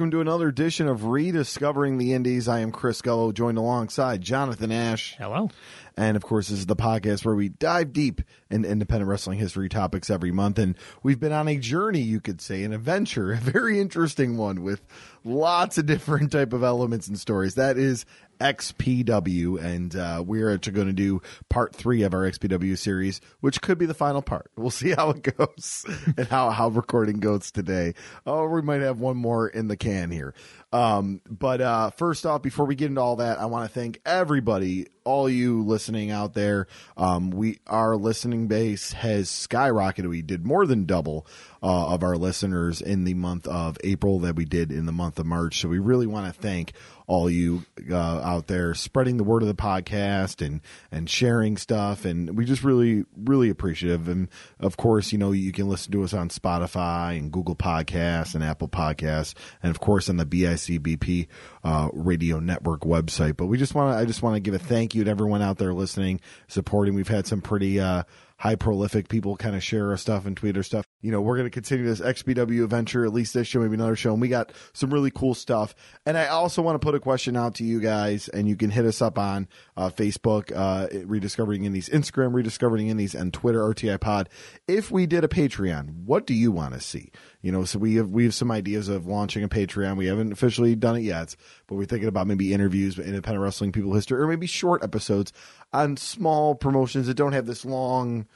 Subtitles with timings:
[0.00, 2.48] Welcome to another edition of Rediscovering the Indies.
[2.48, 5.14] I am Chris Gullo, joined alongside Jonathan Ash.
[5.18, 5.50] Hello.
[5.94, 9.68] And of course, this is the podcast where we dive deep into independent wrestling history
[9.68, 10.58] topics every month.
[10.58, 14.62] And we've been on a journey, you could say, an adventure, a very interesting one
[14.62, 14.80] with
[15.22, 17.56] lots of different type of elements and stories.
[17.56, 18.06] That is
[18.40, 23.78] XPW, and uh, we're going to do part three of our XPW series, which could
[23.78, 24.50] be the final part.
[24.56, 25.84] We'll see how it goes
[26.16, 27.94] and how how recording goes today.
[28.26, 30.34] Oh, we might have one more in the can here.
[30.72, 34.00] Um, but uh, first off, before we get into all that, I want to thank
[34.06, 36.68] everybody, all you listening out there.
[36.96, 40.08] Um, we our listening base has skyrocketed.
[40.08, 41.26] We did more than double
[41.62, 45.18] uh, of our listeners in the month of April that we did in the month
[45.18, 45.60] of March.
[45.60, 46.72] So we really want to thank
[47.10, 50.60] all you uh, out there spreading the word of the podcast and
[50.92, 52.04] and sharing stuff.
[52.04, 54.06] And we just really really appreciative.
[54.06, 54.28] And
[54.60, 58.44] of course you know you can listen to us on Spotify and Google Podcasts and
[58.44, 61.26] Apple Podcasts and of course on the BICBP
[61.64, 63.36] uh, radio network website.
[63.36, 65.42] But we just want to I just want to give a thank you to everyone
[65.42, 66.94] out there listening supporting.
[66.94, 68.04] We've had some pretty uh,
[68.40, 70.86] high prolific people kind of share our stuff and tweet our stuff.
[71.02, 73.96] You know, we're going to continue this XPW adventure, at least this show, maybe another
[73.96, 74.12] show.
[74.12, 75.74] And we got some really cool stuff.
[76.06, 78.70] And I also want to put a question out to you guys, and you can
[78.70, 79.46] hit us up on
[79.76, 84.30] uh, Facebook, uh, Rediscovering Indies, Instagram, Rediscovering Indies, and Twitter, RTI Pod.
[84.66, 87.12] If we did a Patreon, what do you want to see?
[87.42, 89.96] You know, so we have we have some ideas of launching a Patreon.
[89.96, 91.36] We haven't officially done it yet,
[91.66, 95.32] but we're thinking about maybe interviews with independent wrestling people history, or maybe short episodes
[95.72, 98.26] on small promotions that don't have this long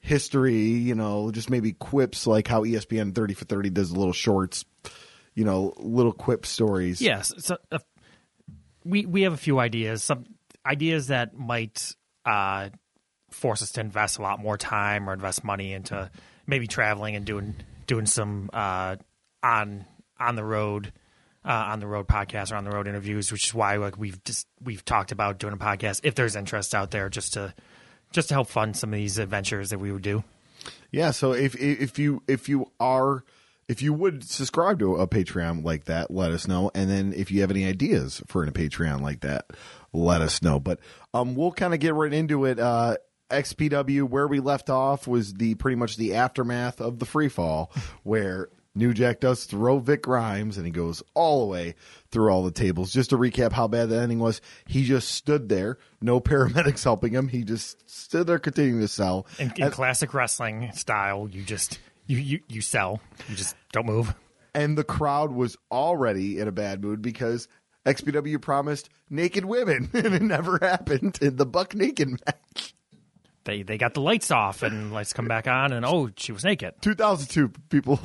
[0.00, 4.66] history, you know, just maybe quips like how ESPN 30 for 30 does little shorts,
[5.34, 7.00] you know, little quip stories.
[7.00, 7.32] Yes.
[7.38, 7.78] So, uh,
[8.84, 10.04] we we have a few ideas.
[10.04, 10.26] Some
[10.66, 11.94] ideas that might
[12.26, 12.68] uh,
[13.30, 16.10] force us to invest a lot more time or invest money into
[16.46, 17.54] maybe traveling and doing
[17.86, 18.96] doing some uh,
[19.42, 19.84] on
[20.18, 20.92] on the road
[21.44, 24.22] uh, on the road podcasts or on the road interviews, which is why like we've
[24.24, 27.54] just we've talked about doing a podcast if there's interest out there just to
[28.12, 30.24] just to help fund some of these adventures that we would do.
[30.90, 33.24] Yeah, so if if you if you are
[33.68, 36.70] if you would subscribe to a Patreon like that, let us know.
[36.74, 39.46] And then if you have any ideas for a Patreon like that,
[39.92, 40.60] let us know.
[40.60, 40.80] But
[41.12, 42.58] um, we'll kind of get right into it.
[42.58, 42.96] Uh,
[43.30, 47.72] XPW, where we left off was the pretty much the aftermath of the free fall,
[48.02, 51.74] where New Jack does throw Vic Grimes and he goes all the way
[52.10, 52.92] through all the tables.
[52.92, 57.12] Just to recap how bad the ending was, he just stood there, no paramedics helping
[57.12, 57.28] him.
[57.28, 59.26] He just stood there continuing to sell.
[59.38, 64.14] In, in classic wrestling style, you just you, you you sell, you just don't move.
[64.54, 67.48] and the crowd was already in a bad mood because
[67.86, 72.74] XPW promised naked women, and it never happened in the buck naked match.
[73.44, 76.44] They they got the lights off and lights come back on and oh she was
[76.44, 76.74] naked.
[76.80, 78.00] 2002 people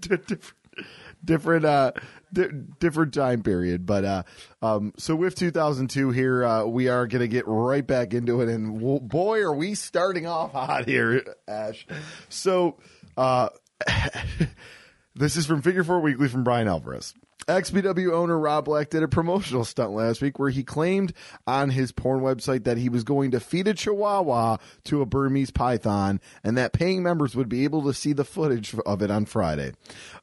[0.00, 0.40] different
[1.24, 1.92] different uh
[2.32, 2.48] di-
[2.80, 4.22] different time period but uh
[4.60, 8.80] um so with 2002 here uh we are gonna get right back into it and
[8.80, 11.86] w- boy are we starting off hot here ash.
[12.28, 12.78] So
[13.16, 13.50] uh
[15.14, 17.14] this is from figure four weekly from bryan alvarez
[17.48, 21.12] XPW owner Rob Black did a promotional stunt last week where he claimed
[21.46, 25.50] on his porn website that he was going to feed a chihuahua to a Burmese
[25.50, 29.24] python and that paying members would be able to see the footage of it on
[29.24, 29.72] Friday.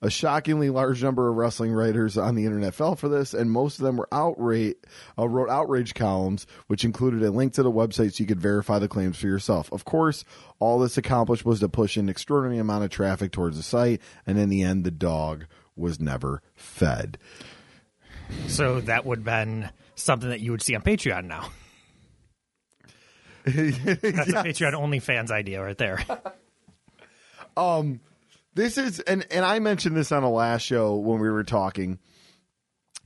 [0.02, 3.80] A shockingly large number of wrestling writers on the internet fell for this and most
[3.80, 4.78] of them were outrage,
[5.18, 8.80] uh, wrote outrage columns which included a link to the website so you could verify
[8.80, 9.72] the claims for yourself.
[9.74, 10.24] Of course,
[10.60, 14.38] all this accomplished was to push an extraordinary amount of traffic towards the site and
[14.38, 15.46] in the end the dog
[15.80, 17.18] was never fed.
[18.48, 21.50] so that would have been something that you would see on patreon now
[23.46, 26.04] that's a patreon only fans idea right there
[27.58, 28.00] um,
[28.54, 32.00] This is and and I mentioned this on a last show when we were talking.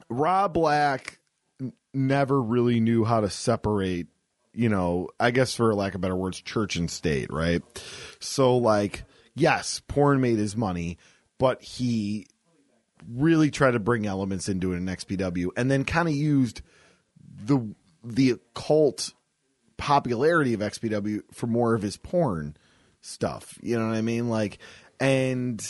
[0.09, 1.19] Rob Black
[1.61, 4.07] n- never really knew how to separate,
[4.53, 7.61] you know, I guess for lack of better words, church and state, right?
[8.19, 9.03] So like,
[9.35, 10.97] yes, porn made his money,
[11.39, 12.27] but he
[13.09, 16.61] really tried to bring elements into it in XPW, and then kind of used
[17.45, 17.73] the
[18.03, 19.13] the occult
[19.77, 22.55] popularity of XPW for more of his porn
[23.01, 23.57] stuff.
[23.61, 24.29] You know what I mean?
[24.29, 24.59] Like,
[24.99, 25.61] and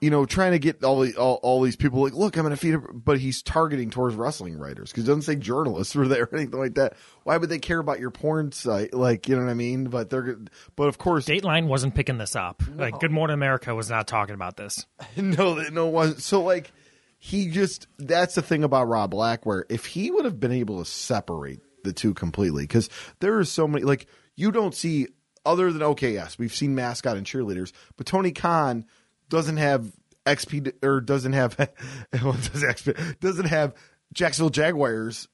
[0.00, 2.54] you know, trying to get all the, all, all these people like, look, I'm going
[2.54, 6.08] to feed him, but he's targeting towards wrestling writers because it doesn't say journalists were
[6.08, 6.94] there or anything like that.
[7.22, 8.92] Why would they care about your porn site?
[8.92, 9.84] Like, you know what I mean?
[9.84, 10.38] But they're,
[10.76, 12.62] but of course, Dateline wasn't picking this up.
[12.74, 14.86] Like Good Morning America was not talking about this.
[15.16, 16.18] no, no one.
[16.18, 16.70] So like,
[17.18, 20.84] he just that's the thing about Rob Black, where if he would have been able
[20.84, 22.90] to separate the two completely, because
[23.20, 24.06] there are so many like
[24.36, 25.06] you don't see
[25.46, 28.84] other than okay, yes, we've seen mascot and cheerleaders, but Tony Khan
[29.28, 29.92] doesn't have
[30.26, 31.56] XP or doesn't have
[32.12, 33.74] does XP, doesn't have
[34.12, 35.28] Jacksonville Jaguars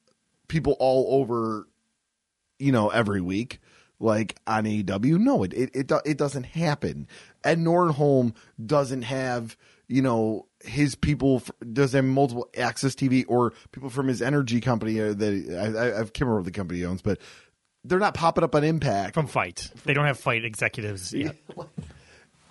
[0.48, 1.68] people all over,
[2.58, 3.60] you know, every week
[4.00, 5.18] like on AEW.
[5.18, 7.06] No, it it it, it doesn't happen.
[7.44, 8.34] Ed Nordholm
[8.64, 9.56] doesn't have
[9.86, 11.42] you know his people
[11.72, 16.00] doesn't have multiple access TV or people from his energy company uh, that I, I,
[16.00, 17.18] I can't remember what the company he owns, but
[17.84, 19.14] they're not popping up on Impact.
[19.14, 19.70] From Fight.
[19.84, 21.36] They don't have Fight executives yet.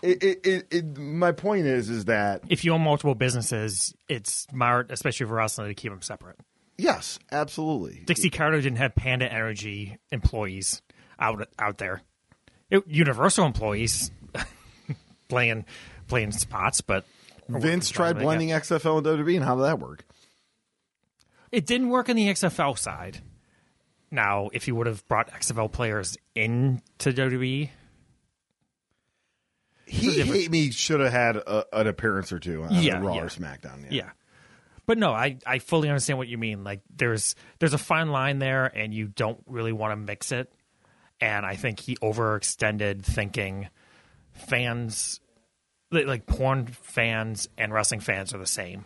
[0.02, 4.32] It, it, it, it, my point is, is that If you own multiple businesses, it's
[4.50, 6.38] smart, especially for wrestling, to keep them separate.
[6.78, 8.04] yes, absolutely.
[8.06, 10.82] Dixie Carter didn't have Panda Energy employees
[11.20, 12.02] out out there.
[12.88, 14.12] Universal employees
[15.28, 15.66] playing
[16.08, 17.06] playing spots, but
[17.50, 20.06] Vince tried blending XFL and WWE, and how did that work?
[21.52, 23.22] It didn't work on the XFL side.
[24.12, 27.70] Now, if you would have brought XFL players into WWE,
[29.90, 33.22] He hate me should have had a, an appearance or two on Yeah, Raw yeah.
[33.24, 33.84] or SmackDown.
[33.84, 33.88] Yeah.
[33.92, 34.10] yeah.
[34.86, 36.64] But no, I, I fully understand what you mean.
[36.64, 40.52] Like there's there's a fine line there and you don't really want to mix it.
[41.22, 43.70] And I think he overextended thinking
[44.32, 45.20] fans
[45.92, 48.86] like porn fans and wrestling fans are the same.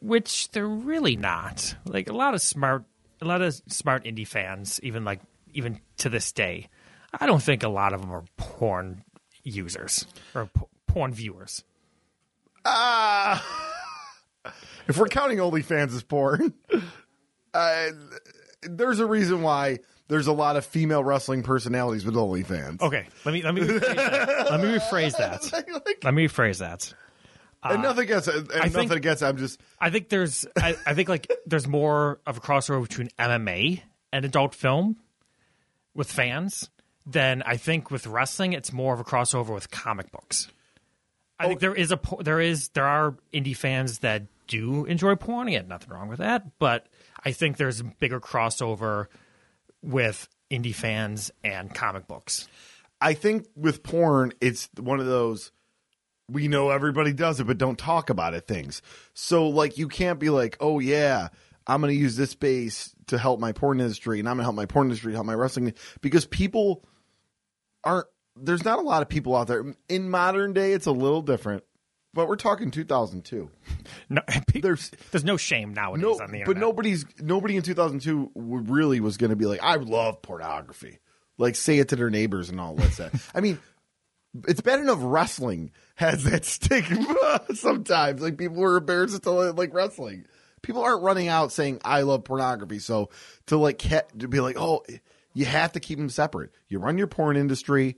[0.00, 1.74] Which they're really not.
[1.84, 2.84] Like a lot of smart
[3.20, 5.20] a lot of smart indie fans, even like
[5.52, 6.68] even to this day,
[7.18, 9.02] I don't think a lot of them are porn
[9.48, 11.64] users or p- porn viewers.
[12.64, 13.44] Ah,
[14.88, 16.52] if we're counting OnlyFans as porn,
[17.54, 17.86] uh,
[18.62, 19.78] there's a reason why
[20.08, 22.80] there's a lot of female wrestling personalities with OnlyFans.
[22.82, 24.50] Okay, let me let me rephrase that.
[24.50, 25.82] let me rephrase that.
[25.86, 26.92] Like, Let me rephrase that.
[27.62, 29.22] and nothing against, and nothing think- against.
[29.22, 33.08] I'm just I think there's I, I think like there's more of a crossover between
[33.18, 34.96] MMA and adult film
[35.94, 36.70] with fans
[37.08, 38.52] than I think with wrestling.
[38.52, 40.48] It's more of a crossover with comic books.
[41.40, 41.60] I think oh.
[41.60, 45.48] there is a there is there are indie fans that do enjoy porn.
[45.48, 46.86] Again, nothing wrong with that, but
[47.24, 49.06] I think there's a bigger crossover
[49.82, 52.48] with indie fans and comic books.
[53.00, 55.52] I think with porn, it's one of those
[56.30, 58.82] we know everybody does it, but don't talk about it things.
[59.14, 61.28] So like you can't be like, oh yeah,
[61.66, 64.44] I'm going to use this space to help my porn industry, and I'm going to
[64.44, 66.84] help my porn industry help my wrestling because people
[67.84, 68.06] aren't.
[68.36, 70.72] There's not a lot of people out there in modern day.
[70.72, 71.64] It's a little different,
[72.14, 73.50] but we're talking 2002.
[74.10, 74.22] No,
[74.54, 76.46] There's there's no shame nowadays no, on the internet.
[76.46, 80.98] but nobody's nobody in 2002 really was going to be like, I love pornography,
[81.36, 83.30] like say it to their neighbors and all that stuff.
[83.34, 83.58] I mean,
[84.46, 88.22] it's bad enough wrestling has that stigma sometimes.
[88.22, 90.26] Like people are embarrassed to like wrestling.
[90.62, 92.78] People aren't running out saying I love pornography.
[92.78, 93.10] So
[93.46, 94.84] to like to be like, oh,
[95.38, 96.50] you have to keep them separate.
[96.68, 97.96] You run your porn industry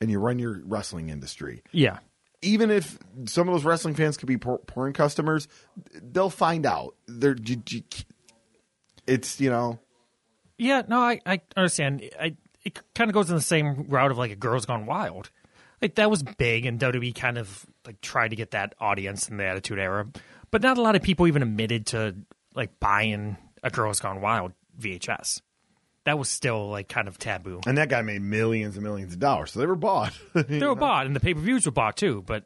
[0.00, 1.98] and you run your wrestling industry Yeah.
[2.42, 5.48] even if some of those wrestling fans could be porn customers,
[6.02, 6.94] they'll find out.
[7.06, 7.36] They're
[9.06, 9.78] it's you know
[10.58, 12.02] Yeah, no, I, I understand.
[12.20, 15.30] I it kind of goes in the same route of like a Girls Gone Wild.
[15.80, 19.36] Like that was big, and WWE kind of like tried to get that audience in
[19.36, 20.06] the Attitude Era,
[20.52, 22.14] but not a lot of people even admitted to
[22.54, 25.40] like buying a Girls Gone Wild VHS.
[26.04, 27.60] That was still like kind of taboo.
[27.66, 30.12] and that guy made millions and millions of dollars, so they were bought.
[30.34, 32.22] They were bought, and the pay per views were bought too.
[32.26, 32.44] But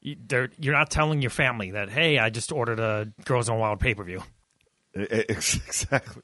[0.00, 3.94] you're not telling your family that, hey, I just ordered a Girls Gone Wild pay
[3.94, 4.22] per view.
[4.94, 6.22] exactly.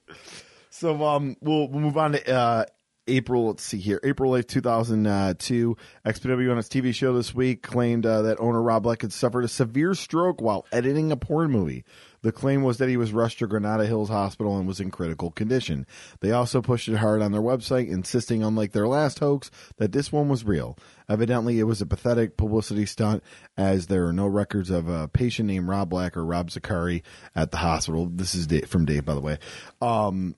[0.70, 2.64] So um, we'll we'll move on to uh,
[3.06, 3.49] April.
[3.49, 4.00] Let's see here.
[4.02, 5.04] April eighth, two thousand
[5.38, 5.76] two.
[6.04, 9.44] XPW on its TV show this week claimed uh, that owner Rob Black had suffered
[9.44, 11.84] a severe stroke while editing a porn movie.
[12.23, 15.30] The claim was that he was rushed to Granada Hills Hospital and was in critical
[15.30, 15.87] condition.
[16.20, 20.11] They also pushed it hard on their website, insisting, unlike their last hoax, that this
[20.11, 20.78] one was real.
[21.06, 23.23] Evidently, it was a pathetic publicity stunt,
[23.58, 27.02] as there are no records of a patient named Rob Black or Rob Zicari
[27.37, 28.08] at the hospital.
[28.11, 29.38] This is from Dave, by the way.
[29.82, 30.34] Um,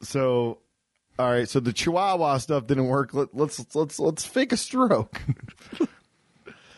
[0.00, 0.60] so,
[1.20, 1.48] all right.
[1.48, 3.12] So the Chihuahua stuff didn't work.
[3.12, 5.20] Let, let's let's let's fake a stroke.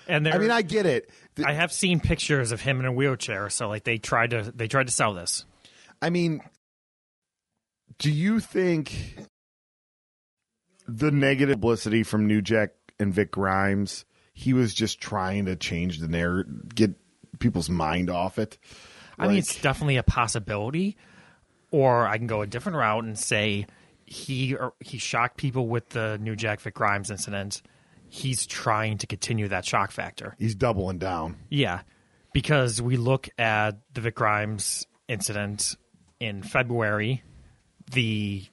[0.08, 1.10] And I mean, I get it.
[1.44, 4.68] I have seen pictures of him in a wheelchair, so like they tried to they
[4.68, 5.44] tried to sell this.
[6.02, 6.42] I mean,
[7.98, 9.16] do you think
[10.86, 15.98] the negative publicity from New Jack and Vic Grimes, he was just trying to change
[15.98, 16.90] the narrative, get
[17.38, 18.58] people's mind off it?
[19.18, 20.96] I mean, it's definitely a possibility.
[21.70, 23.66] Or I can go a different route and say
[24.12, 27.62] he or he shocked people with the New Jack Vic Grimes incident.
[28.08, 30.36] He's trying to continue that shock factor.
[30.38, 31.38] he's doubling down.
[31.48, 31.80] Yeah,
[32.34, 35.76] because we look at the Vic Grimes incident
[36.20, 37.22] in February.
[37.90, 38.44] The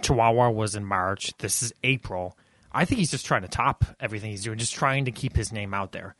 [0.00, 1.32] Chihuahua was in March.
[1.38, 2.36] This is April.
[2.72, 5.52] I think he's just trying to top everything he's doing, just trying to keep his
[5.52, 6.14] name out there,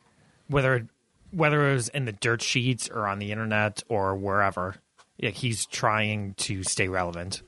[0.48, 0.86] whether
[1.30, 4.76] whether it was in the dirt sheets or on the internet or wherever.
[5.16, 7.42] Yeah, he's trying to stay relevant.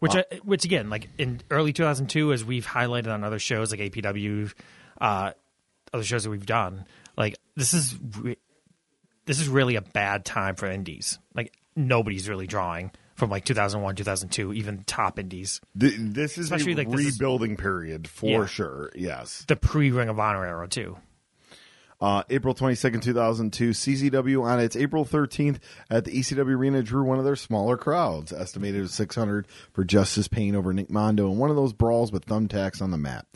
[0.00, 3.80] Which, I, which again, like in early 2002, as we've highlighted on other shows like
[3.80, 4.52] APW,
[5.00, 5.32] uh,
[5.92, 6.84] other shows that we've done,
[7.16, 8.36] like this is re-
[9.26, 11.18] this is really a bad time for indies.
[11.34, 15.60] Like nobody's really drawing from like 2001, 2002, even top indies.
[15.78, 18.46] Th- This is Especially, a like, this is- rebuilding period for Yeah.
[18.46, 18.90] sure.
[18.94, 19.44] Yes.
[19.48, 20.96] The pre Ring of Honor era too.
[22.00, 25.58] Uh, April 22nd, 2002, CZW on its April 13th
[25.90, 30.26] at the ECW Arena drew one of their smaller crowds, estimated at 600 for Justice
[30.26, 33.26] Pain over Nick Mondo in one of those brawls with thumbtacks on the mat.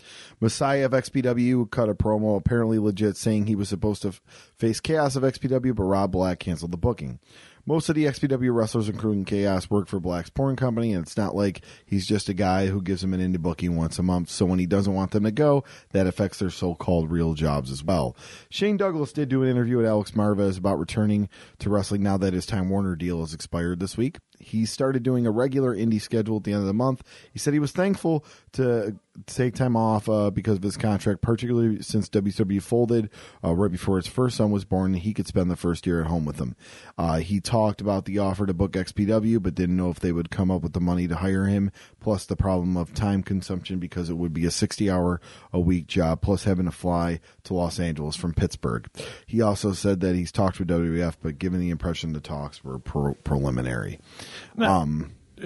[0.40, 4.23] Messiah of XPW cut a promo apparently legit saying he was supposed to f-
[4.56, 7.18] face Chaos of XPW, but Rob Black canceled the booking.
[7.66, 11.35] Most of the XPW wrestlers, including Chaos, work for Black's porn company, and it's not
[11.35, 14.28] like he's just a guy who gives them an indie booking once a month.
[14.28, 17.83] So when he doesn't want them to go, that affects their so-called real jobs as
[17.83, 18.16] well.
[18.50, 21.28] Shane Douglas did do an interview with Alex Marvez about returning
[21.61, 24.18] to wrestling now that his Time Warner deal has expired this week.
[24.38, 27.02] He started doing a regular indie schedule at the end of the month.
[27.33, 31.80] He said he was thankful to take time off uh, because of his contract, particularly
[31.83, 33.11] since WWE folded
[33.44, 34.94] uh, right before his first son was born.
[34.94, 36.56] and He could spend the first year at home with them.
[36.99, 40.30] Uh, he talked about the offer to book XPW, but didn't know if they would
[40.30, 41.71] come up with the money to hire him.
[42.00, 45.21] Plus the problem of time consumption because it would be a sixty-hour
[45.52, 48.88] a week job, plus having to fly to Los Angeles from Pittsburgh.
[49.26, 52.78] He also said that he's talked with WWF, but given the impression the talks were
[52.78, 54.00] pre- preliminary.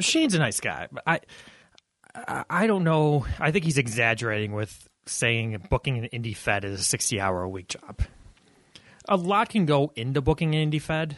[0.01, 1.21] Shane's a nice guy, but I,
[2.15, 3.27] I, don't know.
[3.39, 7.69] I think he's exaggerating with saying booking an indie fed is a sixty-hour a week
[7.69, 8.01] job.
[9.09, 11.17] A lot can go into booking an indie fed,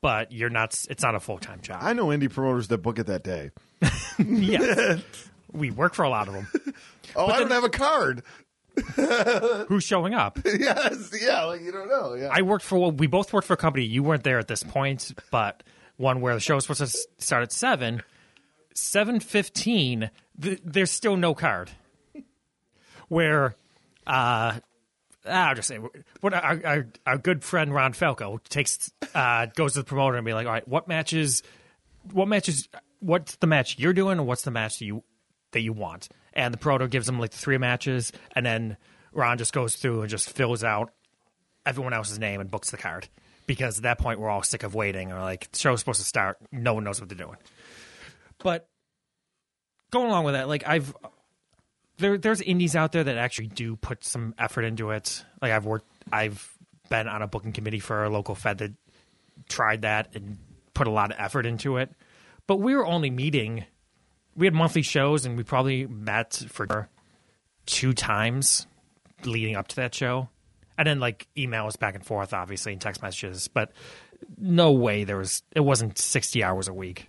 [0.00, 0.74] but you're not.
[0.90, 1.78] It's not a full-time job.
[1.82, 3.50] I know indie promoters that book it that day.
[4.18, 5.00] yes,
[5.52, 6.48] we work for a lot of them.
[7.14, 8.22] Oh, I don't have a card.
[9.68, 10.38] Who's showing up?
[10.44, 12.14] yes, yeah, like you don't know.
[12.14, 12.90] Yeah, I worked for.
[12.92, 13.84] We both worked for a company.
[13.84, 15.62] You weren't there at this point, but
[15.96, 18.02] one where the show was supposed to start at seven.
[18.78, 20.10] Seven fifteen.
[20.40, 21.70] Th- there's still no card.
[23.08, 23.56] Where,
[24.06, 24.60] uh,
[25.26, 25.78] I'll just say,
[26.20, 30.26] what our, our, our good friend Ron Falco takes uh, goes to the promoter and
[30.26, 31.42] be like, all right, what matches,
[32.12, 32.68] what matches,
[33.00, 35.02] what's the match you're doing, and what's the match that you
[35.52, 36.08] that you want?
[36.34, 38.76] And the promoter gives him like the three matches, and then
[39.12, 40.92] Ron just goes through and just fills out
[41.66, 43.08] everyone else's name and books the card
[43.46, 46.06] because at that point we're all sick of waiting or like the show's supposed to
[46.06, 47.36] start no one knows what they're doing
[48.42, 48.68] but
[49.90, 50.94] going along with that like i've
[51.98, 55.24] there there's indies out there that actually do put some effort into it.
[55.42, 56.56] Like i've worked i've
[56.88, 58.72] been on a booking committee for a local fed that
[59.48, 60.38] tried that and
[60.72, 61.90] put a lot of effort into it.
[62.46, 63.64] But we were only meeting
[64.36, 66.88] we had monthly shows and we probably met for
[67.66, 68.66] two times
[69.24, 70.28] leading up to that show.
[70.78, 73.48] And then like emails back and forth obviously and text messages.
[73.48, 73.72] But
[74.38, 77.08] no way there was it wasn't 60 hours a week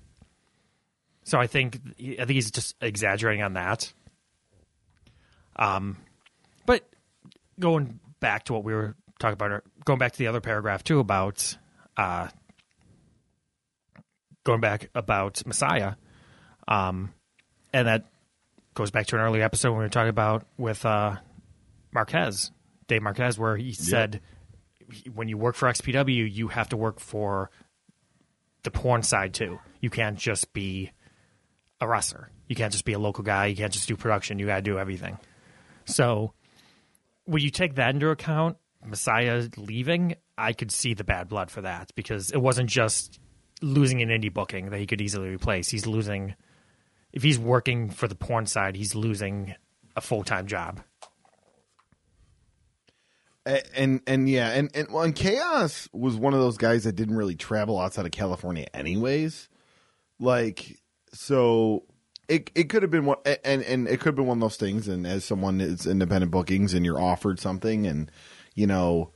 [1.30, 3.92] so i think i think he's just exaggerating on that.
[5.56, 5.98] Um
[6.66, 6.84] but
[7.60, 11.00] going back to what we were talking about going back to the other paragraph too
[11.00, 11.58] about
[11.98, 12.30] uh
[14.46, 15.96] going back about messiah
[16.68, 17.14] um
[17.74, 18.06] and that
[18.74, 21.16] goes back to an earlier episode when we were talking about with uh
[21.92, 22.52] marquez
[22.88, 24.22] dave marquez where he said
[25.14, 27.52] when you work for xpw you have to work for
[28.64, 29.60] the porn side too.
[29.82, 30.92] You can't just be
[31.82, 32.30] a wrestler.
[32.48, 33.48] You can't just be a local guy.
[33.48, 34.40] You can't just do production.
[34.40, 35.18] You gotta do everything.
[35.86, 36.34] So
[37.26, 41.60] when you take that into account messiah leaving i could see the bad blood for
[41.60, 43.20] that because it wasn't just
[43.62, 45.70] losing an indie booking that he could easily replace.
[45.70, 46.36] He's losing
[47.12, 49.56] if he's working for the porn side he's losing
[49.96, 50.82] a full-time job.
[53.46, 56.94] And and, and yeah, and and well, and Chaos was one of those guys that
[56.94, 59.50] didn't really travel outside of California, anyways.
[60.20, 60.79] Like,
[61.14, 61.84] so
[62.28, 64.58] it it could have been one, and and it could have been one of those
[64.58, 64.88] things.
[64.88, 68.12] And as someone is independent bookings, and you're offered something, and
[68.54, 69.12] you know,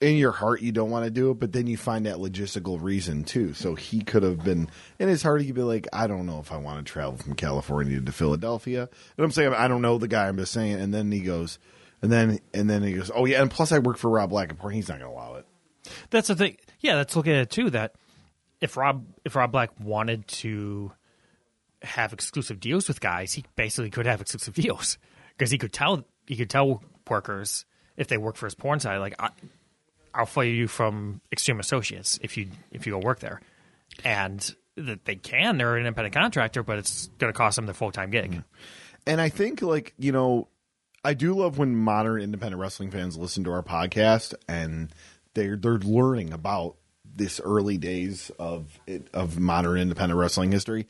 [0.00, 2.82] in your heart you don't want to do it, but then you find that logistical
[2.82, 3.54] reason too.
[3.54, 4.68] So he could have been
[4.98, 5.40] in his heart.
[5.40, 8.12] He could be like, I don't know if I want to travel from California to
[8.12, 8.88] Philadelphia.
[9.16, 10.28] And I'm saying I don't know the guy.
[10.28, 10.80] I'm just saying.
[10.80, 11.58] And then he goes,
[12.02, 14.52] and then and then he goes, oh yeah, and plus I work for Rob Black,
[14.72, 15.46] he's not going to allow it.
[16.10, 16.56] That's the thing.
[16.80, 17.70] Yeah, let's look at it too.
[17.70, 17.94] That
[18.60, 20.92] if Rob if Rob Black wanted to
[21.82, 24.98] have exclusive deals with guys, he basically could have exclusive deals
[25.36, 27.64] because he could tell he could tell workers
[27.96, 29.30] if they work for his porn site, like I,
[30.14, 33.40] I'll fire you from Extreme Associates if you if you go work there,
[34.04, 35.58] and that they can.
[35.58, 38.30] They're an independent contractor, but it's going to cost them their full time gig.
[38.30, 38.40] Mm-hmm.
[39.06, 40.48] And I think like you know,
[41.04, 44.92] I do love when modern independent wrestling fans listen to our podcast and
[45.34, 46.76] they're they're learning about
[47.20, 50.88] this early days of it, of modern independent wrestling history.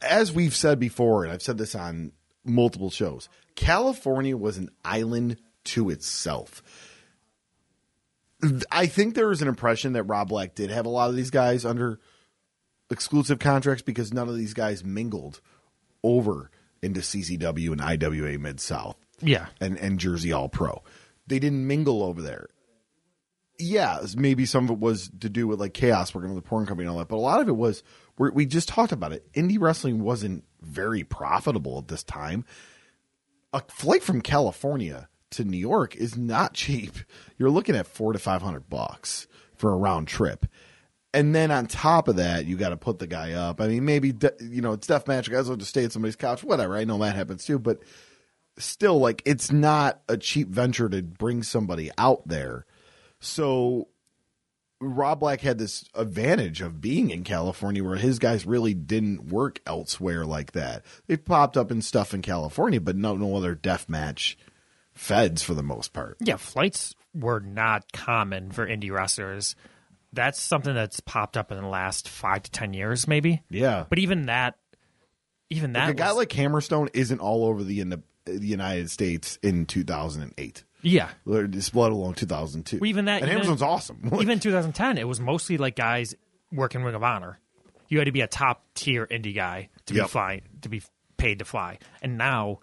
[0.00, 2.12] As we've said before, and I've said this on
[2.44, 6.62] multiple shows, California was an island to itself.
[8.70, 11.30] I think there was an impression that Rob Black did have a lot of these
[11.30, 11.98] guys under
[12.88, 15.40] exclusive contracts because none of these guys mingled
[16.04, 18.96] over into CZW and IWA Mid South.
[19.20, 20.84] Yeah, and and Jersey All Pro.
[21.26, 22.48] They didn't mingle over there.
[23.58, 26.66] Yeah, maybe some of it was to do with like chaos working with the porn
[26.66, 27.82] company and all that, but a lot of it was
[28.18, 29.30] we just talked about it.
[29.32, 32.44] Indie wrestling wasn't very profitable at this time.
[33.52, 36.96] A flight from California to New York is not cheap.
[37.38, 40.46] You're looking at four to five hundred bucks for a round trip.
[41.12, 43.60] And then on top of that, you got to put the guy up.
[43.60, 45.30] I mean, maybe you know it's death match.
[45.30, 46.76] Guys will just stay at somebody's couch, whatever.
[46.76, 47.80] I know that happens too, but
[48.58, 52.66] still, like it's not a cheap venture to bring somebody out there.
[53.24, 53.88] So
[54.80, 59.60] Rob Black had this advantage of being in California where his guys really didn't work
[59.66, 60.84] elsewhere like that.
[61.06, 64.36] They popped up in stuff in California, but no no other death match
[64.92, 66.16] feds for the most part.
[66.20, 69.56] Yeah, flights were not common for indie wrestlers.
[70.12, 73.42] That's something that's popped up in the last five to ten years, maybe.
[73.50, 74.56] Yeah, but even that,
[75.50, 77.80] even that, like a guy like Hammerstone isn't all over the,
[78.24, 80.64] the United States in 2008.
[80.82, 81.08] Yeah,
[81.48, 82.78] just let alone 2002.
[82.78, 84.10] Well, even that, and even, Hammerstone's awesome.
[84.20, 86.14] even 2010, it was mostly like guys
[86.52, 87.38] working Ring of Honor.
[87.88, 90.04] You had to be a top tier indie guy to yep.
[90.04, 90.82] be fly to be
[91.16, 92.60] paid to fly, and now,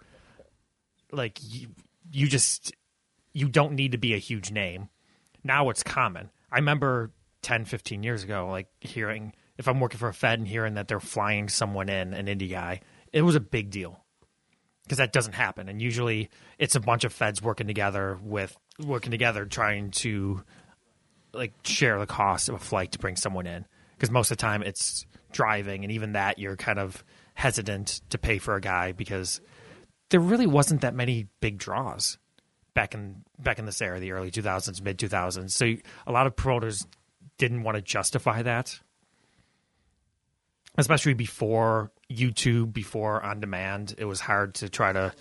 [1.10, 1.68] like you,
[2.12, 2.72] you just
[3.32, 4.88] you don't need to be a huge name.
[5.42, 6.30] Now it's common.
[6.52, 7.10] I remember
[7.42, 10.86] 10, 15 years ago, like hearing if I'm working for a Fed and hearing that
[10.86, 12.80] they're flying someone in, an indie guy,
[13.12, 14.01] it was a big deal
[14.84, 15.68] because that doesn't happen.
[15.68, 20.42] And usually it's a bunch of Feds working together with working together trying to
[21.32, 24.42] like share the cost of a flight to bring someone in because most of the
[24.42, 28.92] time it's driving and even that you're kind of hesitant to pay for a guy
[28.92, 29.40] because
[30.10, 32.18] there really wasn't that many big draws
[32.74, 35.50] back in back in this era, the early 2000s, mid 2000s.
[35.50, 35.74] So
[36.06, 36.86] a lot of promoters
[37.38, 38.78] didn't want to justify that,
[40.76, 43.94] especially before YouTube, before on demand.
[43.98, 45.12] It was hard to try to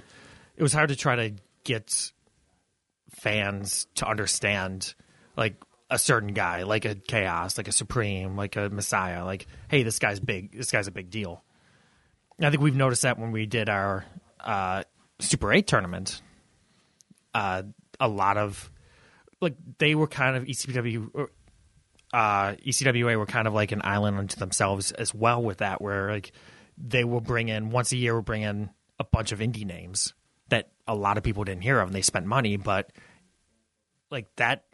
[0.56, 2.12] it was hard to try to get
[3.10, 4.94] fans to understand
[5.36, 5.56] like
[5.90, 10.00] a certain guy, like a Chaos, like a Supreme, like a Messiah, like hey, this
[10.00, 10.58] guy's big.
[10.58, 11.44] This guy's a big deal.
[12.42, 14.06] I think we've noticed that when we did our
[14.40, 14.84] uh,
[15.20, 16.22] Super Eight tournament,
[17.34, 17.64] uh,
[18.00, 18.72] a lot of
[19.42, 21.28] like they were kind of ECW,
[22.14, 26.12] uh, ECWA were kind of like an island unto themselves as well with that, where
[26.12, 26.32] like
[26.82, 30.14] they will bring in once a year, will bring in a bunch of indie names
[30.50, 32.92] that a lot of people didn't hear of, and they spent money, but
[34.10, 34.66] like that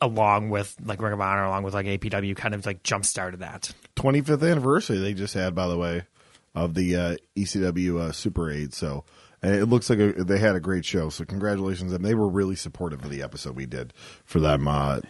[0.00, 3.40] along with like Ring of Honor, along with like APW, kind of like jump started
[3.40, 3.72] that.
[3.96, 6.04] 25th anniversary they just had, by the way,
[6.54, 8.72] of the uh, ECW uh, Super 8.
[8.72, 9.04] So
[9.42, 11.08] and it looks like a, they had a great show.
[11.10, 13.92] So congratulations, and they were really supportive of the episode we did
[14.24, 14.66] for them.
[14.66, 15.00] Uh,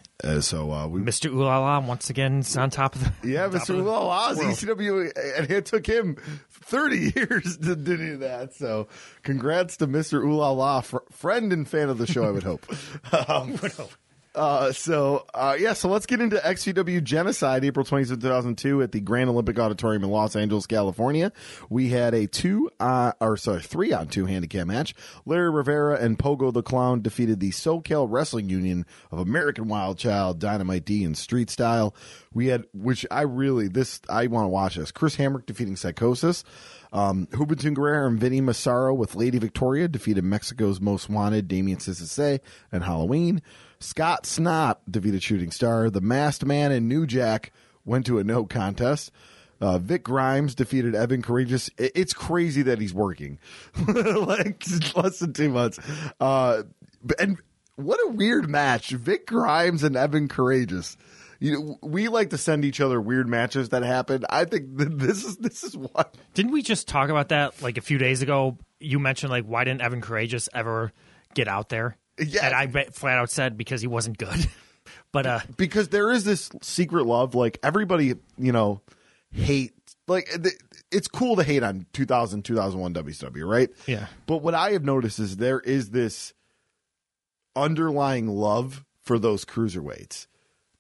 [0.40, 1.30] so uh, we, Mr.
[1.30, 3.74] Ulala once again is on top of the yeah, Mr.
[3.80, 6.16] Ulala, ECW, and it took him
[6.50, 8.54] thirty years to do that.
[8.54, 8.88] So
[9.22, 10.22] congrats to Mr.
[10.22, 12.24] Ulala, fr- friend and fan of the show.
[12.24, 12.66] I would hope.
[13.28, 13.92] Um, would hope.
[14.34, 19.00] Uh, so uh, yeah, so let's get into XPW Genocide, April 20th, 2002, at the
[19.00, 21.32] Grand Olympic Auditorium in Los Angeles, California.
[21.70, 24.94] We had a two, uh, or sorry, three on two handicap match.
[25.26, 30.38] Larry Rivera and Pogo the Clown defeated the SoCal Wrestling Union of American Wild Child,
[30.38, 31.94] Dynamite D, and Street Style.
[32.32, 34.92] We had, which I really this I want to watch this.
[34.92, 36.44] Chris Hamrick defeating Psychosis.
[36.92, 42.40] Um, Juventud Guerrera and Vinny Massaro with Lady Victoria defeated Mexico's Most Wanted, Damien Cisse,
[42.72, 43.42] and Halloween.
[43.80, 45.90] Scott Snot defeated Shooting Star.
[45.90, 47.52] The Masked Man and New Jack
[47.84, 49.10] went to a no contest.
[49.60, 51.70] Uh, Vic Grimes defeated Evan Karagias.
[51.78, 53.38] It's crazy that he's working,
[53.88, 54.62] like
[54.94, 55.80] less than two months.
[56.20, 56.62] Uh,
[57.18, 57.38] and
[57.74, 58.90] what a weird match.
[58.90, 60.96] Vic Grimes and Evan Karagias.
[61.40, 64.24] You know, we like to send each other weird matches that happen.
[64.28, 67.78] I think that this is this is what Didn't we just talk about that like
[67.78, 68.58] a few days ago?
[68.80, 70.92] You mentioned like why didn't Evan Karagias ever
[71.34, 71.96] get out there?
[72.20, 72.46] Yeah.
[72.46, 74.48] and I bet flat out said because he wasn't good.
[75.12, 77.34] but uh, because there is this secret love.
[77.34, 78.80] Like everybody, you know,
[79.30, 79.72] hate.
[80.06, 80.30] Like
[80.90, 83.68] it's cool to hate on 2000, 2001 WCW, right?
[83.86, 84.06] Yeah.
[84.26, 86.32] But what I have noticed is there is this
[87.54, 90.27] underlying love for those cruiserweights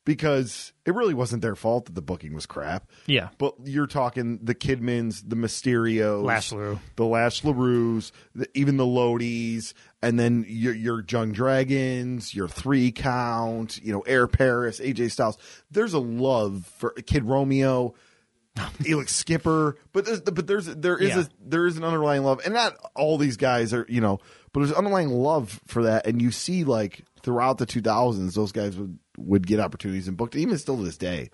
[0.08, 2.88] because it really wasn't their fault that the booking was crap.
[3.06, 6.78] yeah, But you're talking the Kidmans, the Mysterios, Lash LaRue.
[6.96, 12.90] the Lash LaRues, the, even the Lodies, and then your, your Young Dragons, your Three
[12.90, 15.36] Count, you know, Air Paris, AJ Styles.
[15.70, 17.92] There's a love for Kid Romeo,
[18.56, 21.20] Elix Skipper, but there's, but there's there is Yeah.
[21.20, 24.20] a there is an underlying love, and not all these guys are you know,
[24.52, 28.74] but there's underlying love for that, and you see like throughout the 2000s, those guys
[28.76, 31.30] would would get opportunities and booked, even still to this day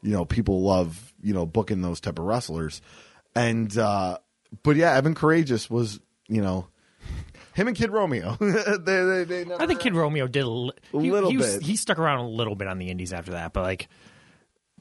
[0.00, 2.80] you know people love you know booking those type of wrestlers.
[3.34, 4.18] And uh
[4.62, 5.98] but yeah evan karagias was
[6.28, 6.68] you know
[7.54, 8.36] him and kid romeo.
[8.40, 11.56] They, they, they never, I think Kid Romeo did a, li- he, little he was-
[11.56, 11.62] bit.
[11.64, 13.88] He stuck around a little bit on the Indies after that, but like,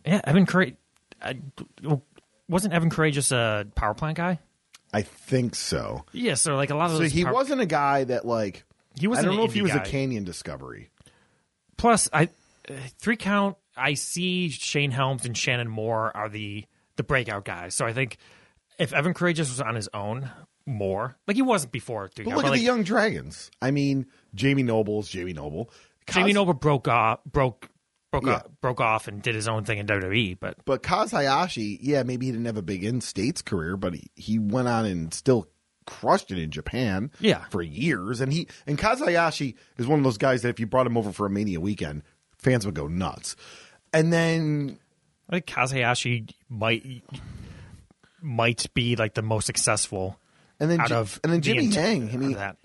[0.05, 0.75] yeah, Evan Karagias
[2.47, 4.39] wasn't Evan Karagias a power plant guy?
[4.93, 6.05] i think so.
[6.13, 8.63] Yeah, so like a lot of so those he power- wasn't a guy that like
[8.99, 10.89] He wasn't don't know if he was a canyon discovery.
[11.75, 12.29] Plus, I
[12.99, 13.57] three count.
[13.75, 17.75] I see Shane Helms and Shannon Moore are the the breakout guys.
[17.75, 18.17] So I think
[18.79, 20.29] if Evan Karagias was on his own
[20.65, 23.49] more, like he wasn't before three but count, look but at like the young dragons
[23.61, 25.69] i mean jamie noble's jamie noble
[26.13, 27.69] Jamie Noble broke off, broke
[28.11, 28.35] broke Yeah.
[28.35, 30.37] off, broke off and did his own thing in WWE.
[30.39, 33.93] But But Kaz Hayashi, yeah, maybe he didn't have a big in states career, but
[33.93, 35.49] he, he went on and still
[35.85, 37.11] crushed it in Japan.
[37.19, 37.43] Yeah.
[37.49, 38.21] for years.
[38.21, 40.95] And he and Kaz Hayashi is one of those guys that if you brought him
[40.97, 42.03] over for a Mania weekend,
[42.39, 43.35] fans would go nuts.
[43.93, 44.79] And then
[45.29, 47.03] I think Kaz Hayashi might
[48.21, 50.19] might be like the most successful
[50.59, 52.13] and then out of and then the Jimmy Yang.
[52.13, 52.57] I mean, that.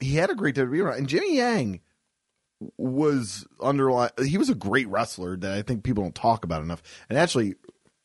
[0.00, 1.80] he had a great WWE run, and Jimmy Yang
[2.76, 4.10] was underlying.
[4.24, 6.82] He was a great wrestler that I think people don't talk about enough.
[7.08, 7.54] And actually,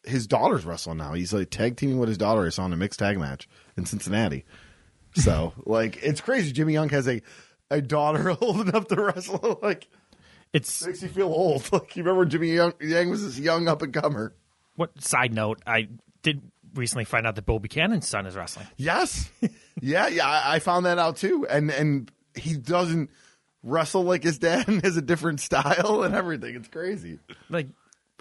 [0.04, 1.14] his daughter's wrestling now.
[1.14, 2.46] He's like tag teaming with his daughter.
[2.46, 4.46] I saw in a mixed tag match in Cincinnati.
[5.16, 6.52] So like, it's crazy.
[6.52, 7.22] Jimmy Young has a
[7.72, 9.60] a daughter old enough to wrestle.
[9.64, 9.88] Like,
[10.56, 11.70] It's makes you feel old.
[11.72, 14.34] Like, you remember Jimmy Young, Yang was this young up and comer.
[14.76, 15.90] what side note I
[16.24, 16.42] did
[16.74, 18.68] recently find out that Bull Buchanan's son is wrestling.
[18.78, 19.30] Yes.
[19.82, 20.28] yeah, yeah.
[20.28, 21.46] I, I found that out too.
[21.50, 23.10] And and he doesn't
[23.64, 26.56] wrestle like his dad and has a different style and everything.
[26.56, 27.20] It's crazy.
[27.50, 27.68] Like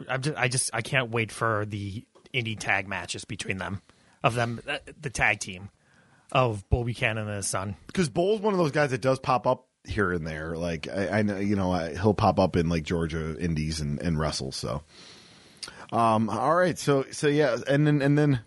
[0.08, 3.80] I'm just I just I can't wait for the indie tag matches between them
[4.24, 5.70] of them uh, the tag team
[6.32, 7.76] of Bull Buchanan and his son.
[7.86, 10.56] Because Bull's one of those guys that does pop up here and there.
[10.56, 14.00] Like I, I know, you know, I, he'll pop up in like Georgia Indies and,
[14.00, 14.52] and wrestle.
[14.52, 14.82] So,
[15.92, 16.78] um, all right.
[16.78, 18.40] So so yeah, and then and then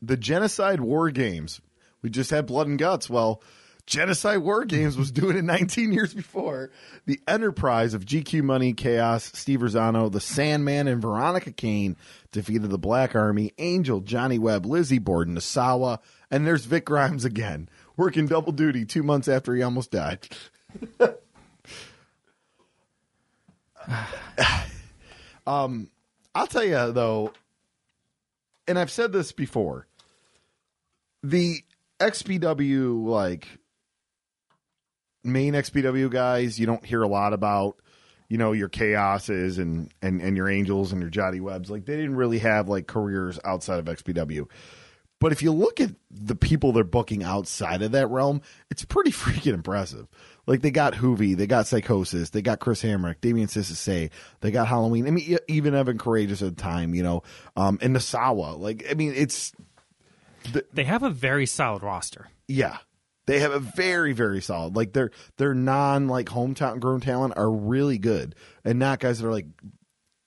[0.00, 1.60] the genocide war games.
[2.02, 3.10] We just had blood and guts.
[3.10, 3.42] Well.
[3.84, 6.70] Genocide War Games was doing it 19 years before.
[7.06, 11.96] The enterprise of GQ Money, Chaos, Steve Rizzono, The Sandman, and Veronica Caine
[12.30, 15.98] defeated the Black Army, Angel, Johnny Webb, Lizzie Borden, Nosawa,
[16.30, 20.28] and there's Vic Grimes again, working double duty two months after he almost died.
[25.46, 25.90] um,
[26.34, 27.32] I'll tell you though,
[28.66, 29.86] and I've said this before,
[31.22, 31.62] the
[32.00, 33.46] XPW like
[35.24, 37.76] main XPW guys, you don't hear a lot about.
[38.28, 41.70] You know your chaoses and, and and your angels and your Johnny Webbs.
[41.70, 44.48] Like they didn't really have like careers outside of XPW.
[45.20, 49.10] But if you look at the people they're booking outside of that realm, it's pretty
[49.12, 50.08] freaking impressive.
[50.46, 54.66] Like they got Juvi, they got Psychosis, they got Chris Hamrick, Damian Sissay, they got
[54.66, 55.06] Halloween.
[55.06, 57.22] I mean, even Evan Karagias at the time, you know,
[57.56, 58.58] um, and Nosawa.
[58.58, 59.52] Like, I mean, it's
[60.72, 62.26] They have a very solid roster.
[62.48, 62.78] yeah,
[63.26, 64.74] they have a very very solid.
[64.74, 69.28] Like their their non like hometown grown talent are really good, and not guys that
[69.28, 69.46] are like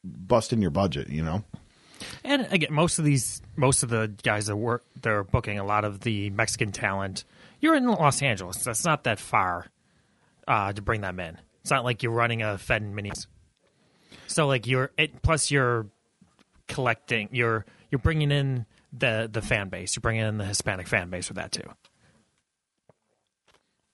[0.04, 1.10] busting your budget.
[1.10, 1.43] You know.
[2.23, 5.84] And again, most of these, most of the guys that work, they're booking a lot
[5.84, 7.25] of the Mexican talent.
[7.60, 8.63] You're in Los Angeles.
[8.63, 9.67] That's not that far
[10.47, 11.38] uh, to bring them in.
[11.62, 13.27] It's not like you're running a Fed and minis.
[14.27, 15.88] So like you're it, plus you're
[16.67, 17.29] collecting.
[17.31, 19.95] You're you're bringing in the the fan base.
[19.95, 21.69] You're bringing in the Hispanic fan base with that too.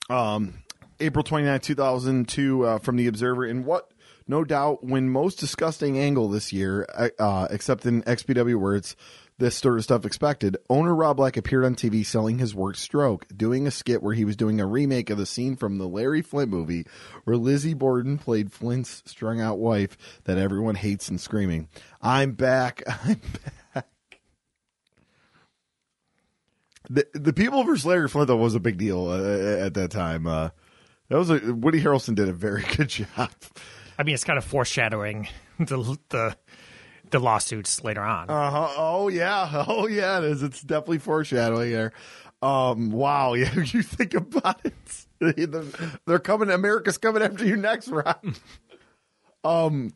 [0.09, 0.55] Um,
[0.99, 3.45] April 29, 2002, uh, from The Observer.
[3.45, 3.91] In what
[4.27, 8.95] no doubt, when most disgusting angle this year, uh, uh, except in XPW it's
[9.41, 10.55] this sort of stuff expected.
[10.69, 14.23] Owner Rob Black appeared on TV selling his work Stroke, doing a skit where he
[14.23, 16.85] was doing a remake of the scene from the Larry Flynt movie
[17.23, 21.69] where Lizzie Borden played Flynt's strung out wife that everyone hates and screaming,
[22.03, 23.19] I'm back, I'm
[23.73, 23.87] back.
[26.87, 30.27] The, the people versus Larry Flynt though was a big deal uh, at that time.
[30.27, 30.49] Uh,
[31.09, 33.31] that was a Woody Harrelson did a very good job.
[33.97, 36.37] I mean, it's kind of foreshadowing the the
[37.11, 38.29] the lawsuits later on.
[38.29, 38.67] Uh-huh.
[38.77, 39.65] Oh yeah.
[39.67, 40.19] Oh yeah.
[40.19, 40.43] It is.
[40.43, 41.93] It's definitely foreshadowing there.
[42.41, 42.91] Um.
[42.91, 43.33] Wow.
[43.35, 43.53] Yeah.
[43.55, 44.73] You think about it.
[46.07, 46.49] They're coming.
[46.49, 48.17] America's coming after you next, Rob.
[49.43, 49.91] um.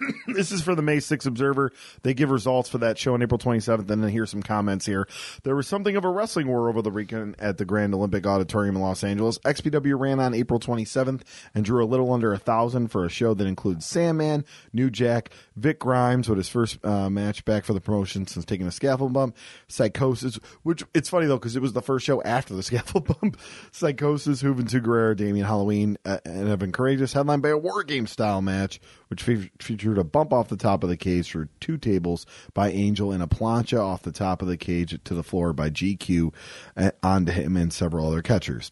[0.26, 1.72] this is for the May 6th Observer.
[2.02, 5.08] They give results for that show on April 27th, and then here's some comments here.
[5.42, 8.76] There was something of a wrestling war over the weekend at the Grand Olympic Auditorium
[8.76, 9.38] in Los Angeles.
[9.40, 11.22] XPW ran on April 27th
[11.54, 15.30] and drew a little under a thousand for a show that includes Sandman, New Jack,
[15.56, 19.12] Vic Grimes with his first uh, match back for the promotion since taking a scaffold
[19.12, 19.36] bump,
[19.68, 23.38] Psychosis, which it's funny though because it was the first show after the scaffold bump.
[23.72, 28.42] Psychosis, Juventud Guerrero, Damian Halloween, uh, and Evan Karagias, headlined by a war game style
[28.42, 32.70] match, which featured a bump off the top of the cage for two tables by
[32.70, 36.32] Angel and a plancha off the top of the cage to the floor by GQ
[36.76, 38.70] uh, onto him and several other catchers.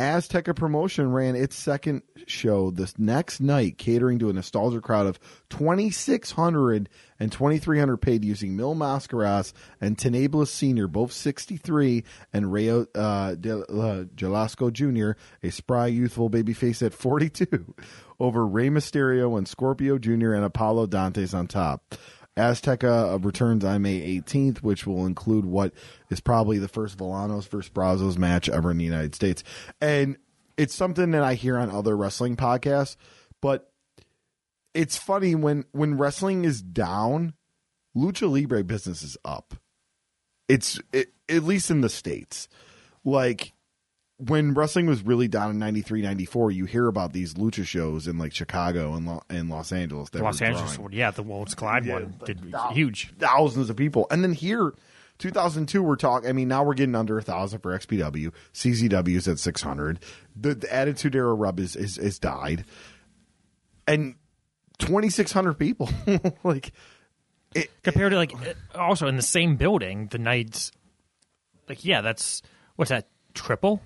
[0.00, 5.20] Azteca Promotion ran its second show this next night, catering to a nostalgia crowd of
[5.50, 6.88] 2,600
[7.18, 13.60] and 2,300 paid using Mil Mascaras and Tinieblas Sr., both 63, and Rayo uh, de,
[13.66, 15.10] uh, Jr.,
[15.42, 17.74] a spry, youthful babyface at 42,
[18.20, 20.34] over Rey Mysterio and Scorpio Jr.
[20.34, 21.96] and Apollo Dantes on top.
[22.36, 25.72] Azteca returns on May 18th, which will include what
[26.10, 29.42] is probably the first Villanos versus Brazos match ever in the United States.
[29.80, 30.16] And
[30.56, 32.96] it's something that I hear on other wrestling podcasts,
[33.40, 33.72] but
[34.74, 37.34] it's funny when when wrestling is down,
[37.96, 39.54] lucha libre business is up.
[40.48, 42.48] It's it, at least in the states.
[43.04, 43.54] Like
[44.26, 48.18] when wrestling was really down in 93 94 you hear about these lucha shows in
[48.18, 50.92] like chicago and, Lo- and los angeles los angeles drawing.
[50.92, 52.40] yeah the Worlds Collide yeah, one did
[52.72, 53.12] huge.
[53.18, 54.06] thousands of people.
[54.10, 54.74] And then here
[55.18, 59.38] 2002 we're talking i mean now we're getting under a thousand for xpw czw's at
[59.38, 59.98] 600
[60.36, 62.64] the, the attitude era rub is, is, is died.
[63.86, 64.16] And
[64.78, 65.88] 2600 people
[66.44, 66.72] like
[67.54, 70.72] it, compared to like uh, also in the same building the nights
[71.68, 72.42] like yeah that's
[72.76, 73.80] what's that triple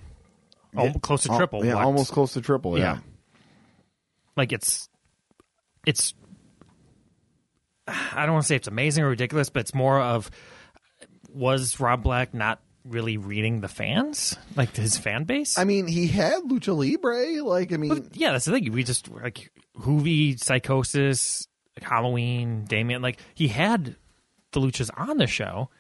[0.77, 1.65] Oh, close to triple.
[1.65, 2.79] yeah, almost close to triple.
[2.79, 2.85] Yeah.
[2.85, 2.99] yeah.
[4.37, 4.89] Like it's,
[5.87, 6.15] it's.
[7.87, 10.31] I don't want to say it's amazing or ridiculous, but it's more of
[11.29, 15.59] was Rob Black not really reading the fans, like his fan base?
[15.59, 17.43] I mean, he had Lucha Libre.
[17.43, 18.73] Like, I mean, but yeah, that's the thing.
[18.73, 21.47] We just like Juvi, Psychosis,
[21.79, 23.03] like Halloween, Damien.
[23.03, 23.97] Like he had
[24.53, 25.71] the luchas on the show.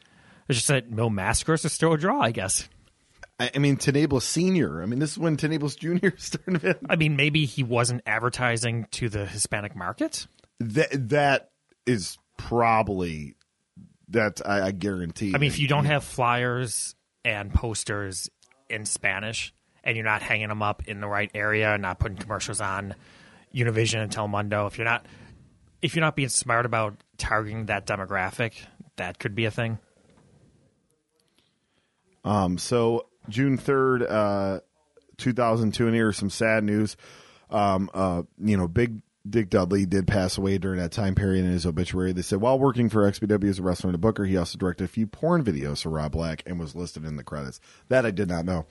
[0.49, 2.69] It's just that no Mascaras is still a draw, I guess.
[3.55, 4.83] I mean, Tinieblas Senior.
[4.83, 6.79] I mean, this is when Tinieblas Junior started.
[6.89, 10.27] I mean, maybe he wasn't advertising to the Hispanic market.
[10.61, 11.51] That that
[11.87, 13.37] is probably
[14.09, 15.33] that I, I guarantee.
[15.35, 18.31] I mean, if you don't have flyers and posters
[18.69, 19.53] in Spanish,
[19.83, 22.95] and you're not hanging them up in the right area, and not putting commercials on
[23.55, 25.07] Univision and Telemundo, if you're not
[25.83, 28.55] if you're not being smart about targeting that demographic,
[28.97, 29.79] that could be a thing.
[32.25, 34.61] Um, so June 3rd, uh,
[35.17, 36.97] 2002, and here's some sad news.
[37.51, 41.53] Um, uh, you know, Big Dick Dudley did pass away during that time period in
[41.53, 42.13] his obituary.
[42.13, 44.85] They said while working for XPW as a wrestler and a booker, he also directed
[44.85, 47.61] a few porn videos for Rob Black and was listed in the credits.
[47.89, 48.67] That I did not know.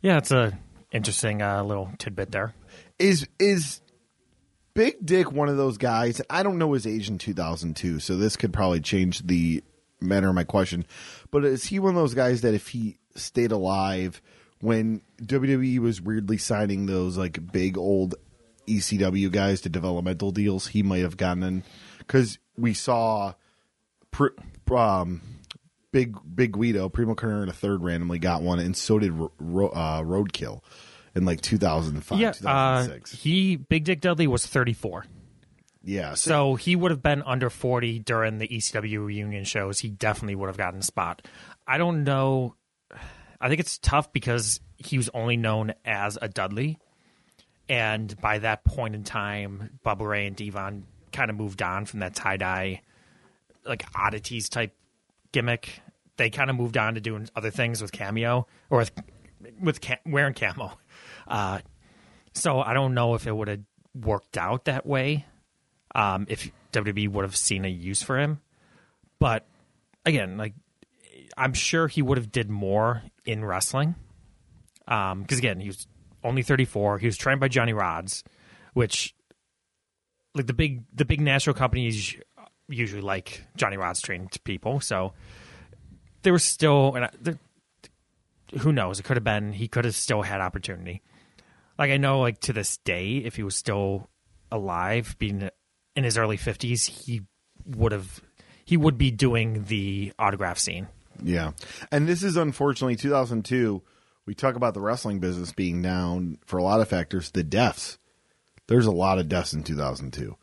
[0.00, 0.56] Yeah, it's a
[0.92, 2.54] interesting uh, little tidbit there.
[2.98, 3.80] Is is
[4.74, 6.20] Big Dick one of those guys?
[6.30, 9.64] I don't know his age in 2002, so this could probably change the
[10.00, 10.86] manner of my question.
[11.32, 14.20] But is he one of those guys that if he stayed alive
[14.60, 18.14] when WWE was weirdly signing those like big old
[18.66, 21.64] ECW guys to developmental deals, he might have gotten in
[21.98, 23.34] because we saw
[24.10, 24.28] pr-
[24.74, 25.20] um,
[25.92, 29.68] big big Guido Primo Carnera in a third randomly got one, and so did Ro-
[29.68, 30.62] uh, Roadkill
[31.14, 33.12] in like 2005, yeah, 2006.
[33.12, 35.06] Uh, he Big Dick Dudley was 34.
[35.84, 36.14] Yeah.
[36.14, 39.78] So, so he would have been under 40 during the ECW reunion shows.
[39.78, 41.24] He definitely would have gotten a spot.
[41.64, 42.56] I don't know
[43.40, 46.78] I think it's tough because he was only known as a Dudley,
[47.68, 52.00] and by that point in time, Bubba Ray and Devon kind of moved on from
[52.00, 52.82] that tie dye,
[53.64, 54.74] like oddities type
[55.32, 55.80] gimmick.
[56.16, 58.92] They kind of moved on to doing other things with cameo or with
[59.60, 60.72] with cam- wearing camo.
[61.28, 61.58] Uh,
[62.34, 65.26] so I don't know if it would have worked out that way.
[65.92, 68.40] Um, if WWE would have seen a use for him,
[69.18, 69.44] but
[70.04, 70.54] again, like
[71.36, 73.94] I'm sure he would have did more in wrestling.
[74.88, 75.86] Um, because again, he was
[76.22, 76.98] only 34.
[76.98, 78.22] He was trained by Johnny Rodz,
[78.74, 79.14] which
[80.34, 82.16] like the big the big national companies
[82.68, 84.80] usually like Johnny Rodz trained people.
[84.80, 85.12] So
[86.22, 87.38] there was still and I, there,
[88.60, 89.00] who knows?
[89.00, 91.02] It could have been he could have still had opportunity.
[91.78, 94.08] Like I know, like to this day, if he was still
[94.50, 95.50] alive, being
[95.94, 97.22] in his early 50s, he
[97.64, 98.20] would have
[98.64, 100.88] he would be doing the autograph scene.
[101.22, 101.52] Yeah.
[101.90, 103.82] And this is unfortunately 2002.
[104.26, 107.30] We talk about the wrestling business being down for a lot of factors.
[107.30, 107.98] The deaths.
[108.66, 110.36] There's a lot of deaths in 2002.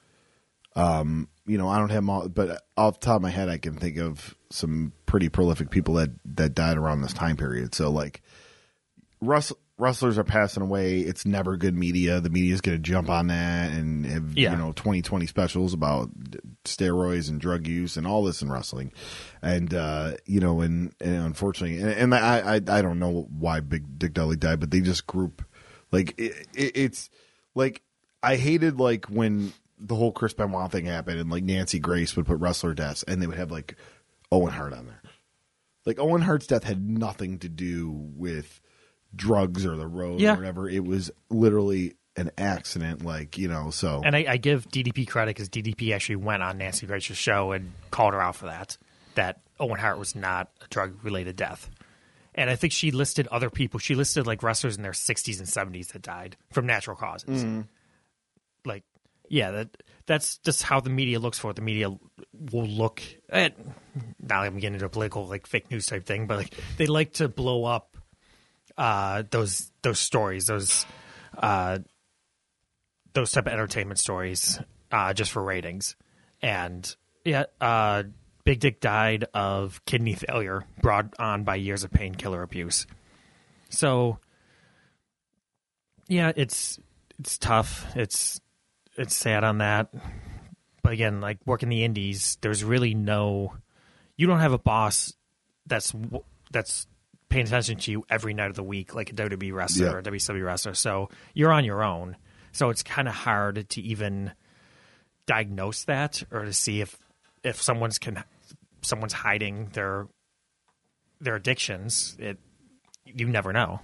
[0.76, 3.58] Um, you know, I don't have all, but off the top of my head, I
[3.58, 7.76] can think of some pretty prolific people that, that died around this time period.
[7.76, 8.22] So, like,
[9.22, 11.00] Russ, wrestlers are passing away.
[11.00, 12.20] It's never good media.
[12.22, 14.52] The media is going to jump on that and have Yeah.
[14.52, 16.10] you know 2020 specials about
[16.64, 18.92] steroids and drug use and all this in wrestling.
[19.42, 23.60] And uh, you know, and, and unfortunately, and, and I, I I don't know why
[23.60, 25.44] Big Dick Dudley died, but they just group
[25.92, 27.10] like it, it, it's
[27.56, 27.82] like
[28.22, 32.26] I hated like when the whole Chris Benoit thing happened and like Nancy Grace would
[32.26, 33.76] put wrestler deaths and they would have like
[34.32, 35.02] Owen Hart on there.
[35.86, 38.62] Like Owen Hart's death had nothing to do with
[39.16, 40.34] drugs or the road Yeah.
[40.34, 40.70] or whatever.
[40.70, 43.70] It was literally an accident, like you know.
[43.72, 47.52] So And I, I give DDP credit because DDP actually went on Nancy Grace's show
[47.52, 48.78] and called her out for that.
[49.16, 51.70] That Owen Hart was not a drug related death.
[52.36, 53.80] And I think she listed other people.
[53.80, 57.44] She listed like wrestlers in their 60s and 70s that died from natural causes.
[57.44, 57.62] Mm-hmm.
[58.66, 58.84] Like,
[59.30, 61.56] yeah, that that's just how the media looks for it.
[61.56, 63.56] The media will look at.
[64.20, 67.14] Now I'm getting into a political like fake news type thing, but like they like
[67.14, 67.93] to blow up
[68.78, 70.86] uh, those those stories, those
[71.38, 71.80] uh,
[73.14, 74.60] those type of entertainment stories
[74.92, 75.96] uh, just for ratings.
[76.42, 78.04] And yeah, uh,
[78.44, 82.86] Big Dick died of kidney failure brought on by years of painkiller abuse.
[83.70, 84.20] So
[86.08, 86.80] yeah, it's
[87.20, 87.88] it's tough.
[87.96, 88.40] It's
[88.98, 89.90] it's sad on that.
[90.82, 93.54] But again, like working the indies, there's really no
[94.18, 95.14] you don't have a boss
[95.66, 95.94] that's
[96.52, 96.88] that's
[97.34, 99.94] paying attention to you every night of the week like a WWE wrestler Yeah.
[99.94, 100.74] or a WCW wrestler.
[100.76, 102.16] So you're on your own.
[102.52, 104.32] So it's kind of hard to even
[105.26, 106.98] diagnose that or to see if
[107.44, 108.24] if someone's can
[108.82, 110.08] someone's hiding their
[111.20, 112.16] their addictions.
[112.20, 112.38] It
[113.06, 113.80] you never know.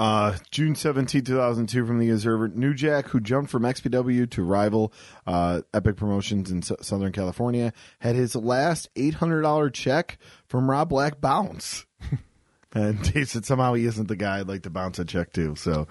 [0.00, 2.48] Uh, June 17, 2002, from the Observer.
[2.48, 4.94] New Jack, who jumped from XPW to rival
[5.26, 11.20] uh, Epic Promotions in S- Southern California, had his last $800 check from Rob Black
[11.20, 11.84] bounce.
[12.72, 15.54] and he said somehow he isn't the guy I'd like to bounce a check to.
[15.54, 15.86] So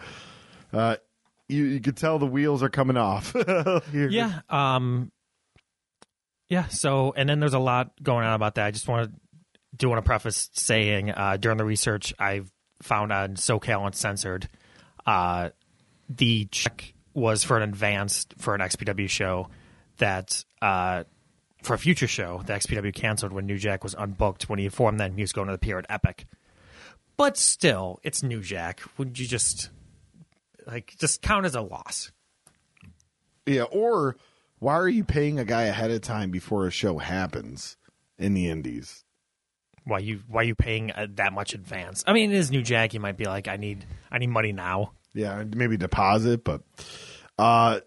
[0.73, 0.95] uh,
[1.47, 3.35] you, you could tell the wheels are coming off.
[3.93, 4.41] Yeah.
[4.49, 5.11] Um
[6.49, 8.65] Yeah, so and then there's a lot going on about that.
[8.65, 9.19] I just want to
[9.75, 14.49] do want to preface saying uh during the research I've found on SoCal Uncensored,
[15.05, 15.49] uh
[16.09, 19.49] the check was for an advanced for an XPW show
[19.97, 21.03] that uh
[21.63, 24.99] for a future show the XPW canceled when New Jack was unbooked when he informed
[24.99, 26.25] them he was going to appear at Epic.
[27.17, 28.81] But still, it's New Jack.
[28.97, 29.69] Would you just
[30.65, 32.11] like just count as a loss?
[33.45, 34.15] Yeah, or
[34.59, 37.77] why are you paying a guy ahead of time before a show happens
[38.17, 39.03] in the Indies?
[39.89, 42.03] Why you why you paying uh, that much advance?
[42.07, 42.93] I mean, is New Jack.
[42.93, 44.93] You might be like, I need I need money now.
[45.13, 46.61] Yeah, maybe deposit, but
[47.37, 47.79] uh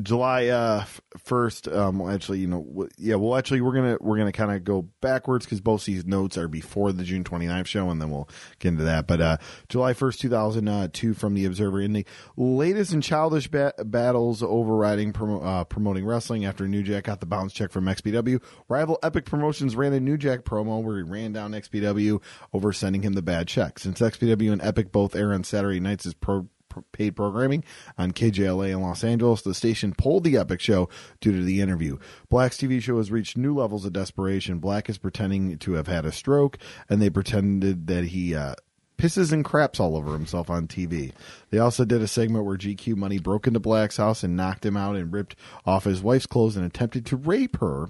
[0.00, 0.84] July uh
[1.18, 4.64] first, um, actually, you know, w- yeah, well, actually, we're gonna we're gonna kind of
[4.64, 8.26] go backwards because both these notes are before the June 29th show, and then we'll
[8.58, 9.06] get into that.
[9.06, 9.36] But uh
[9.68, 12.06] July first, two thousand uh, from the Observer, in the
[12.38, 17.26] latest and childish ba- battles overriding promo- uh, promoting wrestling after New Jack got the
[17.26, 21.34] bounce check from XPW, rival Epic Promotions ran a New Jack promo where he ran
[21.34, 22.22] down XPW
[22.54, 23.78] over sending him the bad check.
[23.78, 26.48] Since XPW and Epic both air on Saturday nights as pro
[26.92, 27.64] paid programming
[27.98, 29.42] on KJLA in Los Angeles.
[29.42, 30.88] The station pulled the Epic show
[31.20, 31.98] due to the interview.
[32.28, 34.58] Black's TV show has reached new levels of desperation.
[34.58, 36.58] Black is pretending to have had a stroke,
[36.88, 38.54] and they pretended that he uh,
[39.02, 41.12] pisses and craps all over himself on TV.
[41.50, 44.76] They also did a segment where GQ Money broke into Black's house and knocked him
[44.76, 45.34] out and ripped
[45.66, 47.88] off his wife's clothes and attempted to rape her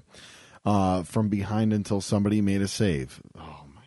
[0.65, 3.21] uh, from behind until somebody made a save.
[3.37, 3.83] Oh my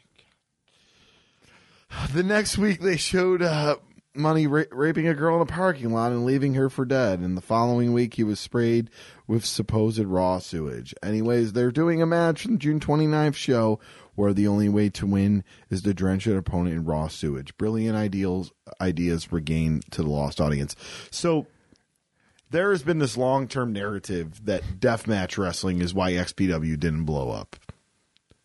[1.89, 2.09] god!
[2.09, 3.77] The next week they showed uh,
[4.15, 7.19] Money ra- raping a girl in a parking lot and leaving her for dead.
[7.19, 8.89] And the following week he was sprayed
[9.27, 10.93] with supposed raw sewage.
[11.03, 13.79] Anyways, they're doing a match from the June 29th show
[14.15, 17.55] where the only way to win is to drench an opponent in raw sewage.
[17.57, 20.75] Brilliant ideals ideas regained to the lost audience.
[21.11, 21.47] So
[22.49, 27.31] there has been this long term narrative that deathmatch wrestling is why XPW didn't blow
[27.31, 27.55] up.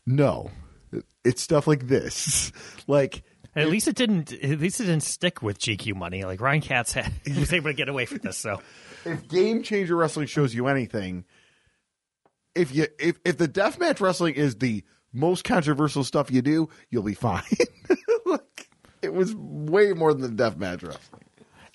[0.07, 0.51] No,
[1.25, 2.53] it's stuff like this.
[2.87, 3.23] like,
[3.57, 4.33] At least it didn't.
[4.33, 6.25] At least it didn't stick with GQ money.
[6.25, 8.37] Like Ryan Katz had, he was able to get away from this.
[8.37, 8.61] So
[9.05, 11.25] if Game Changer Wrestling shows you anything,
[12.55, 17.03] if you if if the deathmatch wrestling is the most controversial stuff you do, you'll
[17.03, 17.43] be fine.
[18.27, 18.69] like,
[19.03, 21.23] it was way more than the deathmatch wrestling.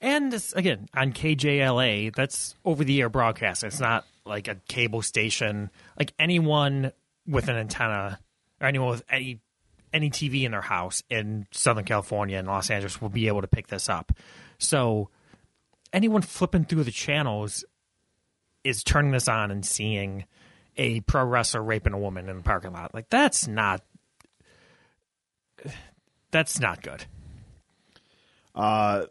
[0.02, 3.64] And this, again, on KJLA, that's over the air broadcast.
[3.64, 5.70] It's not like a cable station.
[5.98, 6.92] Like anyone
[7.28, 8.20] with an antenna
[8.62, 9.42] or anyone with any
[9.96, 13.48] any TV in their house in Southern California and Los Angeles will be able to
[13.48, 14.12] pick this up.
[14.60, 15.10] So
[15.94, 17.64] anyone flipping through the channels
[18.66, 20.26] is turning this on and seeing
[20.76, 22.94] a pro wrestler raping a woman in the parking lot.
[22.94, 23.82] Like that's not
[26.32, 27.06] that's not good.
[28.54, 29.06] Uh,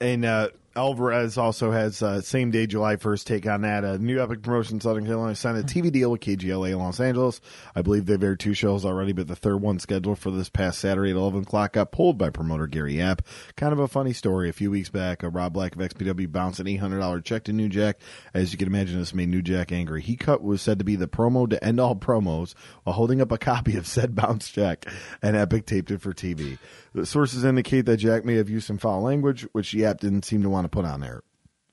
[0.00, 3.84] and uh, Alvarez also has uh, same day, July 1st, take on that.
[3.84, 7.40] Uh, New Epic Promotion Southern Carolina signed a TV deal with KJLA in Los Angeles.
[7.74, 10.78] I believe they've aired two shows already, but the third one scheduled for this past
[10.78, 13.22] Saturday at 11 o'clock got pulled by promoter Gary Yap.
[13.56, 14.48] Kind of a funny story.
[14.48, 17.68] A few weeks back, uh, Rob Black of XPW bounced an $800 check to New
[17.68, 17.98] Jack.
[18.32, 20.02] As you can imagine, this made New Jack angry.
[20.02, 22.54] He cut was said to be the promo to end all promos
[22.84, 24.86] while holding up a copy of said bounce check,
[25.20, 26.58] and Epic taped it for TV.
[26.92, 30.42] The sources indicate that Jack may have used some foul language, which Yap didn't seem
[30.42, 31.22] to want to put on there.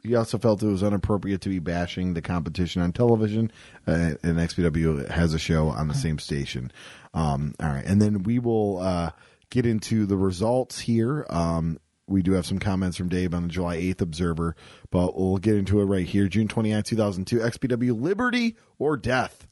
[0.04, 3.52] He also felt it was inappropriate to be bashing the competition on television,
[3.88, 6.72] uh, and XPW has a show on the same station.
[7.14, 9.12] Um, all right, and then we will uh,
[9.50, 11.26] get into the results here.
[11.30, 14.56] Um, we do have some comments from Dave on the July 8th Observer,
[14.92, 16.28] but we'll get into it right here.
[16.28, 19.48] June 29, 2002, XPW Liberty or Death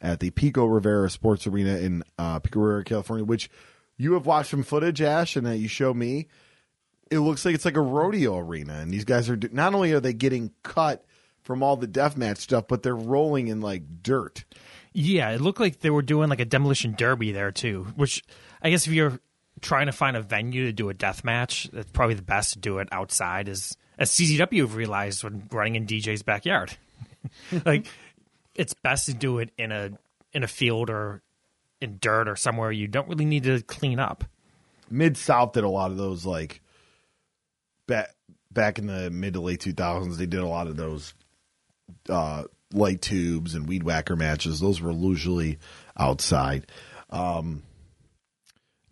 [0.00, 3.48] at the Pico Rivera Sports Arena in uh, Pico Rivera, California, which
[3.96, 6.28] you have watched some footage, Ash, and that you show me.
[7.10, 9.92] It looks like it's like a rodeo arena, and these guys are do- not only
[9.92, 11.04] are they getting cut
[11.42, 14.44] from all the deathmatch stuff, but they're rolling in like dirt.
[14.92, 17.86] Yeah, it looked like they were doing like a demolition derby there too.
[17.96, 18.22] Which
[18.60, 19.20] I guess if you're
[19.60, 22.58] trying to find a venue to do a death match, that's probably the best to
[22.58, 23.48] do it outside.
[23.48, 26.76] Is as CZW have realized when running in DJ's backyard,
[27.64, 27.86] like
[28.54, 29.90] it's best to do it in a
[30.32, 31.22] in a field or
[31.80, 34.24] in dirt or somewhere you don't really need to clean up.
[34.90, 36.60] Mid South did a lot of those like
[37.88, 38.14] back
[38.52, 40.16] back in the mid to late two thousands.
[40.18, 41.12] They did a lot of those
[42.08, 44.60] uh, light tubes and weed whacker matches.
[44.60, 45.58] Those were usually
[45.98, 46.70] outside.
[47.10, 47.64] Um,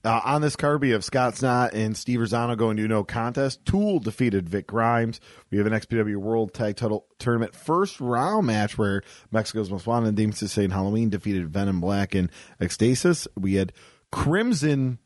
[0.04, 3.64] uh, on this card, we have Scott Snott and Steve Rizzono going to no contest.
[3.66, 5.20] Tool defeated Vic Grimes.
[5.50, 10.08] We have an XPW World Tag Title Tournament first round match where Mexico's Most Wanted
[10.08, 12.30] and Demons Say Halloween defeated Venom Black and
[12.60, 13.26] Ecstasis.
[13.36, 13.72] We had
[14.12, 15.00] Crimson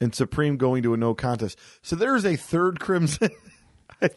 [0.00, 1.58] and Supreme going to a no contest.
[1.82, 3.30] So there's a third Crimson.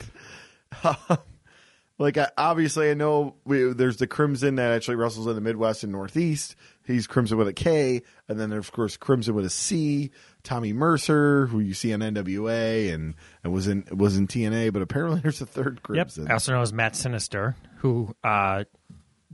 [1.97, 5.83] like I, obviously I know we, there's the Crimson that actually wrestles in the Midwest
[5.83, 6.55] and Northeast.
[6.85, 10.11] He's Crimson with a K, and then there's of course Crimson with a C.
[10.43, 13.13] Tommy Mercer, who you see on NWA and,
[13.43, 16.23] and was in was in TNA, but apparently there's a third Crimson.
[16.23, 18.63] Yep, also known as Matt Sinister, who uh,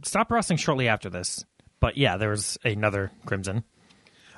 [0.03, 1.45] stopped wrestling shortly after this.
[1.79, 3.63] But yeah, there was another Crimson.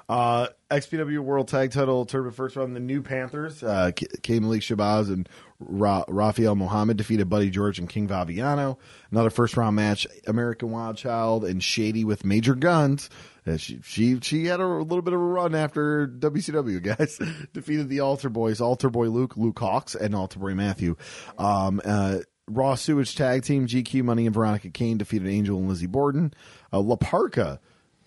[0.07, 2.75] Uh, XPW World Tag Title Tournament first round.
[2.75, 5.27] The New Panthers, uh, K- Malik Shabazz and
[5.59, 8.77] Ra- Rafael Mohammed defeated Buddy George and King Vaviano.
[9.11, 10.05] Another first round match.
[10.27, 13.09] American Wild Child and Shady with Major Guns.
[13.47, 17.19] Uh, she, she she had a little bit of a run after WCW guys
[17.51, 20.95] defeated the Altar Boys, Altar Boy Luke, Luke Hawx, and Altar Boy Matthew.
[21.39, 25.87] Um, uh, Raw Sewage Tag Team, GQ Money and Veronica Caine defeated Angel and Lizzie
[25.87, 26.33] Borden.
[26.71, 26.95] Uh, La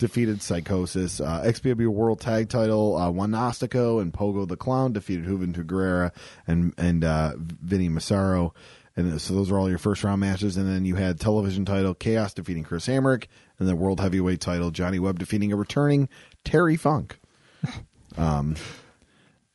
[0.03, 1.20] defeated Psychosis.
[1.20, 6.11] Uh, XPW World Tag Title, uh, Wanastico and Pogo the Clown defeated Juventud Guerrera
[6.44, 8.53] and and uh, Vinny Massaro.
[8.96, 10.57] And so those are all your first round matches.
[10.57, 13.26] And then you had television title Kaos defeating Chris Hamrick,
[13.61, 16.09] and the world heavyweight title Johnny Webb defeating a returning
[16.44, 17.20] Terry Funk.
[18.18, 18.57] um,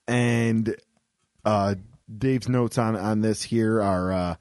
[0.08, 0.78] and
[1.44, 1.76] uh,
[2.18, 4.14] Dave's notes on on this here are.
[4.14, 4.36] Uh,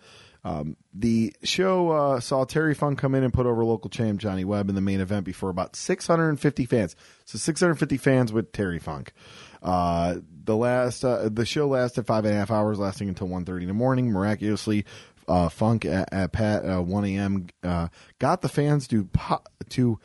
[0.46, 4.44] um, the show uh, saw Terry Funk come in and put over local champ Johnny
[4.44, 6.94] Webb in the main event before about 650 fans.
[7.24, 9.12] So 650 fans with Terry Funk.
[9.60, 13.62] Uh, the last uh, the show lasted five and a half hours, lasting until 1.30
[13.62, 14.12] in the morning.
[14.12, 14.84] Miraculously,
[15.26, 17.48] uh, Funk at, at Pat uh, 1 a.m.
[17.64, 17.88] Uh,
[18.20, 19.98] got the fans to pop, to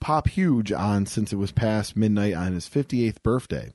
[0.00, 3.72] pop huge on since it was past midnight on his 58th birthday.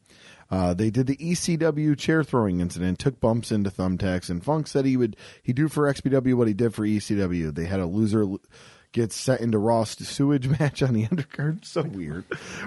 [0.52, 4.86] Uh, they did the ECW chair throwing incident, took bumps into thumbtacks, and Funk said
[4.86, 7.54] he would he do for XPW what he did for ECW.
[7.54, 8.26] They had a loser
[8.92, 11.66] gets set into Raw sewage match on the undercard.
[11.70, 12.26] So weird.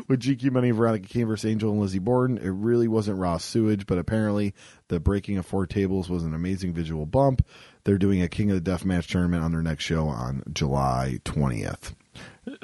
[0.08, 2.38] With GQ Money, Veronica Caine versus Angel and Lizzie Borden.
[2.38, 4.54] It really wasn't Raw sewage, but apparently
[4.88, 7.44] the breaking of four tables was an amazing visual bump.
[7.84, 11.18] They're doing a King of the Death match tournament on their next show on July
[11.24, 11.94] 20th.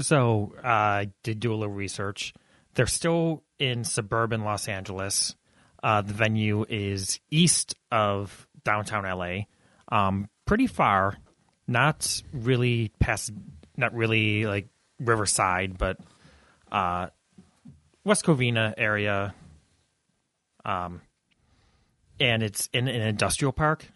[0.00, 2.34] So uh, I did do a little research.
[2.78, 5.34] They're still in suburban Los Angeles.
[5.82, 9.46] Uh, the venue is east of downtown LA,
[9.88, 11.16] um, pretty far.
[11.66, 13.32] Not really past,
[13.76, 14.68] not really like
[15.00, 15.98] Riverside, but
[16.70, 17.08] uh,
[18.04, 19.34] West Covina area.
[20.64, 21.00] Um,
[22.20, 23.86] and it's in an industrial park,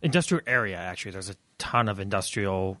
[0.00, 0.78] industrial area.
[0.78, 2.78] Actually, there's a ton of industrial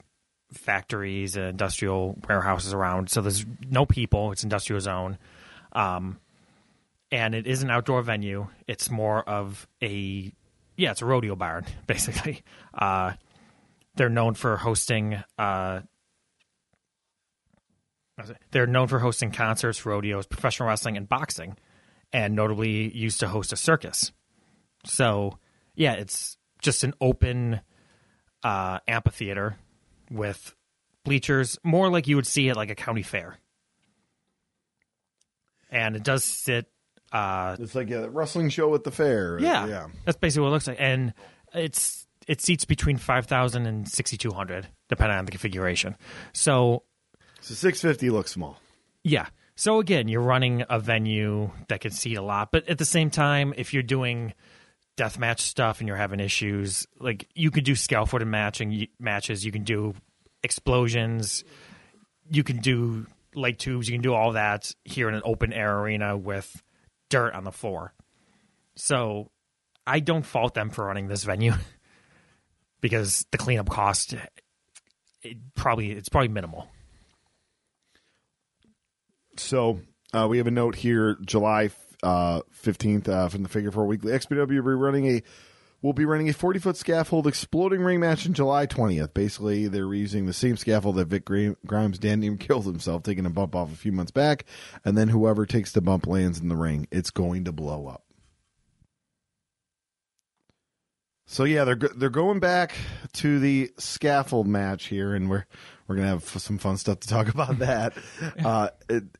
[0.54, 3.10] factories and industrial warehouses around.
[3.10, 4.32] So there's no people.
[4.32, 5.18] It's industrial zone.
[5.72, 6.18] Um,
[7.12, 8.48] and it is an outdoor venue.
[8.66, 10.32] It's more of a
[10.76, 12.42] yeah, it's a rodeo barn basically.
[12.72, 13.12] Uh,
[13.96, 15.22] they're known for hosting.
[15.38, 15.80] Uh,
[18.50, 21.56] they're known for hosting concerts, rodeos, professional wrestling, and boxing,
[22.12, 24.12] and notably used to host a circus.
[24.84, 25.38] So
[25.74, 27.60] yeah, it's just an open
[28.42, 29.56] uh, amphitheater
[30.10, 30.54] with
[31.04, 33.38] bleachers, more like you would see at like a county fair.
[35.70, 36.66] And it does sit.
[37.12, 39.38] Uh, It's like a wrestling show at the fair.
[39.40, 39.86] yeah, Yeah.
[40.04, 41.14] that's basically what it looks like, and
[41.54, 45.96] it's it seats between 5,000 and 6,200, depending on the configuration.
[46.32, 46.84] So
[47.40, 48.60] So 650 looks small.
[49.02, 49.26] yeah.
[49.56, 53.10] So again, you're running a venue that can seat a lot, but at the same
[53.10, 54.32] time, if you're doing
[54.96, 59.64] deathmatch stuff and you're having issues, like you can do scaffolded matching matches, you can
[59.64, 59.94] do
[60.42, 61.42] explosions,
[62.30, 65.80] you can do light tubes, you can do all that here in an open air
[65.80, 66.62] arena with
[67.08, 67.94] dirt on the floor.
[68.76, 69.30] So
[69.86, 71.54] I don't fault them for running this venue
[72.80, 74.14] because the cleanup cost
[75.22, 76.68] it probably it's probably minimal.
[79.36, 79.80] So
[80.12, 81.70] uh, we have a note here, July
[82.02, 84.12] uh, 15th uh, from the Figure Four Weekly.
[84.12, 85.22] XPW will be running a
[85.82, 89.14] will be running a 40 foot scaffold exploding ring match on July 20th.
[89.14, 93.30] Basically, they're using the same scaffold that Vic Grimes Dan even killed himself, taking a
[93.30, 94.44] bump off a few months back,
[94.84, 96.86] and then whoever takes the bump lands in the ring.
[96.90, 98.04] It's going to blow up.
[101.30, 102.74] So yeah, they're they're going back
[103.12, 105.46] to the scaffold match here, and we're
[105.86, 107.92] we're gonna have some fun stuff to talk about that
[108.44, 108.70] uh,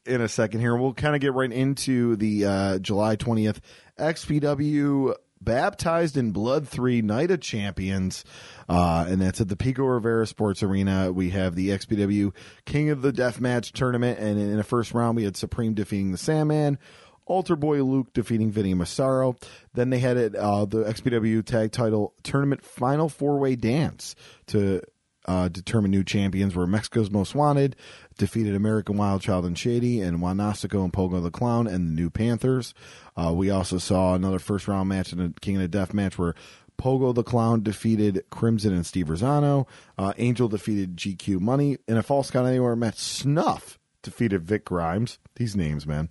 [0.04, 0.58] in a second.
[0.58, 3.60] Here, we'll kind of get right into the uh, July twentieth
[3.96, 8.24] XPW Baptized in Blood Three Night of Champions,
[8.68, 11.12] uh, and that's at the Pico Rivera Sports Arena.
[11.12, 12.32] We have the XPW
[12.66, 16.12] King of the Death Match tournament, and in the first round, we had Supreme defeating
[16.12, 16.78] the Sandman.
[17.26, 19.36] Altar Boy Luke defeating Vinny Massaro.
[19.72, 24.16] Then they had it, uh, the XPW Tag Title Tournament Final Four Way Dance
[24.48, 24.82] to
[25.26, 26.54] uh, determine new champions.
[26.54, 27.76] Where Mexico's Most Wanted
[28.18, 32.10] defeated American Wild Child and Shady, and Wanasico and Pogo the Clown and the New
[32.10, 32.74] Panthers.
[33.16, 36.18] Uh, we also saw another first round match in a King of the Death match
[36.18, 36.34] where
[36.80, 39.66] Pogo the Clown defeated Crimson and Steve Rizzono.
[39.98, 42.98] Uh, Angel defeated GQ Money in a False Count Anywhere match.
[42.98, 45.18] Snuff defeated Vic Grimes.
[45.36, 46.08] These names, man.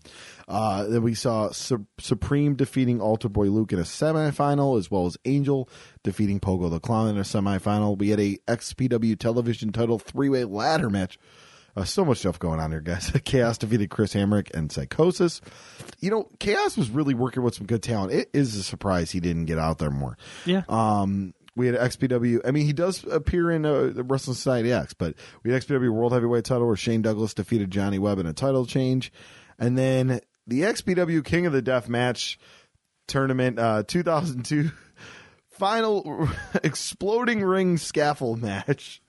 [0.48, 5.06] Uh, then we saw Su- Supreme defeating Altar Boy Luke in a semifinal, as well
[5.06, 5.70] as Angel
[6.04, 7.98] defeating Pogo the Clown in a semifinal.
[7.98, 11.18] We had a XPW television title three way ladder match.
[11.76, 13.12] Uh, so much stuff going on here, guys.
[13.26, 15.40] Kaos defeated Chris Hamrick and Psychosis.
[16.00, 18.12] You know, Kaos was really working with some good talent.
[18.12, 20.18] It is a surprise he didn't get out there more.
[20.46, 20.64] Yeah.
[20.68, 22.42] Um, we had XPW.
[22.46, 25.92] I mean, he does appear in uh, the Wrestling Society X, but we had XPW
[25.92, 29.12] World Heavyweight Title where Shane Douglas defeated Johnny Webb in a title change,
[29.58, 32.40] and then the XPW King of the Death Match
[33.08, 34.72] tournament, uh, 2002
[35.50, 36.30] final
[36.64, 39.02] exploding ring scaffold match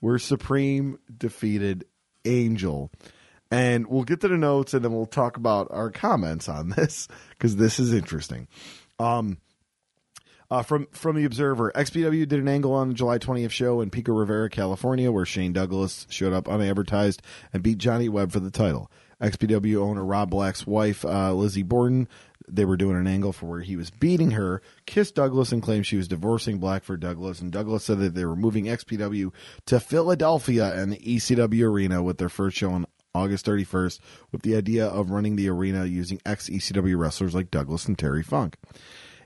[0.00, 1.84] where Supreme defeated
[2.24, 2.90] Angel.
[3.50, 7.08] And we'll get to the notes and then we'll talk about our comments on this
[7.30, 8.48] because this is interesting.
[8.98, 9.38] Um,
[10.50, 13.90] uh, from from the Observer, XPW did an angle on the July 20th show in
[13.90, 17.22] Pico Rivera, California, where Shane Douglas showed up unadvertised
[17.52, 18.90] and beat Johnny Webb for the title.
[19.20, 22.08] XPW owner Rob Black's wife, uh, Lizzie Borden,
[22.46, 25.86] they were doing an angle for where he was beating her, kissed Douglas, and claimed
[25.86, 27.40] she was divorcing Black for Douglas.
[27.40, 29.32] And Douglas said that they were moving XPW
[29.66, 34.00] to Philadelphia and the ECW arena with their first show on August 31st,
[34.32, 38.22] with the idea of running the arena using ex ECW wrestlers like Douglas and Terry
[38.22, 38.56] Funk.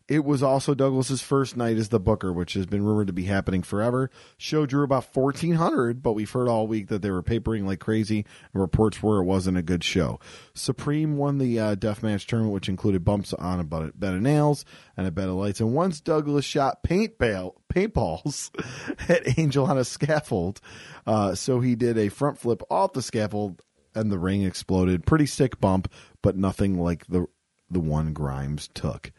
[0.09, 3.24] It was also Douglas's first night as the booker, which has been rumored to be
[3.24, 4.11] happening forever.
[4.36, 8.24] Show drew about 1,400, but we've heard all week that they were papering like crazy,
[8.53, 10.18] and reports were it wasn't a good show.
[10.55, 14.64] Supreme won the uh, deathmatch tournament, which included bumps on a bed of nails
[14.96, 15.61] and a bed of lights.
[15.61, 18.50] And once Douglas shot paint bale, paintballs
[19.09, 20.61] at Angel on a scaffold,
[21.07, 23.62] uh, so he did a front flip off the scaffold,
[23.94, 25.07] and the ring exploded.
[25.07, 25.92] Pretty sick bump,
[26.22, 27.26] but nothing like the
[27.70, 29.12] the one Grimes took.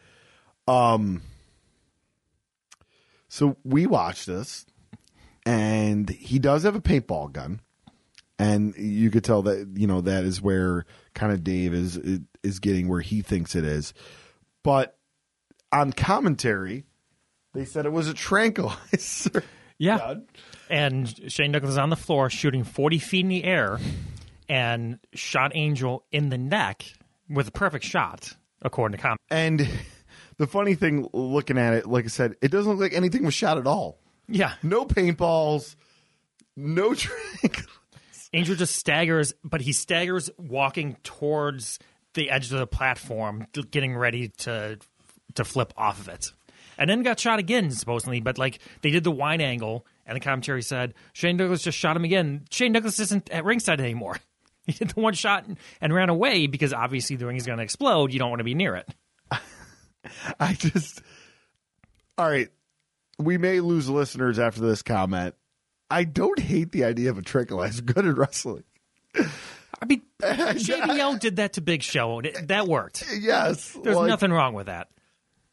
[0.66, 1.22] Um,
[3.28, 4.66] so we watched this,
[5.44, 7.60] and he does have a paintball gun,
[8.38, 11.98] and you could tell that you know that is where kind of Dave is
[12.42, 13.94] is getting where he thinks it is,
[14.62, 14.96] but
[15.72, 16.84] on commentary,
[17.52, 19.42] they said it was a tranquilizer.
[19.78, 19.98] Yeah.
[19.98, 20.26] gun.
[20.70, 23.78] And Shane Douglas is on the floor shooting 40 feet in the air
[24.48, 26.84] and shot Angel in the neck
[27.28, 29.20] with a perfect shot, according to comment.
[29.30, 29.68] And
[30.38, 33.34] the funny thing, looking at it, like I said, it doesn't look like anything was
[33.34, 33.98] shot at all.
[34.28, 34.54] Yeah.
[34.62, 35.76] No paintballs,
[36.56, 37.68] no tranquilizer.
[38.32, 41.78] Angel just staggers, but he staggers walking towards
[42.14, 44.78] the edge of the platform, getting ready to
[45.34, 46.32] to flip off of it.
[46.76, 48.20] And then got shot again, supposedly.
[48.20, 51.96] But like they did the wide angle, and the commentary said Shane Douglas just shot
[51.96, 52.44] him again.
[52.50, 54.16] Shane Douglas isn't at ringside anymore.
[54.66, 55.44] He did the one shot
[55.82, 58.14] and ran away because obviously the ring is going to explode.
[58.14, 58.88] You don't want to be near it.
[60.40, 61.02] I just.
[62.18, 62.48] All right.
[63.18, 65.34] We may lose listeners after this comment.
[65.90, 68.64] I don't hate the idea of a tranquilizer good at wrestling.
[69.14, 72.22] I mean, JBL did that to Big Show.
[72.44, 73.04] That worked.
[73.18, 73.76] Yes.
[73.82, 74.88] There's like, nothing wrong with that.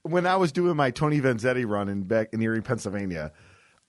[0.03, 3.33] When I was doing my Tony Vanzetti run in back in Erie, Pennsylvania,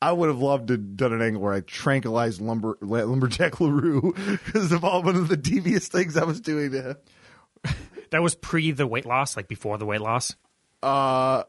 [0.03, 4.13] I would have loved to done an angle where I tranquilized lumber lumberjack Larue
[4.45, 6.97] because of all one of the devious things I was doing to him.
[8.11, 10.35] That was pre the weight loss, like before the weight loss.
[10.83, 11.45] Uh,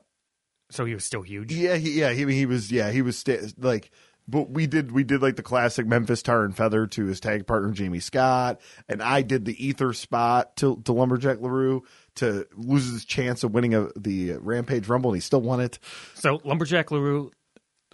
[0.71, 1.53] So he was still huge.
[1.53, 3.91] Yeah, he, yeah, he, he was, yeah, he was sta- like,
[4.27, 7.45] but we did, we did like the classic Memphis Tar and Feather to his tag
[7.45, 11.81] partner Jamie Scott, and I did the ether spot to, to Lumberjack Larue
[12.15, 15.77] to lose his chance of winning a, the Rampage Rumble, and he still won it.
[16.15, 17.31] So Lumberjack Larue,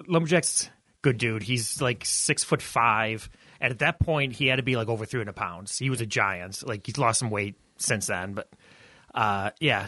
[0.07, 0.69] Lumberjack's
[1.01, 1.43] good dude.
[1.43, 3.29] He's like six foot five,
[3.59, 5.77] and at that point he had to be like over three hundred pounds.
[5.79, 6.65] He was a giant.
[6.65, 8.49] Like he's lost some weight since then, but
[9.15, 9.87] uh, yeah.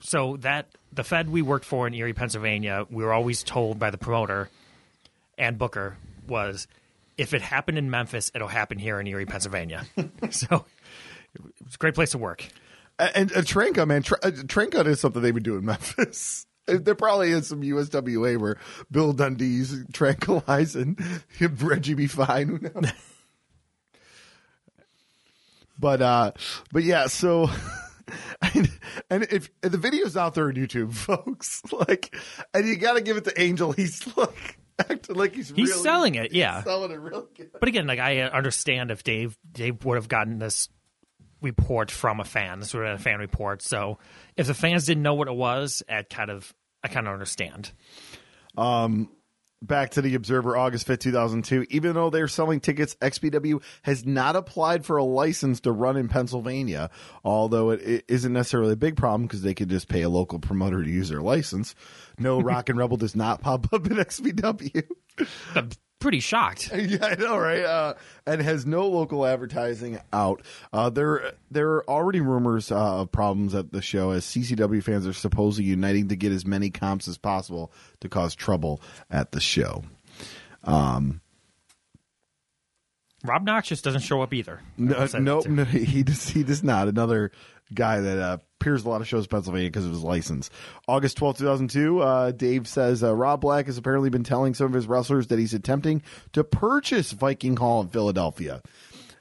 [0.00, 3.90] So that the Fed we worked for in Erie, Pennsylvania, we were always told by
[3.90, 4.48] the promoter
[5.36, 5.96] and Booker
[6.26, 6.66] was,
[7.16, 9.86] if it happened in Memphis, it'll happen here in Erie, Pennsylvania.
[10.30, 10.64] so
[11.64, 12.46] it's a great place to work.
[12.98, 15.64] And a train gun, man, tra- a train gun is something they would do in
[15.66, 16.46] Memphis.
[16.66, 18.58] There probably is some USWA where
[18.90, 20.98] Bill Dundee's tranquilizing
[21.40, 22.06] Reggie B.
[22.06, 22.70] Fine.
[25.80, 26.32] But uh,
[26.72, 27.48] but yeah, so
[28.54, 28.70] and,
[29.10, 32.14] and if and the video's out there on YouTube, folks, like,
[32.54, 33.72] and you got to give it to Angel.
[33.72, 36.62] He's like acting like he's He's really- selling it, he's yeah.
[36.62, 37.50] selling it real good.
[37.58, 40.68] But again, like I understand if Dave Dave would have gotten this
[41.40, 43.62] report from a fan, this would have been a fan report.
[43.62, 43.98] So
[44.36, 46.52] if the fans didn't know what it was, I kind of
[46.82, 47.72] I kind of understand.
[48.56, 49.10] Um,
[49.62, 51.66] back to the Observer, August 5th, 2002.
[51.70, 56.08] Even though they're selling tickets, XPW has not applied for a license to run in
[56.08, 56.90] Pennsylvania,
[57.24, 60.38] although it, it isn't necessarily a big problem because they could just pay a local
[60.38, 61.74] promoter to use their license.
[62.18, 64.88] No, Rockin' Rebel does not pop up in XPW.
[66.00, 66.70] Pretty shocked.
[66.76, 67.64] yeah, I know, right?
[67.64, 67.94] Uh,
[68.24, 70.42] and has no local advertising out.
[70.72, 75.06] Uh, there, there are already rumors uh, of problems at the show as CZW fans
[75.08, 78.80] are supposedly uniting to get as many comps as possible to cause trouble
[79.10, 79.82] at the show.
[80.62, 81.20] Um,
[83.24, 84.60] Rob Noxious doesn't show up either.
[84.76, 86.28] No, no, he does.
[86.28, 86.86] He does not.
[86.86, 87.32] Another
[87.74, 90.50] guy that uh, appears a lot of shows in Pennsylvania because of his license.
[90.88, 92.00] August twelfth, two thousand two.
[92.00, 95.38] Uh, Dave says uh, Rob Black has apparently been telling some of his wrestlers that
[95.38, 96.02] he's attempting
[96.32, 98.60] to purchase Viking Hall in Philadelphia.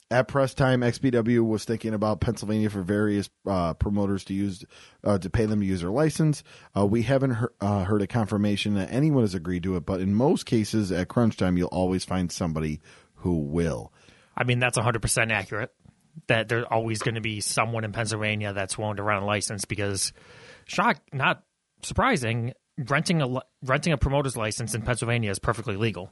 [0.10, 4.64] At press time, XPW was thinking about Pennsylvania for various uh, promoters to use
[5.04, 6.44] uh, to pay them to use their license.
[6.76, 10.00] Uh, we haven't he- uh, heard a confirmation that anyone has agreed to it, but
[10.00, 12.80] in most cases, at crunch time, you'll always find somebody
[13.16, 13.92] who will.
[14.36, 15.74] I mean, that's 100% accurate.
[16.26, 19.66] That there's always going to be someone in Pennsylvania that's willing to run a license
[19.66, 20.14] because,
[20.66, 21.44] shock, not
[21.84, 26.12] surprising, renting a renting a promoter's license in Pennsylvania is perfectly legal.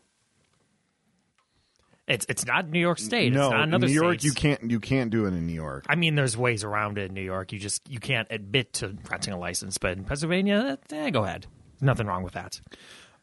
[2.08, 3.34] It's it's not New York State.
[3.34, 4.26] no, it's not another New York, states.
[4.26, 5.86] you can't you can't do it in New York.
[5.89, 7.51] I mean, there's ways around it in New York.
[7.51, 11.47] You just you can't admit to renting a license, but in Pennsylvania, eh, go ahead.
[11.82, 12.62] Nothing wrong with that.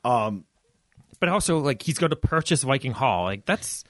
[0.05, 0.45] Um,
[1.21, 3.23] but also like he's going to purchase Viking Hall.
[3.23, 3.85] Like that's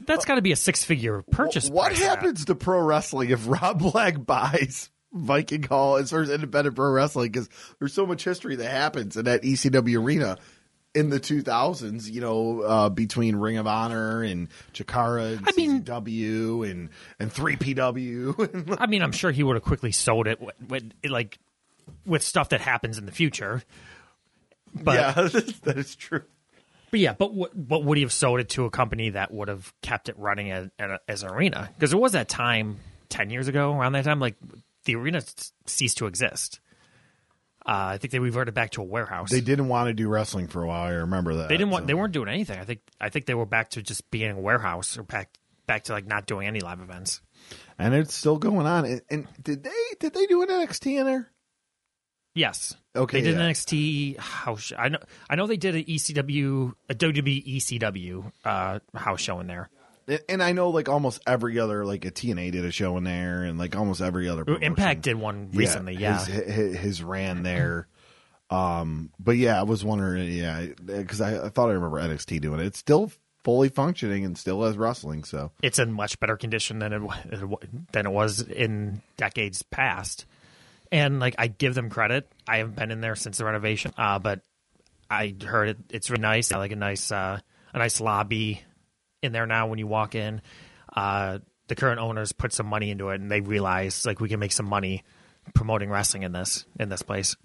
[0.00, 1.68] that's got to be a six figure purchase.
[1.68, 2.18] What price for that.
[2.18, 6.90] happens to pro wrestling if Rob Black buys Viking Hall as far as independent pro
[6.90, 10.38] wrestling because there's so much history that happens in that ECW arena
[10.94, 12.10] in the 2000s.
[12.10, 16.88] You know, uh, between Ring of Honor and Chikara and I mean- CZW and
[17.18, 18.76] and 3PW.
[18.80, 21.38] I mean, I'm sure he would have quickly sold it with, with like
[22.06, 23.62] with stuff that happens in the future.
[24.74, 25.12] But yeah,
[25.64, 26.22] that is true.
[26.92, 29.48] But yeah, but w- but would he have sold it to a company that would
[29.48, 30.68] have kept it running as,
[31.08, 31.68] as an arena?
[31.74, 32.78] Because there was that time
[33.08, 34.36] ten years ago, around that time, like
[34.84, 35.22] the arena
[35.66, 36.60] ceased to exist.
[37.64, 39.30] Uh, I think they reverted back to a warehouse.
[39.30, 40.82] They didn't want to do wrestling for a while.
[40.82, 41.48] I remember that.
[41.48, 41.84] They didn't want.
[41.84, 41.86] so.
[41.86, 42.58] They weren't doing anything.
[42.60, 42.80] I think.
[43.00, 45.30] I think they were back to just being a warehouse, or back
[45.66, 47.22] back to like not doing any live events.
[47.78, 48.84] and it's still going on.
[48.84, 51.30] And, and did they did they do an NXT in there?
[52.34, 52.74] Yes.
[52.96, 53.44] Okay, They did yeah.
[53.44, 54.72] an NXT house.
[54.76, 54.98] I know.
[55.28, 59.68] I know they did an ECW, a WWE ECW uh, house show in there.
[60.28, 63.44] And- I know like almost every other like a TNA did a show in there,
[63.44, 64.64] and like almost every other promotion.
[64.64, 65.94] Impact did one recently.
[65.94, 66.24] Yeah.
[66.24, 67.86] his, his, his ran there.
[68.50, 72.60] Um, but yeah, I was wondering, yeah, because I, I thought I remember NXT doing
[72.60, 72.66] it.
[72.66, 73.10] It's still
[73.44, 75.24] fully functioning and still has wrestling.
[75.24, 77.02] So it's in much better condition than it,
[77.92, 80.26] than it was in decades past.
[80.92, 82.30] And like I give them credit.
[82.46, 84.42] I haven't been in there since the renovation, uh, but
[85.10, 85.78] I heard it.
[85.90, 86.52] It's really nice.
[86.52, 87.40] I like a nice uh,
[87.72, 88.62] a nice lobby
[89.22, 89.68] in there now.
[89.68, 90.42] When you walk in,
[90.94, 91.38] uh,
[91.68, 94.52] the current owners put some money into it, and they realize like we can make
[94.52, 95.02] some money
[95.54, 97.36] promoting wrestling in this in this place.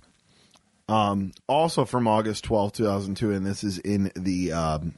[1.48, 4.94] also from August twelfth, two 2002, and this is in the um,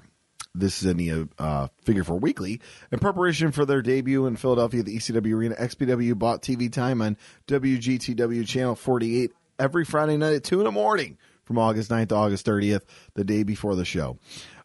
[0.55, 4.85] this is the uh, Figure Four Weekly in preparation for their debut in Philadelphia, at
[4.85, 5.55] the ECW Arena.
[5.55, 10.71] XPW bought TV time on WGTW channel 48 every Friday night at two in the
[10.71, 12.81] morning from August 9th to August 30th,
[13.15, 14.17] the day before the show.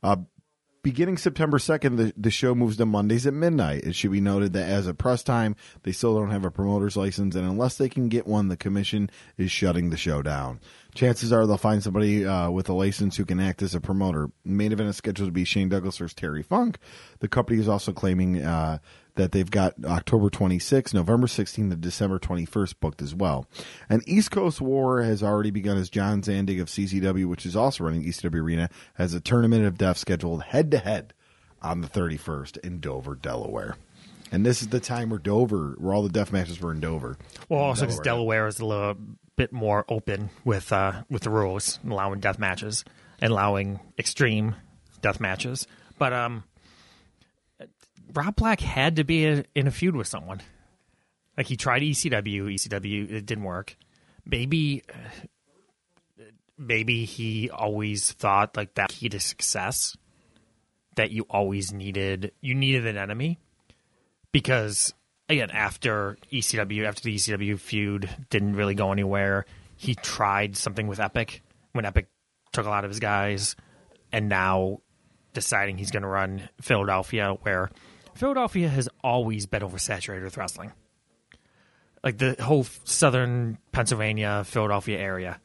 [0.03, 0.17] Uh,
[0.85, 3.85] Beginning September 2nd, the, the show moves to Mondays at midnight.
[3.85, 6.95] It should be noted that as of press time, they still don't have a promoter's
[6.95, 10.61] license, and unless they can get one, the commission is shutting the show down.
[10.95, 14.29] Chances are they'll find somebody uh, with a license who can act as a promoter.
[14.45, 16.77] Main event is scheduled to be Shane Douglas versus Terry Funk.
[17.21, 18.77] The company is also claiming uh,
[19.17, 23.47] that they've got October 26th, November 16th, and December 21st booked as well.
[23.89, 27.85] An East Coast War has already begun as John Zandig of CZW, which is also
[27.85, 31.15] running ECW Arena, has a tournament of death scheduled head to head
[31.63, 33.77] on the 31st in Dover, Delaware.
[34.33, 37.17] And this is the time where Dover, where all the death matches were in Dover.
[37.49, 38.41] Well, also because Delaware.
[38.41, 38.97] Delaware is a little
[39.37, 42.85] bit more open with uh, with the rules, allowing death matches
[43.21, 44.57] and allowing extreme
[45.03, 45.67] death matches.
[45.99, 46.45] But um,
[48.15, 50.41] Rob Black had to be a, in a feud with someone.
[51.37, 53.77] Like he tried ECW, ECW, it didn't work.
[54.25, 56.23] Maybe, uh,
[56.57, 59.97] maybe he always thought like that key to success
[60.97, 63.39] that you always needed you needed an enemy
[64.31, 64.95] because
[65.29, 69.45] again after ECW after the ECW feud didn't really go anywhere
[69.77, 71.43] he tried something with Epic
[71.73, 72.07] when Epic
[72.53, 73.57] took a lot of his guys
[74.13, 74.79] and now
[75.33, 77.71] deciding he's going to run Philadelphia where
[78.15, 80.73] Philadelphia has always been oversaturated with wrestling
[82.03, 85.41] like the whole southern Pennsylvania Philadelphia area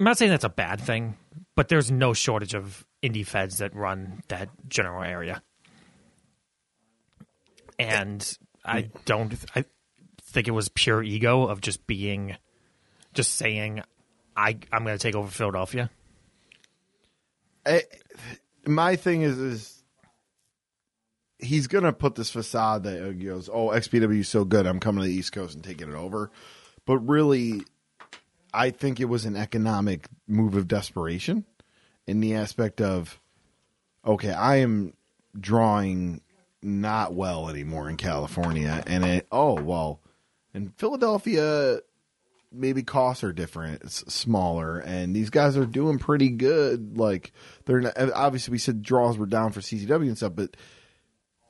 [0.00, 1.18] I'm not saying that's a bad thing,
[1.54, 5.42] but there's no shortage of indie feds that run that general area.
[7.78, 9.66] And I don't I
[10.22, 12.36] think it was pure ego of just being
[13.12, 13.82] just saying
[14.34, 15.90] I I'm going to take over Philadelphia.
[17.66, 17.82] I,
[18.64, 19.79] my thing is, is
[21.42, 25.02] he's gonna put this facade that uh, goes, "Oh, XPW is so good, I'm coming
[25.02, 26.30] to the East Coast and taking it over,"
[26.86, 27.62] but really,
[28.52, 31.44] I think it was an economic move of desperation
[32.06, 33.20] in the aspect of,
[34.04, 34.94] okay, I am
[35.38, 36.20] drawing
[36.62, 40.00] not well anymore in California, and it, oh well,
[40.52, 41.80] in Philadelphia
[42.52, 46.98] maybe costs are different, it's smaller, and these guys are doing pretty good.
[46.98, 47.32] Like
[47.64, 50.56] they're not, obviously we said draws were down for CZW and stuff, but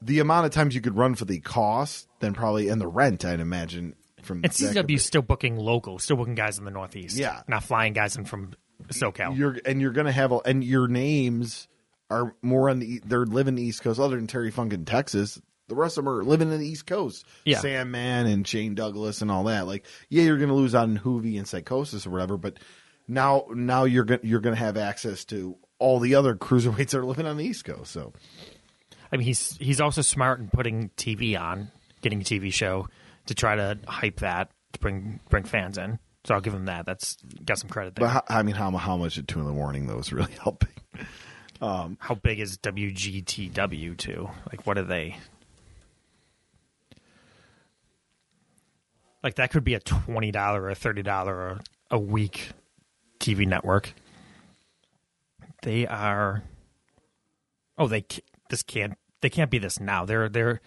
[0.03, 3.24] the amount of times you could run for the cost, then probably and the rent,
[3.24, 6.59] I'd imagine from And that could CZW be- is still booking local, still booking guys
[6.59, 7.16] in the Northeast.
[7.16, 7.42] Yeah.
[7.48, 8.53] Not flying guys in from
[8.88, 9.36] SoCal.
[9.36, 11.68] You're and you're gonna have a, and your names
[12.11, 15.40] are more on the they're living the East Coast other than Terry Funk in Texas.
[15.68, 17.24] The rest of them are living in the East Coast.
[17.44, 17.61] Yeah.
[17.61, 19.66] Sandman and Shane Douglas and all that.
[19.68, 22.59] Like, yeah, you're gonna lose out on Juvi and Psychosis or whatever, but
[23.07, 27.05] now now you're gonna you're gonna have access to all the other cruiserweights that are
[27.05, 27.92] living on the East Coast.
[27.92, 28.12] So
[29.12, 32.88] I mean, he's he's also smart in putting TV on, getting a TV show
[33.26, 35.98] to try to hype that to bring bring fans in.
[36.24, 36.86] So I'll give him that.
[36.86, 38.06] That's got some credit there.
[38.06, 40.32] but how, I mean how how much at two in the morning though is really
[40.42, 40.70] helping.
[41.61, 44.30] Um, how big is WGTW too?
[44.50, 45.18] Like, what are they?
[49.22, 52.50] Like that could be a twenty dollar or thirty dollar a week
[53.18, 53.92] TV network.
[55.62, 56.42] They are.
[57.76, 58.04] Oh, they
[58.48, 60.04] this can't they can't be this now.
[60.04, 60.60] They're they're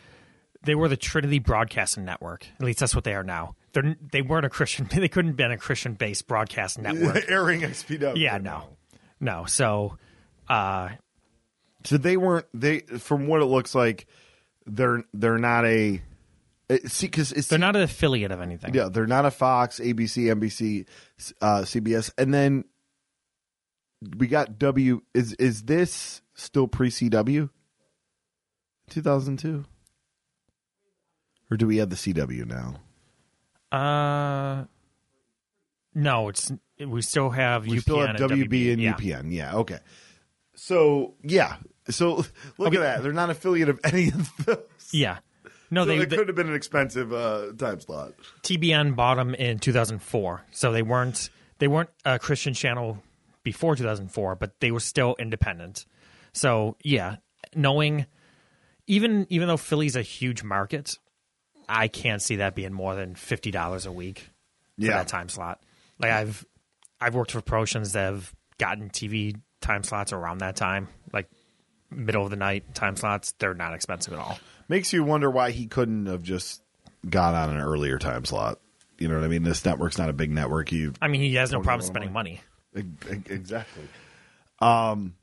[0.63, 2.47] they were the Trinity Broadcasting Network.
[2.59, 3.55] At least that's what they are now.
[3.73, 4.87] They're they weren't a Christian.
[4.91, 7.23] They couldn't have been a Christian based broadcast network.
[7.29, 8.15] Airing XPW.
[8.17, 8.77] yeah, no,
[9.19, 9.45] no.
[9.45, 9.97] So,
[10.47, 10.89] uh,
[11.83, 14.07] So they weren't they from what it looks like
[14.65, 16.01] they're they're not a
[16.85, 18.73] see cuz it's they're not an affiliate of anything.
[18.73, 20.85] yeah, they're not a Fox, ABC, NBC,
[21.41, 22.63] uh CBS and then
[24.17, 27.49] we got W is is this still pre CW?
[28.89, 29.65] 2002
[31.51, 32.75] or do we have the CW now?
[33.77, 34.65] Uh,
[35.93, 36.51] no, it's
[36.85, 38.93] we still have We UPN still have and WB and yeah.
[38.93, 39.31] UPN.
[39.31, 39.79] Yeah, okay.
[40.55, 41.57] So, yeah.
[41.89, 42.15] So
[42.57, 42.77] look Okay.
[42.77, 43.03] at that.
[43.03, 44.57] They're not affiliate of any of those.
[44.91, 45.19] Yeah,
[45.69, 48.13] no, So they, it they could have been an expensive uh, time slot.
[48.43, 51.29] TBN bought them in 2004, so they weren't
[51.59, 53.01] they weren't a Christian channel
[53.43, 55.85] before 2004, but they were still independent.
[56.31, 57.17] So yeah,
[57.55, 58.05] knowing
[58.87, 60.97] even even though Philly's a huge market,
[61.69, 64.19] I can't see that being more than fifty dollars a week
[64.79, 64.97] for Yeah.
[64.97, 65.61] that time slot.
[65.99, 66.45] Like I've
[66.99, 71.29] I've worked for promotions that have gotten TV time slots around that time, like
[71.89, 73.33] middle of the night time slots.
[73.39, 74.39] They're not expensive at all.
[74.67, 76.61] Makes you wonder why he couldn't have just
[77.09, 78.59] got on an earlier time slot.
[78.99, 79.43] You know what I mean?
[79.43, 80.71] This network's not a big network.
[80.71, 82.41] You I mean, he has no problem spending money.
[82.73, 83.83] Exactly.
[84.59, 85.15] Um,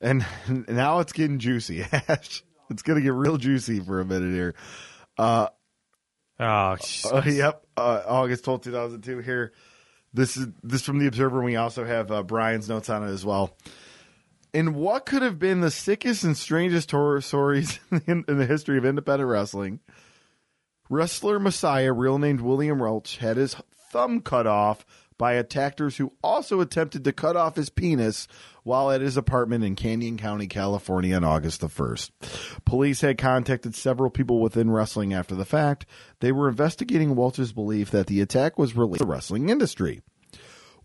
[0.00, 0.24] and
[0.68, 1.82] now it's getting juicy.
[1.92, 2.42] Ash.
[2.70, 4.54] it's gonna get real juicy for a minute here.
[5.18, 5.48] Oh,
[7.12, 9.18] Uh, yep, uh, August twelfth, two thousand two.
[9.18, 9.52] Here,
[10.14, 11.36] this is this from the Observer.
[11.38, 13.56] and We also have uh, Brian's notes on it as well.
[14.52, 18.78] In what could have been the sickest and strangest horror stories in, in the history
[18.78, 19.78] of independent wrestling,
[20.88, 23.54] wrestler Messiah, real named William Welch, had his
[23.92, 24.84] thumb cut off
[25.20, 28.26] by attackers who also attempted to cut off his penis
[28.62, 32.10] while at his apartment in Canyon Country, California on August the 1st.
[32.64, 35.84] Police had contacted several people within wrestling after the fact.
[36.20, 40.00] They were investigating Walter's belief that the attack was related to the wrestling industry.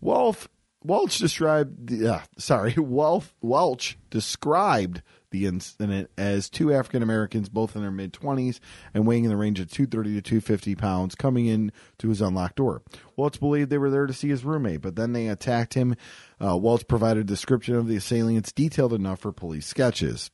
[0.02, 0.48] Welch,
[0.86, 7.74] Welch described the, uh, sorry, Welch, Welch described the incident as two African Americans, both
[7.74, 8.60] in their mid 20s
[8.94, 12.54] and weighing in the range of 230 to 250 pounds, coming in to his unlocked
[12.56, 12.82] door.
[13.16, 15.96] Welch believed they were there to see his roommate, but then they attacked him.
[16.40, 20.30] Uh, Welch provided a description of the assailants detailed enough for police sketches.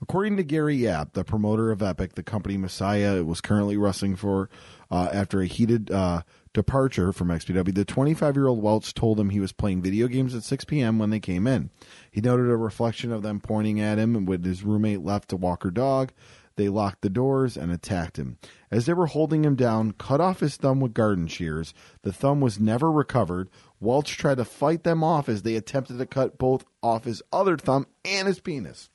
[0.00, 4.50] According to Gary Yap, the promoter of Epic, the company Messiah was currently wrestling for
[4.90, 6.22] uh, after a heated uh,
[6.56, 10.34] departure from XPW, the 25 year old Welch told him he was playing video games
[10.34, 10.98] at 6 p.m.
[10.98, 11.68] when they came in.
[12.10, 15.36] He noted a reflection of them pointing at him, and when his roommate left to
[15.36, 16.12] walk her dog,
[16.56, 18.38] they locked the doors and attacked him.
[18.70, 21.74] As they were holding him down, cut off his thumb with garden shears.
[22.00, 23.50] The thumb was never recovered.
[23.78, 27.58] Welch tried to fight them off as they attempted to cut both off his other
[27.58, 28.88] thumb and his penis.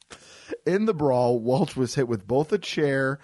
[0.66, 3.20] In the brawl, Welch was hit with both a chair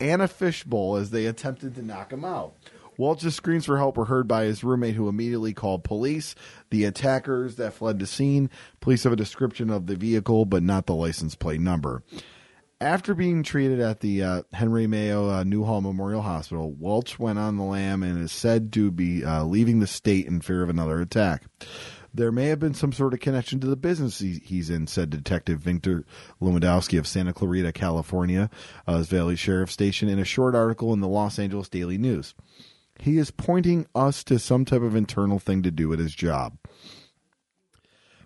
[0.00, 2.54] and a fishbowl as they attempted to knock him out.
[3.02, 6.36] Welch's screams for help were heard by his roommate, who immediately called police.
[6.70, 8.48] The attackers that fled the scene.
[8.78, 12.04] Police have a description of the vehicle, but not the license plate number.
[12.80, 17.56] After being treated at the uh, Henry Mayo uh, Newhall Memorial Hospital, Welch went on
[17.56, 21.00] the lam and is said to be uh, leaving the state in fear of another
[21.00, 21.42] attack.
[22.14, 25.10] There may have been some sort of connection to the business he, he's in, said
[25.10, 26.04] Detective Victor
[26.40, 28.48] Lewandowski of Santa Clarita, California,
[28.86, 32.34] uh, Valley Sheriff Station, in a short article in the Los Angeles Daily News.
[32.98, 36.56] He is pointing us to some type of internal thing to do at his job.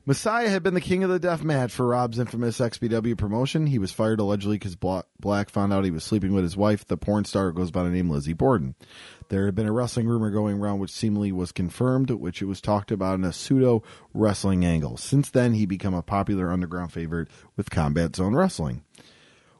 [0.08, 3.66] Messiah had been the king of the death match for Rob's infamous XPW promotion.
[3.66, 6.96] He was fired allegedly because Black found out he was sleeping with his wife, the
[6.96, 8.76] porn star goes by the name Lizzie Borden.
[9.30, 12.60] There had been a wrestling rumor going around which seemingly was confirmed, which it was
[12.60, 13.82] talked about in a pseudo
[14.14, 14.96] wrestling angle.
[14.96, 18.84] Since then, he became a popular underground favorite with Combat Zone Wrestling.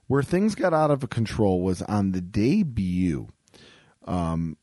[0.07, 3.27] Where things got out of control was on the debut
[4.05, 4.57] um,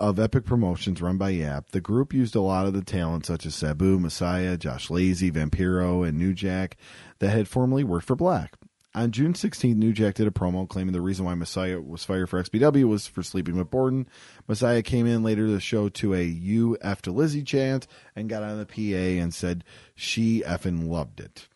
[0.00, 3.44] of Epic Promotions run by Yap, the group used a lot of the talent such
[3.44, 6.78] as Sabu, Messiah, Josh Lazie, Vampiro, and New Jack
[7.18, 8.54] that had formerly worked for Black.
[8.94, 12.28] On June 16th, New Jack did a promo claiming the reason why Messiah was fired
[12.30, 14.08] for XPW was for sleeping with Borden.
[14.48, 17.86] Messiah came in later to the show to a U F to Lizzie chant
[18.16, 19.62] and got on the PA and said
[19.94, 21.46] she effing loved it.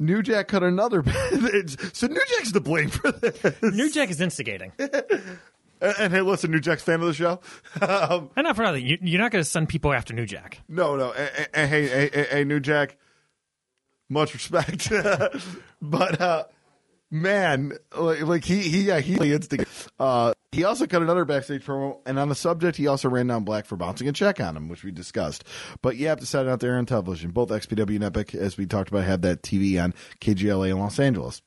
[0.00, 1.04] New Jack cut another.
[1.92, 3.62] so New Jack's to blame for this.
[3.62, 4.72] New Jack is instigating.
[5.80, 7.40] And, and hey, listen, New Jack's fan of the show.
[7.80, 10.60] um, And not for nothing, you, you're not going to send people after New Jack.
[10.68, 11.12] no, no.
[11.12, 12.96] And, hey, hey, New Jack,
[14.08, 14.90] much respect.
[15.82, 16.44] but, uh,
[17.10, 19.68] man, like, like he, he, yeah, he instinct.
[19.98, 23.44] Uh, He also cut another backstage promo, and on the subject, he also ran down
[23.44, 25.44] Black for bouncing a check on him, which we discussed.
[25.80, 27.30] But Yap decided out there on television.
[27.30, 30.98] Both XPW and Epic, as we talked about, have that TV on KJLA in Los
[30.98, 31.40] Angeles.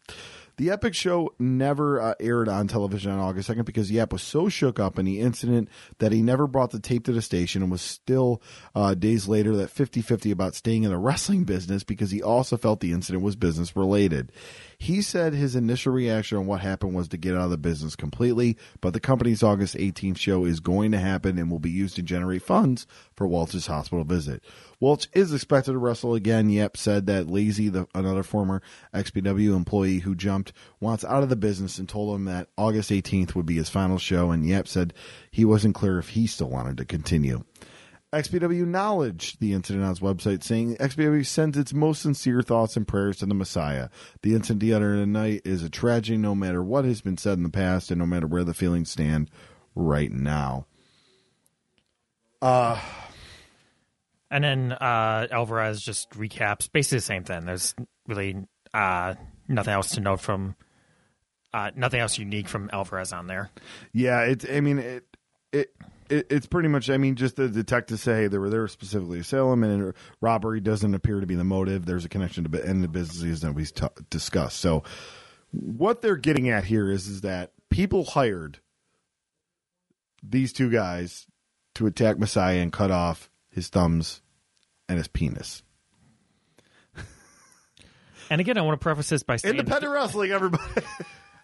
[0.58, 4.50] The Epic show never uh, aired on television on August 2nd because Yap was so
[4.50, 7.72] shook up in the incident that he never brought the tape to the station and
[7.72, 8.40] was still
[8.76, 12.56] uh, days later that 50 50 about staying in the wrestling business because he also
[12.56, 14.32] felt the incident was business related.
[14.78, 17.96] He said his initial reaction on what happened was to get out of the business
[17.96, 21.96] completely, but the company's August 18th show is going to happen and will be used
[21.96, 22.86] to generate funds
[23.16, 24.44] for Walt's hospital visit.
[24.84, 26.50] Waltz is expected to wrestle again.
[26.50, 28.62] Yap said that Lazie, the, another former
[28.94, 33.34] XPW employee who jumped, wants out of the business and told him that August 18th
[33.34, 34.32] would be his final show.
[34.32, 34.94] And Yap said
[35.32, 37.46] he wasn't clear if he still wanted to continue.
[38.12, 42.86] XPW acknowledged the incident on its website, saying XPW sends its most sincere thoughts and
[42.86, 43.88] prayers to the Messiah.
[44.22, 47.44] The incident the other night is a tragedy no matter what has been said in
[47.44, 49.32] the past and no matter where the feelings stand
[49.76, 50.66] right now.
[52.42, 52.82] Uh,
[54.34, 57.46] and then uh, Alvarez just recaps basically the same thing.
[57.46, 57.76] There's
[58.08, 58.36] really
[58.74, 59.14] uh,
[59.48, 60.56] nothing else to note from,
[61.54, 63.52] uh, nothing else unique from Alvarez on there.
[63.94, 64.44] Yeah, it's.
[64.50, 65.06] I mean, it
[65.52, 65.70] it
[66.10, 66.90] it, it's pretty much.
[66.90, 69.94] I mean, just the detectives say hey, they were there specifically to sell him, and
[70.20, 71.86] robbery doesn't appear to be the motive.
[71.86, 74.60] There's a connection to and the businesses that we t- discussed.
[74.60, 74.82] So,
[75.52, 78.62] what they're getting at here is is that people hired
[80.24, 81.28] these two guys
[81.76, 84.23] to attack Messiah and cut off his thumbs
[84.90, 85.64] and his penis.
[88.30, 90.64] and again, I want to preface this by saying independent wrestling, everybody.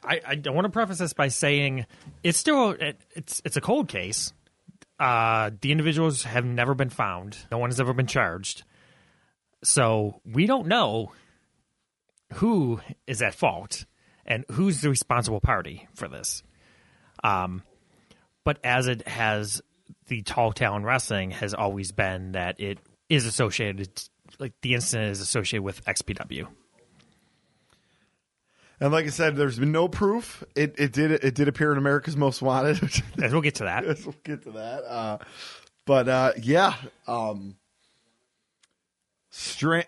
[0.03, 1.85] I, I want to preface this by saying
[2.23, 4.33] it's still it, it's it's a cold case.
[4.99, 7.37] Uh, the individuals have never been found.
[7.51, 8.63] No one has ever been charged.
[9.63, 11.11] So we don't know
[12.35, 13.85] who is at fault
[14.25, 16.43] and who's the responsible party for this.
[17.23, 17.63] Um,
[18.43, 19.61] but as it has,
[20.07, 22.79] the Tall Town Wrestling has always been that it
[23.09, 23.89] is associated,
[24.39, 26.47] like the incident is associated with XPW.
[28.79, 30.43] And like I said, there's been no proof.
[30.55, 32.81] It it did it did appear in America's Most Wanted.
[33.21, 33.83] As we'll get to that.
[33.83, 34.83] we'll get to that.
[34.85, 35.17] Uh,
[35.85, 36.75] but uh, yeah,
[37.07, 37.57] um,
[39.31, 39.87] straight.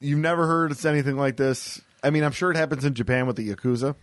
[0.00, 1.80] You've never heard it's anything like this.
[2.02, 3.94] I mean, I'm sure it happens in Japan with the yakuza,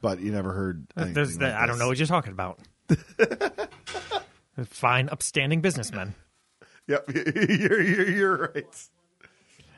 [0.00, 0.86] but you never heard.
[0.96, 2.58] There's the, like I don't know what you're talking about.
[4.68, 6.14] Fine, upstanding businessmen.
[6.88, 8.88] Yep, you're, you're, you're right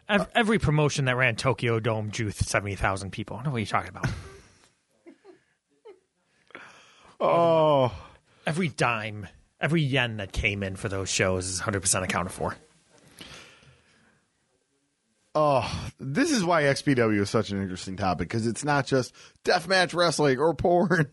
[0.09, 3.37] every promotion that ran Tokyo Dome drew seventy thousand people.
[3.37, 4.07] I know what you're talking about.
[7.21, 7.93] oh,
[8.47, 9.29] every dime,
[9.61, 12.57] every yen that came in for those shows is hundred percent accounted for.
[15.35, 19.95] Oh, this is why XPW is such an interesting topic because it's not just deathmatch
[19.95, 21.11] wrestling or porn.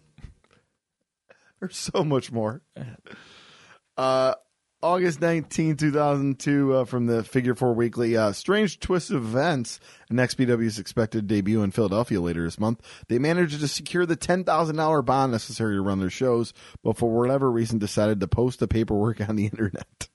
[1.59, 2.61] There's so much more.
[3.97, 4.33] Uh,
[4.85, 8.15] August 19, 2002, uh, from the Figure 4 Weekly.
[8.15, 9.79] Uh, strange twist of events.
[10.11, 12.81] An XPW's expected debut in Philadelphia later this month.
[13.07, 17.49] They managed to secure the $10,000 bond necessary to run their shows, but for whatever
[17.51, 20.07] reason decided to post the paperwork on the internet.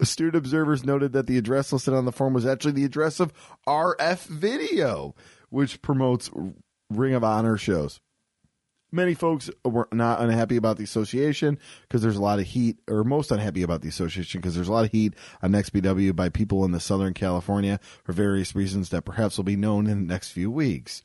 [0.00, 3.32] Astute observers noted that the address listed on the form was actually the address of
[3.64, 5.14] RF Video,
[5.50, 6.28] which promotes
[6.90, 8.00] Ring of Honor shows.
[8.92, 13.04] Many folks were not unhappy about the association because there's a lot of heat, or
[13.04, 16.64] most unhappy about the association because there's a lot of heat on XPW by people
[16.64, 20.30] in the Southern California for various reasons that perhaps will be known in the next
[20.30, 21.02] few weeks.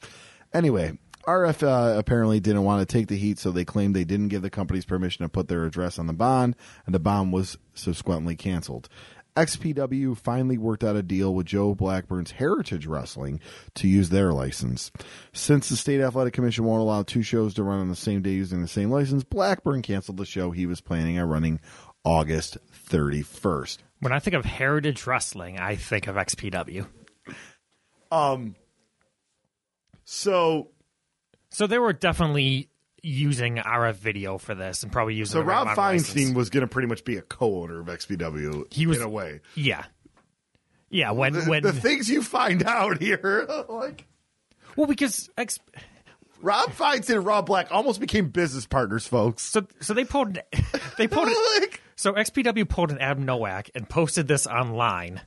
[0.54, 4.28] Anyway, RF uh, apparently didn't want to take the heat, so they claimed they didn't
[4.28, 6.56] give the company's permission to put their address on the bond,
[6.86, 8.90] and the bond was subsequently canceled.
[9.36, 13.42] XPW finally worked out a deal with Joe Blackburn's Heritage Wrestling
[13.76, 14.92] to use their license.
[15.34, 18.32] Since the State Athletic Commission won't allow two shows to run on the same day
[18.32, 21.60] using the same license, Blackburn canceled the show he was planning on running
[22.06, 22.58] August
[22.90, 23.80] 31st.
[24.00, 26.88] When I think of Heritage Wrestling, I think of XPW.
[28.12, 28.56] Um
[30.06, 30.70] so
[31.50, 32.70] so there were definitely
[33.06, 35.34] using RF video for this and probably using.
[35.34, 36.36] So Rob Feinstein license.
[36.36, 38.72] was going to pretty much be a co-owner of XPW.
[38.74, 39.41] He was in a way.
[39.53, 39.86] Yeah,
[40.89, 41.12] yeah.
[41.12, 44.08] When the, when the things you find out here, like,
[44.76, 45.60] well, because X.
[46.41, 49.41] Rob Feinstein and Rob Black almost became business partners, folks.
[49.41, 50.38] So, so they pulled,
[50.97, 51.30] they pulled,
[51.60, 55.22] like, so XPW pulled an Adam Nowak and posted this online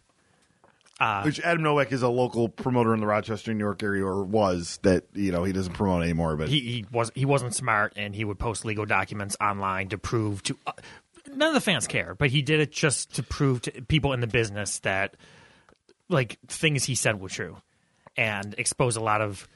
[1.01, 4.25] uh, Which Adam Nowak is a local promoter in the Rochester, New York area, or
[4.25, 6.37] was that you know he doesn't promote anymore.
[6.37, 9.99] But he, he was he wasn't smart, and he would post legal documents online to
[9.99, 10.73] prove to uh,
[11.33, 14.21] none of the fans care, but he did it just to prove to people in
[14.21, 15.15] the business that
[16.09, 17.57] like things he said were true,
[18.17, 19.47] and expose a lot of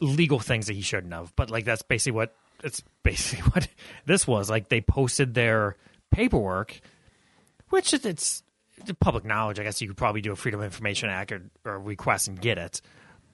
[0.00, 1.34] legal things that he shouldn't have.
[1.34, 3.68] But like that's basically what it's basically what
[4.06, 4.48] this was.
[4.48, 5.76] Like they posted their
[6.12, 6.80] paperwork,
[7.70, 8.42] which it's, it's
[9.00, 9.58] public knowledge.
[9.58, 12.40] I guess you could probably do a Freedom of Information Act or, or request and
[12.40, 12.80] get it,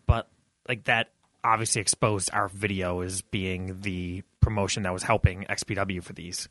[0.07, 0.28] but
[0.68, 1.11] like that
[1.44, 6.49] obviously exposed RF video as being the promotion that was helping XPW for these.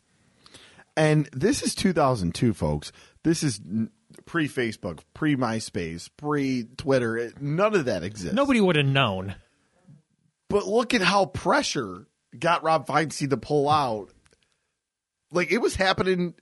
[0.95, 2.91] And this is 2002, folks.
[3.24, 3.62] This is
[4.26, 7.32] pre Facebook, pre MySpace, pre Twitter.
[7.39, 8.36] None of that exists.
[8.36, 9.36] Nobody would have known.
[10.50, 14.10] But look at how pressure got Rob Feinstein to pull out.
[15.32, 16.34] Like it was happening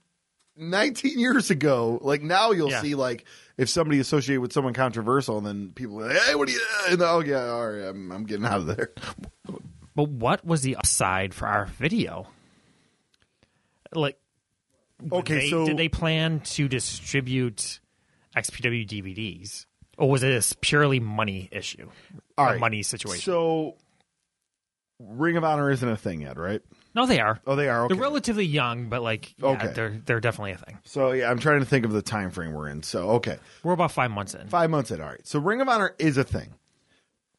[0.56, 1.98] 19 years ago.
[2.02, 2.80] Like now you'll Yeah.
[2.82, 3.24] see like
[3.58, 6.60] if somebody associated with someone controversial, and then people are like, hey, what do you?
[6.90, 8.92] And, oh yeah, all right, I'm, I'm getting out of there.
[9.94, 12.26] But what was the upside for RF video?
[13.94, 14.18] Like,
[15.12, 17.80] Okay, they, so did they plan to distribute
[18.34, 19.66] XPW DVDs,
[19.98, 21.88] or was it a purely money issue?
[22.38, 23.22] all a right, money situation.
[23.22, 23.76] So
[24.98, 26.62] Ring of Honor isn't a thing yet, right?
[26.96, 27.38] No, they are.
[27.46, 27.84] Oh, they are.
[27.84, 27.94] Okay.
[27.94, 29.68] They're relatively young, but like, yeah, Okay.
[29.74, 30.78] they're they're definitely a thing.
[30.84, 32.82] so yeah, I'm trying to think of the time frame we're in.
[32.82, 34.48] So okay, We're about five months in.
[34.48, 35.00] five months in.
[35.00, 35.24] All right.
[35.26, 36.54] So Ring of Honor is a thing,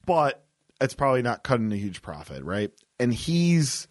[0.06, 0.46] but
[0.80, 2.72] it's probably not cutting a huge profit, right?
[3.00, 3.88] And he's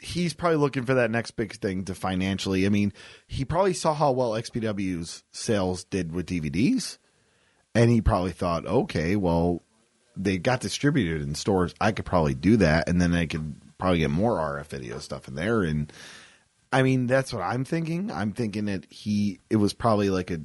[0.00, 2.66] he's probably looking for that next big thing to financially.
[2.66, 2.92] I mean,
[3.26, 6.98] he probably saw how well XPW's sales did with DVDs,
[7.74, 9.62] and he probably thought, okay, well,
[10.16, 11.74] they got distributed in stores.
[11.80, 15.28] I could probably do that, and then I could probably get more RF video stuff
[15.28, 15.62] in there.
[15.62, 15.92] And
[16.72, 18.10] I mean, that's what I'm thinking.
[18.10, 20.40] I'm thinking that he it was probably like a,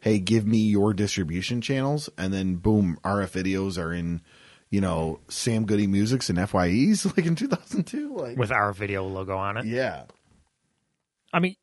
[0.00, 4.20] hey, give me your distribution channels, and then boom, RF videos are in.
[4.70, 8.16] You know, Sam Goody Musics and FYEs like in 2002.
[8.16, 9.66] Like, with RF video logo on it.
[9.66, 10.04] yeah.
[11.30, 11.56] I mean,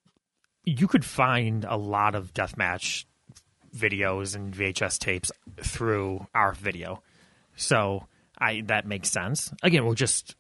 [0.63, 3.05] you could find a lot of deathmatch
[3.75, 7.01] videos and VHS tapes through RF video,
[7.55, 8.05] so
[8.37, 9.51] I that makes sense.
[9.63, 10.35] Again, we'll just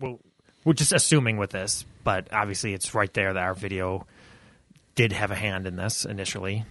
[0.00, 0.16] we're,
[0.64, 4.06] we're just assuming with this, but obviously it's right there that RF video
[4.94, 6.64] did have a hand in this initially.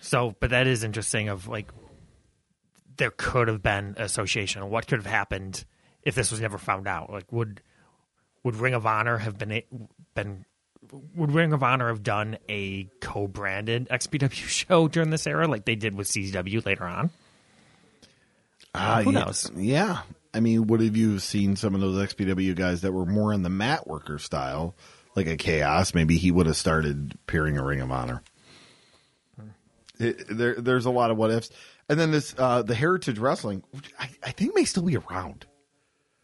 [0.00, 1.28] So, but that is interesting.
[1.28, 1.68] Of like,
[2.96, 4.68] there could have been association.
[4.70, 5.64] What could have happened
[6.02, 7.10] if this was never found out?
[7.10, 7.60] Like, would
[8.42, 9.62] would Ring of Honor have been
[10.14, 10.44] been
[11.14, 15.76] would Ring of Honor have done a co-branded XPW show during this era like they
[15.76, 17.10] did with CZW later on?
[18.74, 19.52] Uh, Who yeah, knows?
[19.54, 20.00] Yeah.
[20.34, 23.42] I mean, would have you seen some of those XPW guys that were more in
[23.42, 24.74] the mat worker style,
[25.14, 25.94] like a Kaos?
[25.94, 28.22] Maybe he would have started peering a Ring of Honor.
[29.98, 31.50] It- there, there's a lot of what ifs,
[31.88, 35.46] and then this uh, the Heritage Wrestling, which I, I think may still be around.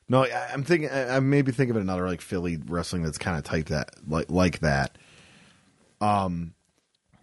[0.08, 3.36] No, I, I'm thinking I, I maybe think of another like Philly wrestling that's kind
[3.36, 4.96] of type that like like that.
[6.00, 6.54] Um,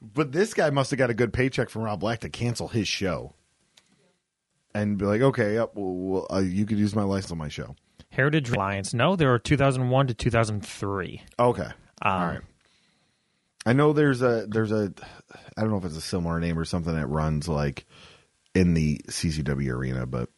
[0.02, 2.88] but this guy must have got a good paycheck from Rob Black to cancel his
[2.88, 3.34] show
[4.76, 7.48] and be like, okay, yep, well, well, uh, you could use my license on my
[7.48, 7.76] show.
[8.10, 8.94] Heritage Alliance.
[8.94, 11.24] No, they were 2001 to 2003.
[11.40, 11.72] Okay, Um,
[12.04, 12.42] all right.
[13.66, 14.94] I know there's a there's a
[15.58, 17.86] I don't know if it's a similar name or something that runs like
[18.54, 20.30] in the CZW arena, but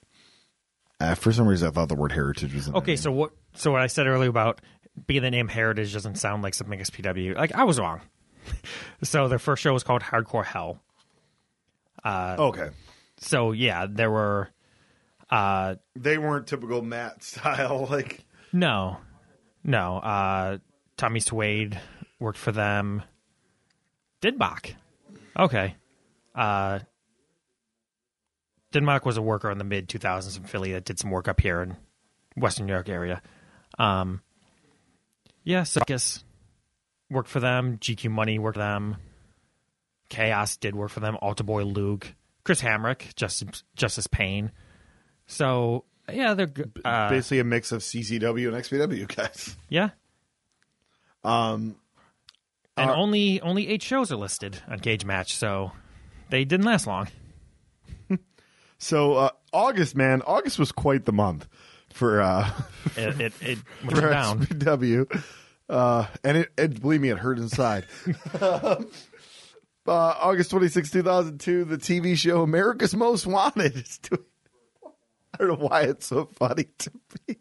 [1.01, 3.31] uh, for some reason I thought the word heritage was in Okay, so what?
[3.53, 4.61] So what I said earlier about
[5.07, 7.35] being the name Heritage doesn't sound like something XPW.
[7.35, 8.01] Like I was wrong.
[9.03, 10.79] so their first show was called Hardcore Hell.
[12.05, 12.69] okay,
[13.17, 14.49] So yeah, there were
[15.29, 18.97] uh they weren't typical mat style like no,
[19.63, 19.97] no.
[19.97, 20.57] Uh
[20.97, 21.79] Tommy Suede
[22.19, 23.03] worked for them.
[24.21, 24.73] Didbach.
[25.37, 25.75] Okay.
[26.35, 26.79] Uh
[28.73, 31.39] Denmark was a worker in the mid 2000s in Philly that did some work up
[31.39, 31.77] here in
[32.35, 33.21] Western New York area.
[33.79, 34.21] Um,
[35.43, 36.23] yeah, guess
[37.09, 37.77] worked for them.
[37.77, 38.97] GQ Money worked for them.
[40.09, 41.17] Kaos did work for them.
[41.21, 42.13] Altar Boy Luke,
[42.47, 44.53] Chris Hamrick, Justice Justice Pain.
[45.25, 46.49] So yeah, they're.
[46.85, 49.57] Uh, basically a mix of CZW and XPW guys.
[49.67, 49.89] yeah,
[51.25, 51.75] Um,
[52.77, 55.73] and Uh, only only eight shows are listed on Cage Match, so
[56.29, 57.09] they didn't last long.
[58.77, 61.49] so uh, August, man, August was quite the month
[61.91, 62.49] for uh,
[62.95, 64.45] It it, it went for down.
[64.45, 65.21] XPW.
[65.67, 67.83] Uh, and it, it, believe me, it hurt inside.
[69.87, 74.23] Uh, August 26, 2002, the TV show America's Most Wanted is doing.
[75.33, 76.91] I don't know why it's so funny to
[77.27, 77.37] me.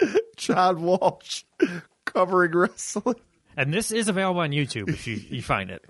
[0.36, 1.44] John Walsh
[2.04, 3.16] covering wrestling.
[3.56, 5.84] And this is available on YouTube if you, you find it.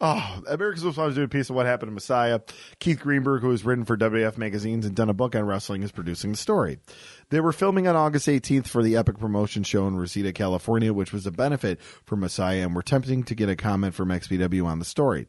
[0.00, 2.40] Oh, America's Most Wanted is doing a piece of what happened to Messiah.
[2.78, 5.90] Keith Greenberg, who has written for WF magazines and done a book on wrestling, is
[5.90, 6.78] producing the story.
[7.30, 11.12] They were filming on August 18th for the Epic Promotion Show in Reseda, California, which
[11.12, 14.78] was a benefit for Messiah, and were tempting to get a comment from XPW on
[14.78, 15.26] the story.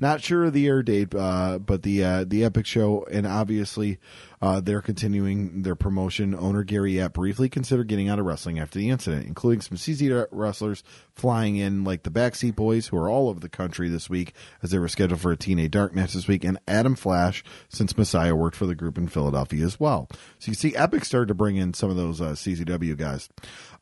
[0.00, 3.98] Not sure of the air date, uh, but the uh, the Epic show, and obviously
[4.42, 6.34] Uh, they're continuing their promotion.
[6.34, 10.26] Owner Gary Yap briefly considered getting out of wrestling after the incident, including some CZ
[10.32, 10.82] wrestlers
[11.14, 14.72] flying in, like the Backseat Boys, who are all over the country this week, as
[14.72, 18.34] they were scheduled for a TNA Dark match this week, and Adam Flash, since Messiah
[18.34, 20.08] worked for the group in Philadelphia as well.
[20.40, 23.28] So you see, Epic started to bring in some of those uh, CZW guys.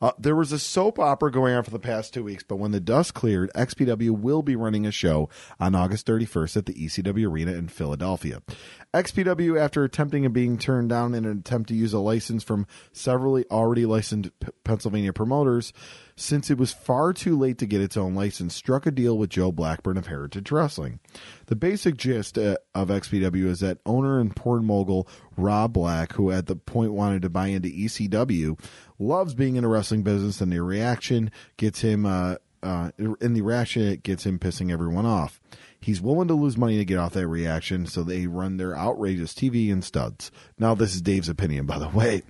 [0.01, 2.71] Uh, there was a soap opera going on for the past two weeks, but when
[2.71, 5.29] the dust cleared, XPW will be running a show
[5.59, 8.41] on August 31st at the ECW Arena in Philadelphia.
[8.95, 12.65] XPW, after attempting and being turned down in an attempt to use a license from
[12.93, 15.71] several already licensed P- Pennsylvania promoters,
[16.21, 19.31] since it was far too late to get its own license, struck a deal with
[19.31, 20.99] Joe Blackburn of Heritage Wrestling.
[21.47, 26.31] The basic gist uh, of XPW is that owner and porn mogul Rob Black, who
[26.31, 28.59] at the point wanted to buy into ECW,
[28.99, 32.05] loves being in a wrestling business, and the reaction gets him.
[32.05, 35.41] Uh, uh, in the reaction, it gets him pissing everyone off.
[35.79, 39.33] He's willing to lose money to get off that reaction, so they run their outrageous
[39.33, 40.31] TV and studs.
[40.59, 42.21] Now, this is Dave's opinion, by the way.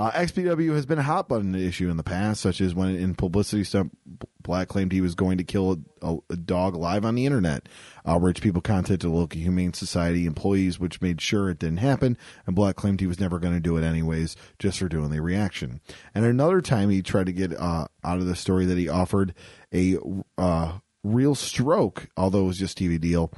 [0.00, 3.14] Uh, XPW has been a hot button issue in the past, such as when in
[3.14, 3.94] publicity stunt,
[4.42, 7.68] Black claimed he was going to kill a, a dog live on the internet.
[8.06, 12.16] Outraged people contacted local Humane Society employees, which made sure it didn't happen,
[12.46, 15.20] and Black claimed he was never going to do it anyways, just for doing the
[15.20, 15.82] reaction.
[16.14, 19.34] And another time he tried to get uh, out of the story that he offered
[19.70, 19.98] a
[20.38, 23.30] uh, real stroke, although it was just a TV deal.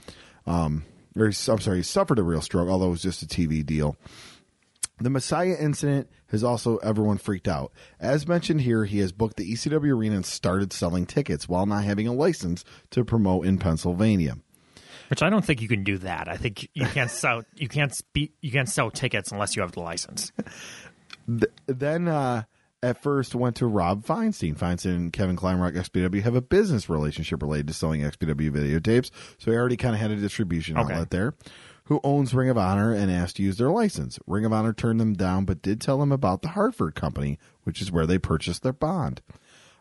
[0.47, 0.85] Um,
[1.17, 3.97] or I'm sorry, he suffered a real stroke, although it was just a TV deal.
[5.03, 7.73] The Messiah incident has also everyone freaked out.
[7.99, 11.83] As mentioned here, he has booked the ECW arena and started selling tickets while not
[11.85, 14.37] having a license to promote in Pennsylvania.
[15.09, 16.29] Which I don't think you can do that.
[16.29, 19.73] I think you can't sell you can't speak you can't sell tickets unless you have
[19.73, 20.31] the license.
[21.66, 22.45] then uh,
[22.83, 24.57] at first went to Rob Feinstein.
[24.57, 29.51] Feinstein and Kevin Kleinrock XPW have a business relationship related to selling XPW videotapes, so
[29.51, 30.93] he already kind of had a distribution Okay.
[30.95, 31.35] outlet there.
[31.93, 34.19] Who owns Ring of Honor and asked to use their license.
[34.27, 37.82] Ring of Honor turned them down, but did tell them about the Hartford Company, which
[37.82, 39.20] is where they purchased their bond.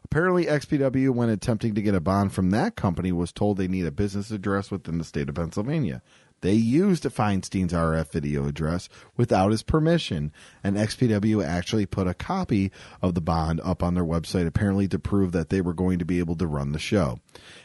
[0.03, 3.85] Apparently, XPW, when attempting to get a bond from that company, was told they need
[3.85, 6.01] a business address within the state of Pennsylvania.
[6.41, 10.33] They used Feinstein's RF video address without his permission,
[10.65, 14.99] and XPW actually put a copy of the bond up on their website, apparently to
[14.99, 17.19] prove that they were going to be able to run the show.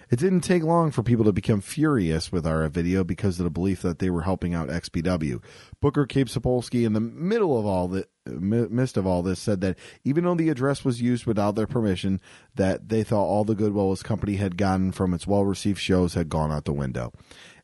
[0.08, 3.50] It didn't take long for people to become furious with RF Video because of the
[3.50, 5.42] belief that they were helping out XPW.
[5.80, 9.60] Booker Gabe Sapolsky, in the middle of all the mi- midst of all this, said
[9.62, 12.20] that even though the address was used without their permission,
[12.54, 16.28] that they thought all the goodwill his company had gotten from its well-received shows had
[16.28, 17.12] gone out the window.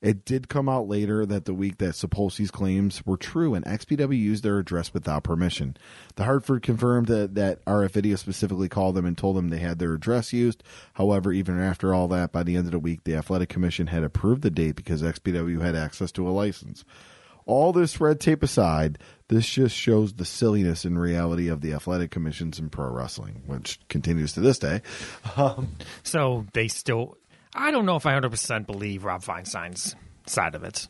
[0.02, 4.18] It did come out later that the week that Sapolsky's claims were true, and XPW
[4.18, 5.76] used their address without permission.
[6.16, 9.78] The Hartford confirmed that, that RF Video specifically called them and told them they had
[9.78, 10.64] their address used.
[10.94, 14.02] However, even after all that, by the end of the week, the Athletic Commission had
[14.02, 16.84] approved the date because XPW had access to a license.
[17.44, 18.98] All this red tape aside,
[19.28, 23.80] this just shows the silliness and reality of the athletic commissions in pro wrestling, which
[23.88, 24.82] continues to this day.
[25.36, 27.16] Um, so they still
[27.54, 29.94] I don't know if I 100% believe Rob Feinstein's
[30.26, 30.88] side of it.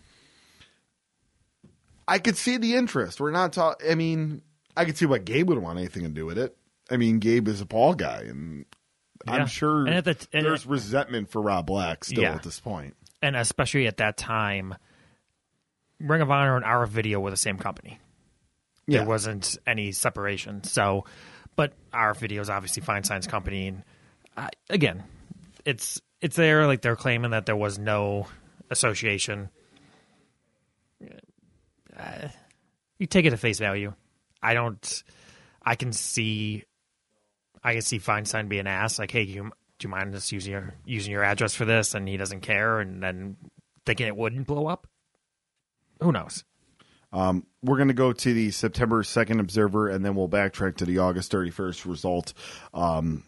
[2.06, 3.20] I could see the interest.
[3.20, 3.90] We're not talking.
[3.90, 4.42] I mean,
[4.76, 6.56] I could see why Gabe would want anything to do with it.
[6.90, 8.66] I mean, Gabe is a Paul guy, and
[9.26, 9.34] Yeah.
[9.34, 12.34] I'm sure And the- and there's resentment for Rob Black still Yeah.
[12.34, 12.96] at this point.
[13.22, 14.74] And especially at that time
[16.00, 18.00] Ring of Honor and RF video were the same company.
[18.88, 20.64] Yeah, there wasn't any separation.
[20.64, 21.04] So,
[21.54, 23.84] but RF video is obviously Feinstein's company, and
[24.36, 25.04] uh, again,
[25.64, 26.66] it's it's there.
[26.66, 28.28] Like they're claiming that there was no
[28.70, 29.50] association.
[31.94, 32.28] Uh,
[32.98, 33.92] you take it at face value.
[34.42, 35.02] I don't.
[35.62, 36.64] I can see.
[37.62, 40.74] I can see Feinstein being asked like, "Hey, you, do you mind just using your
[40.86, 43.36] using your address for this?" And he doesn't care, and then
[43.84, 44.86] thinking it wouldn't blow up.
[46.00, 46.44] Who knows?
[47.12, 50.86] Um, we're going to go to the September 2nd Observer, and then we'll backtrack to
[50.86, 52.32] the August 31st result.
[52.72, 53.22] Um,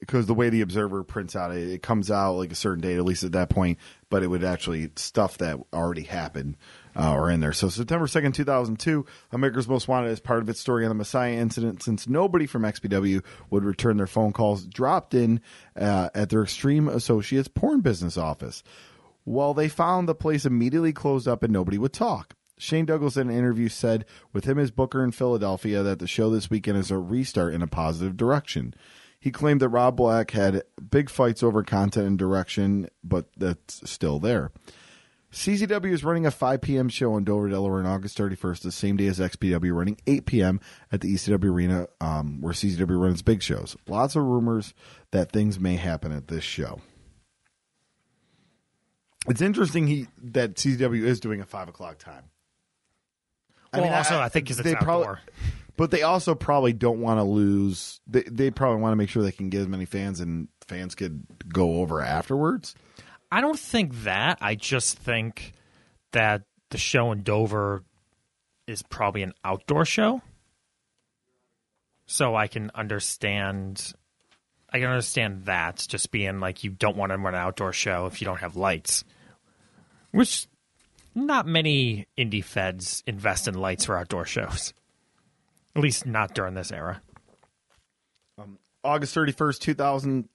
[0.00, 2.96] because the way the Observer prints out, it, it comes out like a certain date,
[2.96, 3.78] at least at that point,
[4.08, 6.56] but it would actually stuff that already happened
[6.96, 7.52] uh, are in there.
[7.52, 11.34] So September 2nd, 2002, America's Most Wanted as part of its story on the Messiah
[11.34, 15.40] incident, since nobody from XPW would return their phone calls, dropped in
[15.76, 18.62] uh, at their Extreme Associates porn business office.
[19.26, 22.34] Well, they found the place immediately closed up and nobody would talk.
[22.58, 26.28] Shane Douglas in an interview said, with him as Booker in Philadelphia, that the show
[26.28, 28.74] this weekend is a restart in a positive direction.
[29.20, 34.18] He claimed that Rob Black had big fights over content and direction, but that's still
[34.18, 34.50] there.
[35.30, 36.88] CZW is running a 5 p.m.
[36.88, 40.58] show in Dover, Delaware on August 31st, the same day as XPW, running 8 p.m.
[40.90, 43.76] at the ECW Arena, um, where CZW runs big shows.
[43.86, 44.74] Lots of rumors
[45.12, 46.80] that things may happen at this show.
[49.28, 52.24] It's interesting he that CZW is doing a five o'clock time.
[53.72, 55.20] Well, mean, also, I- I, think because it's they probably- outdoor.
[55.80, 58.02] But they also probably don't want to lose.
[58.06, 60.94] They, they probably want to make sure they can get as many fans and fans
[60.94, 62.74] could go over afterwards.
[63.32, 64.36] I don't think that.
[64.42, 65.54] I just think
[66.12, 67.82] that the show in Dover
[68.66, 70.20] is probably an outdoor show.
[72.04, 73.94] So I can understand
[74.68, 78.04] I can understand that just being like you don't want to run an outdoor show
[78.04, 79.02] if you don't have lights.
[80.10, 80.46] Which
[81.14, 84.74] not many indie feds invest in lights for outdoor shows.
[85.76, 87.02] At least not during this era.
[88.82, 90.28] August 31st, 2000,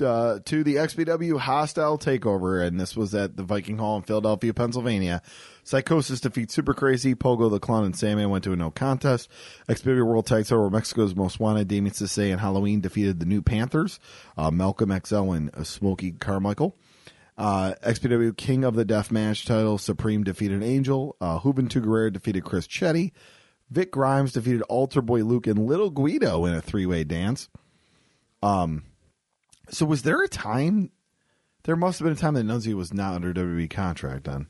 [0.00, 4.54] uh, to the XPW hostile takeover, and this was at the Viking Hall in Philadelphia,
[4.54, 5.22] Pennsylvania.
[5.64, 9.28] Psychosis defeats Super Crazy, Pogo the Clown, and Sandman went to a no contest.
[9.68, 13.42] XPW World Tag Title, where Mexico's Most Wanted, Damien Sisse, and Halloween defeated the New
[13.42, 14.00] Panthers,
[14.36, 16.76] uh, Malcolm XL, and uh, Smokey Carmichael.
[17.36, 21.16] Uh, XPW King of the Death Match title, Supreme defeated Angel.
[21.20, 23.12] Uh, Juventud Guerrero defeated Chris Chetti.
[23.72, 27.48] Vic Grimes defeated Altar Boy Luke and Little Guido in a three way dance.
[28.42, 28.84] Um,
[29.70, 30.90] so was there a time?
[31.64, 34.24] There must have been a time that Nunzio was not under WWE contract.
[34.24, 34.48] Then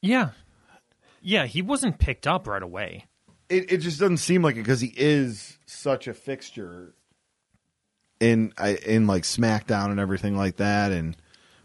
[0.00, 0.30] Yeah.
[1.20, 3.06] Yeah, he wasn't picked up right away.
[3.48, 6.94] it it just doesn't seem like it because he is such a fixture
[8.20, 10.90] in I- in like SmackDown and everything like that.
[10.92, 11.16] And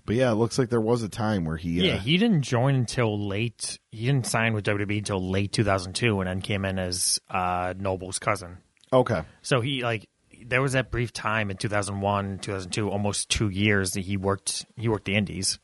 [0.08, 2.42] but yeah, it looks like there was a time where he Yeah, uh, he didn't
[2.42, 3.78] join until late.
[3.92, 8.18] He didn't sign with WWE until late 2002, and then came in as uh, Noble's
[8.18, 8.58] cousin.
[8.92, 10.10] okay So he like
[10.46, 14.66] there was that brief time in 2001, 2002, almost two years that he worked.
[14.78, 15.60] He worked the Indies.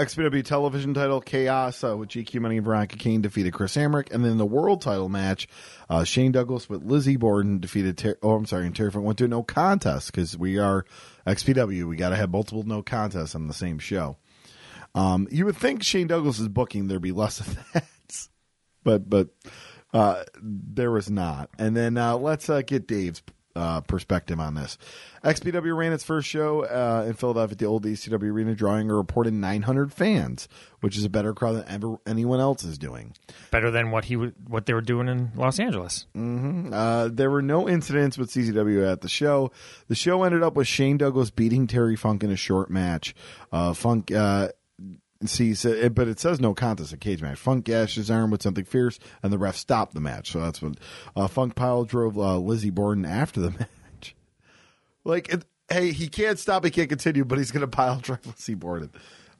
[0.00, 4.24] XPW television title Kaos uh, with GQ Money and Veronica Caine defeated Chris Hamrick, and
[4.24, 5.46] then the world title match,
[5.88, 7.96] uh, Shane Douglas with Lizzie Borden defeated.
[7.96, 10.84] Ter- oh, I'm sorry, and Terry Funk went to a no contest because we are
[11.28, 11.88] XPW.
[11.88, 14.16] We got to have multiple no contests on the same show.
[14.96, 18.28] Um, you would think Shane Douglas is booking there'd be less of that,
[18.82, 19.28] but but
[19.92, 21.50] uh, there was not.
[21.56, 23.22] And then uh, let's uh, get Dave's
[23.56, 24.78] uh, perspective on this.
[25.22, 28.94] XPW ran its first show uh, in Philadelphia at the old ECW Arena, drawing a
[28.94, 30.48] reported 900 fans,
[30.80, 33.14] which is a better crowd than ever anyone else is doing.
[33.50, 36.06] Better than what he would, what they were doing in Los Angeles.
[36.14, 39.50] Uh, there were no incidents with CZW at the show.
[39.88, 43.14] The show ended up with Shane Douglas beating Terry Funk in a short match.
[43.52, 44.48] Uh, Funk, uh,
[45.26, 47.38] see, so- but it says no contest, a cage match.
[47.38, 50.32] Funk gashed his arm with something fierce, and the ref stopped the match.
[50.32, 50.74] So that's what
[51.16, 54.14] uh, Funk pile drove uh, Lizzie Borden after the match.
[55.04, 58.26] Like, it, hey, he can't stop, he can't continue, but he's going to pile drive
[58.26, 58.90] Lizzie Borden.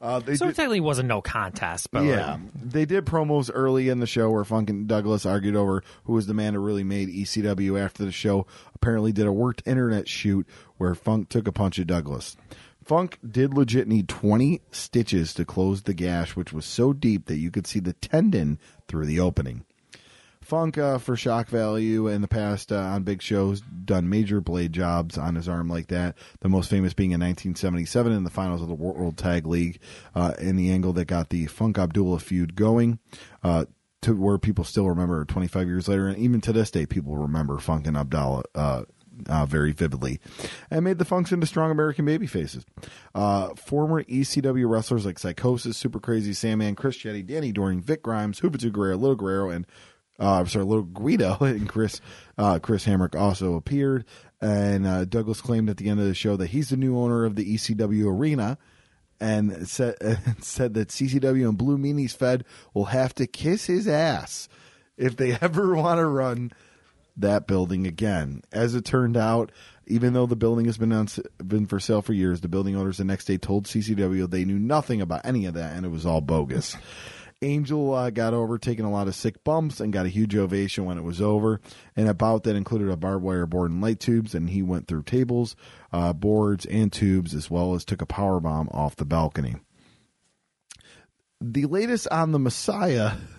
[0.01, 3.51] Uh, they So did- it technically wasn't no contest, but yeah, like, they did promos
[3.55, 6.61] early in the show where Funk and Douglas argued over who was the man who
[6.61, 8.47] really made ECW after the show.
[8.75, 10.47] Apparently, did a worked internet shoot
[10.77, 12.37] where Funk took a punch at Douglas.
[12.85, 17.39] Funk did legit need 20 stitches to close the gash, which was so deep that
[17.39, 18.59] you could see the tendon
[18.89, 19.65] through the opening.
[20.43, 24.75] Funk, uh, for shock value in the past uh, on big shows, done major blade
[24.75, 26.15] jobs on his arm like that.
[26.41, 29.81] The most famous being in 1977 in the finals of the World Tag League,
[30.15, 32.99] uh, in the angle that got the Funk Abdullah feud going,
[33.43, 33.65] uh,
[34.03, 37.59] to where people still remember 25 years later, and even to this day, people remember
[37.59, 38.43] Funk and Abdullah.
[39.29, 40.21] Uh, very vividly,
[40.71, 42.65] and made the Funks into strong American baby faces.
[43.15, 48.41] Uh, former ECW wrestlers like Psychosis, Super Crazy, Sandman, Chris Chetti, Danny Doring, Vic Grimes,
[48.41, 49.67] Juventud Guerrero, Little Guerrero, and
[50.19, 52.01] uh, sorry, Little Guido and Chris
[52.39, 54.05] uh, Chris Hamrick also appeared.
[54.41, 57.25] And uh, Douglas claimed at the end of the show that he's the new owner
[57.25, 58.59] of the ECW arena,
[59.21, 63.89] and said and said that CZW and Blue Meanies Fed will have to kiss his
[63.89, 64.49] ass
[64.97, 66.53] if they ever want to run
[67.17, 68.43] that building again.
[68.53, 69.53] As it turned out,
[69.87, 71.09] even though the building has been on,
[71.47, 74.59] been for sale for years, the building owners the next day told CZW they knew
[74.59, 76.77] nothing about any of that and it was all bogus.
[77.43, 80.87] Angel uh, got over taking a lot of sick bumps and got a huge ovation
[80.87, 81.61] when it was over.
[81.95, 84.89] And a bout that included a barbed wire board and light tubes, and he went
[84.89, 85.55] through tables,
[85.93, 89.57] uh, boards, and tubes, as well as took a power bomb off the balcony.
[91.41, 93.13] The latest on the Messiah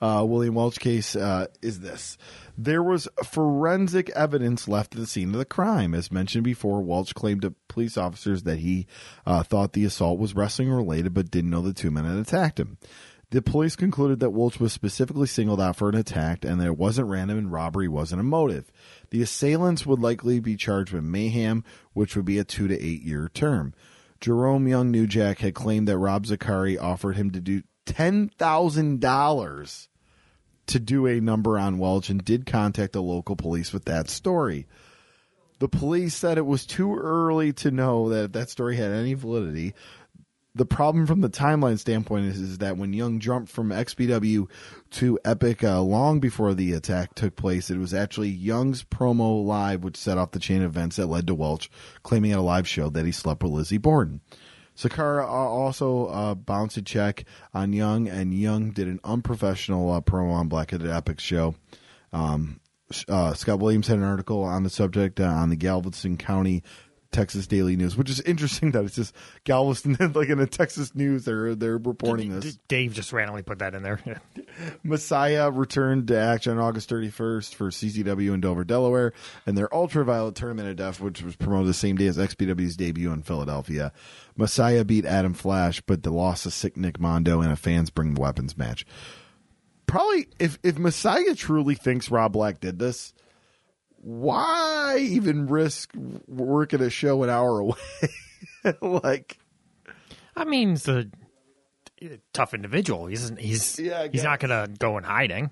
[0.00, 2.18] uh, William Welch case uh, is this.
[2.58, 5.94] There was forensic evidence left at the scene of the crime.
[5.94, 8.86] As mentioned before, Welch claimed to police officers that he
[9.26, 12.58] uh, thought the assault was wrestling related, but didn't know the two men had attacked
[12.58, 12.78] him.
[13.30, 16.78] The police concluded that Welch was specifically singled out for an attack and that it
[16.78, 18.70] wasn't random and robbery wasn't a motive.
[19.10, 23.02] The assailants would likely be charged with mayhem, which would be a two to eight
[23.02, 23.74] year term.
[24.20, 29.88] Jerome Young New Jack had claimed that Rob Zicari offered him to do $10,000
[30.66, 34.66] to do a number on Welch and did contact the local police with that story.
[35.58, 39.74] The police said it was too early to know that that story had any validity.
[40.54, 44.48] the problem from the timeline standpoint is, is that when Young jumped from XPW
[44.92, 49.84] to Epic uh, long before the attack took place, it was actually Young's promo live
[49.84, 51.70] which set off the chain of events that led to Welch
[52.02, 54.20] claiming at a live show that he slept with Lizzie Borden.
[54.76, 57.24] Zicari uh, also uh, bounced a check
[57.54, 61.54] on Young, and Young did an unprofessional uh, promo on Black at the Epic show.
[62.12, 62.60] Um,
[63.08, 66.62] uh, Scott Williams had an article on the subject uh, on the Galveston County
[67.16, 69.14] Texas Daily News, which is interesting that it's just
[69.44, 72.58] Galveston, like in the Texas News, they're they're reporting D- this.
[72.68, 73.98] Dave just randomly put that in there.
[74.82, 79.14] Messiah returned to action on August 31st for CZW in Dover, Delaware,
[79.46, 83.10] and their Ultraviolet Tournament of Death, which was promoted the same day as XPW's debut
[83.12, 83.92] in Philadelphia.
[84.36, 88.12] Messiah beat Adam Flash, but the loss of Sick Nick Mondo in a fans bring
[88.12, 88.84] the weapons match.
[89.86, 93.14] Probably, if if Messiah truly thinks Rob Black did this,
[94.06, 95.90] why even risk
[96.28, 97.76] working a show an hour away?
[98.80, 99.36] like,
[100.36, 101.08] I mean, he's a
[102.32, 103.06] tough individual.
[103.06, 105.50] He's he's Yeah, he's not gonna go in hiding,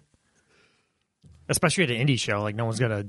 [1.48, 2.43] especially at an indie show.
[2.43, 3.06] Like no one's gonna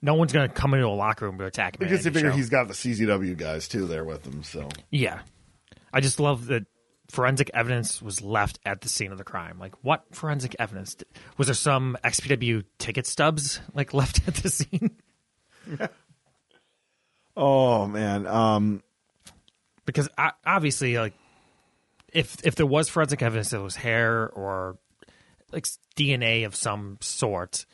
[0.00, 1.86] no one's gonna come into a locker room to attack him.
[1.86, 2.36] because they figure show.
[2.36, 4.66] he's got the CZW guys too there with him, so.
[4.90, 5.20] yeah.
[5.92, 6.64] I just love that
[7.10, 9.58] forensic evidence was left at the scene of the crime.
[9.58, 10.96] Like what forensic evidence?
[11.36, 14.90] Was there some XPW ticket stubs like left at the scene?
[17.36, 18.82] Oh man, um,
[19.86, 21.14] because o- obviously like
[22.12, 24.76] if if there was forensic evidence that was hair or
[25.52, 25.66] like
[25.96, 27.66] DNA of some sort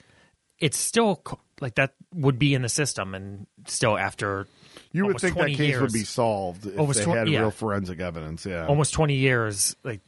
[0.58, 1.22] it's still
[1.60, 4.46] like that would be in the system and still after
[4.92, 7.40] you would think that case years, would be solved if Almost they had yeah.
[7.40, 8.46] real forensic evidence.
[8.46, 10.00] Yeah, almost 20 years like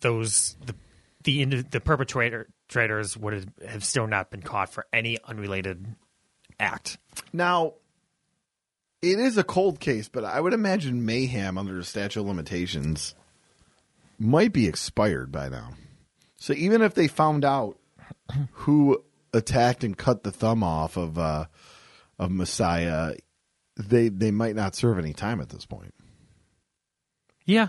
[0.00, 0.74] those the
[1.24, 5.96] the the perpetrator traders would have, have still not been caught for any unrelated
[6.60, 6.98] act
[7.32, 7.74] Now,
[9.00, 13.14] it is a cold case, but I would imagine mayhem under the statute of limitations
[14.18, 15.74] might be expired by now.
[16.36, 17.78] So even if they found out
[18.52, 21.46] who attacked and cut the thumb off of uh,
[22.18, 23.14] of Messiah,
[23.78, 25.94] they they might not serve any time at this point.
[27.44, 27.68] Yeah.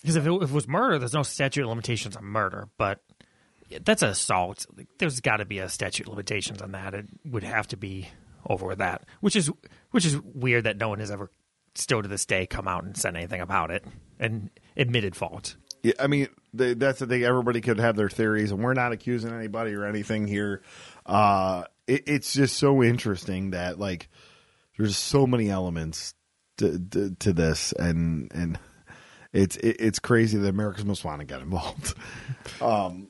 [0.00, 3.00] Because if it, if it was murder, there's no statute of limitations on murder, but
[3.82, 4.66] that's assault.
[4.98, 6.94] There's got to be a statute of limitations on that.
[6.94, 8.08] It would have to be
[8.46, 9.50] over with that, which is
[9.90, 11.30] which is weird that no one has ever
[11.74, 13.84] still to this day come out and said anything about it
[14.20, 15.56] and admitted fault.
[15.82, 17.24] Yeah, I mean they, that's the thing.
[17.24, 20.62] Everybody could have their theories, and we're not accusing anybody or anything here.
[21.06, 24.08] Uh, it, it's just so interesting that like
[24.78, 26.14] there's so many elements
[26.58, 28.58] to, to, to this, and and
[29.32, 31.94] it's it, it's crazy that America's Most Wanted got involved.
[32.60, 33.08] um,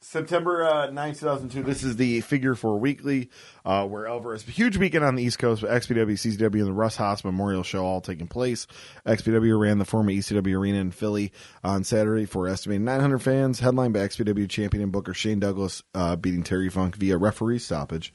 [0.00, 1.62] September uh, 9, 2002.
[1.62, 3.30] This is the Figure Four Weekly,
[3.64, 6.96] uh, where Alvarez, huge weekend on the East Coast with XPW, CZW, and the Russ
[6.96, 8.66] Haas Memorial Show all taking place.
[9.06, 11.32] XPW ran the former ECW Arena in Philly
[11.62, 16.16] on Saturday for estimated 900 fans, headlined by XPW champion and booker Shane Douglas uh,
[16.16, 18.12] beating Terry Funk via referee stoppage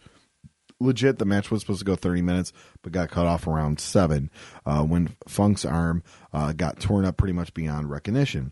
[0.80, 4.30] legit the match was supposed to go 30 minutes but got cut off around 7
[4.66, 8.52] uh, when funk's arm uh, got torn up pretty much beyond recognition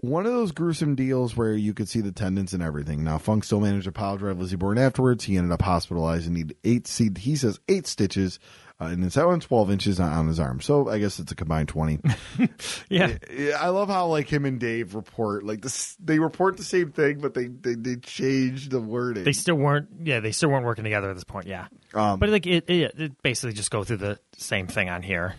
[0.00, 3.02] one of those gruesome deals where you could see the tendons and everything.
[3.02, 5.24] Now, Funk still managed to pile drive Lizzie Borden afterwards.
[5.24, 6.86] He ended up hospitalized and needed eight.
[7.18, 8.38] He says eight stitches,
[8.80, 10.60] uh, and it's out on twelve inches on, his arm.
[10.60, 11.98] So I guess it's a combined twenty.
[12.88, 13.16] Yeah.
[13.30, 15.96] Yeah, I love how like him and Dave report like this.
[15.96, 19.24] They report the same thing, but they they, they change the wording.
[19.24, 19.88] They still weren't.
[20.02, 21.46] Yeah, they still weren't working together at this point.
[21.46, 25.02] Yeah, Um, but like it, it, it basically just go through the same thing on
[25.02, 25.34] here.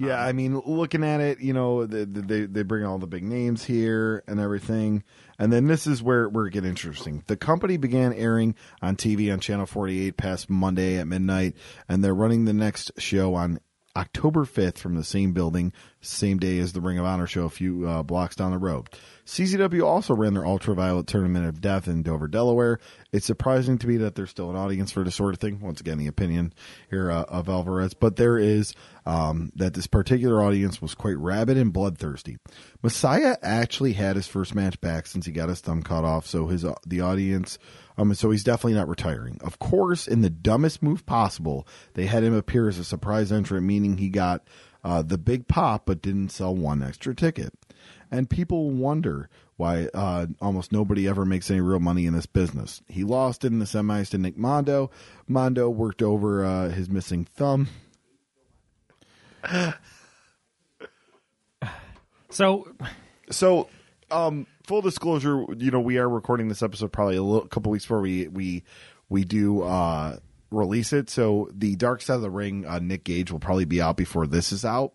[0.00, 3.22] Yeah, I mean, looking at it, you know, they, they they bring all the big
[3.22, 5.04] names here and everything,
[5.40, 7.24] and then this is where where it get interesting.
[7.26, 11.56] The company began airing on TV on Channel 48 past Monday at midnight,
[11.88, 13.58] and they're running the next show on
[13.96, 17.50] October 5th from the same building, same day as the Ring of Honor show a
[17.50, 18.88] few uh, blocks down the road.
[19.26, 22.78] CZW also ran their Ultraviolet Tournament of Death in Dover, Delaware.
[23.12, 25.60] It's surprising to me that there's still an audience for this sort of thing.
[25.60, 26.52] Once again, the opinion
[26.88, 28.74] here uh, of Alvarez, but there is
[29.06, 32.38] um, that this particular audience was quite rabid and bloodthirsty.
[32.82, 36.46] Messiah actually had his first match back since he got his thumb cut off, so
[36.46, 37.58] his uh, the audience.
[38.00, 39.38] Um, so he's definitely not retiring.
[39.44, 43.66] Of course, in the dumbest move possible, they had him appear as a surprise entrant,
[43.66, 44.42] meaning he got
[44.82, 47.52] uh, the big pop but didn't sell one extra ticket.
[48.10, 52.80] And people wonder why uh, almost nobody ever makes any real money in this business.
[52.88, 54.90] He lost in the semis to Nick Mondo.
[55.28, 57.68] Mondo worked over uh, his missing thumb.
[62.30, 62.66] So
[63.30, 63.68] So,
[64.10, 67.84] um, full disclosure, you know, we are recording this episode probably a little, couple weeks
[67.84, 68.62] before we we
[69.08, 70.16] we do uh,
[70.52, 71.10] release it.
[71.10, 74.28] So, the Dark Side of the Ring, uh, Nick Gage will probably be out before
[74.28, 74.92] this is out.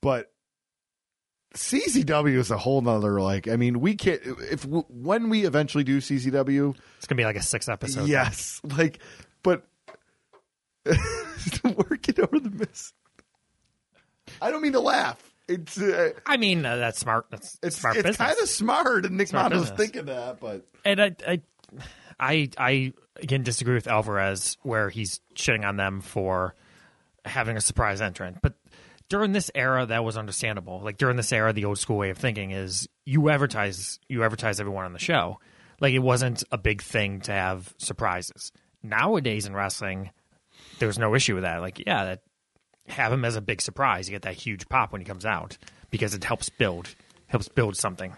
[0.00, 0.32] but
[1.54, 3.46] CZW is a whole nother like.
[3.46, 7.42] I mean, we can't if when we eventually do CCW, It's gonna be like a
[7.42, 8.08] six episode.
[8.08, 9.00] yes, like,
[9.42, 9.66] but
[10.86, 12.94] working over the miss.
[14.40, 15.35] I don't mean to laugh.
[15.48, 17.26] It's uh, I mean uh, that's smart.
[17.30, 19.70] That's it's smart it's kind of smart, and Nick Smart business.
[19.70, 21.40] thinking that, but and I, I,
[22.18, 26.54] I, I again disagree with Alvarez where he's shitting on them for
[27.24, 28.38] having a surprise entrant.
[28.42, 28.54] But
[29.08, 30.80] during this era, that was understandable.
[30.82, 34.58] Like during this era, the old school way of thinking is you advertise, you advertise
[34.60, 35.38] everyone on the show.
[35.80, 38.50] Like it wasn't a big thing to have surprises.
[38.82, 40.10] Nowadays in wrestling,
[40.78, 41.60] there's no issue with that.
[41.60, 42.22] Like yeah, that
[42.88, 44.08] have him as a big surprise.
[44.08, 45.58] You get that huge pop when he comes out
[45.90, 46.94] because it helps build,
[47.26, 48.14] helps build something.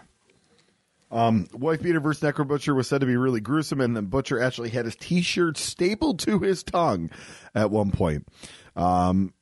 [1.11, 4.39] Um, Wife Beater versus Necro Butcher was said to be really gruesome, and the Butcher
[4.39, 7.09] actually had his T-shirt stapled to his tongue
[7.55, 8.27] at one point.
[8.75, 9.33] Um,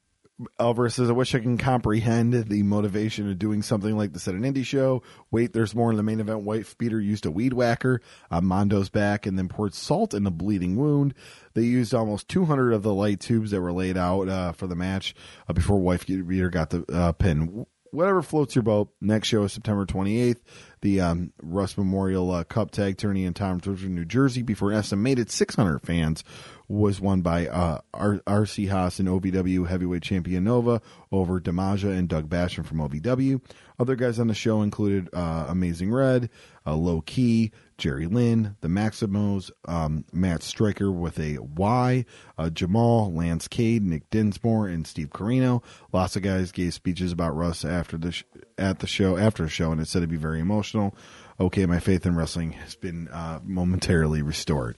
[0.59, 4.35] Alvarez says, "I wish I can comprehend the motivation of doing something like this at
[4.35, 5.01] an indie show.
[5.31, 6.41] Wait, there's more in the main event.
[6.41, 10.31] Wife Beater used a weed whacker on Mondo's back and then poured salt in the
[10.31, 11.13] bleeding wound.
[11.53, 14.75] They used almost 200 of the light tubes that were laid out uh, for the
[14.75, 15.15] match
[15.47, 18.89] uh, before Wife Beater got the uh, pin." whatever floats your boat.
[19.01, 20.39] Next show is September 28th,
[20.81, 24.41] the um, Russ Memorial uh, Cup Tag Tourney in Tom New Jersey.
[24.41, 26.23] Before an estimated 600 fans
[26.67, 30.81] was won by uh, R- RC Haas and OVW Heavyweight Champion Nova
[31.11, 33.41] over Damaja and Doug Basham from OVW.
[33.79, 36.29] Other guys on the show included uh, Amazing Red,
[36.65, 42.05] uh, Low Ki, Jerry Lynn, the Maximos, um, Matt Stryker with a Y,
[42.37, 45.63] uh, Jamal, Lance Cade, Nick Dinsmore, and Steve Corino.
[45.93, 48.23] Lots of guys gave speeches about Russ after the sh-
[48.57, 50.95] at the show after the show, and it said to be very emotional.
[51.39, 54.77] Okay, my faith in wrestling has been uh, momentarily restored.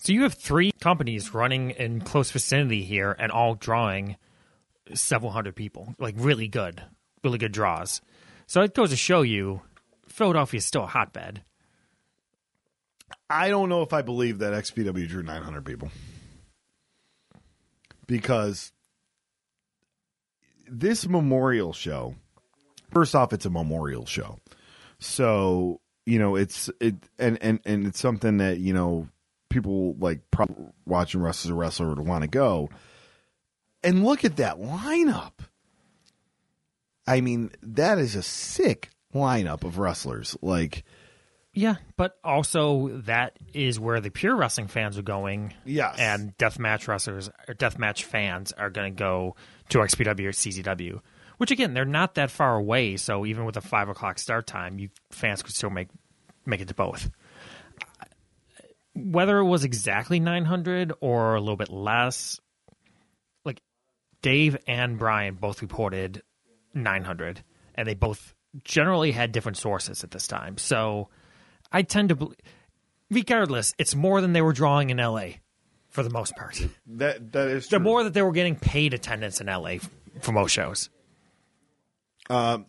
[0.00, 4.16] So you have three companies running in close vicinity here and all drawing
[4.94, 5.94] several hundred people.
[5.98, 6.82] Like really good,
[7.22, 8.00] really good draws.
[8.46, 9.60] So it goes to show you
[10.06, 11.42] Philadelphia is still a hotbed.
[13.30, 15.90] I don't know if I believe that XPW drew 900 people
[18.06, 18.72] because
[20.66, 22.14] this memorial show.
[22.92, 24.38] First off, it's a memorial show,
[24.98, 29.08] so you know it's it and and and it's something that you know
[29.50, 30.20] people like
[30.86, 32.70] watching a wrestler would want to go.
[33.82, 35.32] And look at that lineup.
[37.06, 40.36] I mean, that is a sick lineup of wrestlers.
[40.42, 40.84] Like,
[41.58, 45.54] Yeah, but also that is where the pure wrestling fans are going.
[45.64, 45.96] Yes.
[45.98, 49.34] and deathmatch wrestlers or deathmatch fans are going to go
[49.70, 51.00] to XPW or CZW.
[51.38, 52.96] Which again, they're not that far away.
[52.96, 55.88] So even with a five o'clock start time, you fans could still make
[56.46, 57.10] make it to both.
[58.94, 62.38] Whether it was exactly nine hundred or a little bit less,
[63.44, 63.60] like
[64.22, 66.22] Dave and Bryan both reported
[66.72, 67.42] nine hundred,
[67.74, 68.32] and they both
[68.62, 70.56] generally had different sources at this time.
[70.56, 71.08] So
[71.72, 72.32] I tend to, bel
[73.10, 75.28] regardless, it's more than they were drawing in LA
[75.88, 76.60] for the most part.
[76.86, 79.76] that that is The more that they were getting paid attendance in LA
[80.20, 80.90] for most shows.
[82.30, 82.66] Um,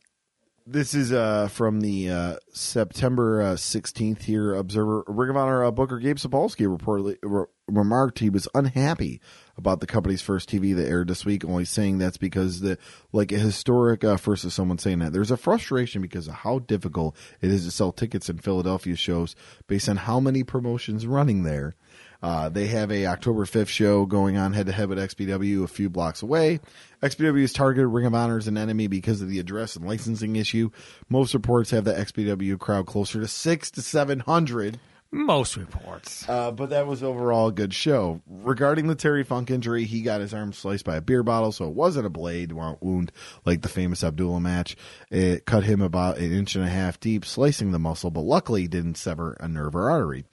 [0.72, 4.54] This is uh, from the uh, September uh, 16th here.
[4.54, 9.20] Observer Ring of Honor uh, Booker Gabe Sapolsky reportedly re- remarked he was unhappy
[9.58, 12.78] about the company's first TV that aired this week, only saying that's because the
[13.12, 16.60] like a historic uh, first of someone saying that there's a frustration because of how
[16.60, 19.36] difficult it is to sell tickets in Philadelphia shows
[19.66, 21.74] based on how many promotions running there.
[22.22, 25.68] Uh, they have a October 5th show going on head to head with XPW a
[25.68, 26.60] few blocks away.
[27.02, 30.36] XPW is targeted Ring of Honor as an enemy because of the address and licensing
[30.36, 30.70] issue.
[31.08, 34.80] Most reports have the XPW crowd closer to six to 700.
[35.12, 36.30] Most reports.
[36.30, 38.22] Uh, but that was overall a good show.
[38.28, 41.66] Regarding the Terry Funk injury, he got his arm sliced by a beer bottle, so
[41.66, 43.12] it wasn't a blade wound
[43.44, 44.76] like the famous Abdullah match.
[45.10, 48.68] It cut him about an inch and a half deep, slicing the muscle, but luckily
[48.68, 50.26] didn't sever a nerve or artery,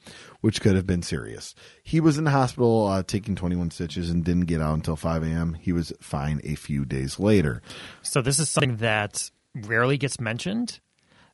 [0.43, 1.55] which could have been serious.
[1.83, 5.23] He was in the hospital uh, taking 21 stitches and didn't get out until 5
[5.23, 5.55] a.m.
[5.55, 7.63] He was fine a few days later.
[8.03, 10.81] So this is something that rarely gets mentioned.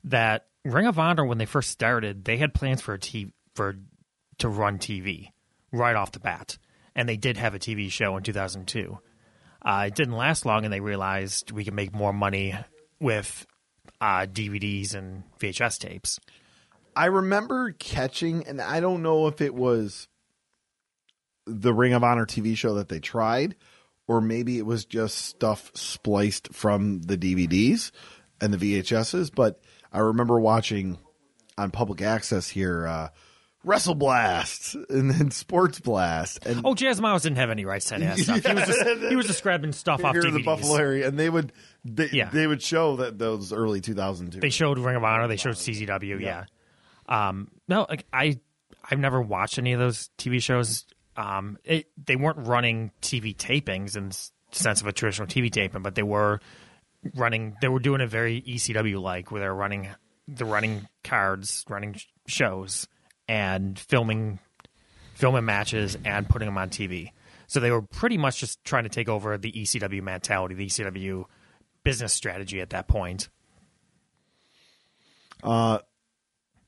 [0.04, 3.76] That Ring of Honor, when they first started, they had plans for a t- for
[4.38, 5.28] to run TV
[5.72, 6.58] right off the bat,
[6.94, 8.98] and they did have a TV show in 2002.
[9.64, 12.54] Uh, it didn't last long, and they realized we could make more money
[13.00, 13.46] with
[14.00, 16.18] uh, DVDs and VHS tapes.
[16.94, 20.08] I remember catching, and I don't know if it was
[21.46, 23.56] the Ring of Honor TV show that they tried,
[24.06, 27.90] or maybe it was just stuff spliced from the DVDs
[28.40, 29.30] and the VHSs.
[29.34, 29.60] But
[29.92, 30.98] I remember watching
[31.58, 33.08] on public access here uh,
[33.64, 37.98] Wrestle Blast and then Sports Blast and Oh, Jazz Miles didn't have any rights to
[37.98, 38.44] that stuff.
[38.44, 40.32] He was just he was just grabbing stuff off here DVDs.
[40.32, 41.52] the Buffalo area, and they would
[41.84, 42.30] they, Yeah.
[42.30, 44.40] they would show that those early 2002.
[44.40, 45.28] They showed Ring of Honor.
[45.28, 46.20] They showed CZW.
[46.20, 46.44] Yeah.
[47.08, 48.40] Um, no, like, I
[48.90, 50.84] I've never watched any of those TV shows.
[51.16, 54.18] Um, it, they weren't running TV tapings in the
[54.52, 56.40] sense of a traditional TV taping, but they were
[57.14, 57.56] running.
[57.60, 59.88] They were doing a very ECW like, where they're running
[60.28, 61.96] the running cards, running
[62.26, 62.86] shows,
[63.28, 64.38] and filming
[65.14, 67.10] filming matches and putting them on TV.
[67.46, 71.26] So they were pretty much just trying to take over the ECW mentality, the ECW
[71.84, 73.28] business strategy at that point.
[75.42, 75.78] Uh,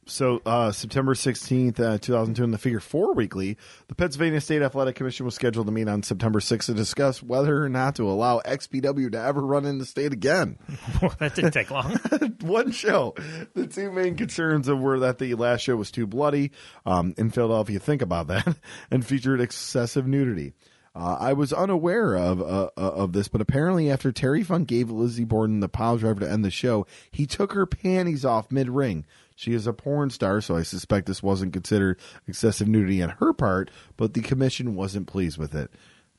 [0.07, 3.57] So uh, September 16th, uh, 2002, in the Figure 4 Weekly,
[3.89, 7.65] the Pennsylvania State Athletic Commission was scheduled to meet on September 6th to discuss whether
[7.65, 10.59] or not to allow XPW to ever run in the state again.
[11.19, 11.97] that didn't take long.
[12.43, 13.15] One show.
[13.55, 16.53] The two main concerns were that the last show was too bloody
[16.85, 18.57] um, in Philadelphia, think about that,
[18.91, 20.53] and featured excessive nudity.
[20.97, 24.93] Uh, I was unaware of uh, uh, of this, but apparently, after Terry Funk gave
[24.93, 28.71] Lizzie Borden the pile driver to end the show, he took her panties off mid
[28.71, 29.05] ring.
[29.35, 31.99] She is a porn star, so I suspect this wasn't considered
[32.29, 35.71] excessive nudity on her part, but the commission wasn't pleased with it.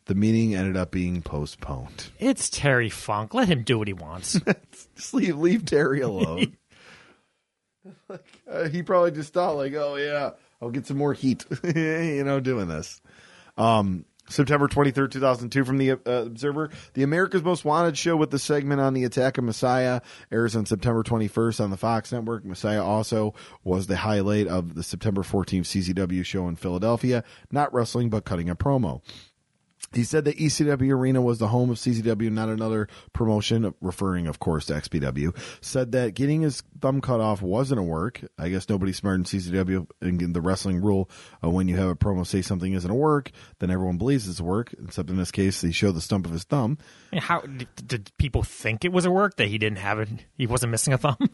[0.05, 2.09] The meeting ended up being postponed.
[2.19, 3.33] It's Terry Funk.
[3.33, 4.39] Let him do what he wants.
[4.95, 6.57] Just leave, leave Terry alone.
[8.09, 10.31] like, uh, he probably just thought, like, oh yeah,
[10.61, 13.01] I'll get some more heat, you know, doing this.
[13.57, 16.69] Um, September 23rd, 2002, from the uh, Observer.
[16.93, 20.65] The America's Most Wanted show with the segment on the attack of Messiah airs on
[20.65, 22.45] September 21st on the Fox network.
[22.45, 23.33] Messiah also
[23.63, 27.23] was the highlight of the September 14th CZW show in Philadelphia.
[27.51, 29.01] Not wrestling, but cutting a promo.
[29.95, 34.39] He said that ECW Arena was the home of CZW, not another promotion, referring, of
[34.39, 35.35] course, to XPW.
[35.61, 38.21] Said that getting his thumb cut off wasn't a work.
[38.37, 41.09] I guess nobody's smart in CZW And the wrestling rule,
[41.43, 44.39] uh, when you have a promo say something isn't a work, then everyone believes it's
[44.39, 44.73] a work.
[44.83, 46.77] Except in this case, he showed the stump of his thumb.
[47.13, 50.09] How did, did people think it was a work that he didn't have it?
[50.37, 51.17] He wasn't missing a thumb.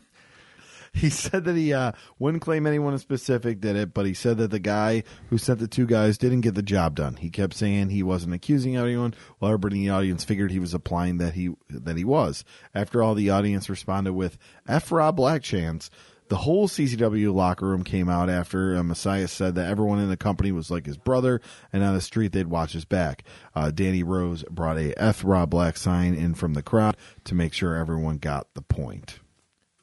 [0.93, 4.37] He said that he uh, wouldn't claim anyone in specific did it, but he said
[4.37, 7.15] that the guy who sent the two guys didn't get the job done.
[7.15, 10.73] He kept saying he wasn't accusing anyone, while everybody in the audience figured he was
[10.73, 12.43] applying that he that he was.
[12.75, 14.37] After all, the audience responded with
[14.67, 15.89] "F Rob Black chants."
[16.27, 20.15] The whole CZW locker room came out after uh, Messiah said that everyone in the
[20.15, 21.41] company was like his brother,
[21.73, 23.23] and on the street they'd watch his back.
[23.53, 26.95] Uh, Danny Rose brought a F Rob Black sign in from the crowd
[27.25, 29.19] to make sure everyone got the point.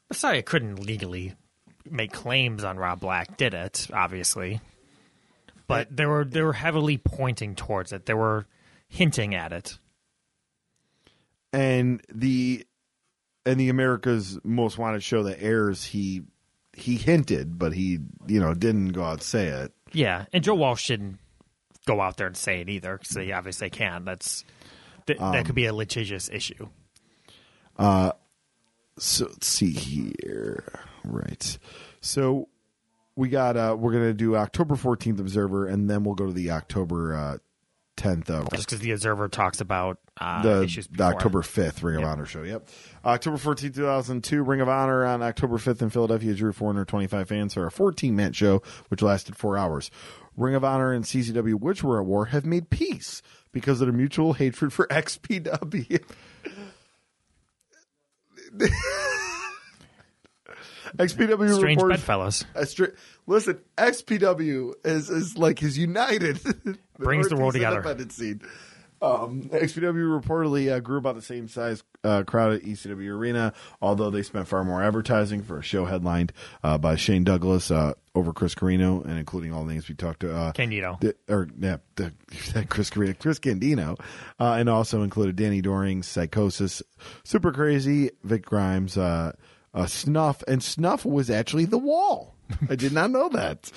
[0.09, 1.35] Messiah couldn't legally
[1.89, 3.87] make claims on Rob Black, did it?
[3.93, 4.61] Obviously,
[5.67, 8.05] but they were they were heavily pointing towards it.
[8.05, 8.45] They were
[8.87, 9.77] hinting at it.
[11.53, 12.65] and the
[13.45, 16.23] and the America's Most Wanted show that airs, he
[16.75, 19.71] he hinted, but he you know didn't go out and say it.
[19.91, 21.19] Yeah, and John Walsh didn't
[21.85, 24.05] go out there and say it either because they obviously can.
[24.05, 24.43] That's
[25.07, 26.67] th- that um, could be a litigious issue.
[27.77, 28.11] Uh,
[28.99, 31.57] So let's see here, right?
[32.01, 32.49] So
[33.15, 36.51] we got uh we're gonna do October fourteenth Observer, and then we'll go to the
[36.51, 37.37] October uh,
[37.99, 41.03] tenth uh, Just because the Observer talks about uh, the, issues the.
[41.03, 42.43] October 5th Ring of Honor show.
[42.43, 42.69] Yep.
[43.05, 47.65] October 14th, 2002, Ring of Honor on October 5th in Philadelphia drew 425 fans for
[47.65, 49.91] a 14 match show, which lasted four hours.
[50.35, 53.21] Ring of Honor and CZW, which were at war, have made peace
[53.51, 56.01] because of their mutual hatred for XPW.
[60.97, 62.45] XPW Strange reported bedfellows.
[62.55, 62.95] stri-
[63.27, 66.39] listen, XPW is is like is united.
[66.97, 67.77] Brings the world together.
[67.77, 68.41] Independent scene.
[69.01, 74.09] Um, XPW reportedly uh, grew about the same size uh, crowd at ECW Arena, although
[74.09, 78.33] they spent far more advertising for a show headlined uh, by Shane Douglas uh, over
[78.33, 80.35] Chris Corino, and including all the names we talked to.
[80.35, 80.97] Uh, Candido.
[81.01, 82.13] the- or yeah, the,
[82.69, 83.95] Chris Corino, Chris Candido,
[84.39, 86.81] uh, and also included Danny Doring, Psychosis,
[87.23, 89.33] Super Crazy, Vic Grimes, uh,
[89.73, 92.35] uh, Snuff, and Snuff was actually the Wall.
[92.69, 93.71] I did not know that.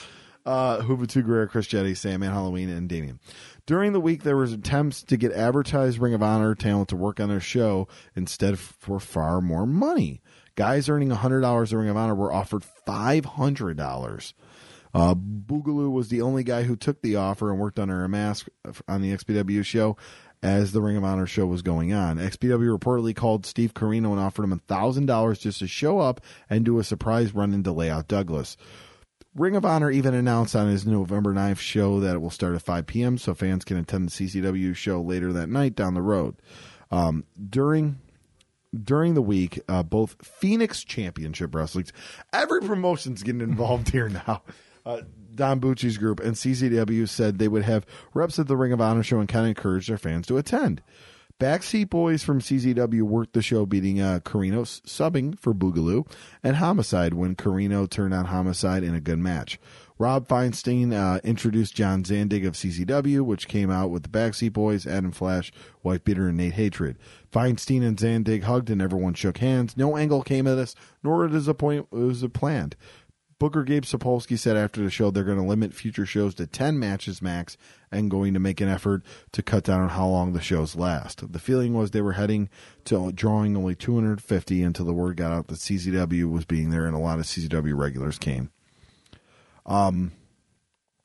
[0.44, 3.20] Uh, Juventud Guerrero, Chris Chetti, Sandman Halloween, and Damien.
[3.64, 7.20] During the week, there was attempts to get advertised Ring of Honor talent to work
[7.20, 7.86] on their show
[8.16, 10.20] instead for far more money.
[10.56, 14.32] Guys earning $100 at Ring of Honor were offered $500.
[14.94, 18.48] Uh, Boogaloo was the only guy who took the offer and worked under a mask
[18.88, 19.96] on the XPW show
[20.42, 22.18] as the Ring of Honor show was going on.
[22.18, 26.20] XPW reportedly called Steve Corino and offered him $1,000 just to show up
[26.50, 28.56] and do a surprise run in to lay out Douglas.
[29.34, 32.62] Ring of Honor even announced on his November 9th show that it will start at
[32.62, 33.16] 5 p.m.
[33.16, 36.36] so fans can attend the CZW show later that night down the road.
[36.90, 37.98] Um, during
[38.84, 41.92] during the week, uh, both Phoenix Championship Wrestlings,
[42.32, 44.42] every promotion's getting involved here now.
[44.84, 45.02] Uh,
[45.32, 49.04] Don Bucci's group and CZW said they would have reps at the Ring of Honor
[49.04, 50.82] show and kind of encourage their fans to attend.
[51.42, 56.08] Backseat Boys from CZW worked the show, beating uh, Corino, subbing for Boogaloo,
[56.40, 59.58] and Homicide when Corino turned on Homicide in a good match.
[59.98, 64.86] Rob Feinstein uh, introduced John Zandig of CZW, which came out with the Backseat Boys,
[64.86, 65.50] Adam Flash,
[65.82, 66.96] Wife Beater, and Nate Hatred.
[67.32, 69.76] Feinstein and Zandig hugged, and everyone shook hands.
[69.76, 72.76] No angle came at us, nor is a point was it was planned.
[73.40, 76.78] Booker Gabe Sapolsky said after the show they're going to limit future shows to 10
[76.78, 77.56] matches max
[77.92, 79.02] and going to make an effort
[79.32, 81.32] to cut down on how long the shows last.
[81.32, 82.48] The feeling was they were heading
[82.86, 86.96] to drawing only 250 until the word got out that CZW was being there and
[86.96, 88.50] a lot of CZW regulars came.
[89.66, 90.12] Um,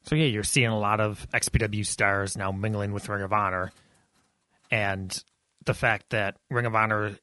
[0.03, 3.71] so yeah, you're seeing a lot of XPW stars now mingling with Ring of Honor,
[4.71, 5.21] and
[5.65, 7.17] the fact that Ring of Honor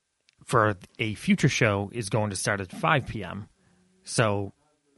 [0.45, 3.49] for a future show is going to start at 5 p.m.
[4.05, 4.53] So,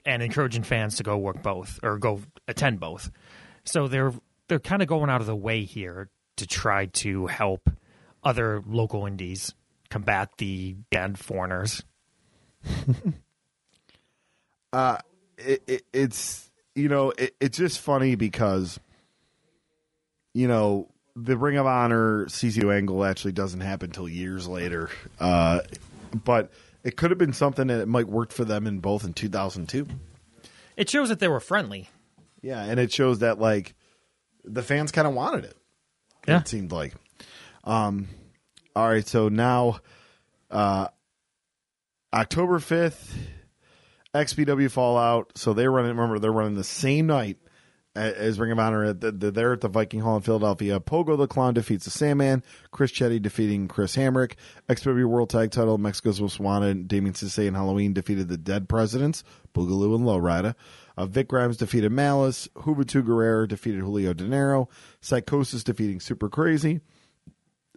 [0.05, 3.11] and encouraging fans to go work both or go attend both.
[3.65, 4.13] So they're
[4.49, 7.71] they're kind of going out of the way here to try to help
[8.23, 9.55] other local indies
[9.91, 11.83] combat the bad foreigners.
[14.73, 14.99] uh
[15.39, 18.81] it, it, it's you know it, it's just funny because
[20.35, 25.61] you know the Ring of Honor CZW angle actually doesn't happen until years later, uh,
[26.25, 26.53] but
[26.85, 29.87] it could have been something that might work for them in both in 2002.
[30.77, 31.89] It shows that they were friendly.
[32.43, 33.75] Yeah, and it shows that like
[34.47, 35.57] the fans kind of wanted it.
[36.27, 36.41] Yeah.
[36.41, 36.95] It seemed like.
[37.65, 38.09] Um,
[38.75, 39.81] all right, so now
[40.51, 40.89] uh,
[42.13, 43.15] October 5th
[44.17, 45.33] XPW Fallout.
[45.37, 45.91] So they're running.
[45.91, 47.39] Remember, they're running the same night
[47.95, 48.85] as Ring of Honor.
[48.85, 50.81] At the, the, they're at the Viking Hall in Philadelphia.
[50.81, 52.43] Pogo the Clown defeats the Sandman.
[52.71, 54.35] Chris Chetti defeating Chris Hamrick.
[54.69, 55.79] XPW World Tag Title.
[55.79, 56.89] Mexico's Most Wanted.
[56.89, 59.23] Damien Sisse and Halloween defeated the Dead Presidents.
[59.55, 60.55] Boogaloo and Lowrider.
[60.97, 62.49] Uh, Vic Grimes defeated Malice.
[62.57, 64.69] Juventud Guerrero defeated Julio Dinero.
[65.01, 66.81] Psychosis defeating Super Crazy.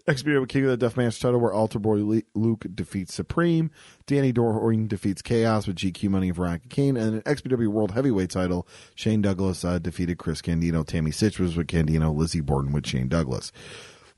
[0.08, 3.70] XPW King of the Deathmatch title where Altar Boy Luke defeats Supreme.
[4.08, 6.98] Danny Doring defeats Kaos with GQ money for Veronica Caine.
[6.98, 10.84] And an XPW World Heavyweight title, Shane Douglas uh, defeated Chris Candido.
[10.84, 12.12] Tammy Sytch was with Candido.
[12.12, 13.52] Lizzie Borden with Shane Douglas.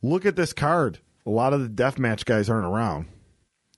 [0.01, 0.99] Look at this card.
[1.25, 3.07] A lot of the deathmatch guys aren't around.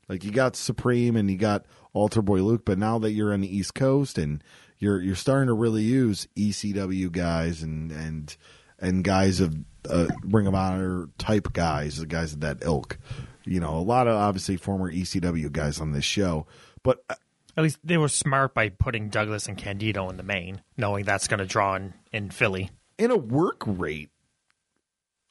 [0.07, 3.41] Like you got Supreme and you got Altar Boy Luke, but now that you're on
[3.41, 4.43] the East Coast and
[4.83, 8.35] you're you're starting to really use ECW guys and and
[8.79, 9.55] and guys of
[9.89, 12.99] uh, Ring of Honor type guys, the guys of that ilk.
[13.45, 16.47] You know, a lot of obviously former ECW guys on this show,
[16.83, 17.15] but uh,
[17.55, 21.27] at least they were smart by putting Douglas and Candido in the main, knowing that's
[21.27, 22.69] going to draw in, in Philly.
[22.97, 24.09] In a work rate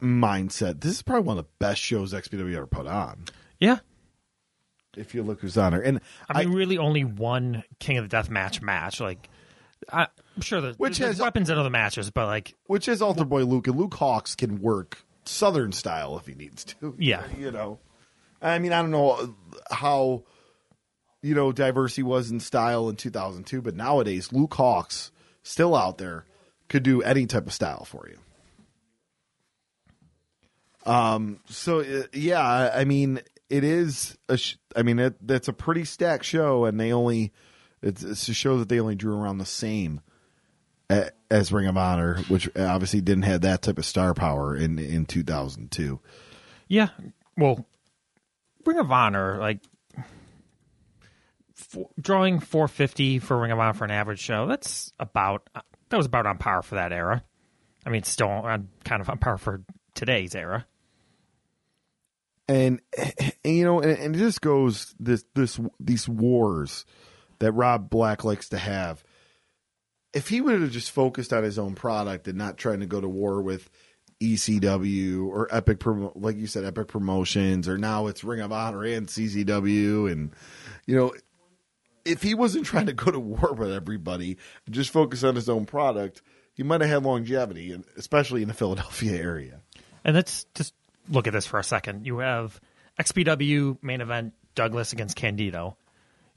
[0.01, 3.25] mindset, this is probably one of the best shows XPW ever put on.
[3.59, 3.79] Yeah.
[4.97, 8.05] If you look who's on there, and I mean, I, really only one King of
[8.05, 9.01] the Death match match.
[9.01, 9.31] Like,
[9.91, 10.07] I,
[10.37, 13.45] I'm sure that which has weapons in other matches, but like which is Altar Boy
[13.45, 16.95] Luke and Luke Hawx can work Southern style if he needs to.
[16.99, 17.79] Yeah, you know.
[18.41, 19.35] I mean, I don't know
[19.71, 20.25] how
[21.23, 25.11] you know diverse he was in style in 2002, but nowadays Luke Hawx
[25.43, 26.25] still out there
[26.69, 28.19] could do any type of style for you.
[30.91, 31.39] Um.
[31.49, 34.37] So uh, yeah, I mean, it is a.
[34.37, 37.33] Sh- I mean, it, that's a pretty stacked show, and they only
[37.83, 40.01] it's, it's to show that they only drew around the same
[41.31, 45.07] as Ring of Honor, which obviously didn't have that type of star power in in
[45.07, 45.99] 2002.
[46.69, 46.89] Yeah,
[47.37, 47.67] well,
[48.65, 49.61] Ring of Honor, like
[51.55, 55.49] for, drawing 450 for Ring of Honor for an average show, that's about
[55.89, 57.25] that was about on par for that era.
[57.85, 59.63] I mean, still on kind of on par for
[59.95, 60.67] today's era.
[62.49, 66.85] And, and you know, and, and it just goes this this these wars
[67.43, 69.03] that Rob Black likes to have.
[70.15, 73.01] If he would have just focused on his own product and not trying to go
[73.01, 73.69] to war with
[74.21, 75.83] ECW or Epic,
[76.15, 80.31] like you said, Epic Promotions, or now it's Ring of Honor and CZW, and
[80.87, 81.13] you know,
[82.05, 84.37] if he wasn't trying to go to war with everybody,
[84.71, 86.23] just focus on his own product,
[86.55, 89.63] he might have had longevity, especially in the Philadelphia area.
[90.05, 90.75] And let's just
[91.09, 92.07] look at this for a second.
[92.07, 92.61] You have
[93.01, 95.77] XPW main event Douglas against Candido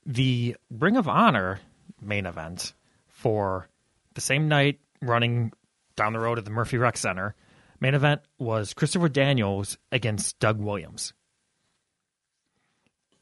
[0.05, 1.59] the Ring of Honor
[2.01, 2.73] main event
[3.07, 3.67] for
[4.13, 5.51] the same night running
[5.95, 7.35] down the road at the Murphy Rec Center.
[7.79, 11.13] Main event was Christopher Daniels against Doug Williams.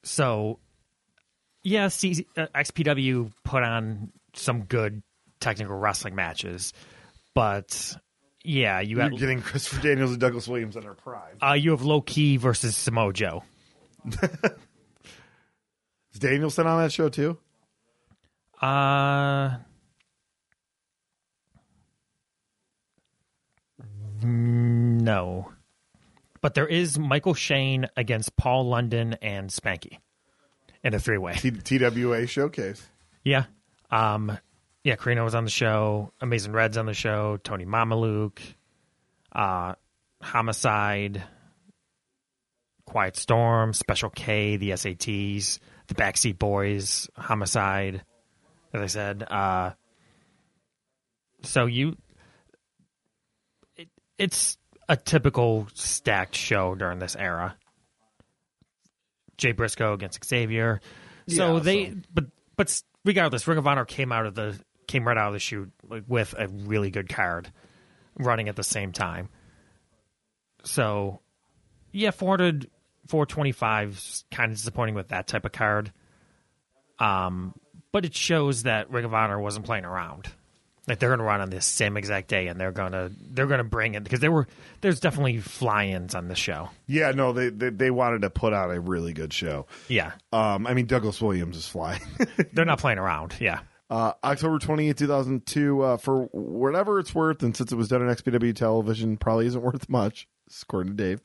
[0.04, 0.60] So,
[1.64, 5.02] yeah, C- uh, XPW put on some good
[5.40, 6.74] technical wrestling matches,
[7.34, 7.96] but
[8.44, 11.38] yeah, you are getting Christopher Daniels and Douglas Williams in their prime.
[11.42, 13.44] Uh, you have Low Ki versus Samoa Joe.
[14.06, 14.18] Is
[16.24, 17.38] Danielson on that show too?
[18.62, 19.58] Uh,
[24.24, 25.52] no.
[26.42, 29.98] But there is Michael Shane against Paul London and Spanky
[30.82, 31.34] in a three way.
[31.34, 32.82] TWA showcase.
[33.24, 33.46] Yeah.
[33.92, 34.38] Um,
[34.86, 36.14] yeah, Corino was on the show.
[36.22, 37.38] Amazing Red's on the show.
[37.44, 38.40] Tony Mamaluke,
[39.34, 39.76] uh,
[40.22, 41.22] Homicide,
[42.86, 45.60] Quiet Storm, Special K, the SATs.
[45.94, 47.10] The Backseat Boys.
[47.16, 48.04] Homicide.
[48.74, 49.24] As I said.
[49.24, 49.72] Uh,
[51.44, 51.98] so you.
[53.76, 54.58] It, it's
[54.90, 57.56] a typical stacked show during this era.
[59.38, 60.80] Jay Briscoe against Xavier.
[61.28, 62.26] So Yeah, they, so- but
[62.56, 65.72] but regardless, Ring of Honor came out of the came right out of the shoot
[65.90, 67.52] like, with a really good card,
[68.18, 69.30] running at the same time.
[70.66, 71.20] So,
[71.92, 72.70] yeah, 400,
[73.08, 75.92] 425 is kind of disappointing with that type of card.
[77.00, 77.54] Um,
[77.92, 80.28] but it shows that Ring of Honor wasn't playing around.
[80.88, 83.64] Like they're going to run on this same exact day, and they're gonna they're gonna
[83.64, 84.48] bring it because there were
[84.82, 86.70] there's definitely fly-ins on the show.
[86.88, 89.66] Yeah, no, they, they they wanted to put out a really good show.
[89.88, 92.02] Yeah, Um, I mean, Douglas Williams is flying.
[92.52, 93.34] they're not playing around.
[93.40, 93.60] Yeah,
[93.90, 98.14] Uh, October 28, 2002, uh, for whatever it's worth, and since it was done on
[98.14, 100.28] XPW television, probably isn't worth much,
[100.62, 101.22] according to Dave.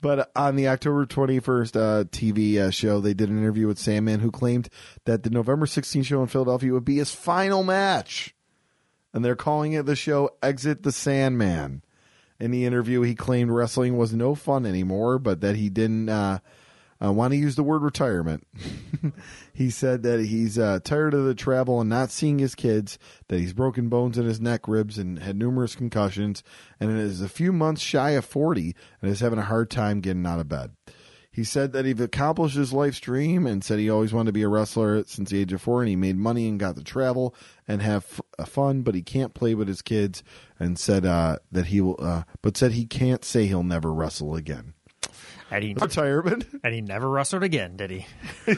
[0.00, 4.20] But on the October 21st uh, TV uh, show, they did an interview with Sandman,
[4.20, 4.68] who claimed
[5.04, 8.34] that the November 16th show in Philadelphia would be his final match.
[9.12, 11.82] And they're calling it the show Exit the Sandman.
[12.38, 16.38] In the interview, he claimed wrestling was no fun anymore, but that he didn't uh,
[17.02, 18.46] uh, want to use the word retirement.
[19.52, 22.98] he said that he's uh, tired of the travel and not seeing his kids,
[23.28, 26.42] that he's broken bones in his neck ribs and had numerous concussions,
[26.78, 30.26] and is a few months shy of 40 and is having a hard time getting
[30.26, 30.72] out of bed.
[31.32, 34.42] He said that he'd accomplished his life's dream and said he always wanted to be
[34.42, 37.36] a wrestler since the age of four, and he made money and got to travel
[37.68, 40.24] and have f- uh, fun, but he can't play with his kids,
[40.58, 44.34] and said uh, that he will, uh, but said he can't say he'll never wrestle
[44.34, 44.74] again.
[45.50, 46.46] And he Retirement?
[46.64, 48.06] and he never wrestled again, did he?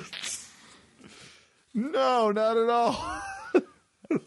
[1.75, 3.23] No, not at all.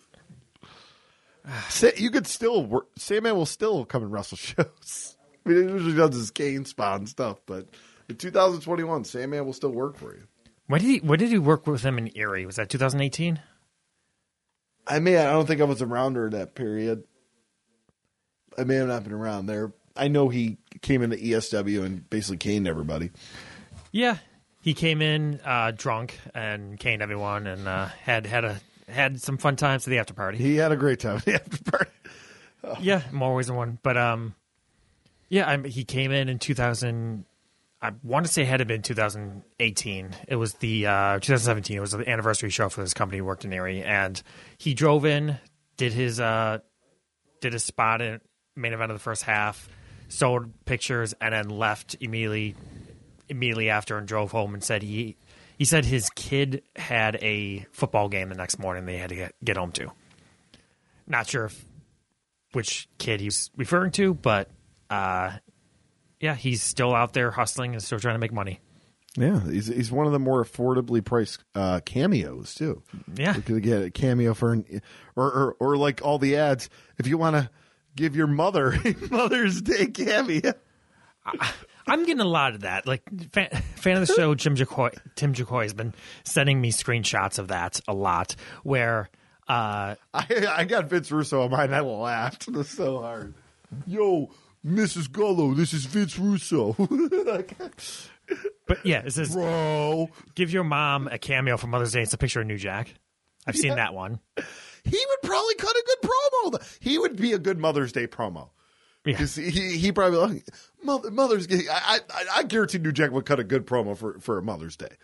[1.96, 2.88] You could still work.
[2.98, 5.16] Sandman will still come and wrestle shows.
[5.46, 7.68] I mean, he usually does his cane spawn stuff, but
[8.10, 10.24] in 2021, Sandman will still work for you.
[10.66, 12.48] When did he when did he work with him in Erie?
[12.48, 13.40] Was that 2018?
[14.88, 17.04] I mean, I don't think I was around during that period.
[18.58, 19.72] I may have not been around there.
[19.96, 23.12] I know he came into ESW and basically caned everybody.
[23.92, 24.18] Yeah,
[24.62, 29.38] he came in uh, drunk and caned everyone and uh, had had a had some
[29.38, 30.38] fun times to the after party.
[30.38, 31.92] He had a great time at the after party.
[32.82, 33.80] yeah, more ways than one.
[33.84, 34.36] But um,
[35.30, 37.26] yeah, I, he came in in 2000.
[37.82, 40.16] I want to say it had to been 2018.
[40.28, 41.78] It was the uh, 2017.
[41.78, 44.22] It was the anniversary show for this company he worked in Erie, and
[44.58, 45.38] he drove in,
[45.78, 46.60] did his uh,
[47.42, 48.22] did his spot in
[48.56, 49.70] main event of the first half,
[50.08, 52.56] sold pictures, and then left immediately
[53.28, 55.18] immediately after and drove home and said he
[55.58, 59.36] he said his kid had a football game the next morning they had to get,
[59.44, 59.92] get home to.
[61.08, 61.66] Not sure if
[62.52, 64.50] which kid he's referring to, but
[64.90, 65.32] uh,
[66.20, 68.60] yeah, he's still out there hustling and still trying to make money.
[69.18, 72.84] Yeah, he's he's one of the more affordably priced uh, cameos too.
[73.16, 73.36] Yeah.
[73.36, 74.82] you could get a cameo for an,
[75.16, 76.70] or, or or like all the ads.
[76.98, 77.50] If you want to
[77.96, 80.54] give your mother a Mother's Day cameo,
[81.88, 82.88] I'm getting a lot of that.
[82.88, 85.94] Like fan, fan of the show, Jim Jacoy, Tim Jacoy has been
[86.24, 88.36] sending me screenshots of that a lot.
[88.64, 89.10] Where
[89.48, 91.74] uh, I I got Vince Russo on mine.
[91.74, 93.34] I laughed so hard.
[93.86, 94.32] Yo,
[94.66, 95.10] Mrs.
[95.10, 96.74] Gullo, this is Vince Russo,
[98.68, 100.10] but yeah, it says bro.
[100.34, 102.02] give your mom a cameo for Mother's Day.
[102.02, 102.94] It's a picture of New Jack.
[103.48, 104.20] I've seen that one.
[104.86, 106.78] He would probably cut a good promo.
[106.80, 108.50] He would be a good Mother's Day promo.
[109.04, 109.14] Yeah.
[109.14, 110.46] Because he, he probably like
[110.84, 111.64] Mother, Mother's Day.
[111.70, 114.76] I, I I guarantee New Jack would cut a good promo for, for a Mother's
[114.78, 114.96] Day.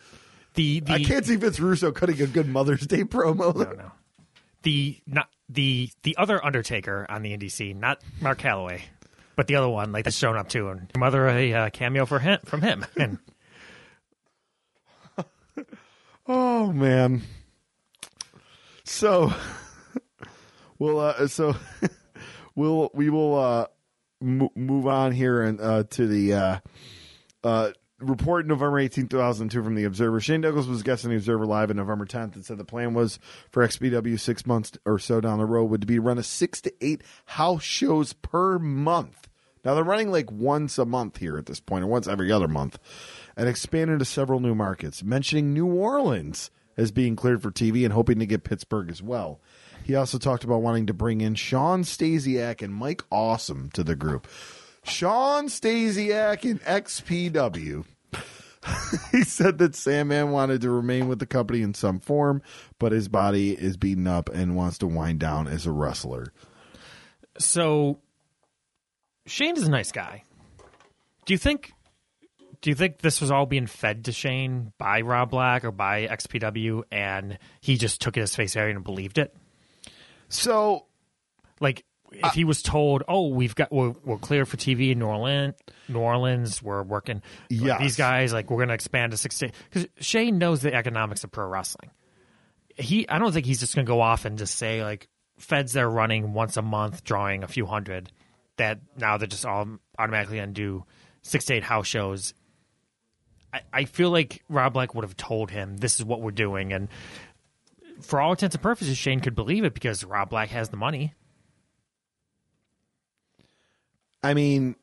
[0.55, 3.55] The the I can't see Vince Russo cutting a good Mother's Day promo.
[3.55, 3.91] no no
[4.63, 8.81] the not the the other Undertaker on the NDC, not Mark Calaway,
[9.35, 12.19] but the other one like that's shown up too, and mother a uh, cameo for
[12.19, 12.85] him from him.
[12.97, 13.17] And
[16.27, 17.23] Oh man.
[18.83, 19.33] So
[20.81, 21.55] we'll uh, so
[22.55, 23.67] we'll we will uh
[24.19, 26.59] mo- move on here and uh to the uh
[27.43, 30.19] uh report November 18, 2002 from the Observer.
[30.19, 33.19] Shane Douglas was guesting the Observer live on November 10th and said the plan was
[33.51, 36.61] for XPW 6 months or so down the road would be to run a 6
[36.61, 39.29] to 8 house shows per month.
[39.63, 42.47] Now they're running like once a month here at this point or once every other
[42.47, 42.79] month
[43.37, 47.93] and expand into several new markets, mentioning New Orleans as being cleared for TV and
[47.93, 49.39] hoping to get Pittsburgh as well.
[49.91, 53.93] He also talked about wanting to bring in Sean Stasiak and Mike Awesome to the
[53.93, 54.25] group.
[54.85, 57.83] Sean Stasiak and XPW.
[59.11, 62.41] he said that Sandman wanted to remain with the company in some form,
[62.79, 66.31] but his body is beaten up and wants to wind down as a wrestler.
[67.37, 67.99] So
[69.25, 70.23] Shane is a nice guy.
[71.25, 71.73] Do you think
[72.61, 76.07] do you think this was all being fed to Shane by Rob Black or by
[76.07, 79.35] XPW and he just took it as face value and believed it?
[80.31, 80.85] So
[81.59, 85.05] Like if he was told, "Oh, we've got we're, we're clear for TV in New
[85.05, 85.55] Orleans,
[85.87, 89.87] New Orleans, we're working Yeah, these guys like we're going to expand to 16 cuz
[89.99, 91.91] Shane knows the economics of pro wrestling.
[92.75, 95.73] He I don't think he's just going to go off and just say like feds
[95.73, 98.11] they're running once a month drawing a few hundred
[98.57, 99.67] that now they're just all
[99.97, 100.85] automatically going to do
[101.23, 102.33] 6 to 8 house shows.
[103.53, 106.73] I, I feel like Rob Black would have told him this is what we're doing
[106.73, 106.89] and
[108.01, 111.13] for all intents and purposes Shane could believe it because Rob Black has the money.
[114.23, 114.75] I mean,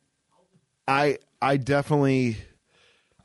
[0.86, 2.38] I I definitely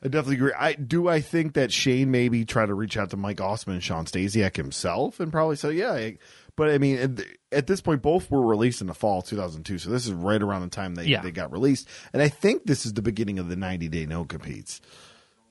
[0.04, 0.54] I definitely agree.
[0.58, 3.84] I do I think that Shane maybe try to reach out to Mike Awesome and
[3.84, 6.18] Sean Stasiak himself and probably say, yeah, I-
[6.56, 9.90] but I mean, at, at this point, both were released in the fall 2002, so
[9.90, 11.24] this is right around the time they Yeah.
[11.24, 14.24] they got released, and I think this is the beginning of the 90 day no
[14.24, 14.80] competes.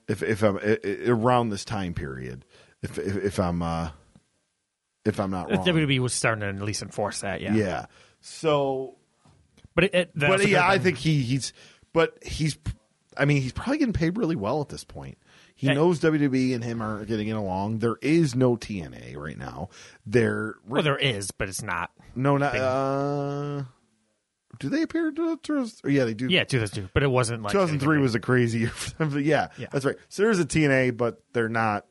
[0.07, 2.45] If if I'm i- i- around this time period,
[2.81, 3.89] if if, if I'm uh
[5.05, 7.53] if I'm not wrong, WWE was starting to at least enforce that, yeah.
[7.55, 7.85] yeah.
[8.21, 8.95] So
[9.75, 11.51] But it, it but yeah, I think he he's
[11.93, 12.57] but he's
[13.17, 15.17] I mean he's probably getting paid really well at this point.
[15.55, 15.73] He Yeah.
[15.73, 17.79] knows WWE and him aren't getting it along.
[17.79, 19.69] There is no TNA right now.
[20.05, 21.91] There well, there is, but it's not.
[22.15, 23.63] no not uh
[24.59, 27.51] do they appear to, to or yeah they do Yeah, 2002, but it wasn't like
[27.51, 29.09] 2003 was a crazy year for them.
[29.09, 29.67] But yeah, Yeah.
[29.71, 29.97] that's right.
[30.09, 31.85] So there's a TNA but they're not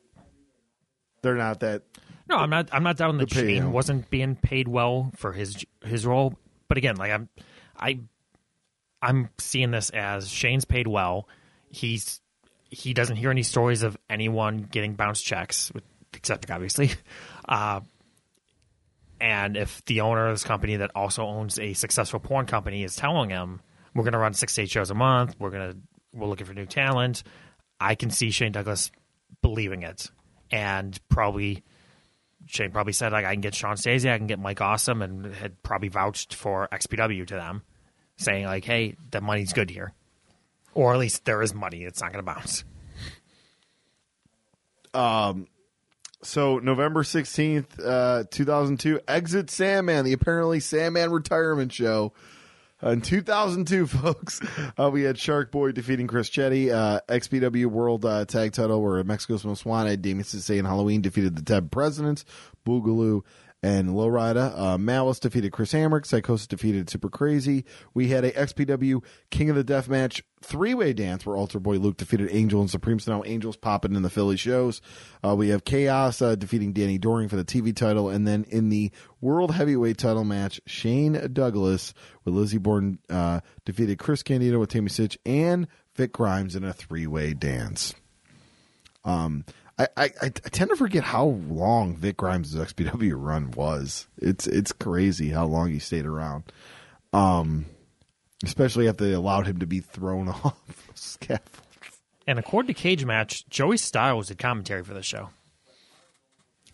[1.21, 1.83] they're not that
[2.29, 2.69] No, I'm not.
[2.71, 6.33] I'm not doubting that Shane wasn't being paid well for his his role.
[6.67, 7.29] But again, like I'm,
[7.77, 7.99] I,
[9.01, 11.27] I'm seeing this as Shane's paid well.
[11.69, 12.21] He's
[12.69, 15.83] he doesn't hear any stories of anyone getting bounced checks, with,
[16.13, 16.91] except obviously.
[17.45, 17.81] Uh,
[19.19, 22.95] and if the owner of this company that also owns a successful porn company is
[22.95, 23.59] telling him,
[23.93, 25.35] "We're going to run six to eight shows a month.
[25.39, 25.75] We're gonna
[26.13, 27.23] we're looking for new talent,"
[27.81, 28.91] I can see Shane Douglas
[29.41, 30.09] believing it
[30.51, 31.63] and probably
[32.47, 35.33] Shane probably said like I can get Sean Stacey, I can get Mike Awesome, and
[35.33, 37.63] had probably vouched for XPW to them,
[38.17, 39.93] saying like, "Hey, the money's good here,"
[40.73, 41.83] or at least there is money.
[41.83, 42.63] It's not going to bounce.
[44.93, 45.47] Um.
[46.21, 52.13] So November sixteenth, uh, two thousand two, exit Sandman, the apparently Sandman retirement show.
[52.83, 54.41] In 2002, folks,
[54.77, 56.71] uh, we had Shark Boy defeating Chris Chetti.
[56.71, 61.35] Uh, XPW World uh, Tag Title where Mexico's Most Wanted, Damien Sissay and Halloween defeated
[61.35, 62.25] the Tab Presidents,
[62.65, 63.21] Boogaloo
[63.63, 64.57] and Lowrider.
[64.59, 66.05] Uh, Malice defeated Chris Hamrick.
[66.05, 67.63] Psychosis defeated Super Crazy.
[67.93, 71.77] We had a XPW King of the Death match three way dance where Altar Boy
[71.77, 72.99] Luke defeated Angel and Supreme.
[72.99, 74.81] So now Angel's popping in the Philly shows.
[75.25, 78.09] Uh, we have Kaos uh, defeating Danny Doring for the TV title.
[78.09, 78.91] And then in the
[79.21, 81.93] World Heavyweight title match, Shane Douglas
[82.25, 86.73] with Lizzie Borden uh, defeated Chris Candido with Tammy Sytch and Vic Grimes in a
[86.73, 87.93] three way dance.
[89.05, 89.45] Um,
[89.77, 94.07] I, I, I tend to forget how long Vic Grimes' XPW run was.
[94.17, 96.43] It's it's crazy how long he stayed around.
[97.11, 97.65] Um,
[98.43, 101.65] especially after they allowed him to be thrown off scaffold.
[102.25, 105.29] And according to Cage Match, Joey Styles did commentary for the show.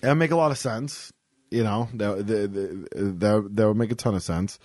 [0.02, 1.12] That would make a lot of sense.
[1.52, 2.52] You know, that that
[2.92, 4.60] that, that would make a ton of sense.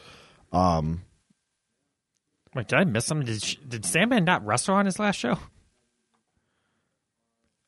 [2.54, 3.26] Wait, did I miss something?
[3.26, 5.38] Did did Sandman not wrestle on his last show?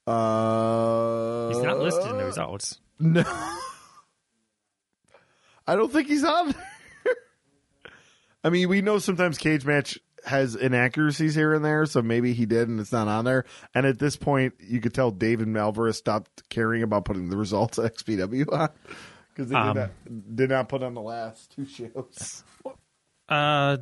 [0.06, 2.78] Uh, He's not listed in the results.
[2.98, 3.24] No,
[5.66, 7.14] I don't think he's on there.
[8.44, 12.46] I mean, we know sometimes cage match has inaccuracies here and there, so maybe he
[12.46, 13.44] did and it's not on there.
[13.74, 17.78] And at this point, you could tell David Malveris stopped caring about putting the results
[17.78, 18.68] of XPW on
[19.34, 19.90] because they did, Um, not,
[20.36, 22.44] did not put on the last two shows.
[23.28, 23.76] Uh,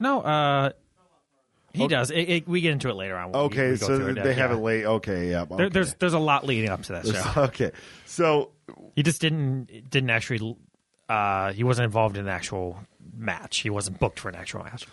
[0.00, 0.20] no.
[0.22, 0.70] Uh,
[1.76, 2.10] he does.
[2.10, 3.32] It, it, we get into it later on.
[3.32, 4.56] when we- Okay, we so they have yeah.
[4.56, 4.84] it late.
[4.84, 5.44] Okay, yeah.
[5.44, 7.32] There, there's there's a lot leading up to that show.
[7.44, 7.72] okay.
[8.04, 8.50] So
[8.94, 10.56] He just didn't didn't actually.
[11.08, 12.78] Uh, he wasn't involved in an actual
[13.16, 13.58] match.
[13.58, 14.86] He wasn't booked for an actual match.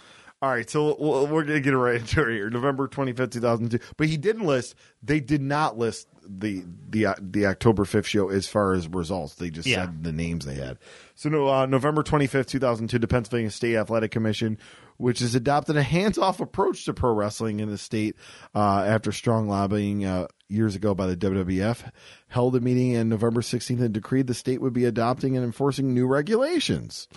[0.44, 2.50] All right, so we're going to get right into it here.
[2.50, 3.80] November 25th, 2002.
[3.96, 8.28] But he didn't list, they did not list the the uh, the October 5th show
[8.28, 9.36] as far as results.
[9.36, 9.86] They just Yeah.
[9.86, 10.80] said the names they had.
[11.16, 14.58] So no, uh, November 25th, 2002, the Pennsylvania State Athletic Commission,
[14.98, 18.18] which has adopted a hands-off approach to pro wrestling in the state
[18.54, 21.90] uh, after strong lobbying uh, years ago by the WWF,
[22.28, 25.94] held a meeting on November 16th and decreed the state would be adopting and enforcing
[25.94, 27.08] new regulations.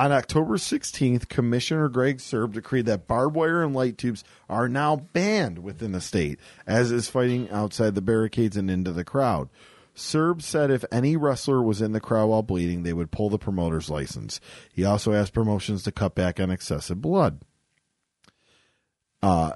[0.00, 4.96] On October 16th, Commissioner Greg Serb decreed that barbed wire and light tubes are now
[4.96, 9.50] banned within the state, as is fighting outside the barricades and into the crowd.
[9.94, 13.36] Serb said if any wrestler was in the crowd while bleeding, they would pull the
[13.36, 14.40] promoter's license.
[14.72, 17.42] He also asked promotions to cut back on excessive blood.
[19.22, 19.52] Uh,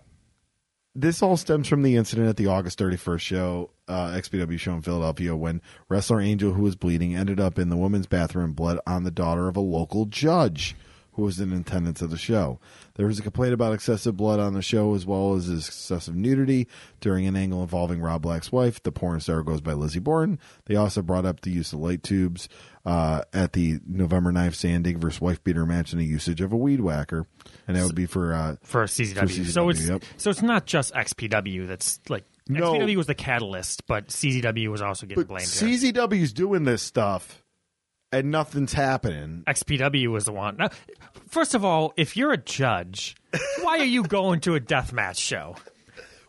[0.94, 4.82] this all stems from the incident at the August 31st show, uh, XPW show in
[4.82, 9.04] Philadelphia, when wrestler Angel, who was bleeding, ended up in the women's bathroom bled on
[9.04, 10.76] the daughter of a local judge
[11.15, 12.59] who was in attendance at the show.
[12.95, 16.69] There was a complaint about excessive blood on the show as well as excessive nudity
[17.01, 18.82] during an angle involving Rob Black's wife.
[18.82, 20.39] The porn star goes by Lizzie Borden.
[20.66, 22.49] They also brought up the use of light tubes
[22.85, 26.57] uh, at the November 9th Zandig versus wife beater match and the usage of a
[26.57, 27.27] weed whacker.
[27.66, 29.15] And that would be for uh, for CZW.
[29.15, 30.03] For CZW, so it's yep.
[30.16, 32.73] so it's not just XPW that's like No.
[32.74, 35.49] XPW was the catalyst, but CZW was also getting But blamed.
[35.49, 35.69] here.
[35.93, 37.43] CZW's doing this stuff
[38.19, 39.43] and nothing's happening.
[39.47, 40.57] XPW was the one.
[40.57, 40.70] Now,
[41.28, 43.16] first of all, if you're a judge,
[43.62, 45.57] why are you going to a deathmatch show?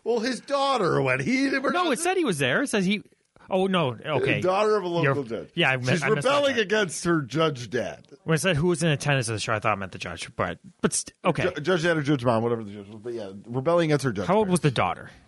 [0.04, 1.22] Well, his daughter went.
[1.22, 2.62] He No, it said he was there.
[2.62, 3.02] It says he.
[3.48, 3.96] Oh no.
[4.04, 4.40] Okay.
[4.40, 5.50] daughter of a local You're- judge.
[5.54, 8.04] yeah, I she's I rebelling against her judge dad.
[8.24, 9.98] When I said who was in attendance at the show, I thought I meant the
[9.98, 11.44] judge, but but st- okay.
[11.54, 13.00] Ju- judge dad or judge mom, whatever the judge was.
[13.02, 14.26] But yeah, rebelling against her judge.
[14.26, 15.10] How old was the daughter?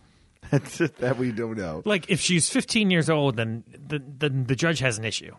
[0.51, 1.83] That we don't know.
[1.85, 5.35] Like, if she's 15 years old, then the then the judge has an issue.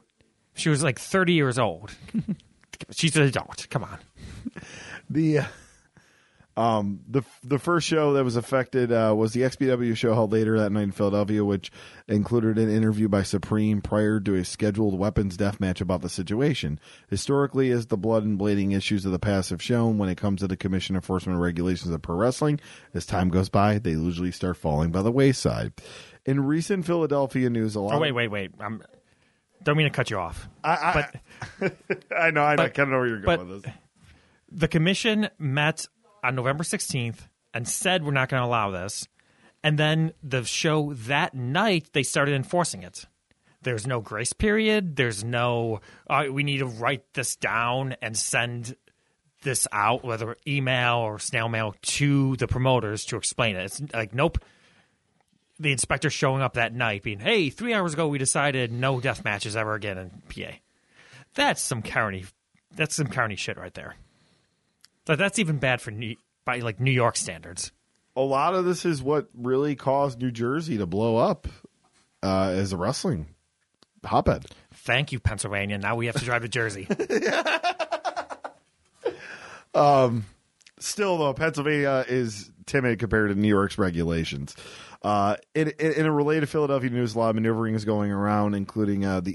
[0.59, 1.91] She was like 30 years old.
[2.91, 3.67] she's an adult.
[3.69, 3.97] Come on.
[5.09, 5.45] The uh,
[6.57, 10.59] um the the first show that was affected uh, was the XPW show held later
[10.59, 11.71] that night in Philadelphia, which
[12.07, 16.79] included an interview by Supreme prior to a scheduled weapons death match about the situation.
[17.09, 20.41] Historically, as the blood and blading issues of the past have shown, when it comes
[20.41, 22.59] to the commission enforcement regulations of pro wrestling,
[22.93, 25.71] as time goes by, they usually start falling by the wayside.
[26.25, 27.95] In recent Philadelphia news, a lot.
[27.95, 28.51] Oh wait, wait, wait.
[28.59, 28.83] I'm
[29.63, 30.47] don't mean to cut you off.
[30.63, 31.09] I,
[31.61, 33.63] but I, know, I, know, I But- kind of know where you're going but- with
[33.63, 33.73] this.
[34.51, 35.85] the commission met
[36.23, 37.19] on November 16th
[37.53, 39.07] and said we're not going to allow this.
[39.63, 43.05] And then the show that night they started enforcing it.
[43.61, 44.95] There's no grace period.
[44.95, 48.75] There's no uh, we need to write this down and send
[49.43, 53.65] this out, whether email or snail mail to the promoters to explain it.
[53.65, 54.37] It's like nope.
[55.59, 59.23] The inspector showing up that night, being, "Hey, three hours ago we decided no death
[59.25, 60.57] matches ever again in PA."
[61.35, 62.25] That's some county.
[62.75, 63.95] That's some county shit right there.
[65.05, 66.15] But that's even bad for New,
[66.45, 67.71] by like New York standards.
[68.15, 71.47] a lot of this is what really caused New Jersey to blow up
[72.23, 73.27] uh, as a wrestling
[74.05, 74.45] hotbed.
[74.73, 75.77] Thank you, Pennsylvania.
[75.77, 76.87] Now we have to drive to Jersey.
[80.79, 84.55] Still, though, Pennsylvania is timid compared to New York's regulations.
[85.01, 89.05] Uh, in, in, a related Philadelphia news, a lot of maneuvering is going around, including
[89.05, 89.33] uh, the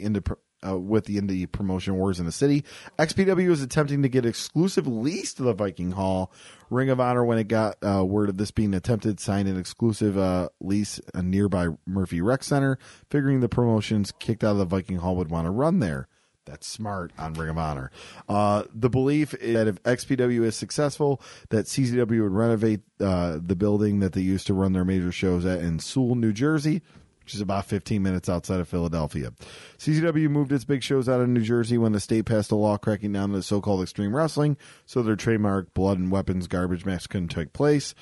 [0.66, 2.64] uh, with the indie promotion wars in the city.
[2.98, 6.32] XPW is attempting to get exclusive lease to the Viking Hall.
[6.70, 10.18] Ring of Honor, when it got uh, word of this being attempted, signed an exclusive
[10.18, 12.78] uh, lease a nearby Murphy Rec Center,
[13.10, 16.08] figuring the promotions kicked out of the Viking Hall would want to run there.
[16.46, 17.90] That's smart on Ring of Honor.
[18.28, 23.56] Uh, the belief is that if XPW is successful, that CZW would renovate uh, the
[23.56, 26.82] building that they used to run their major shows at in Sewell, New Jersey,
[27.20, 29.32] which is about 15 minutes outside of Philadelphia.
[29.78, 32.76] CZW moved its big shows out of New Jersey when the state passed a law
[32.76, 37.08] cracking down on the so-called extreme wrestling, so their trademark blood and weapons garbage match
[37.08, 37.94] couldn't take place.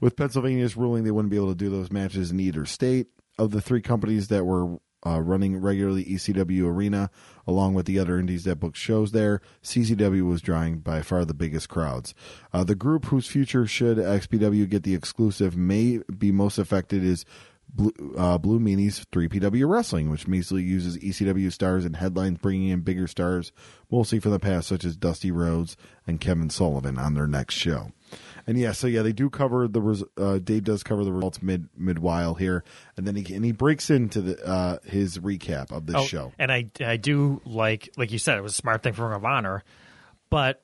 [0.00, 3.08] With Pennsylvania's ruling, they wouldn't be able to do those matches in either state.
[3.38, 7.10] Of the three companies that were uh, running regularly ECW Arena,
[7.46, 11.34] along with the other indies that booked shows there, CZW was drawing by far the
[11.34, 12.14] biggest crowds.
[12.52, 17.24] Uh, the group whose future should XPW get the exclusive may be most affected is
[17.74, 22.80] Blue, uh, Blue Meanies 3PW Wrestling, which basically uses ECW stars and headlines, bringing in
[22.80, 23.50] bigger stars,
[23.90, 27.92] mostly from the past, such as Dusty Rhodes and Kevin Sullivan on their next show.
[28.46, 31.42] And yeah, so yeah, they do cover the res- uh, Dave does cover the results
[31.42, 32.64] mid mid while here,
[32.96, 36.32] and then he and he breaks into the uh, his recap of this Oh, show.
[36.38, 39.16] And I I do like like you said, it was a smart thing for Ring
[39.16, 39.62] of Honor.
[40.30, 40.62] But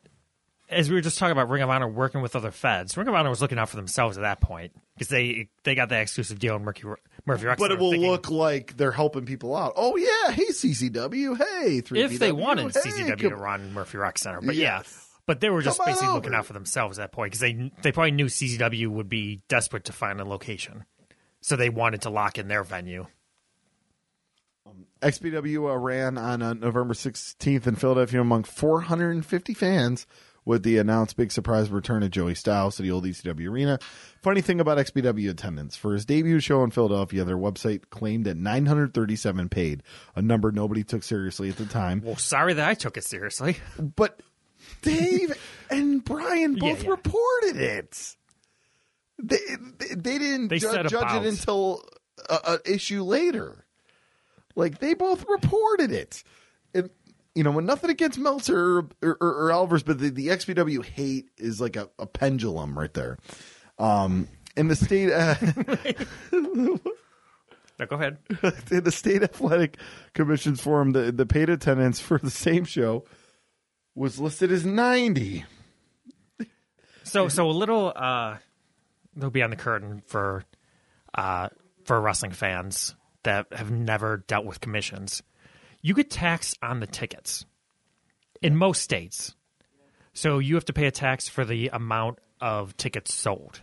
[0.70, 3.14] as we were just talking about Ring of Honor working with other feds, Ring of
[3.14, 6.38] Honor was looking out for themselves at that point because they they got that exclusive
[6.38, 6.84] deal in Murphy
[7.26, 9.72] Murphy Rec But it will thinking look like they're helping people out.
[9.76, 14.18] Oh yeah, hey CZW, hey 3PW, if they wanted hey, CZW to run Murphy Rec
[14.18, 14.40] Center.
[14.40, 14.92] But Yes.
[14.94, 15.04] yeah.
[15.28, 17.70] But they were just Come basically looking out for themselves at that point because they
[17.82, 20.86] they probably knew CZW would be desperate to find a location,
[21.42, 23.06] so they wanted to lock in their venue.
[25.02, 30.06] XPW uh, ran on uh, November 16th in Philadelphia among 450 fans
[30.46, 33.78] with the announced big surprise return of Joey Styles to the old ECW arena.
[34.22, 38.38] Funny thing about XPW attendance for his debut show in Philadelphia, their website claimed that
[38.38, 39.82] 937 paid,
[40.16, 42.00] a number nobody took seriously at the time.
[42.02, 43.59] Well, sorry that I took it seriously.
[43.78, 44.22] But
[44.82, 45.36] Dave
[45.70, 46.90] and Bryan both yeah.
[46.90, 48.16] reported it.
[49.20, 49.39] They
[49.78, 51.82] they, they didn't They ju- judge it until
[52.28, 53.65] a, a issue later.
[54.55, 56.23] Like they both reported it,
[56.74, 56.90] and
[57.35, 61.27] you know, when nothing against Meltzer or, or, or Alvarez, but the, the XPW hate
[61.36, 63.19] is like a, a pendulum right there.
[63.78, 64.27] Um,
[64.57, 65.36] in the state, uh,
[67.78, 68.19] No, go ahead.
[68.73, 69.77] in the state athletic
[70.12, 73.05] commission's forum, the the paid attendance for the same show
[73.98, 75.44] was listed as ninety.
[77.04, 78.36] So so a little uh
[79.16, 80.44] they'll be on the curtain for
[81.14, 81.48] uh
[81.84, 82.94] for wrestling fans
[83.24, 85.22] that have never dealt with commissions.
[85.82, 87.44] You get tax on the tickets
[88.40, 89.34] in most states.
[90.12, 93.60] So you have to pay a tax for the amount of tickets sold.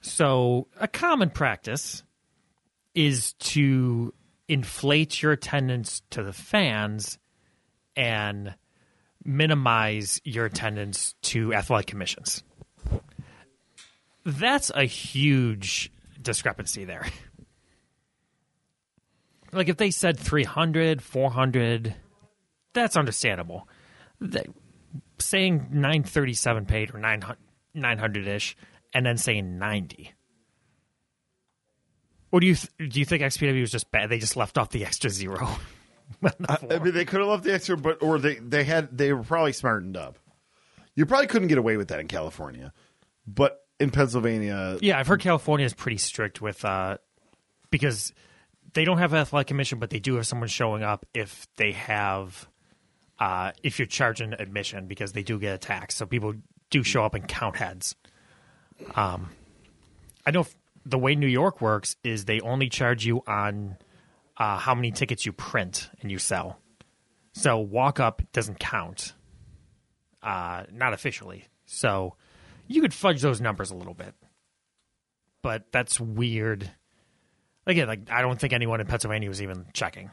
[0.00, 2.02] So a common practice
[2.94, 4.14] is to
[4.48, 7.18] inflate your attendance to the fans
[7.96, 8.54] and
[9.26, 12.42] minimize your attendance to athletic commissions.
[14.24, 17.06] That's a huge discrepancy there.
[19.52, 21.94] Like if they said 300, 400,
[22.72, 23.68] that's understandable.
[24.20, 24.46] They,
[25.18, 28.56] saying 937 paid or 900 ish
[28.92, 30.12] and then saying 90.
[32.32, 34.10] Or do you th- do you think XPW was just bad?
[34.10, 35.48] They just left off the extra zero.
[36.48, 39.22] I mean, they could have left the extra, but or they they had they were
[39.22, 40.18] probably smartened up.
[40.94, 42.72] You probably couldn't get away with that in California,
[43.26, 46.98] but in Pennsylvania, Yeah, I've heard California is pretty strict with uh,
[47.70, 48.12] because
[48.72, 51.72] they don't have an athletic commission, but they do have someone showing up if they
[51.72, 52.48] have
[53.18, 55.96] uh, if you're charging admission because they do get a tax.
[55.96, 56.34] So people
[56.70, 57.94] do show up and count heads.
[58.94, 59.30] Um,
[60.24, 60.46] I know
[60.84, 63.76] the way New York works is they only charge you on
[64.36, 66.58] uh, how many tickets you print and you sell.
[67.32, 69.14] So walk up doesn't count,
[70.22, 71.44] uh, not officially.
[71.66, 72.14] So
[72.66, 74.14] you could fudge those numbers a little bit,
[75.42, 76.70] but that's weird.
[77.66, 80.10] Again, like I don't think anyone in Pennsylvania was even checking.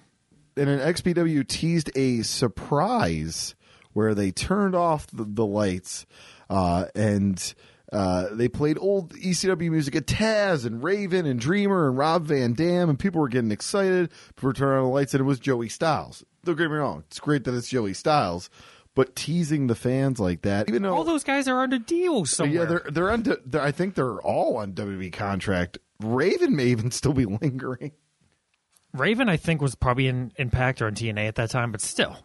[0.58, 3.56] and an XPW teased a surprise
[3.94, 6.06] where they turned off the, the lights
[6.50, 7.54] uh, and
[7.92, 12.54] uh, they played old ECW music at Taz and Raven and Dreamer and Rob Van
[12.54, 15.70] Dam, and people were getting excited for turning on the lights, and it was Joey
[15.70, 16.24] Styles.
[16.46, 18.50] Don't get me wrong; it's great that it's Joey Styles,
[18.96, 22.62] but teasing the fans like that, even though All those guys are under deals somewhere.
[22.62, 23.24] yeah, they're they're on.
[23.46, 25.78] They're, I think they're all on WWE contract.
[26.00, 27.92] Raven may even still be lingering.
[28.94, 32.16] Raven, I think, was probably in Impact or in TNA at that time, but still.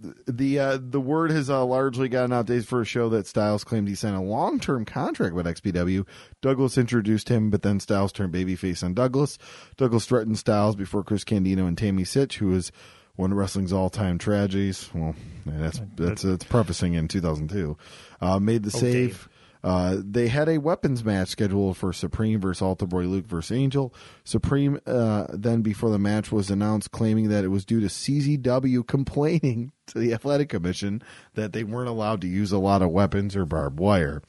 [0.00, 3.64] The uh, the word has uh, largely gotten out days for a show that Styles
[3.64, 6.06] claimed he signed a long term contract with XPW.
[6.40, 9.38] Douglas introduced him, but then Styles turned babyface on Douglas.
[9.76, 12.70] Douglas threatened Styles before Chris Candido and Tammy Sytch, who was
[13.16, 14.88] one of wrestling's all time tragedies.
[14.94, 17.76] Well, that's that's that's prefacing in 2002.
[18.20, 18.92] Uh, made the save.
[18.92, 19.28] Dave.
[19.68, 23.92] Uh, they had a weapons match scheduled for Supreme versus Altar Boy Luke versus Angel.
[24.24, 28.86] Supreme uh, then, before the match was announced, claiming that it was due to CZW
[28.86, 31.02] complaining to the Athletic Commission
[31.34, 34.22] that they weren't allowed to use a lot of weapons or barbed wire.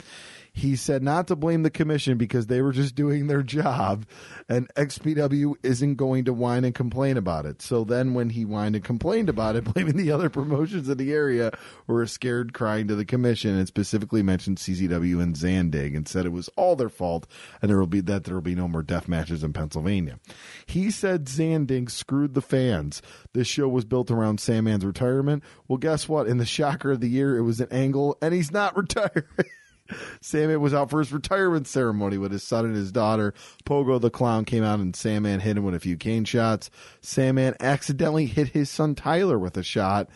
[0.60, 4.06] He said not to blame the commission because they were just doing their job,
[4.50, 7.62] and XPW isn't going to whine and complain about it.
[7.62, 11.14] So then, when he whined and complained about it, blaming the other promotions in the
[11.14, 11.58] area
[11.88, 16.34] were scared, crying to the commission, and specifically mentioned CZW and Zandig, and said it
[16.34, 17.26] was all their fault,
[17.62, 20.20] and there will be that there will be no more death matches in Pennsylvania.
[20.66, 23.02] He said Zandig screwed the fans.
[23.34, 25.42] This show was built around Sandman's retirement.
[25.70, 26.28] Well, guess what?
[26.28, 29.24] In the shocker of the year, it was an angle, and he's not retiring.
[30.22, 33.34] Sandman was out for his retirement ceremony with his son and his daughter.
[33.66, 36.70] Pogo the clown came out and Sandman hit him with a few cane shots.
[37.02, 40.10] Sandman accidentally hit his son Tyler with a shot.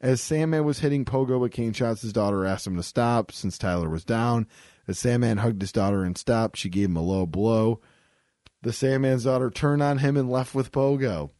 [0.00, 3.56] As Sandman was hitting Pogo with cane shots, his daughter asked him to stop since
[3.56, 4.46] Tyler was down.
[4.86, 7.80] As Sandman hugged his daughter and stopped, she gave him a low blow.
[8.62, 11.30] The Sandman's daughter turned on him and left with Pogo.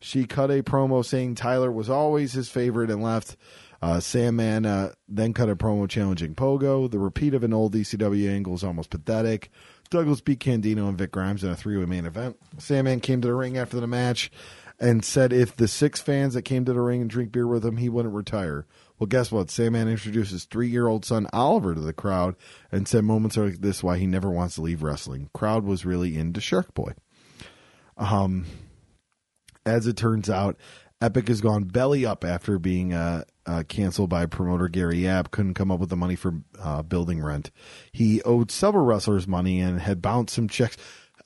[0.00, 3.36] She cut a promo saying Tyler was always his favorite and left.
[3.82, 6.90] Uh, Sandman uh, then cut a promo challenging Pogo.
[6.90, 9.50] The repeat of an old ECW angle is almost pathetic.
[9.88, 12.36] Douglas beat Candido and Vic Grimes in a three way main event.
[12.58, 14.30] Sandman came to the ring after the match
[14.78, 17.64] and said if the six fans that came to the ring and drink beer with
[17.64, 18.66] him, he wouldn't retire.
[18.98, 19.50] Well, guess what?
[19.50, 22.36] Sandman introduced his three year old son Oliver to the crowd
[22.70, 25.30] and said moments like this why he never wants to leave wrestling.
[25.32, 26.92] Crowd was really into Shark Boy.
[29.66, 30.56] As it turns out,
[31.02, 35.30] Epic has gone belly up after being uh, uh, canceled by promoter Gary Yap.
[35.30, 37.50] Couldn't come up with the money for uh, building rent.
[37.90, 40.76] He owed several wrestlers money and had bounced some checks.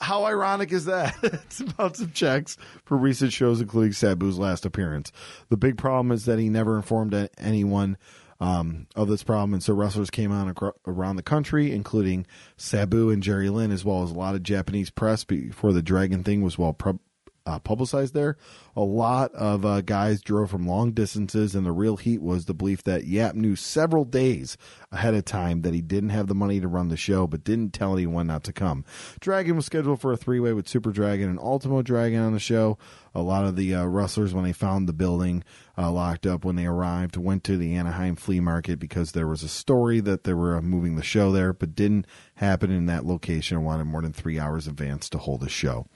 [0.01, 1.17] How ironic is that?
[1.23, 5.11] it's about some checks for recent shows, including Sabu's last appearance.
[5.49, 7.97] The big problem is that he never informed anyone
[8.41, 12.27] um, of this problem, and so wrestlers came on acro- around the country, including
[12.57, 16.23] Sabu and Jerry Lynn, as well as a lot of Japanese press before the Dragon
[16.23, 16.99] thing was well pub-
[17.47, 18.37] uh, publicized there.
[18.75, 22.55] A lot of uh, guys drove from long distances, and the real heat was the
[22.55, 24.57] belief that Yap knew several days
[24.91, 27.73] ahead of time that he didn't have the money to run the show, but didn't
[27.75, 28.85] tell anyone not to come.
[29.21, 32.41] Dragon was scheduled for a three way with Super Dragon and Ultimo Dragon on the
[32.41, 32.79] show.
[33.15, 35.45] A lot of the uh, wrestlers, when they found the building
[35.77, 39.43] uh, locked up when they arrived, went to the Anaheim flea market because there was
[39.43, 42.07] a story that they were uh, moving the show there, but didn't
[42.37, 45.87] happen in that location and wanted more than three hours advance to hold a show.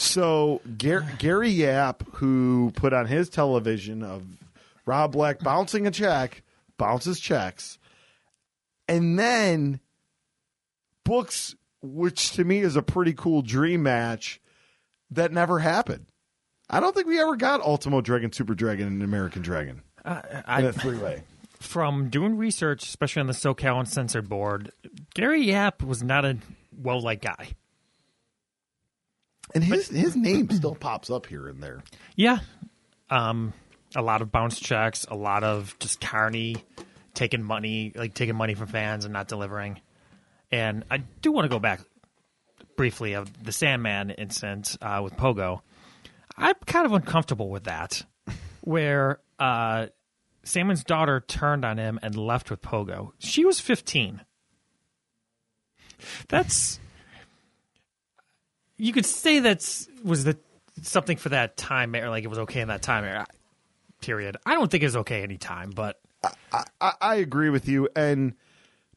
[0.00, 4.22] So Gar- Gary Yap, who put on his television of
[4.86, 6.42] Rob Black bouncing a check,
[6.78, 7.78] bounces checks,
[8.88, 9.78] and then
[11.04, 14.40] books, which to me is a pretty cool dream match
[15.10, 16.06] that never happened.
[16.70, 20.42] I don't think we ever got Ultimo Dragon, Super Dragon, and American Dragon uh, in
[20.46, 21.24] I, a three way.
[21.58, 24.72] from doing research, especially on the SoCal Uncensored board,
[25.14, 26.38] Gary Yap was not a
[26.74, 27.50] well liked guy.
[29.54, 31.82] And his his name still pops up here and there.
[32.16, 32.38] Yeah.
[33.08, 33.52] Um,
[33.96, 36.56] a lot of bounce checks, a lot of just Carney
[37.14, 39.80] taking money, like taking money from fans and not delivering.
[40.52, 41.80] And I do want to go back
[42.76, 45.60] briefly of the Sandman incident uh, with Pogo.
[46.36, 48.04] I'm kind of uncomfortable with that,
[48.62, 49.86] where uh,
[50.44, 53.12] Sandman's daughter turned on him and left with Pogo.
[53.18, 54.22] She was 15.
[56.28, 56.80] That's
[58.80, 60.38] you could say that's was the
[60.82, 63.26] something for that time or like it was okay in that time era
[64.00, 64.36] period.
[64.46, 66.00] I don't think it's okay any time, but
[66.80, 67.88] I, I agree with you.
[67.94, 68.34] And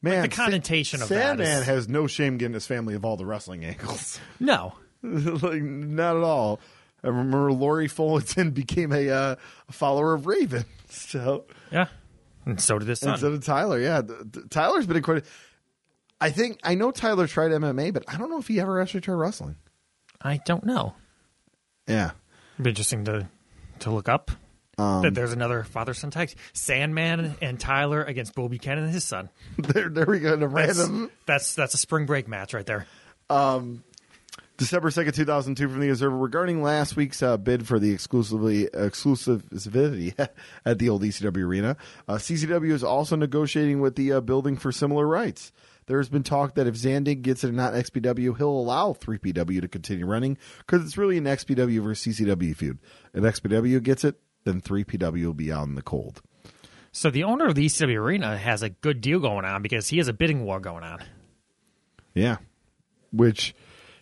[0.02, 3.16] man, the connotation of that Sandman is- has no shame getting his family of all
[3.16, 4.18] the wrestling angles.
[4.40, 4.74] no.
[5.02, 6.60] like not at all.
[7.02, 9.36] I remember Lori Fullington became a, uh,
[9.68, 10.64] a follower of Raven.
[10.88, 11.88] So Yeah.
[12.46, 13.12] And so did his son.
[13.12, 15.18] instead of Tyler, yeah, th- th- Tyler's been in quite.
[15.18, 15.22] A,
[16.20, 19.00] I think I know Tyler tried MMA, but I don't know if he ever actually
[19.02, 19.56] tried wrestling.
[20.24, 20.94] I don't know.
[21.86, 22.12] Yeah,
[22.54, 23.28] It'd be interesting to
[23.80, 24.30] to look up.
[24.76, 26.34] Um, that there's another father son tag.
[26.52, 29.28] Sandman and Tyler against Bull Buchanan and his son.
[29.58, 30.34] there, there we go.
[30.34, 32.86] In a That's, random that's that's a spring break match right there.
[34.56, 40.14] December 2nd, 2002 from the Observer regarding last week's uh, bid for the exclusively exclusivity
[40.64, 41.76] at the old ECW arena.
[42.06, 45.50] Uh, CZW is also negotiating with the uh, building for similar rights.
[45.86, 49.60] There has been talk that if Zandig gets it and not XPW, he'll allow 3PW
[49.60, 52.78] to continue running because it's really an XPW versus CZW feud.
[53.12, 56.22] If XPW gets it, then 3PW will be out in the cold.
[56.92, 59.98] So the owner of the ECW arena has a good deal going on because he
[59.98, 61.02] has a bidding war going on.
[62.14, 62.36] Yeah.
[63.12, 63.54] Which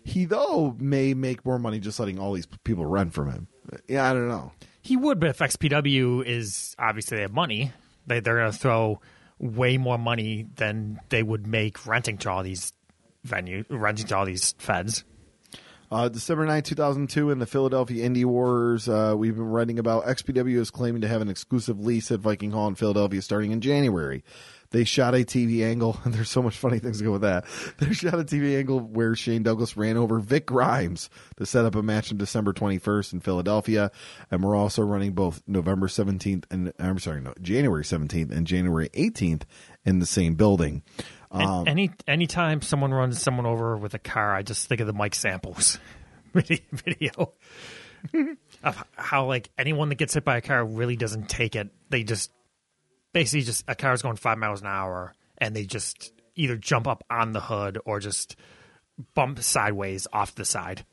[0.04, 3.48] he, though, may make more money just letting all these people run from him.
[3.88, 4.52] Yeah, I don't know.
[4.82, 7.72] He would, but if XPW is obviously they have money,
[8.06, 9.00] they they're going to throw
[9.42, 12.72] way more money than they would make renting to all these
[13.26, 15.04] venues, renting to all these feds.
[15.90, 20.56] Uh, December 9, 2002, in the Philadelphia Indie Wars, uh, we've been writing about XPW
[20.58, 24.24] is claiming to have an exclusive lease at Viking Hall in Philadelphia starting in January.
[24.72, 27.44] They shot a TV angle, and there's so much funny things to go with that.
[27.78, 31.74] They shot a TV angle where Shane Douglas ran over Vic Grimes to set up
[31.74, 33.90] a match on December 21st in Philadelphia,
[34.30, 38.88] and we're also running both November 17th and I'm sorry, no, January 17th and January
[38.90, 39.42] 18th
[39.84, 40.82] in the same building.
[41.30, 44.86] And um, any anytime someone runs someone over with a car, I just think of
[44.86, 45.78] the Mike Samples
[46.34, 47.32] video, video
[48.62, 51.70] of how like anyone that gets hit by a car really doesn't take it.
[51.88, 52.30] They just
[53.12, 57.04] basically just a car's going five miles an hour, and they just either jump up
[57.10, 58.36] on the hood or just
[59.14, 60.84] bump sideways off the side.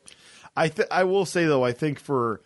[0.56, 2.42] I th- I will say though, I think for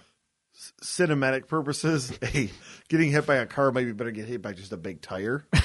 [0.55, 2.49] s- cinematic purposes, hey,
[2.89, 5.45] getting hit by a car might be better get hit by just a big tire.
[5.53, 5.61] I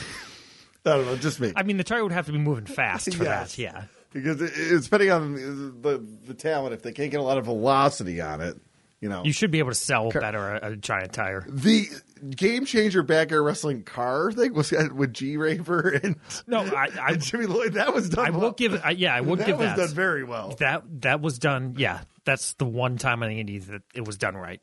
[0.97, 1.53] don't know, just me.
[1.55, 3.57] I mean, the tire would have to be moving fast for Yes.
[3.57, 3.63] that.
[3.63, 3.85] Yeah.
[4.13, 5.35] because it, it's depending on
[5.83, 8.57] the the talent, if they can't get a lot of velocity on it,
[9.01, 9.23] you know.
[9.25, 11.45] You should be able to sell better a, a giant tire.
[11.49, 11.87] the
[12.35, 16.17] game changer back air wrestling car thing was with G Raver and,
[16.47, 17.75] No, I, I, and Jimmy Lloyd.
[17.75, 18.27] That was done.
[18.27, 18.81] I will give.
[18.85, 19.77] I, yeah, I would that give was that.
[19.77, 20.55] done very well.
[20.59, 21.75] that that was done.
[21.79, 24.61] Yeah, that's the one time in the Indies that it was done right.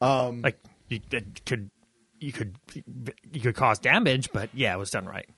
[0.00, 0.58] Um, like
[0.88, 1.70] you it could
[2.18, 2.56] you could
[3.32, 5.28] you could cause damage, but yeah, it was done right.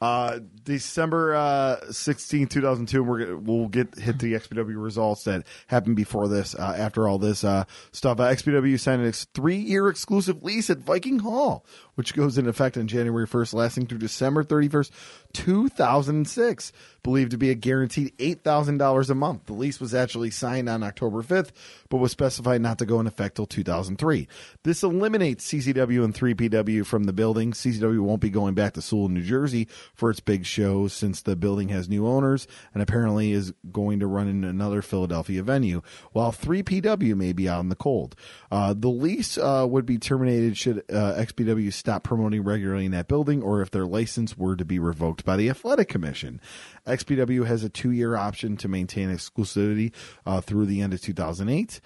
[0.00, 6.26] Uh, December uh, 16, 2002, we're, we'll get hit the XPW results that happened before
[6.26, 6.54] this.
[6.54, 10.78] Uh, after all this uh, stuff, uh, XPW signed a three year exclusive lease at
[10.78, 11.66] Viking Hall,
[12.00, 14.90] which goes into effect on January 1st, lasting through December 31st,
[15.34, 16.72] 2006.
[17.02, 19.46] Believed to be a guaranteed $8,000 a month.
[19.46, 21.50] The lease was actually signed on October 5th,
[21.88, 24.28] but was specified not to go in effect till 2003.
[24.64, 27.52] This eliminates CZW and 3PW from the building.
[27.52, 31.36] CZW won't be going back to Sewell, New Jersey for its big shows since the
[31.36, 35.80] building has new owners and apparently is going to run in another Philadelphia venue,
[36.12, 38.14] while 3PW may be out in the cold.
[38.50, 43.08] Uh, the lease uh, would be terminated should uh, XPW stop promoting regularly in that
[43.08, 46.40] building or if their license were to be revoked by the Athletic Commission.
[46.86, 49.92] XPW has a two year option to maintain exclusivity
[50.24, 51.80] uh, through the end of 2008.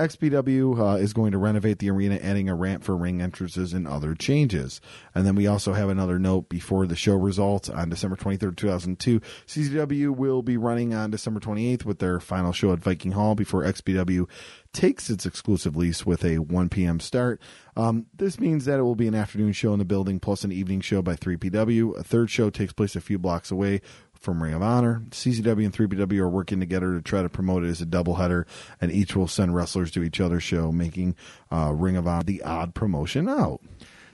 [0.00, 3.86] XPW uh, is going to renovate the arena, adding a ramp for ring entrances and
[3.86, 4.80] other changes.
[5.14, 9.20] And then we also have another note before the show results on December 23rd, 2002.
[9.46, 13.62] CZW will be running on December 28th with their final show at Viking Hall before
[13.62, 14.26] XPW
[14.72, 16.98] takes its exclusive lease with a 1 p.m.
[16.98, 17.38] start.
[17.76, 20.52] Um, this means that it will be an afternoon show in the building plus an
[20.52, 21.98] evening show by 3PW.
[21.98, 23.82] A third show takes place a few blocks away
[24.20, 25.02] from Ring of Honor.
[25.10, 28.44] CZW and 3PW are working together to try to promote it as a doubleheader,
[28.80, 31.16] and each will send wrestlers to each other's show, making
[31.50, 33.60] uh, Ring of Honor the odd promotion out.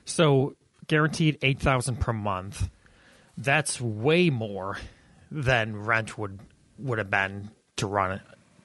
[0.04, 0.56] So
[0.86, 2.70] guaranteed eight thousand per month.
[3.36, 4.78] That's way more
[5.30, 6.38] than rent would
[6.78, 8.20] would have been to run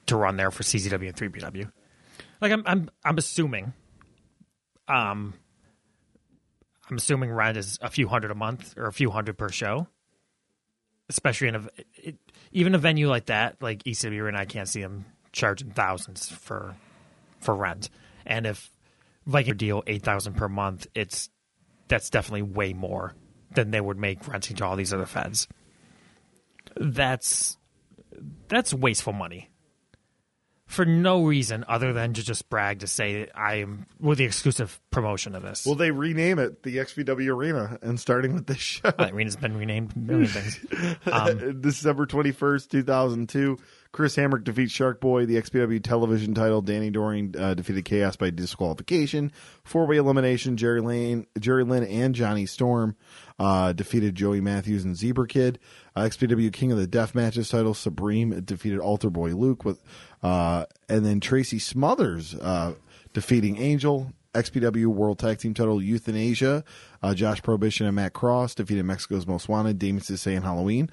[0.06, 1.70] to run there for CZW and 3PW.
[2.40, 3.72] Like I'm I'm I'm assuming,
[4.88, 5.34] um,
[6.88, 9.88] I'm assuming rent is a few hundred a month or a few hundred per show.
[11.12, 12.16] Especially in a it,
[12.52, 16.74] even a venue like that, like ECW Arena, I can't see them charging thousands for
[17.40, 17.90] for rent.
[18.26, 18.70] And if
[19.26, 21.30] Viking deal eight thousand per month, it's
[21.88, 23.14] that's definitely way more
[23.54, 25.46] than they would make renting to all these other feds.
[26.76, 27.56] That's
[28.48, 29.51] that's wasteful money
[30.72, 34.80] for no reason other than to just brag to say I am with the exclusive
[34.90, 35.66] promotion of this.
[35.66, 38.90] Well, they rename it the XPW Arena, and starting with this show.
[38.90, 40.58] that arena's been renamed a million things.
[41.12, 43.58] Um, December 21st, 2002.
[43.92, 46.62] Chris Hamrick defeats Shark Boy, the XPW television title.
[46.62, 49.30] Danny Doring uh, defeated Kaos by disqualification.
[49.64, 50.56] Four way elimination.
[50.56, 52.96] Jerry Lane, Jerry Lynn, and Johnny Storm
[53.38, 55.58] uh, defeated Joey Matthews and Zebra Kid.
[55.94, 57.74] Uh, XPW King of the Death Matches title.
[57.74, 59.82] Supreme defeated Altar Boy Luke with,
[60.22, 62.74] uh, and then Tracy Smothers uh,
[63.12, 64.10] defeating Angel.
[64.34, 66.64] XPW World Tag Team title Euthanasia.
[67.02, 70.88] Uh, Josh Prohibition and Matt Cross defeated Mexico's Most Wanted, Damien Cisse and Halloween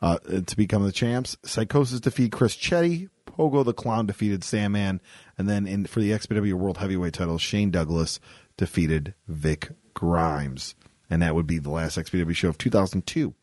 [0.00, 1.36] uh, to become the champs.
[1.44, 3.08] Psychosis defeat Chris Chetti.
[3.26, 5.00] Pogo the Clown defeated Sandman.
[5.36, 8.18] And then in, for the XPW World Heavyweight title, Shane Douglas
[8.56, 10.74] defeated Vic Grimes.
[11.10, 13.34] And that would be the last XPW show of 2002.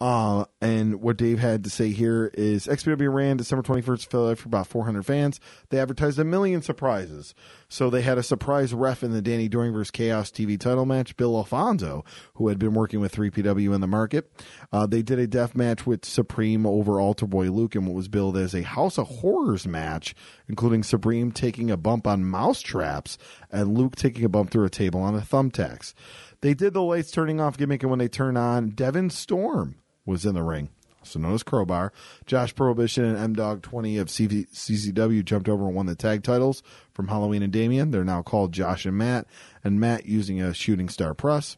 [0.00, 4.48] Uh, and what Dave had to say here is XPW ran December 21st Philadelphia for
[4.48, 5.40] about 400 fans.
[5.70, 7.34] They advertised a million surprises.
[7.68, 9.90] So they had a surprise ref in the Danny Doring vs.
[9.90, 12.04] Kaos TV title match, Bill Alfonso,
[12.34, 14.30] who had been working with 3PW in the market.
[14.72, 18.06] Uh, they did a death match with Supreme over Altar Boy Luke in what was
[18.06, 20.14] billed as a House of Horrors match,
[20.48, 23.18] including Supreme taking a bump on mouse traps
[23.50, 25.92] and Luke taking a bump through a table on a thumbtacks.
[26.40, 29.74] They did the lights turning off gimmick, and when they turn on, Devin Storm
[30.08, 30.70] was in the ring,
[31.00, 31.92] also known as Crowbar.
[32.26, 36.22] Josh Prohibition and M Dog 20 of CV, CZW jumped over and won the tag
[36.22, 36.62] titles
[36.92, 37.90] from Halloween and Damien.
[37.90, 39.26] They're now called Josh and Matt,
[39.62, 41.56] and Matt using a shooting star press.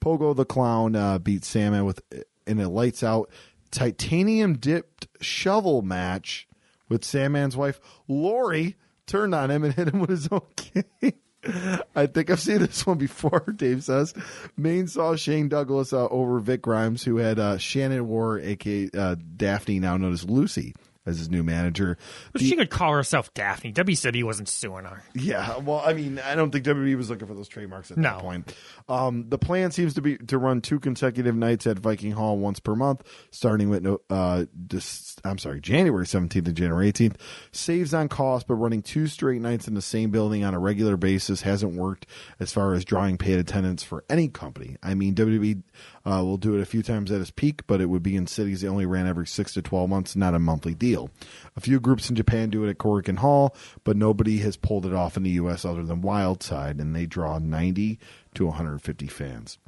[0.00, 2.02] Pogo the Clown uh, beat Sandman with
[2.46, 3.30] in a lights out
[3.70, 6.48] titanium dipped shovel match
[6.88, 11.12] with Sandman's wife Lori turned on him and hit him with his own cane.
[11.96, 14.14] I think I've seen this one before, Dave says.
[14.56, 19.16] Maine saw Shane Douglas uh, over Vic Grimes, who had uh, Shannon War, aka uh,
[19.36, 20.74] Daphne, now known as Lucy,
[21.06, 21.96] as his new manager.
[22.32, 23.72] but she could call herself Daphne.
[23.72, 25.02] WCW wasn't suing her.
[25.14, 28.10] Yeah, well, I mean, I don't think WWE was looking for those trademarks at No.
[28.10, 28.54] that point.
[28.88, 32.60] Um, the plan seems to be to run two consecutive nights at Viking Hall once
[32.60, 37.16] per month, starting with no, uh, this, I'm sorry, January 17th and January 18th.
[37.52, 40.96] Saves on cost, but running two straight nights in the same building on a regular
[40.96, 42.06] basis hasn't worked
[42.38, 44.76] as far as drawing paid attendance for any company.
[44.82, 45.62] I mean, WWE
[46.04, 48.26] uh, will do it a few times at its peak, but it would be in
[48.26, 51.10] cities that only ran every six to 12 months, not a monthly deal.
[51.56, 53.54] A few groups in Japan do it at Korakuen Hall,
[53.84, 55.64] but nobody has pulled it off in the U.S.
[55.64, 57.98] other than Wildside, and they draw 90
[58.34, 59.58] to 150 fans.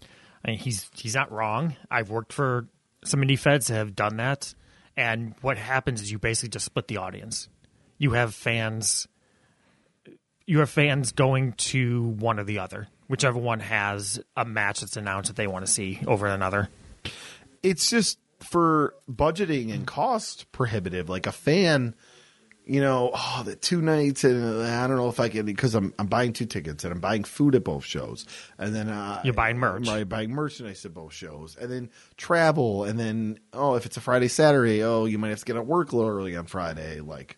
[0.45, 1.77] I mean, he's he's not wrong.
[1.91, 2.67] I've worked for
[3.05, 4.55] some indie feds that have done that,
[4.97, 7.49] and what happens is you basically just split the audience.
[7.99, 9.07] You have fans.
[10.45, 14.97] You have fans going to one or the other, whichever one has a match that's
[14.97, 16.71] announced that they want to see over another.
[17.63, 21.11] it's just for budgeting and cost prohibitive.
[21.11, 21.95] Like a fan,
[22.65, 25.93] you know, oh, the two nights, and I don't know if I can because I'm
[25.99, 28.25] I'm buying two tickets and I'm buying food at both shows,
[28.57, 29.87] and then uh, You're buying merch.
[29.89, 34.01] I'm buying merchandise at both shows, and then travel, and then oh, if it's a
[34.01, 37.01] Friday Saturday, oh, you might have to get at work a little early on Friday.
[37.01, 37.37] Like,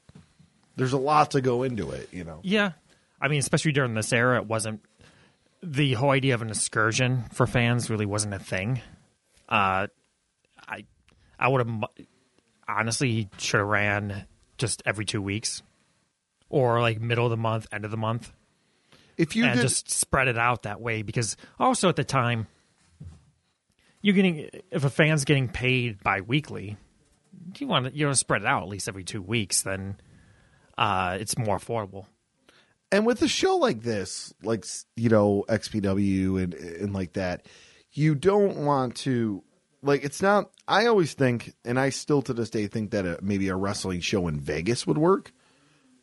[0.77, 2.39] there's a lot to go into it, you know.
[2.45, 2.73] Yeah,
[3.21, 4.81] I mean, especially during this era, it wasn't
[5.65, 8.81] the whole idea of an excursion for fans really wasn't a thing.
[9.49, 9.87] Uh,
[10.69, 10.85] I
[11.39, 11.85] I would have
[12.69, 14.27] honestly he should have ran
[14.59, 15.63] just every two weeks,
[16.49, 18.33] or like middle of the month, end of the month,
[19.17, 21.03] If you and did, just spread it out that way.
[21.03, 22.47] Because also at the time,
[24.03, 26.77] you're getting if a fan's getting paid bi-weekly,
[27.59, 29.63] you want to you want to spread it out at least every two weeks.
[29.63, 29.97] Then
[30.77, 32.07] uh, it's more affordable.
[32.95, 34.65] And with a show like this, like
[34.95, 37.45] you know XPW and and like that,
[37.93, 39.43] you don't want to
[39.83, 40.51] like it's not.
[40.69, 44.01] I always think, and I still to this day think that a, maybe a wrestling
[44.01, 45.33] show in Vegas would work.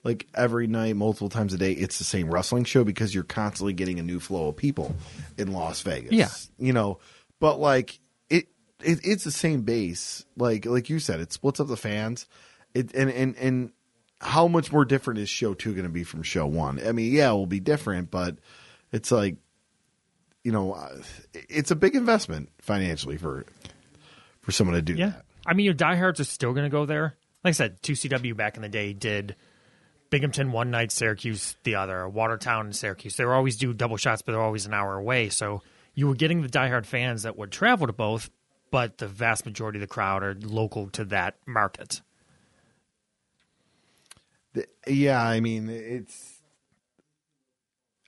[0.04, 3.72] Like every night, multiple times a day, it's the same wrestling show because you're constantly
[3.72, 4.94] getting a new flow of people
[5.38, 6.12] in Las Vegas.
[6.12, 6.28] Yeah.
[6.58, 7.00] you know,
[7.40, 8.48] but like it,
[8.84, 10.26] it it's the same base.
[10.36, 12.26] Like like you said, it splits up the fans.
[12.74, 13.72] It and and and
[14.22, 16.80] how much more different is show two going to be from show one?
[16.86, 18.38] I mean, yeah, it will be different, but
[18.92, 19.36] it's like,
[20.44, 21.02] you know, uh,
[21.34, 23.46] it's a big investment financially for
[24.42, 25.08] for someone to do Yeah.
[25.10, 25.26] that.
[25.46, 27.16] I mean, your diehards are still going to go there.
[27.44, 29.36] Like I said, 2CW back in the day did
[30.10, 33.16] Binghamton one night, Syracuse the other, Watertown and Syracuse.
[33.16, 35.30] They were always do double shots, but they're always an hour away.
[35.30, 35.62] So
[35.96, 38.30] you were getting the diehard fans that would travel to both,
[38.72, 42.02] but the vast majority of the crowd are local to that market.
[44.54, 46.40] The- Yeah, I mean, it's.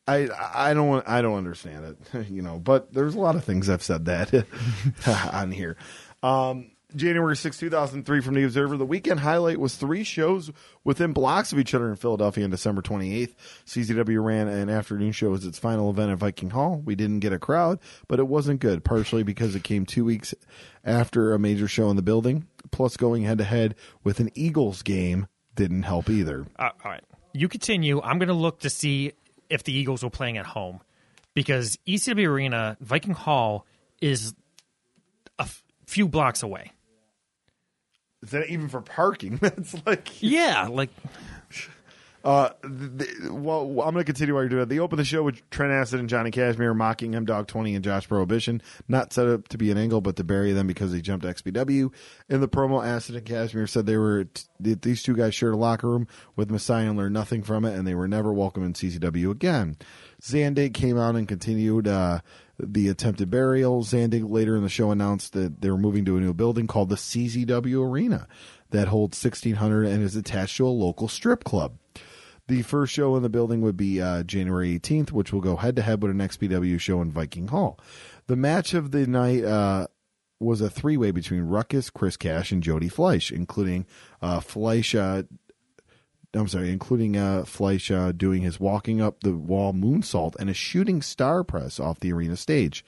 [0.08, 2.60] I I don't I don't understand it, you know.
[2.60, 4.46] But there's a lot of things I've said that
[5.34, 5.78] on here.
[6.22, 8.78] Um, January 6, 2003 from The Observer.
[8.78, 10.52] The weekend highlight was three shows
[10.84, 13.34] within blocks of each other in Philadelphia on December 28th.
[13.66, 16.82] CZW ran an afternoon show as its final event at Viking Hall.
[16.86, 20.36] We didn't get a crowd, but it wasn't good, partially because it came two weeks
[20.84, 22.46] after a major show in the building.
[22.72, 25.26] Plus, going head to head with an Eagles game
[25.56, 26.46] didn't help either.
[26.58, 27.04] Uh, all right.
[27.34, 28.02] You continue.
[28.02, 29.14] I'm going to look to see
[29.50, 30.82] if the Eagles were playing at home
[31.34, 33.66] because ECW Arena, Viking Hall,
[34.02, 34.34] is
[35.40, 36.72] a f- few blocks away.
[38.22, 39.38] Is that even for parking?
[39.42, 40.90] That's like Yeah, like
[42.24, 44.70] Uh, the, well, I'm going to continue while you're doing it.
[44.70, 47.84] They opened the show with Trent Acid and Johnny Kashmere mocking him, Dog 20 and
[47.84, 48.62] Josh Prohibition.
[48.88, 51.92] Not set up to be an angle, but to bury them because they jumped XPW.
[52.30, 55.58] In the promo, Acid and Kashmere said they were t- these two guys shared a
[55.58, 58.72] locker room with Messiah and learned nothing from it, and they were never welcome in
[58.72, 59.76] CZW again.
[60.22, 62.20] Zandig came out and continued uh,
[62.58, 63.84] the attempted burial.
[63.84, 66.88] Zandig later in the show announced that they were moving to a new building called
[66.88, 68.30] the CZW Arena
[68.70, 71.78] that holds 1,600 and is attached to a local strip club.
[72.48, 75.78] The first show in the building would be uh, January 18th, which will go head
[75.78, 77.80] to head with an XPW show in Viking Hall.
[78.28, 79.88] The match of the night uh,
[80.40, 83.86] was a three way between Ruckus, Chris Cash, and Jody Fleisch, including
[84.22, 84.94] uh, Fleisch.
[84.94, 85.24] Uh,
[86.34, 90.54] I'm sorry, including uh, Fleisch uh, doing his walking up the wall moonsault and a
[90.54, 92.84] shooting star press off the arena stage.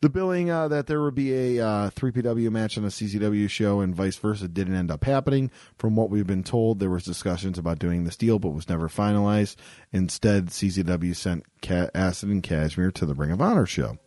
[0.00, 3.80] The billing uh, that there would be a uh, 3PW match on a CZW show
[3.80, 5.50] and vice versa didn't end up happening.
[5.76, 8.88] From what we've been told, there was discussions about doing this deal, but was never
[8.88, 9.56] finalized.
[9.92, 13.98] Instead, CZW sent Ca- Acid and Kashmere to the Ring of Honor show.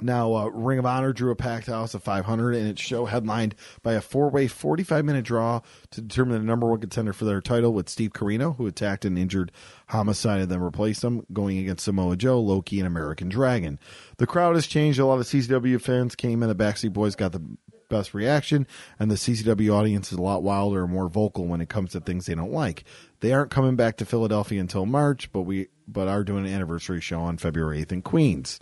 [0.00, 3.54] Now, uh, Ring of Honor drew a packed house of 500 in its show, headlined
[3.82, 5.60] by a four way 45 minute draw
[5.92, 9.18] to determine the number one contender for their title with Steve Corino, who attacked and
[9.18, 9.52] injured
[9.88, 13.78] Homicide and then replaced him, going against Samoa Joe, Low Ki, and American Dragon.
[14.16, 14.98] The crowd has changed.
[14.98, 16.48] A lot of CZW fans came in.
[16.48, 17.42] The Backseat Boys got the
[17.88, 18.66] best reaction,
[18.98, 22.00] and the CZW audience is a lot wilder and more vocal when it comes to
[22.00, 22.84] things they don't like.
[23.20, 27.00] They aren't coming back to Philadelphia until March, but we but are doing an anniversary
[27.00, 28.58] show on February 8th in Queens.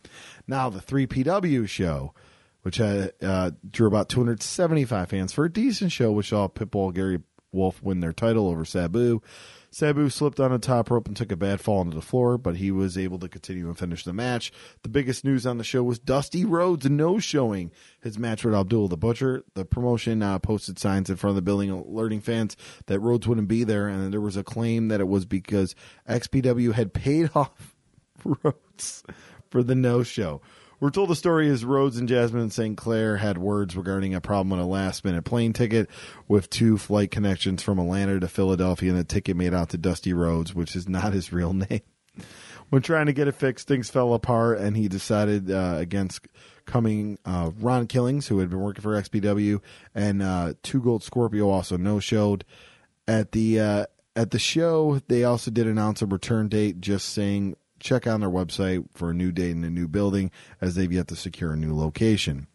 [0.47, 2.15] Now the 3PW show,
[2.63, 7.21] which had, uh, drew about 275 fans for a decent show, which saw Pitbull Gary
[7.53, 9.21] Wolf win their title over Sabu.
[9.75, 12.57] Sabu slipped on a top rope and took a bad fall onto the floor, but
[12.57, 14.53] he was able to continue and finish the match.
[14.83, 18.89] The biggest news on the show was Dusty Rhodes no showing his match with Abdul
[18.89, 19.45] the Butcher.
[19.55, 22.55] The promotion uh, posted signs in front of the building alerting fans
[22.85, 25.75] that Rhodes wouldn't be there, and there was a claim that it was because
[26.07, 27.75] XPW had paid off
[28.25, 29.03] Rhodes
[29.51, 30.43] for the no show.
[30.83, 32.77] We're told the story is Rhodes and Jasmine St.
[32.77, 35.89] Clair had words regarding a problem on a last minute plane ticket
[36.27, 40.13] with two flight connections from Atlanta to Philadelphia, and the ticket made out to Dusty
[40.13, 41.83] Rhodes, which is not his real name.
[42.71, 46.27] When trying to get it fixed, things fell apart, and he decided uh, against
[46.65, 49.61] coming uh, Ron Killings, who had been working for XPW,
[49.95, 52.45] and uh, Two Cold Scorpio also no showed
[53.07, 53.87] at the uh,
[54.17, 55.01] at the show.
[55.07, 59.15] They also did announce a return date, just saying check on their website for a
[59.15, 60.31] new date in a new building,
[60.61, 62.47] as they've yet to secure a new location.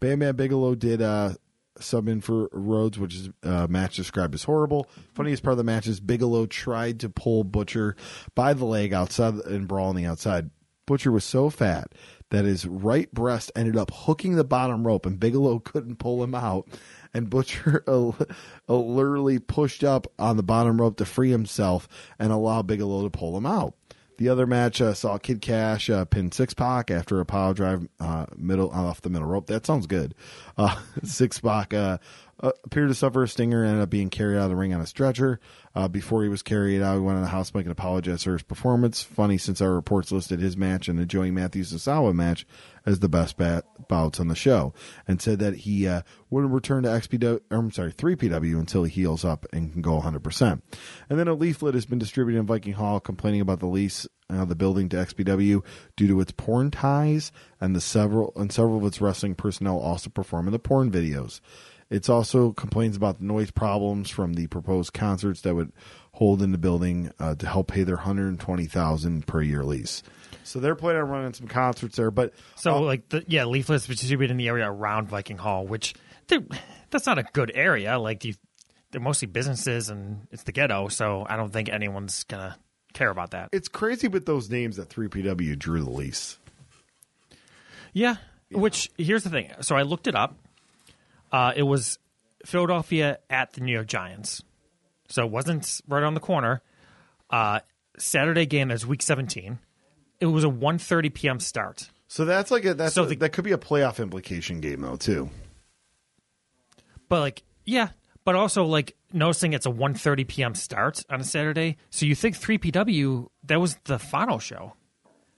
[0.00, 1.34] Bam Bam Bigelow did uh,
[1.80, 4.88] sub in for Rhodes, which is a match described as horrible.
[5.14, 7.96] Funniest part of the match is Bigelow tried to pull Butcher
[8.34, 10.50] by the leg outside and brawl on the outside.
[10.86, 11.92] Butcher was so fat
[12.30, 16.34] that his right breast ended up hooking the bottom rope, and Bigelow couldn't pull him
[16.34, 16.68] out.
[17.12, 17.84] And Butcher
[18.68, 21.88] literally pushed up on the bottom rope to free himself
[22.18, 23.74] and allow Bigelow to pull him out.
[24.18, 27.88] The other match uh, saw Kid Cash uh, pin Six Pac after a power drive
[28.00, 29.46] uh, middle off the middle rope.
[29.46, 30.12] That sounds good.
[30.56, 31.72] Uh, Six Pac
[32.40, 34.74] uh, appeared to suffer a stinger and ended up being carried out of the ring
[34.74, 35.40] on a stretcher.
[35.74, 38.32] Uh, before he was carried out, he went on the house mic and apologized for
[38.32, 39.02] his performance.
[39.02, 42.46] Funny since our reports listed his match and the Joey Matthews Nosawa match
[42.86, 44.72] as the best bat- bouts on the show,
[45.06, 47.40] and said that he uh, wouldn't return to XPW.
[47.50, 50.20] I'm sorry, 3PW until he heals up and can go 100.
[50.20, 50.64] percent
[51.10, 54.44] And then a leaflet has been distributed in Viking Hall complaining about the lease uh,
[54.44, 55.64] the building to XPW
[55.96, 60.10] due to its porn ties, and the several and several of its wrestling personnel also
[60.10, 61.40] perform in the porn videos.
[61.90, 65.72] It's also complains about the noise problems from the proposed concerts that would
[66.12, 70.02] hold in the building uh, to help pay their 120,000 per year lease.
[70.44, 73.86] So they're planning on running some concerts there, but So uh, like the yeah, leaflets
[73.86, 75.94] distributed in the area around Viking Hall, which
[76.90, 77.98] that's not a good area.
[77.98, 78.34] Like you,
[78.90, 82.56] they're mostly businesses and it's the ghetto, so I don't think anyone's gonna
[82.94, 83.50] care about that.
[83.52, 86.38] it's crazy with those names that 3PW drew the lease.
[87.92, 88.16] Yeah.
[88.50, 89.52] Which here's the thing.
[89.60, 90.34] So I looked it up.
[91.32, 91.98] Uh, it was
[92.46, 94.42] Philadelphia at the New York Giants.
[95.08, 96.62] So it wasn't right on the corner.
[97.30, 97.60] Uh,
[97.98, 99.58] Saturday game is week 17.
[100.20, 101.40] It was a 1:30 p.m.
[101.40, 101.90] start.
[102.08, 104.80] So that's like a that's So a- the- that could be a playoff implication game
[104.80, 105.30] though too.
[107.08, 107.88] But like, yeah,
[108.24, 110.54] but also like noticing it's a 1:30 p.m.
[110.54, 111.76] start on a Saturday.
[111.90, 114.74] So you think 3PW that was the final show.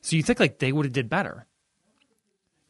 [0.00, 1.46] So you think like they would have did better.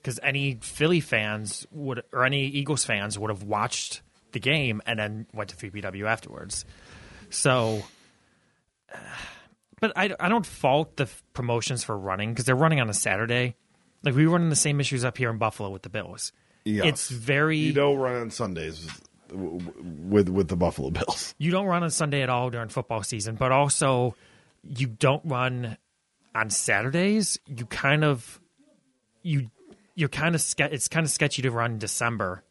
[0.02, 4.02] Cuz any Philly fans would or any Eagles fans would have watched
[4.32, 6.64] the game and then went to 3PW afterwards.
[7.30, 7.82] So
[9.80, 13.56] but I, I don't fault the promotions for running because they're running on a Saturday.
[14.02, 16.32] Like we run the same issues up here in Buffalo with the Bills.
[16.64, 16.86] Yes.
[16.86, 18.86] It's very You don't run on Sundays
[19.32, 19.76] with
[20.08, 21.34] with, with the Buffalo Bills.
[21.38, 24.14] you don't run on Sunday at all during football season, but also
[24.62, 25.76] you don't run
[26.34, 27.38] on Saturdays.
[27.46, 28.40] You kind of
[29.22, 29.50] you
[30.00, 32.42] you're kind of ske- it's kind of sketchy to run in December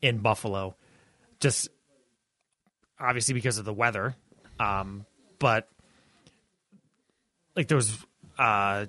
[0.00, 0.76] in Buffalo,
[1.40, 1.68] just
[2.98, 4.14] obviously because of the weather.
[4.60, 5.04] Um,
[5.40, 5.68] but
[7.56, 7.98] like there was
[8.38, 8.86] uh,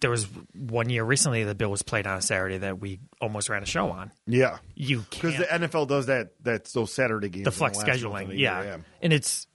[0.00, 3.50] there was one year recently the Bill was played on a Saturday that we almost
[3.50, 4.10] ran a show on.
[4.26, 6.32] Yeah, You because the NFL does that.
[6.42, 7.44] That's those Saturday games.
[7.44, 8.62] the flex of scheduling the yeah.
[8.62, 9.46] year, and it's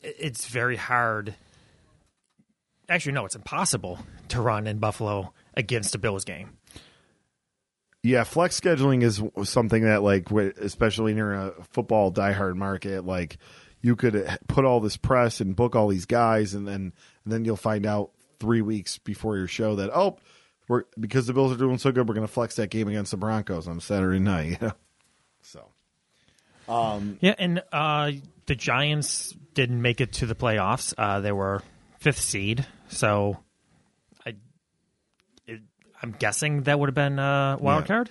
[0.00, 1.34] it's very hard
[2.88, 3.98] actually no it's impossible
[4.28, 6.57] to run in buffalo against a bills game
[8.02, 13.38] Yeah, flex scheduling is something that, like, especially near a football diehard market, like
[13.80, 16.92] you could put all this press and book all these guys, and then
[17.24, 20.16] and then you'll find out three weeks before your show that oh,
[20.68, 23.10] we're because the Bills are doing so good, we're going to flex that game against
[23.10, 24.60] the Broncos on Saturday night.
[25.40, 25.66] So
[27.20, 28.12] yeah and uh
[28.46, 31.62] the giants didn't make it to the playoffs uh they were
[31.98, 33.38] fifth seed so
[36.02, 37.86] i'm guessing that would have been uh wild Yeah.
[37.86, 38.10] card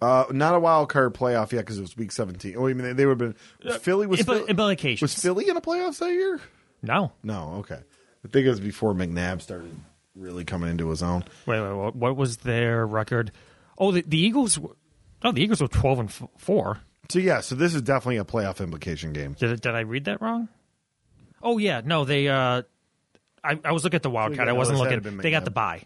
[0.00, 2.54] uh, not a wild card playoff yet because it was week seventeen.
[2.56, 5.56] Oh, I mean, they would have been Philly was Impl- Philly, implications was Philly in
[5.56, 6.40] a playoffs that year?
[6.82, 7.80] no No, okay.
[8.24, 9.74] I think it was before McNabb started
[10.14, 11.24] really coming into his own.
[11.46, 13.32] wait wait what, what was their record
[13.76, 14.60] oh the, the eagles
[15.24, 16.78] no the eagles were 12 and f- 4
[17.10, 19.32] So yeah, so this is definitely a playoff implication game.
[19.32, 20.48] Did, did I read that wrong?
[21.42, 22.28] Oh yeah, no, they.
[22.28, 22.62] Uh,
[23.42, 24.46] I, I was looking at the wild So, card.
[24.46, 25.18] yeah, I wasn't had looking.
[25.18, 25.82] They got the bye.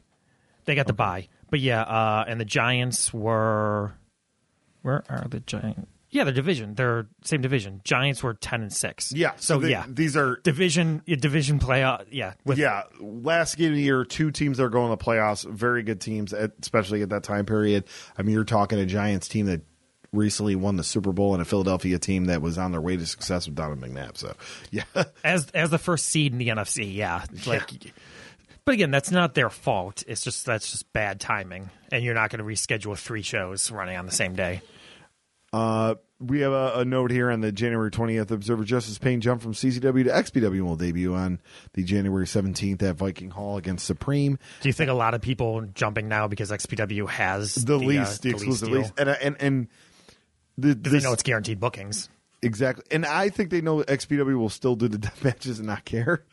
[0.64, 1.28] They got the bye.
[1.50, 3.92] But yeah, uh, and the Giants were.
[4.82, 5.88] Where are the Giants?
[6.10, 6.74] Yeah, the division.
[6.74, 7.80] They're same division.
[7.84, 9.12] Giants were ten and six.
[9.12, 9.32] Yeah.
[9.36, 12.04] So, they- yeah, these are division yeah, division playoff.
[12.10, 12.34] Yeah.
[12.44, 14.04] With, yeah last game of the year.
[14.04, 15.48] Two teams that are going to the playoffs.
[15.48, 17.84] Very good teams, at, especially at that time period.
[18.18, 19.62] I mean, you're talking a Giants team that
[20.12, 23.06] recently won the Super Bowl and a Philadelphia team that was on their way to
[23.06, 24.18] success with Donovan McNabb.
[24.18, 24.34] So
[24.70, 24.84] yeah,
[25.24, 26.94] As as the first seed in the NFC.
[26.94, 27.24] Yeah.
[27.46, 27.92] Like.
[28.64, 30.04] But again, that's not their fault.
[30.06, 33.96] It's just that's just bad timing, and you're not going to reschedule three shows running
[33.96, 34.62] on the same day.
[35.52, 39.52] we have a, a note here on the January 20th Observer Justice Pain jump from
[39.52, 41.40] CZW to XPW and will debut on
[41.72, 44.38] the January 17th at Viking Hall against Supreme.
[44.60, 48.22] Do you think a lot of people jumping now because XPW has The, uh, least,
[48.22, 48.78] the, exclusive deal?
[48.78, 48.92] least.
[48.96, 49.68] And, and, and
[50.56, 52.08] the, this, they know it's guaranteed bookings?
[52.42, 52.84] Exactly.
[52.90, 56.24] And I think they know XPW will still do the death matches and not care.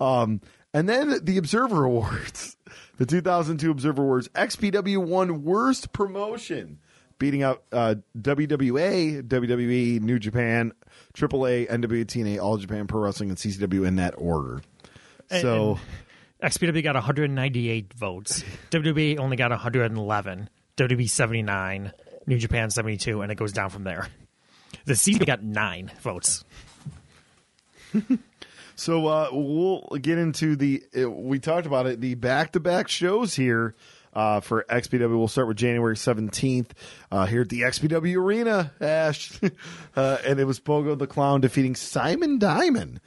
[0.00, 0.40] Um,
[0.74, 2.56] and then the Observer Awards,
[2.98, 6.78] the 2002 Observer Awards, XPW won Worst Promotion,
[7.18, 10.72] beating out uh, WWA, WWE, New Japan,
[11.14, 14.60] AAA, NWA, TNA, All Japan Pro Wrestling, and CZW in that order.
[15.30, 15.78] And- So,
[16.42, 18.44] XPW got 198 votes.
[18.70, 20.48] WWE only got 111.
[20.76, 21.92] WWE 79.
[22.28, 24.06] New Japan 72, and it goes down from there.
[24.84, 26.44] The CZW got nine votes.
[28.78, 30.84] So uh, we'll get into the.
[30.96, 32.00] uh, we talked about it.
[32.00, 33.74] The back-to-back shows here
[34.14, 35.18] uh, for XPW.
[35.18, 36.74] We'll start with January seventeenth
[37.10, 39.32] uh, here at the XPW Arena, Ash,
[39.96, 43.00] uh, and it was Pogo the Clown defeating Simon Diamond.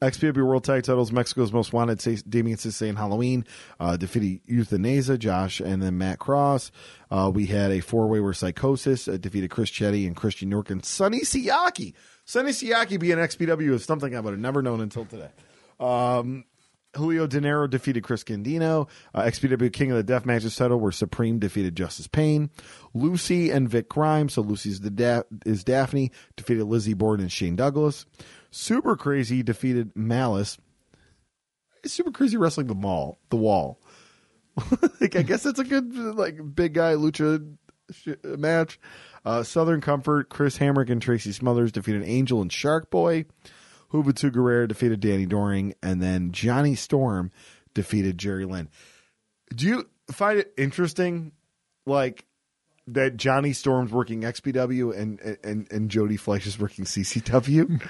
[0.00, 1.98] XPW World Tag Titles, Mexico's Most Wanted,
[2.30, 3.44] Damien Sisse and Halloween,
[3.80, 6.70] uh, defeated Euthanasia, Josh, and then Matt Cross.
[7.10, 11.22] Uh, we had a four-way where Psychosis defeated Chris Chetti and Christian York and Sonny
[11.22, 11.94] Siaki.
[12.28, 15.30] Sonny Siaki being XPW is something I would have never known until today.
[15.80, 16.44] Um,
[16.94, 18.88] Julio Dinero defeated Chris Candido.
[19.14, 22.50] Uh, XPW King of the Death Matches title where Supreme defeated Justice Pain.
[22.92, 27.56] Lucy and Vic Grimes, so Lucy's the da- is Daphne, defeated Lizzie Borden and Shane
[27.56, 28.04] Douglas.
[28.50, 30.58] Super Crazy defeated Malice.
[31.86, 33.80] Super Crazy wrestling the mall, the wall.
[35.00, 37.56] like, I guess that's a good like big guy lucha
[37.90, 38.78] sh- match.
[39.28, 43.26] Uh, Southern Comfort, Chris Hamrick and Tracy Smothers defeated Angel and Shark Boy.
[43.92, 47.30] Juventud Guerrero defeated Danny Doring, and then Johnny Storm
[47.74, 48.70] defeated Jerry Lynn.
[49.54, 51.32] Do you find it interesting,
[51.84, 52.24] like
[52.86, 57.86] that Johnny Storm's working XPW and and and Jody Fleisch is working CZW?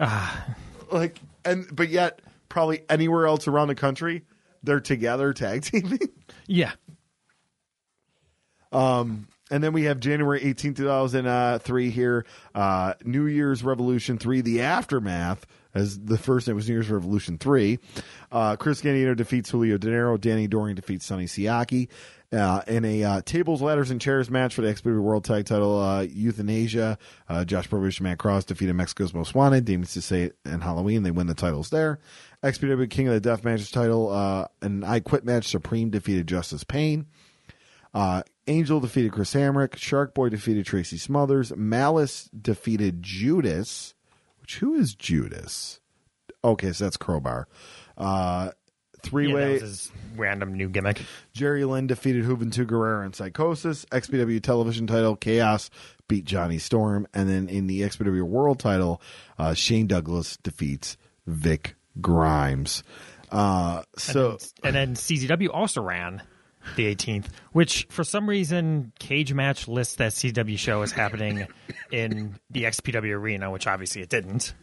[0.90, 4.24] like, and but yet probably anywhere else around the country,
[4.64, 6.00] they're together tag teaming.
[6.48, 6.72] Yeah.
[9.52, 12.24] And then we have January 18th, 2003 here,
[12.54, 17.36] uh, New Year's Revolution 3, The Aftermath, as the first name was New Year's Revolution
[17.36, 17.78] 3.
[18.32, 20.16] Uh, Chris Candido defeats Julio Dinero.
[20.16, 21.88] Danny Doring defeats Sonny Siaki.
[22.32, 25.78] Uh, in a uh, tables, ladders, and chairs match for the XPW World Tag Title,
[25.78, 26.96] uh, Euthanasia,
[27.28, 31.02] uh, Josh Provich and Matt Cross defeated Mexico's Most Wanted, Damien Sisse and Halloween.
[31.02, 31.98] They win the titles there.
[32.42, 36.64] XPW King of the Death Matches title, uh, an I Quit match, Supreme defeated Justice
[36.64, 37.04] Pain.
[37.92, 39.76] Uh, Angel defeated Chris Hamrick.
[39.76, 41.52] Shark Boy defeated Tracy Smothers.
[41.56, 43.94] Malice defeated Judas.
[44.40, 45.80] Which who is Judas?
[46.44, 47.46] Okay, so that's Crowbar.
[47.96, 48.50] Uh,
[49.02, 49.60] Three Yeah, way
[50.16, 51.02] random new gimmick.
[51.32, 53.84] Jerry Lynn defeated Juventud Guerrero in Psychosis.
[53.86, 55.70] XPW television title Kaos
[56.08, 59.00] beat Johnny Storm, and then in the XPW World title,
[59.38, 60.96] uh, Shane Douglas defeats
[61.26, 62.84] Vic Grimes.
[63.30, 66.22] Uh, so and then CZW also ran
[66.76, 71.46] the 18th, which for some reason Cage Match lists that CW show is happening
[71.90, 74.54] in the XPW arena, which obviously it didn't.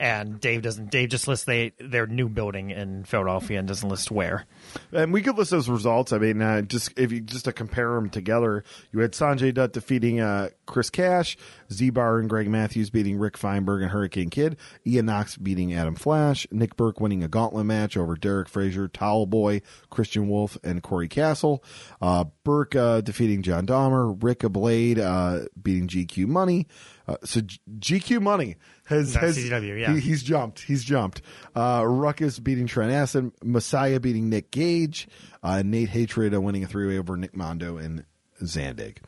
[0.00, 0.90] And Dave doesn't.
[0.90, 4.46] Dave just lists they their new building in Philadelphia and doesn't list where.
[4.92, 6.10] And we could list those results.
[6.14, 9.74] I mean, uh, just if you just to compare them together, you had Sanjay Dutt
[9.74, 11.36] defeating uh, Chris Cash,
[11.70, 14.56] Z Bar and Greg Matthews beating Rick Feinberg and Hurricane Kid,
[14.86, 19.26] Ian Knox beating Adam Flash, Nick Berk winning a gauntlet match over Derek Frazier, Towel
[19.26, 21.62] Boy, Christian Wolf, and Corey Castle,
[22.00, 26.66] uh, Berk uh, defeating John Dahmer, Rick Blade uh, beating GQ Money.
[27.06, 28.56] Uh, so G- GQ Money
[28.90, 29.94] has, Not has CZW, yeah.
[29.94, 30.60] he- he's jumped.
[30.60, 31.22] He's jumped.
[31.56, 35.08] Uh, Ruckus beating Trent Acid, Messiah beating Nick Gage,
[35.42, 38.04] uh, Nate Hatred winning a three way over Nick Mondo and
[38.42, 38.98] Zandig.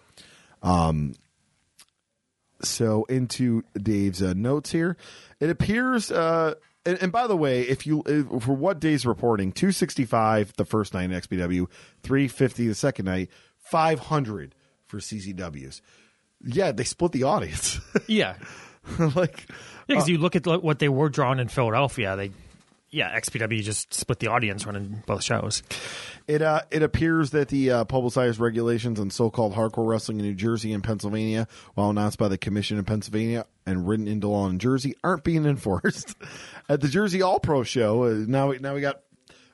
[0.62, 1.14] Um,
[2.62, 4.96] so into Dave's uh, notes here,
[5.40, 6.10] it appears.
[6.12, 6.54] Uh,
[6.86, 10.52] and, and by the way, if you uh, for what day's reporting, two sixty five
[10.56, 11.66] the first night in XPW,
[12.02, 14.54] three fifty the second night, five hundred
[14.86, 15.80] for CZWs.
[16.44, 17.80] Yeah, they split the audience.
[18.08, 18.34] Yeah,
[19.14, 19.46] like
[19.86, 22.16] because you look at what they were drawn in Philadelphia.
[22.16, 22.30] They,
[22.90, 25.62] yeah, XPW just split the audience running both shows.
[26.26, 30.34] It uh, it appears that the uh, publicized regulations on so-called hardcore wrestling in New
[30.34, 34.58] Jersey and Pennsylvania, while announced by the Commission in Pennsylvania and written into law in
[34.58, 36.14] Jersey, aren't being enforced.
[36.68, 39.00] At the Jersey All Pro Show, uh, now we, now we got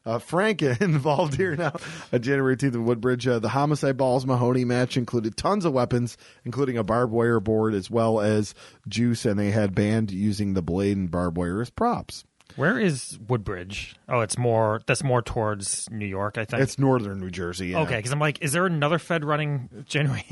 [0.09, 1.73] uh, Frank involved here now.
[2.13, 6.17] Uh, January 18th in Woodbridge, uh, the Homicide Balls Mahoney match included tons of weapons,
[6.45, 8.55] including a barbed wire board as well as
[8.89, 12.25] juice, and they had banned using the blade and barbed wire as props.
[12.57, 13.95] Where is Woodbridge?
[14.09, 14.81] Oh, it's more.
[14.87, 16.63] That's more towards New York, I think.
[16.63, 17.69] It's northern New Jersey.
[17.69, 17.81] yeah.
[17.83, 20.25] Okay, because I'm like, is there another Fed running January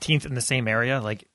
[0.00, 1.00] 18th in the same area?
[1.00, 1.28] Like,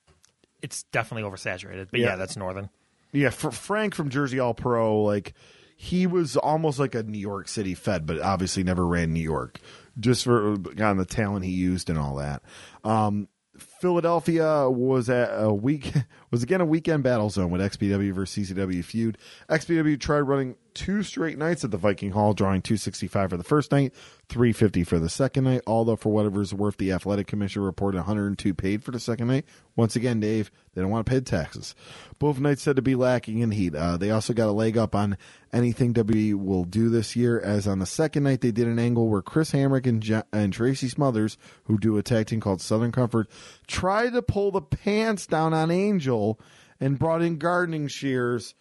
[0.61, 1.87] it's definitely oversaturated.
[1.91, 2.15] But yeah, Yeah.
[2.17, 2.69] that's northern.
[3.13, 5.33] Yeah, for Frank from Jersey All Pro, like
[5.79, 9.59] he was almost like a New York City Fed, but obviously never ran New York,
[9.99, 12.41] just for on the talent he used and all that.
[12.83, 15.93] Um, Philadelphia was at a week
[16.31, 19.19] was again a weekend battle zone with XPW versus CZW feud.
[19.49, 23.71] XPW tried running two straight nights at the Viking Hall, drawing 265 for the first
[23.71, 23.93] night,
[24.29, 25.61] 350 for the second night.
[25.65, 29.45] Although for whatever it's worth, the athletic commission reported 102 paid for the second night.
[29.75, 31.73] Once again, Dave, they don't want to pay taxes.
[32.19, 33.73] Both nights said to be lacking in heat.
[33.73, 35.17] Uh, they also got a leg up on
[35.51, 39.07] anything WWE will do this year, as on the second night they did an angle
[39.07, 42.91] where Chris Hamrick and, Jo- and Tracy Smothers, who do a tag team called Southern
[42.91, 43.27] Comfort,
[43.65, 46.39] tried to pull the pants down on Angel
[46.79, 48.53] and brought in gardening shears,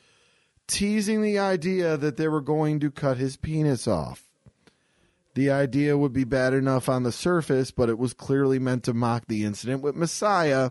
[0.66, 4.24] teasing the idea that they were going to cut his penis off.
[5.34, 8.94] The idea would be bad enough on the surface, but it was clearly meant to
[8.94, 10.70] mock the incident with Messiah,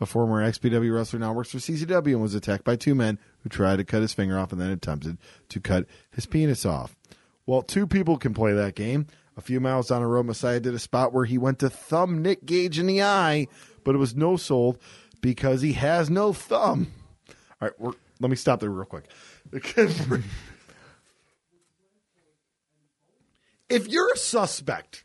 [0.00, 3.48] a former XPW wrestler now works for CZW and was attacked by two men who
[3.48, 6.96] tried to cut his finger off and then attempted to cut his penis off.
[7.46, 9.06] Well, two people can play that game.
[9.36, 12.22] A few miles down the road, Messiah did a spot where he went to thumb
[12.22, 13.48] Nick Gage in the eye,
[13.82, 14.78] but it was no sold
[15.20, 16.92] because he has no thumb.
[17.60, 19.10] All right, let me stop there real quick.
[23.68, 25.04] If you're a suspect,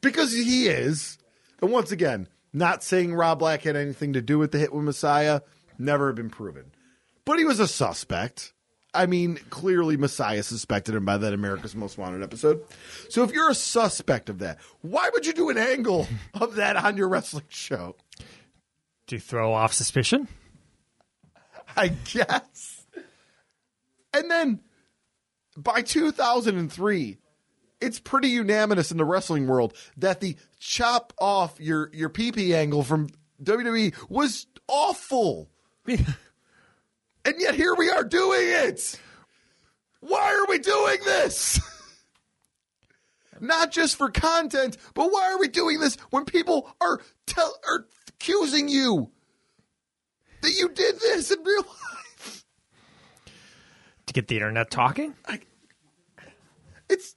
[0.00, 1.18] because he is,
[1.60, 4.84] and once again, not saying Rob Black had anything to do with the hit with
[4.84, 5.40] Messiah,
[5.78, 6.72] never been proven.
[7.24, 8.52] But he was a suspect.
[8.92, 12.64] I mean, clearly Messiah suspected him by that America's Most Wanted episode.
[13.08, 16.76] So if you're a suspect of that, why would you do an angle of that
[16.76, 17.94] on your wrestling show?
[19.06, 20.28] To throw off suspicion.
[21.76, 22.79] I guess.
[24.12, 24.60] And then
[25.56, 27.18] by 2003,
[27.80, 32.82] it's pretty unanimous in the wrestling world that the chop off your your PP angle
[32.82, 33.08] from
[33.42, 35.48] WWE was awful.
[35.86, 36.06] and
[37.38, 39.00] yet here we are doing it.
[40.00, 41.60] Why are we doing this?
[43.40, 47.86] Not just for content, but why are we doing this when people are tell are
[48.08, 49.10] accusing you
[50.42, 51.89] that you did this in real life?
[54.10, 55.14] To get the internet talking.
[56.88, 57.14] it's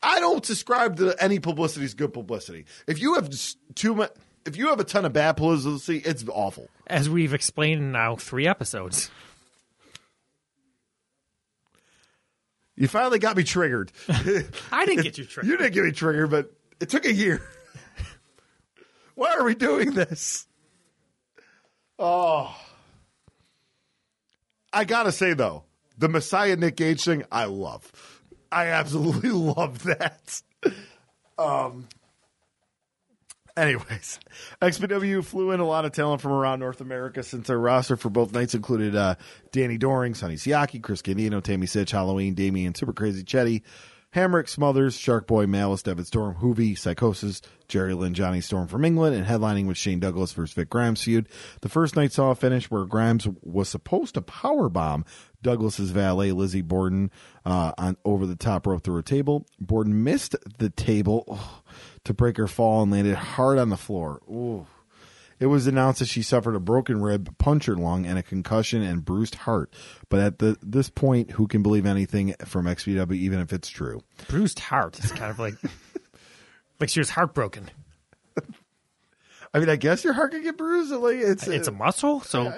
[0.00, 2.66] I don't subscribe to any publicity is good publicity.
[2.86, 3.28] If you have
[3.74, 4.12] too much,
[4.46, 6.68] if you have a ton of bad publicity, it's awful.
[6.86, 9.10] As we've explained in now three episodes.
[12.76, 13.90] You finally got me triggered.
[14.08, 15.50] I didn't get you triggered.
[15.50, 17.42] you didn't get me triggered, but it took a year.
[19.16, 20.46] Why are we doing this?
[21.98, 22.56] Oh,
[24.72, 25.64] I gotta say though,
[25.98, 28.22] the Messiah Nick Gage thing, I love.
[28.50, 30.42] I absolutely love that.
[31.36, 31.88] Um.
[33.56, 34.20] Anyways,
[34.62, 38.08] XPW flew in a lot of talent from around North America since their roster for
[38.08, 39.16] both nights included uh,
[39.50, 43.62] Danny Doring, Sonny Siaki, Chris Candido, Tammy Sytch, Halloween, Damien, Super Crazy Chetti,
[44.14, 49.14] Hamrick, Smothers, Shark Boy, Malice, David Storm, Juvi, Psychosis, Jerry Lynn, Johnny Storm from England,
[49.14, 51.28] and headlining with Shane Douglas versus Vic Grimes feud.
[51.60, 55.06] The first night saw a finish where Grimes was supposed to powerbomb
[55.42, 57.10] Douglas's valet, Lizzie Borden,
[57.44, 59.46] uh, on over the top rope through a table.
[59.60, 61.38] Borden missed the table
[62.04, 64.22] to break her fall and landed hard on the floor.
[64.30, 64.66] Ooh.
[65.40, 69.04] It was announced that she suffered a broken rib, punctured lung, and a concussion and
[69.04, 69.72] bruised heart.
[70.08, 74.02] But at the, this point, who can believe anything from XPW, even if it's true?
[74.28, 74.98] Bruised heart.
[74.98, 75.54] It's kind of like
[76.80, 77.70] like she was heartbroken.
[79.54, 80.92] I mean, I guess your heart can get bruised.
[80.92, 82.52] Like it's It's a muscle, so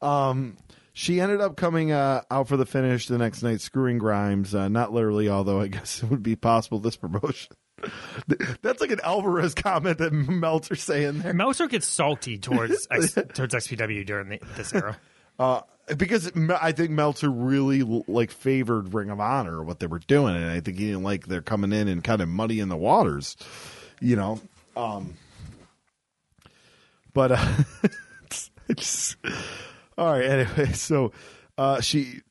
[0.00, 0.56] um,
[0.92, 4.54] She ended up coming uh, out for the finish the next night, screwing Grimes.
[4.54, 7.54] Uh, not literally, although I guess it would be possible this promotion.
[8.62, 11.32] That's like an Alvarez comment that Meltzer saying there.
[11.34, 14.98] Meltzer gets salty towards X, towards XPW during the, this era.
[15.40, 15.60] Uh,
[15.96, 20.46] because I think Meltzer really like favored Ring of Honor what they were doing, and
[20.50, 23.36] I think he didn't like they're coming in and kind of muddying the waters,
[24.00, 24.40] you know.
[24.76, 25.14] Um,
[27.12, 27.46] but uh,
[29.96, 30.24] all right.
[30.24, 31.12] Anyway, so
[31.56, 32.22] uh, she.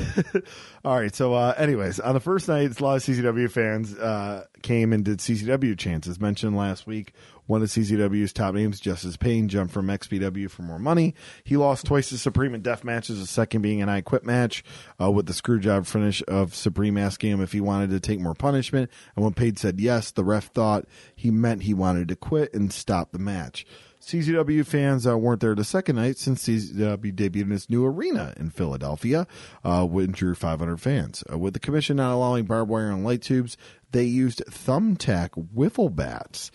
[0.84, 4.44] All right, so uh, anyways, on the first night, a lot of CZW fans uh,
[4.62, 6.08] came and did CZW chants.
[6.08, 7.12] As mentioned last week,
[7.46, 11.14] one of CZW's top names, Justice Pain, jumped from XPW for more money.
[11.44, 14.64] He lost twice to Supreme in death matches, the second being an I Quit match
[15.00, 18.34] uh, with the screwjob finish of Supreme asking him if he wanted to take more
[18.34, 18.90] punishment.
[19.16, 22.72] And when Pain said yes, the ref thought he meant he wanted to quit and
[22.72, 23.66] stop the match.
[24.02, 28.34] CZW fans uh, weren't there the second night since CZW debuted in its new arena
[28.36, 29.26] in Philadelphia,
[29.64, 31.22] uh, which drew 500 fans.
[31.32, 33.56] Uh, with the commission not allowing barbed wire and light tubes,
[33.92, 36.50] they used thumbtack wiffle bats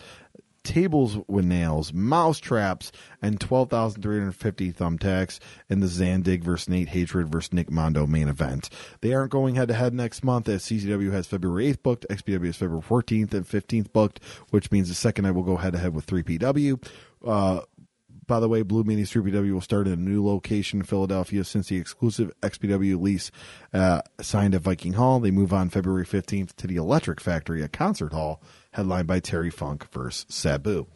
[0.68, 7.54] tables with nails, mouse traps, and 12,350 thumbtacks in the Zandig versus Nate Hatred versus
[7.54, 8.70] Nick Mondo main event.
[9.02, 12.48] They aren't going head to head next month as CZW has February 8th booked, XPW
[12.48, 14.20] is February 14th and 15th booked,
[14.50, 16.84] which means the second night will go head to head with 3PW.
[17.28, 21.70] By the way, Blue Meanies 3PW will start at a new location in Philadelphia since
[21.70, 23.32] the exclusive XPW lease
[23.74, 25.22] uh, signed at Viking Hall.
[25.22, 28.42] They move on February 15th to the Electric Factory at Concert Hall,
[28.72, 30.88] headlined by Terry Funk versus Sabu.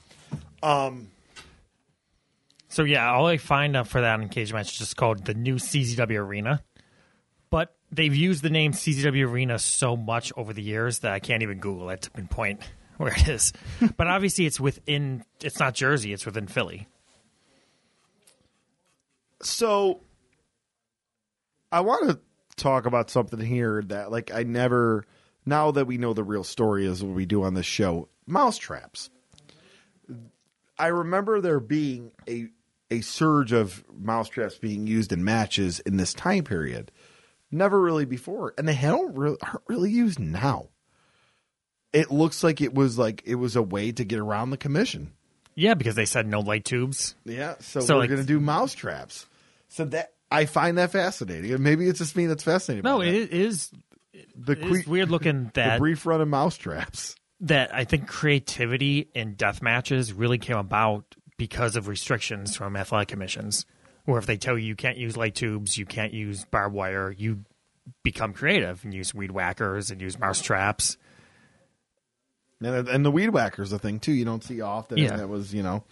[0.62, 1.10] Um,
[2.68, 5.34] So yeah, all I find out for that in cage match is just called the
[5.34, 6.62] new CZW Arena.
[7.50, 11.44] But they've used the name CZW Arena so much over the years that I can't
[11.44, 12.62] even Google it to pinpoint
[12.98, 13.54] where it is.
[13.98, 15.24] but obviously, it's within.
[15.42, 16.14] It's not Jersey.
[16.14, 16.88] It's within Philly.
[19.42, 20.02] So
[21.72, 22.20] I want to
[22.56, 25.06] talk about something here that, like, I never.
[25.44, 28.60] Now that we know the real story is what we do on this show, mouse
[28.60, 29.10] traps.
[30.78, 32.50] I remember there being a
[32.92, 36.92] a surge of mouse traps being used in matches in this time period.
[37.50, 40.70] Never really before, and they don't really aren't really used now.
[41.94, 45.12] It looks like it was like it was a way to get around the commission.
[45.56, 47.16] Yeah, because they said no light tubes.
[47.26, 49.26] Yeah, so, So, we're like- going to do mouse traps.
[49.68, 52.84] So that I find that fascinating, and maybe it's just me that's fascinated.
[52.86, 53.14] No, by that.
[53.14, 53.70] it is.
[54.36, 57.16] the It is weird looking the that brief run of mouse traps.
[57.42, 63.10] that I think creativity in death matches really came about because of restrictions from athletic
[63.10, 63.66] commissions,
[64.06, 67.12] where if they tell you you can't use light tubes, you can't use barbed wire,
[67.12, 67.40] you
[68.04, 70.98] become creative and use weed whackers and use mouse traps.
[72.62, 74.12] And, and the weed whacker's a thing too.
[74.12, 74.98] You don't see often.
[74.98, 75.12] Yeah.
[75.12, 75.84] And that was you know,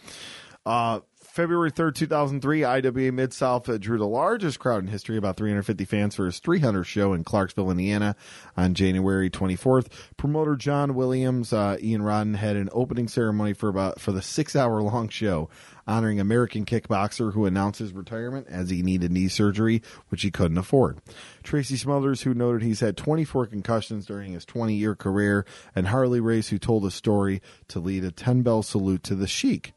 [0.66, 2.64] uh, February third, two thousand three.
[2.64, 6.16] IWA Mid South uh, drew the largest crowd in history, about three hundred fifty fans
[6.16, 8.16] for his three hundred show in Clarksville, Indiana,
[8.58, 9.90] on January twenty fourth.
[10.18, 14.56] Promoter John Williams, uh, Ian Rotten had an opening ceremony for about for the six
[14.56, 15.50] hour long show.
[15.90, 20.60] Honoring American kickboxer who announced his retirement as he needed knee surgery, which he couldn't
[20.60, 21.00] afford.
[21.42, 25.46] Tracy Smothers, who noted he's had 24 concussions during his 20 year career,
[25.76, 29.26] and Harley Race, who told a story to lead a 10 bell salute to the
[29.28, 29.74] Sheik.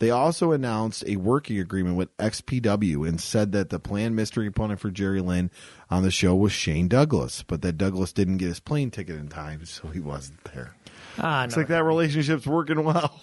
[0.00, 4.80] They also announced a working agreement with XPW and said that the planned mystery opponent
[4.80, 5.52] for Jerry Lynn
[5.88, 9.28] on the show was Shane Douglas, but that Douglas didn't get his plane ticket in
[9.28, 10.74] time, so he wasn't there.
[11.16, 11.60] Ah, It's no.
[11.60, 13.22] like that relationship's working well.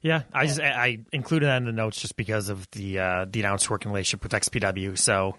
[0.00, 3.40] Yeah, I just I included that in the notes just because of the uh, the
[3.40, 4.96] announced working relationship with XPW.
[4.96, 5.36] So,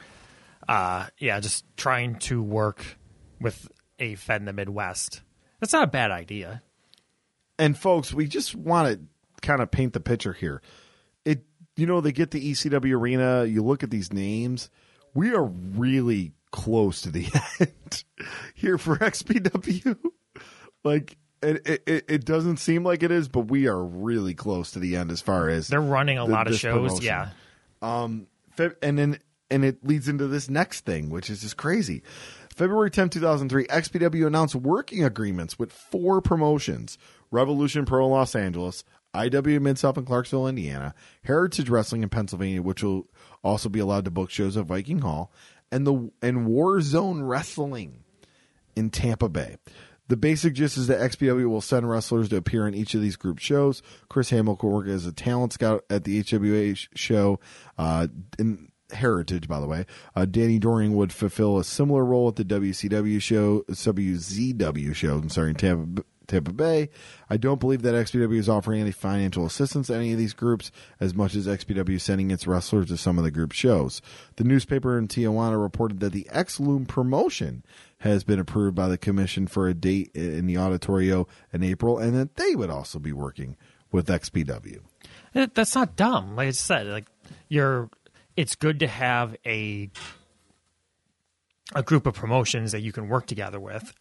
[0.67, 2.83] uh, yeah, just trying to work
[3.39, 5.21] with a Fed in the Midwest.
[5.59, 6.61] That's not a bad idea.
[7.57, 8.99] And folks, we just want to
[9.41, 10.61] kind of paint the picture here.
[11.25, 11.43] It,
[11.75, 13.45] you know, they get the ECW arena.
[13.45, 14.69] You look at these names.
[15.13, 17.27] We are really close to the
[17.59, 18.03] end
[18.55, 19.97] here for XPW.
[20.83, 24.79] Like it, it, it- doesn't seem like it is, but we are really close to
[24.79, 26.73] the end as far as They're running a the- lot of shows.
[26.99, 27.05] promotion.
[27.05, 27.29] Yeah,
[27.81, 28.27] um,
[28.57, 29.19] Feb- and then
[29.51, 32.03] and it leads into this next thing, which is just crazy.
[32.55, 36.97] February 10, 2003, XPW announced working agreements with four promotions
[37.31, 38.83] Revolution Pro Los Angeles,
[39.15, 40.93] IW Mid South in Clarksville, Indiana,
[41.23, 43.07] Heritage Wrestling in Pennsylvania, which will
[43.43, 45.31] also be allowed to book shows at Viking Hall,
[45.71, 48.03] and the and Warzone Wrestling
[48.75, 49.55] in Tampa Bay.
[50.09, 53.15] The basic gist is that XPW will send wrestlers to appear in each of these
[53.15, 53.83] group shows.
[54.09, 57.39] Chris Hamrick will work as a talent scout at the HWA show
[57.77, 58.07] uh,
[58.39, 59.85] in Heritage, by the way.
[60.15, 65.29] Uh, Danny Doring would fulfill a similar role at the WCW show, WZW show, I'm
[65.29, 66.89] sorry, in Tampa, Tampa Bay.
[67.29, 70.71] I don't believe that XPW is offering any financial assistance to any of these groups
[70.99, 74.01] as much as XPW sending its wrestlers to some of the group shows.
[74.37, 77.63] The newspaper in Tijuana reported that the X Loom promotion
[77.99, 82.15] has been approved by the commission for a date in the auditorio in April and
[82.15, 83.55] that they would also be working
[83.91, 84.79] with XPW.
[85.33, 86.35] That's not dumb.
[86.35, 87.07] Like I said, like
[87.47, 87.89] you're.
[88.35, 89.89] It's good to have a
[91.75, 93.93] a group of promotions that you can work together with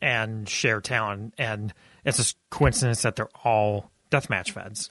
[0.00, 1.34] and share talent.
[1.38, 1.72] And
[2.04, 4.90] it's a coincidence that they're all deathmatch feds.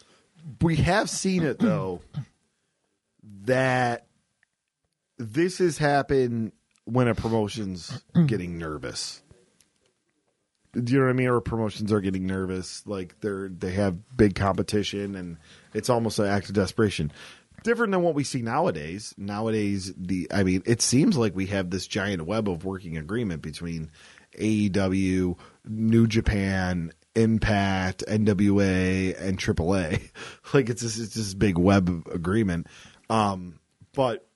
[0.61, 2.01] we have seen it though
[3.45, 4.07] that
[5.17, 6.51] this has happened
[6.85, 9.21] when a promotion's getting nervous.
[10.73, 11.27] Do you know what I mean?
[11.27, 15.37] Or promotions are getting nervous, like they're they have big competition, and
[15.73, 17.11] it's almost an act of desperation.
[17.63, 19.13] Different than what we see nowadays.
[19.15, 23.43] Nowadays, the I mean, it seems like we have this giant web of working agreement
[23.43, 23.91] between
[24.39, 30.09] AEW, New Japan, Impact, NWA, and AAA.
[30.53, 32.67] Like it's this, it's this big web of agreement.
[33.09, 33.59] Um,
[33.93, 34.27] but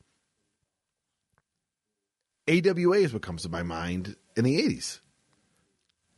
[2.48, 5.02] AWA is what comes to my mind in the eighties.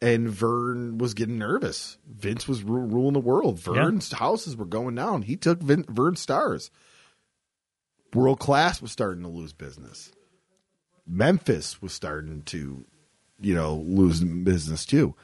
[0.01, 1.97] and Vern was getting nervous.
[2.07, 3.59] Vince was ru- ruling the world.
[3.59, 5.23] Vern's houses were going down.
[5.23, 6.71] He took Vin- Vern stars.
[8.13, 10.11] World class was starting to lose business.
[11.05, 12.85] Memphis was starting to,
[13.39, 15.15] you know, lose business too.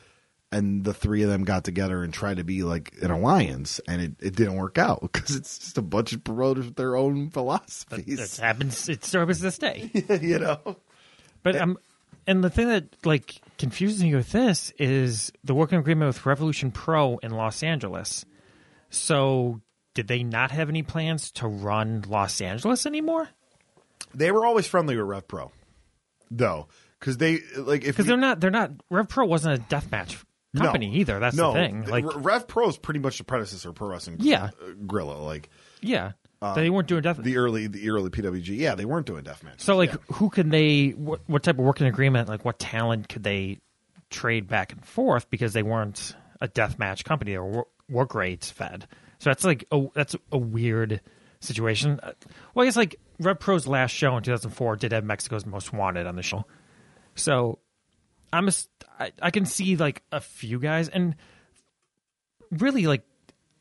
[0.52, 4.02] And the three of them got together and tried to be like an alliance, and
[4.02, 7.30] it, it didn't work out because it's just a bunch of promoters with their own
[7.30, 8.38] philosophies.
[8.38, 8.88] happens.
[8.88, 9.90] It happens this day.
[10.22, 10.78] you know,
[11.46, 11.78] But um,
[12.28, 16.72] and the thing that like confuses me with this is the working agreement with Revolution
[16.72, 18.26] Pro in Los Angeles.
[18.90, 19.62] So
[19.94, 23.30] did they not have any plans to run Los Angeles anymore?
[24.14, 25.52] they were always friendly with Rev Pro,
[26.32, 26.68] though,
[27.00, 28.40] because they like if Because they're not.
[28.40, 28.72] They're not.
[28.90, 30.24] Rev Pro wasn't a deathmatch
[30.58, 30.96] company No.
[30.96, 31.20] either.
[31.20, 31.84] That's no, the thing.
[31.84, 34.18] Like, Rev Pro is pretty much the predecessor of Pro Wrestling.
[34.22, 34.50] Yeah.
[34.88, 35.50] Gorilla, like
[35.82, 36.14] yeah,
[36.56, 37.18] they weren't doing death.
[37.18, 38.58] the early the early PWG.
[38.58, 39.62] Yeah, they weren't doing death deathmatch.
[39.62, 40.90] so like, who could they?
[40.90, 42.30] What, what type of working agreement?
[42.30, 43.60] Like, what talent could they
[44.10, 45.30] trade back and forth?
[45.30, 47.32] Because they weren't a deathmatch company.
[47.32, 48.88] They were wor- work rates fed.
[49.20, 51.02] So that's like a that's a weird
[51.40, 52.00] situation.
[52.04, 52.12] Uh,
[52.54, 56.06] Well, I guess like Rev Pro's last show in 2004 did have Mexico's Most Wanted
[56.06, 56.46] on the show.
[57.16, 57.60] So
[58.34, 58.52] I'm a,
[59.00, 61.16] I, I can see like a few guys and
[62.52, 63.04] really like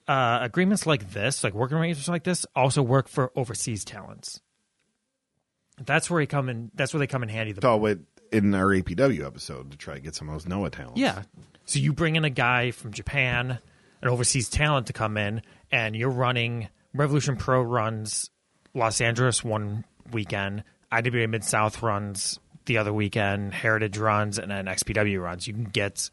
[0.06, 4.40] uh, agreements like this, like working arrangements like this, also work for overseas talents.
[5.84, 6.70] That's where they come in.
[6.74, 7.52] That's where they come in handy.
[7.52, 8.00] The saw it
[8.30, 11.00] in our APW episode to try to get some of those Noah talents.
[11.00, 11.22] yeah.
[11.66, 13.58] So you bring in a guy from Japan,
[14.02, 15.40] an overseas talent to come in,
[15.72, 18.30] and you're running Revolution Pro runs
[18.74, 24.66] Los Angeles one weekend, IWA Mid South runs the other weekend, Heritage runs, and then
[24.66, 25.46] XPW runs.
[25.46, 26.10] You can get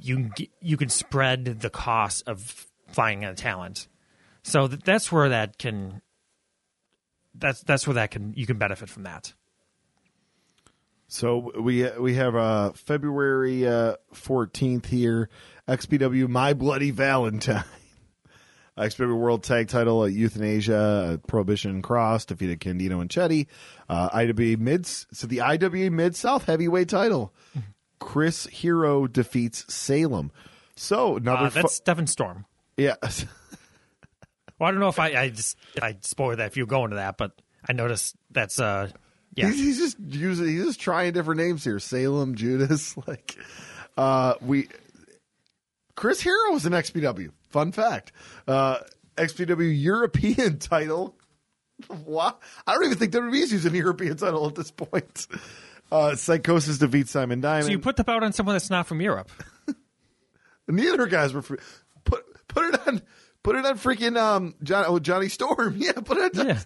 [0.00, 3.88] you can get, you can spread the cost of flying a talent.
[4.42, 6.00] So th- that's where that can
[7.34, 9.32] that's that's where that can you can benefit from that.
[11.08, 13.66] So we we have uh, February
[14.12, 15.28] fourteenth here.
[15.66, 17.64] XPW My Bloody Valentine.
[18.78, 23.46] XPW World Tag Title at Euthanasia, uh, Prohibition Cross defeated Candido and Chetti.
[23.88, 27.34] Uh, IWA Mid so the IWA Mid South Heavyweight Title.
[27.98, 30.30] Chris Hero defeats Salem.
[30.76, 32.44] So another Uh, fu- that's Devon Storm.
[32.78, 32.94] Yeah.
[34.58, 36.96] Well, I don't know if I, I just I spoiled that if you go into
[36.96, 37.32] that, but
[37.68, 38.90] I noticed that's uh
[39.34, 40.48] yeah He's, he's just using.
[40.48, 41.78] He's just trying different names here.
[41.78, 42.96] Salem, Judas.
[43.06, 43.36] Like,
[43.96, 44.68] uh, we.
[45.94, 47.32] Chris Hero was an XPW.
[47.48, 48.12] Fun fact.
[48.46, 48.78] Uh,
[49.16, 51.16] XPW European title.
[52.04, 52.40] What?
[52.66, 55.26] I don't even think WWE's using a European title at this point.
[55.90, 57.66] Uh, Psychosis defeats Simon Diamond.
[57.66, 59.30] So you put the bout on someone that's not from Europe.
[60.68, 61.42] Neither guys were.
[62.48, 63.02] Put it on.
[63.42, 65.76] Put it on freaking um John, oh, Johnny Storm.
[65.78, 66.46] Yeah, put it on.
[66.48, 66.60] Yeah.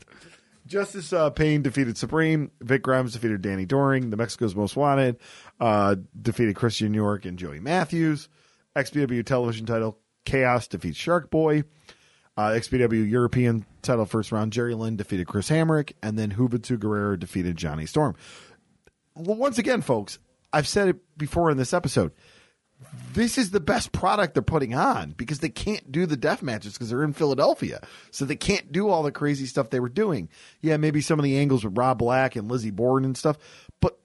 [0.67, 2.51] Justice uh, Pain defeated Supreme.
[2.61, 4.11] Vic Grimes defeated Danny Doring.
[4.11, 5.19] The Mexico's Most Wanted
[5.61, 8.29] uh, defeated Christian York and Joey Matthews.
[8.77, 11.65] XPW television title Kaos defeats Shark Boy.
[12.37, 17.17] Uh, XPW European title first round Jerry Lynn defeated Chris Hamrick, and then Juventud Guerrero
[17.17, 18.15] defeated Johnny Storm.
[19.15, 20.19] Well, once again, folks,
[20.53, 22.13] I've said it before in this episode.
[23.15, 26.75] This is the best product they're putting on because they can't do the death matches
[26.75, 27.81] because they're in Philadelphia.
[28.11, 30.29] So they can't do all the crazy stuff they were doing.
[30.61, 33.39] Yeah, maybe some of the angles with Rob Black and Lizzie Borden and stuff,
[33.81, 33.99] but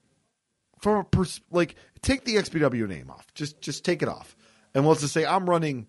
[0.79, 3.33] from a pers- like take the XPW name off.
[3.33, 4.35] Just just take it off.
[4.73, 5.87] And let's just say I'm running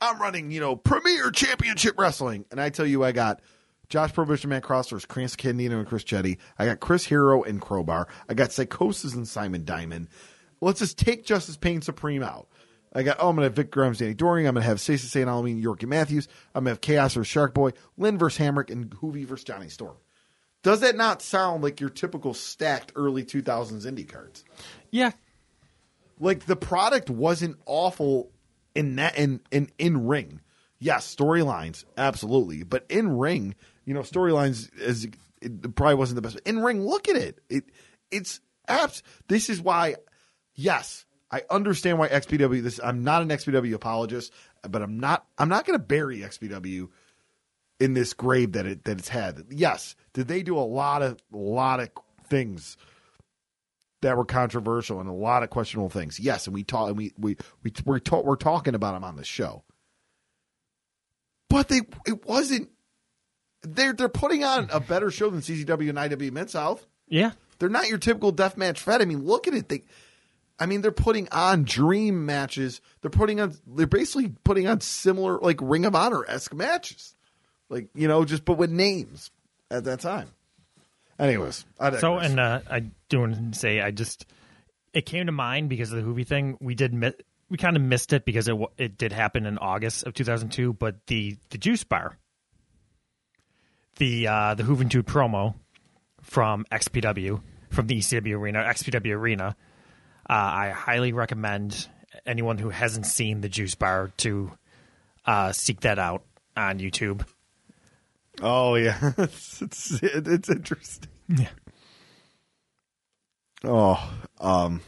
[0.00, 2.44] I'm running, you know, Premier Championship Wrestling.
[2.50, 3.40] And I tell you I got
[3.88, 6.38] Josh Prohibition Matt Cross Chris Candido and Chris Chetti.
[6.58, 8.08] I got Chris Hero and Crowbar.
[8.28, 10.08] I got Psychosis and Simon Diamond.
[10.62, 12.48] Let's just take Justice Pain Supreme out.
[12.94, 14.46] I got, oh, I'm going to have Vic Grimes, Danny Doring.
[14.46, 15.26] I'm going to have Stacey St.
[15.26, 16.28] Halloween, Yorkie Matthews.
[16.54, 19.68] I'm going to have Kaos or Shark Boy, Lynn versus Hamrick, and Juvi versus Johnny
[19.68, 19.96] Storm.
[20.62, 24.44] Does that not sound like your typical stacked early 2000s indie cards?
[24.90, 25.10] Yeah,
[26.20, 28.30] like the product wasn't awful
[28.74, 30.40] in that in in in ring.
[30.78, 35.08] Yes, storylines absolutely, but in ring, you know, storylines is
[35.40, 36.40] it probably wasn't the best.
[36.46, 37.40] In ring, look at it.
[37.50, 37.64] It
[38.12, 39.02] it's apps.
[39.26, 39.96] This is why.
[40.54, 42.62] Yes, I understand why XPW.
[42.62, 44.32] This I'm not an XPW apologist,
[44.68, 45.26] but I'm not.
[45.38, 46.88] I'm not going to bury XPW
[47.80, 49.44] in this grave that it that it's had.
[49.50, 51.88] Yes, did they do a lot of a lot of
[52.28, 52.76] things
[54.02, 56.18] that were controversial and a lot of questionable things.
[56.20, 59.16] Yes, and we talk and we we we we're, ta- we're talking about them on
[59.16, 59.62] the show.
[61.48, 62.70] But they it wasn't
[63.62, 66.86] they're they're putting on a better show than CZW and IW Mid South.
[67.08, 67.32] yeah.
[67.58, 69.00] They're not your typical deathmatch fed.
[69.00, 69.68] I mean, look at it.
[69.68, 69.82] They
[70.58, 72.80] I mean, they're putting on dream matches.
[73.00, 77.14] They're putting on they're basically putting on similar like Ring of Honor esque matches.
[77.68, 79.30] Like, you know, just but with names
[79.70, 80.28] at that time.
[81.18, 84.26] Anyways, I So and uh, I do want to say I just
[84.92, 86.58] it came to mind because of the Juvi thing.
[86.60, 87.14] We did mi-
[87.48, 90.72] we kind of missed it because it it did happen in August of 2002.
[90.74, 92.18] But the the juice bar,
[93.96, 95.54] the uh, the Juventud promo
[96.20, 97.40] from XPW
[97.70, 99.56] from the ECW arena, XPW arena.
[100.28, 101.88] Uh, I highly recommend
[102.26, 104.52] anyone who hasn't seen the juice bar to
[105.26, 106.22] uh, seek that out
[106.56, 107.24] on YouTube.
[108.40, 111.10] Oh yeah, it's it's, it's interesting.
[111.28, 111.48] Yeah.
[113.64, 114.80] Oh, um.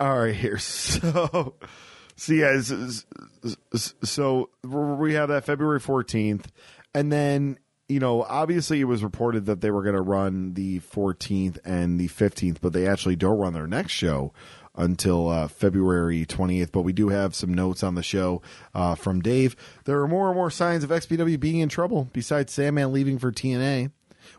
[0.00, 0.58] All right, here.
[0.68, 1.54] So,
[2.16, 2.60] so yeah,
[4.04, 6.52] so we have that February fourteenth,
[6.94, 7.58] and then
[7.92, 12.00] you know, obviously, it was reported that they were going to run the fourteenth and
[12.00, 14.32] the fifteenth, but they actually don't run their next show
[14.74, 16.72] until uh, February 20th.
[16.72, 18.42] But we do have some notes on the show
[18.74, 19.54] uh, from Dave.
[19.84, 23.30] There are more and more signs of XPW being in trouble, besides Sandman leaving for
[23.30, 23.90] TNA,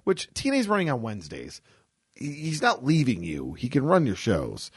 [0.04, 1.62] which TNA is running on Wednesdays.
[2.16, 4.72] He's not leaving you, he can run your shows.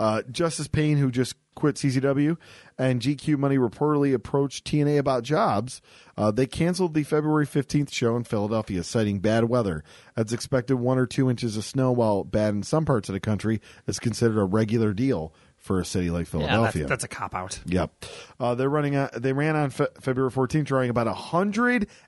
[0.00, 2.38] Uh, Justice Pain, who just quit CZW,
[2.78, 5.82] and GQ Money reportedly approached TNA about jobs.
[6.16, 9.84] Uh, they canceled the February 15th show in Philadelphia, citing bad weather.
[10.16, 13.20] As expected, one or two inches of snow, while bad in some parts of the
[13.20, 16.82] country, is considered a regular deal for a city like Yeah, Philadelphia.
[16.86, 17.60] that's, that's a cop out.
[17.66, 18.04] Yep.
[18.40, 19.06] Uh, they're running.
[19.18, 21.08] They ran on fe- February 14th, drawing about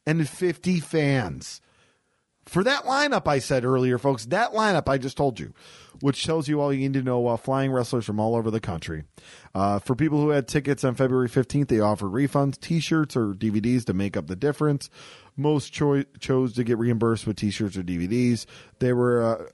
[0.07, 1.61] 150 fans.
[2.47, 5.55] For that lineup, I said earlier, folks, that lineup I just told you,
[6.01, 8.61] which tells you all you need to know while flying wrestlers from all over the
[8.61, 9.05] country.
[9.55, 13.29] Uh, for people who had tickets on February 15th, they offered refunds, t shirts, or
[13.35, 14.91] DVDs to make up the difference.
[15.37, 18.47] Most cho- chose to get reimbursed with t shirts or DVDs.
[18.81, 19.23] They were.
[19.23, 19.45] Uh,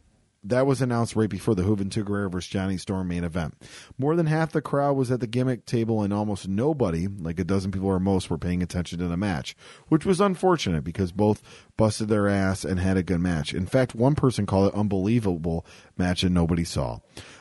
[0.44, 3.55] that was announced right before the Juventud Guerrero versus Johnny Storm main event.
[3.99, 7.44] More than half the crowd was at the gimmick table, and almost nobody, like a
[7.44, 9.57] dozen people or most, were paying attention to the match,
[9.89, 11.42] which was unfortunate because both
[11.76, 13.52] busted their ass and had a good match.
[13.52, 17.00] In fact, one person called it unbelievable match, and nobody saw.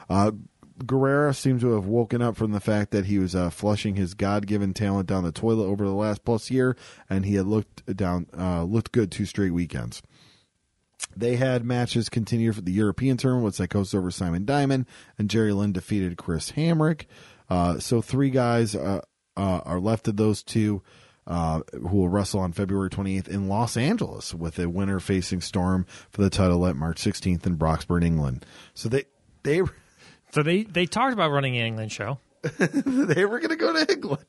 [0.10, 0.32] Uh,
[0.80, 4.14] Guerrera seems to have woken up from the fact that he was uh, flushing his
[4.14, 6.78] God-given talent down the toilet over the last plus year,
[7.10, 10.04] and he had looked down, uh, looked good two straight weekends.
[11.16, 14.86] They had matches continue for the European tournament with Psychosis over Simon Diamond,
[15.18, 17.06] and Jerry Lynn defeated Chris Hamrick.
[17.50, 19.02] Uh, so three guys uh,
[19.36, 20.82] uh, are left of those two
[21.26, 25.86] uh, who will wrestle on February 28th in Los Angeles with a winner facing Storm
[26.10, 28.46] for the title at March 16th in Broxburn, England.
[28.74, 29.06] So they
[29.44, 29.62] they
[30.32, 32.20] So they they talked about running an England show.
[32.58, 34.26] they were going to go to England.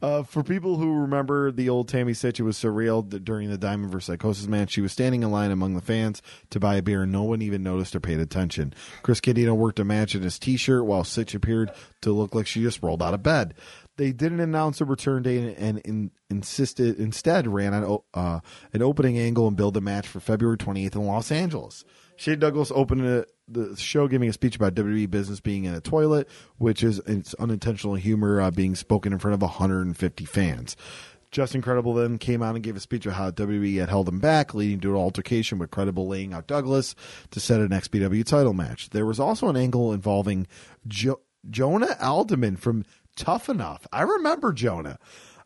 [0.00, 3.58] Uh, for people who remember the old Tammy Sytch, it was surreal that during the
[3.58, 4.06] Diamond vs.
[4.06, 4.70] Psychosis match.
[4.70, 7.42] She was standing in line among the fans to buy a beer, and no one
[7.42, 8.72] even noticed or paid attention.
[9.02, 11.70] Chris Candido worked a match in his t-shirt, while Sytch appeared
[12.02, 13.54] to look like she just rolled out of bed.
[13.96, 18.40] They didn't announce a return date and, in, insisted instead ran an, uh,
[18.72, 21.84] an opening angle and build a match for February 28th in Los Angeles.
[22.18, 25.80] Shane Douglas opened a, the show giving a speech about WWE business being in a
[25.80, 30.76] toilet, which is its unintentional humor uh, being spoken in front of 150 fans.
[31.30, 34.18] Justin Credible then came out and gave a speech about how WWE had held him
[34.18, 36.96] back, leading to an altercation with Credible laying out Douglas
[37.30, 38.90] to set an XPW title match.
[38.90, 40.48] There was also an angle involving
[40.88, 43.86] jo- Jonah Alderman from Tough Enough.
[43.92, 44.98] I remember Jonah.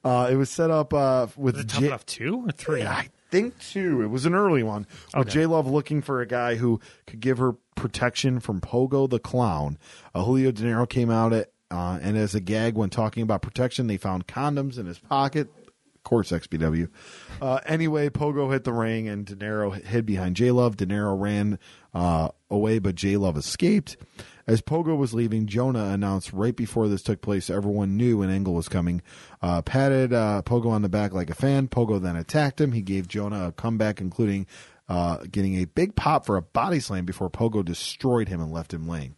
[0.02, 2.83] Uh, it was set up uh, with Was it tough enough two or three?
[2.83, 4.02] I think two.
[4.02, 5.31] It was an early one with Okay.
[5.31, 6.78] J Love looking for a guy who
[7.09, 9.78] could give her protection from Pogo the clown.
[10.15, 13.89] Uh, Julio Dinero came out at, uh, and as a gag when talking about protection,
[13.89, 15.49] they found condoms in his pocket.
[15.97, 16.89] Of course, XPW.
[17.41, 20.77] Uh, anyway, Pogo hit the ring and Dinero hid behind J Love.
[20.77, 21.59] Dinero ran
[21.94, 23.97] uh, away, but J Love escaped.
[24.46, 28.54] As Pogo was leaving, Jonah announced right before this took place, everyone knew an angle
[28.54, 29.02] was coming.
[29.40, 31.68] Uh, patted uh, Pogo on the back like a fan.
[31.68, 32.72] Pogo then attacked him.
[32.72, 34.46] He gave Jonah a comeback, including
[34.88, 38.74] uh, getting a big pop for a body slam before Pogo destroyed him and left
[38.74, 39.14] him laying.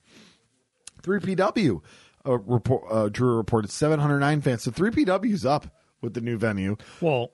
[1.02, 1.80] 3PW
[2.26, 4.62] uh, report, uh, Drew reported 709 fans.
[4.62, 5.66] So 3PW's up
[6.00, 6.76] with the new venue.
[7.00, 7.32] Well,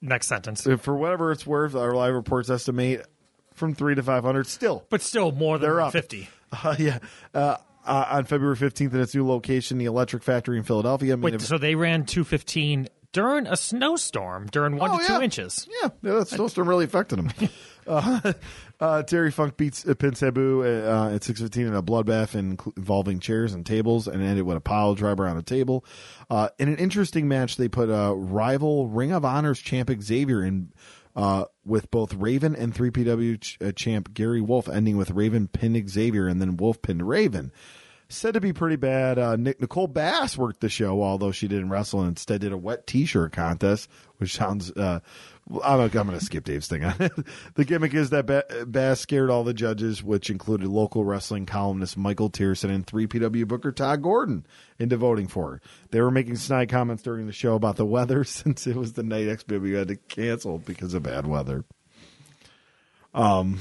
[0.00, 0.66] next sentence.
[0.80, 3.06] For whatever it's worth, our live reports estimate
[3.54, 4.46] from three to 500.
[4.46, 5.92] Still, But still more than They're up.
[5.92, 6.28] 50.
[6.64, 6.98] uh, yeah.
[7.32, 11.12] Uh, uh, on February 15th in its new location, the Electric Factory in Philadelphia.
[11.12, 15.06] I mean, Wait, if- so they ran 215 during a snowstorm during one Oh, to
[15.06, 15.68] two inches.
[15.82, 17.30] Yeah, yeah that snowstorm really affected them.
[17.86, 18.32] uh,
[18.80, 23.20] uh, Terry Funk beats uh, Pin Sabu uh, at 6.15 in a bloodbath in, involving
[23.20, 25.84] chairs and tables and ended with a pile driver on a table.
[26.28, 30.72] Uh, in an interesting match, they put uh, rival Ring of Honor's champ Xavier in
[31.16, 35.88] uh, with both Raven and 3PW ch- uh, champ Gary Wolfe, ending with Raven pinned
[35.88, 37.52] Xavier and then Wolfe pinned Raven.
[38.08, 39.18] said to be pretty bad.
[39.18, 42.56] Uh, Nick, Nicole Bass worked the show, although she didn't wrestle and instead did a
[42.56, 44.70] wet T-shirt contest, which sounds.
[45.62, 47.12] I'm, I'm going to skip Dave's thing on it.
[47.54, 51.96] the gimmick is that ba- Bass scared all the judges, which included local wrestling columnist
[51.98, 54.46] Michael Tearson and 3PW Booker Todd Gordon,
[54.78, 55.60] into voting for her.
[55.90, 59.02] They were making snide comments during the show about the weather since it was the
[59.02, 61.64] night XPW had to cancel because of bad weather.
[63.12, 63.60] Um,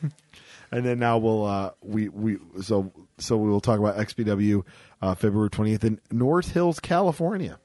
[0.70, 4.64] and then now we'll uh, we we so so we will talk about XPW
[5.02, 7.58] uh, February twentieth in North Hills, California,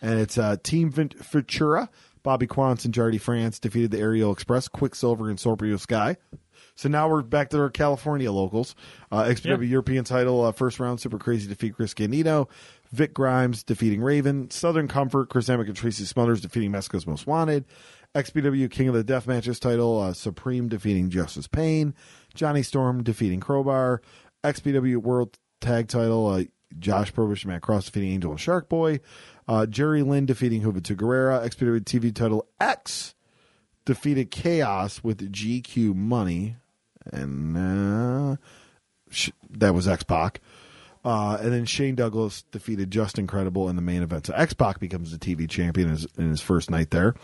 [0.00, 1.88] and it's uh, Team Vent- Ventura.
[2.22, 6.16] Bobby Quance and Jardi Frantz defeated the Aerial Express, Quicksilver, and Scorpio Sky.
[6.74, 8.74] So now we're back to our California locals.
[9.10, 9.70] Uh, XPW Yeah.
[9.72, 12.48] European title, uh, first round, Super Crazy defeat Chris Candido.
[12.92, 14.50] Vic Grimes defeating Raven.
[14.50, 17.64] Southern Comfort, Chris Hamrick and Tracy Smothers defeating Mexico's Most Wanted.
[18.14, 21.94] XPW King of the Death Matches title, uh, Supreme defeating Justice Pain.
[22.34, 24.02] Johnny Storm defeating Crowbar.
[24.42, 26.44] XPW World Tag title, uh,
[26.78, 29.00] Josh Prohibition and Matt Cross defeating Angel and Shark Boy.
[29.50, 31.44] Uh, Jerry Lynn defeating Juventud Guerrera.
[31.44, 33.16] XPW TV title X
[33.84, 36.54] defeated Kaos with GQ money,
[37.12, 38.36] and uh,
[39.50, 40.40] that was X Pac.
[41.04, 44.26] Uh, and then Shane Douglas defeated Justin Credible in the main event.
[44.26, 47.16] So X Pac becomes the TV champion in his, in his first night there.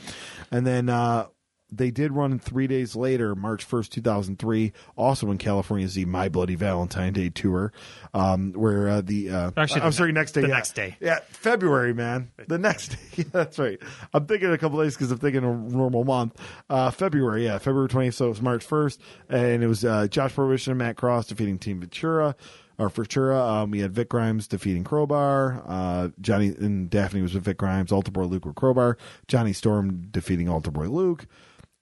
[0.51, 1.27] And then uh,
[1.71, 6.55] they did run three days later, March 1st, 2003, also in California, the My Bloody
[6.55, 7.73] Valentine Day tour,
[8.15, 9.31] um, where uh, the.
[9.31, 10.43] Uh, Actually, I'm the sorry, ne- next day.
[10.43, 10.55] the yeah.
[10.55, 10.97] next day.
[11.01, 12.31] Yeah, February, man.
[12.47, 12.97] The next day.
[13.17, 13.79] Yeah, that's right.
[14.13, 16.39] I'm thinking a couple days because I'm thinking a normal month.
[16.69, 18.15] Uh, February, yeah, February 20th.
[18.15, 18.99] So it was March 1st,
[19.31, 22.37] and it was uh, Josh Prohibition and Matt Cross defeating Team Ventura.
[22.79, 25.63] Or Ventura, um, we had Vic Grimes defeating Crowbar.
[25.67, 27.91] Uh, Johnny and Daphne was with Vic Grimes.
[27.91, 28.99] Altar Boy Luke with Crowbar.
[29.29, 31.27] Johnny Storm defeating Altar Boy Luke.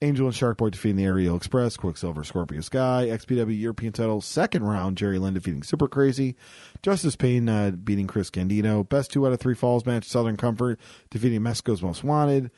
[0.05, 4.63] Angel and Shark Boy defeating the Aerial Express, Quicksilver, Scorpio Sky, XPW European title, second
[4.63, 6.37] round, Jerry Lynn defeating Super Crazy,
[6.83, 10.79] Justice Pain uh, beating Chris Candido, best two out of three falls match, Southern Comfort
[11.09, 12.51] defeating Mexico's Most Wanted,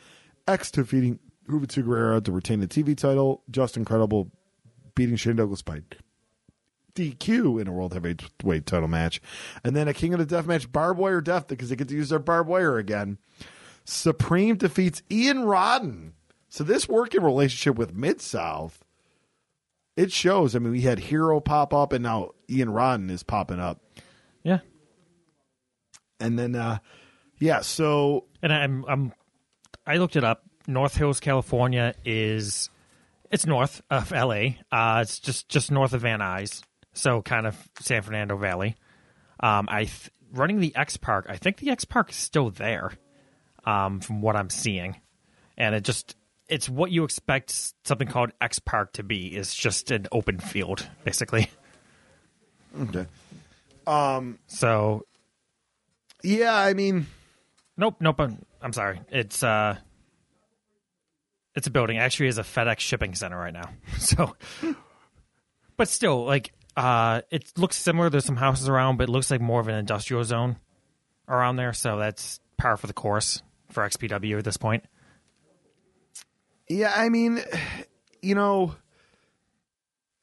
[0.49, 4.31] X defeating Juventud Guerrera to retain the TV title, Justin Credible
[4.97, 5.83] beating Shane Douglas by
[6.97, 9.23] DQ in a World Heavyweight title match,
[9.63, 11.95] and then a King of the Death match, barbed wire death because they get to
[11.95, 13.19] use their barbed wire again.
[13.85, 16.15] Supreme defeats Ian Rotten.
[16.49, 18.85] So this working relationship with Mid South,
[19.97, 20.55] it shows.
[20.55, 23.81] I mean, we had Hero pop up, and now Ian Rotten is popping up,
[24.43, 24.61] Yeah.
[26.21, 26.79] and then uh
[27.39, 27.61] yeah.
[27.61, 29.13] So And I'm I'm
[29.87, 30.43] I looked it up.
[30.67, 32.71] North Hills, California is
[33.31, 34.55] it's north of LA.
[34.73, 36.63] Uh it's just just north of Van Nuys.
[36.93, 38.77] So kind of San Fernando Valley.
[39.41, 41.27] Um I th- running the X Park.
[41.29, 42.93] I think the X Park is still there.
[43.65, 45.01] Um from what I'm seeing.
[45.59, 46.17] And it just
[46.49, 49.37] it's what you expect something called X Park to be.
[49.37, 51.51] Is just an open field basically.
[52.81, 53.07] okay,
[54.47, 55.07] So
[56.23, 56.55] yeah.
[56.55, 57.07] I mean,
[57.77, 58.21] Nope, nope.
[58.21, 59.01] I'm, I'm sorry.
[59.11, 59.77] It's uh,
[61.55, 61.99] it's a building.
[61.99, 63.71] Actually, is a FedEx shipping center right now.
[63.99, 64.37] So,
[65.77, 68.09] but still, like, uh, it looks similar.
[68.09, 70.57] There's some houses around, but it looks like more of an industrial zone
[71.29, 71.73] around there.
[71.73, 74.85] So that's par for the course for XPW at this point.
[76.69, 77.41] Yeah, I mean,
[78.23, 78.75] you know,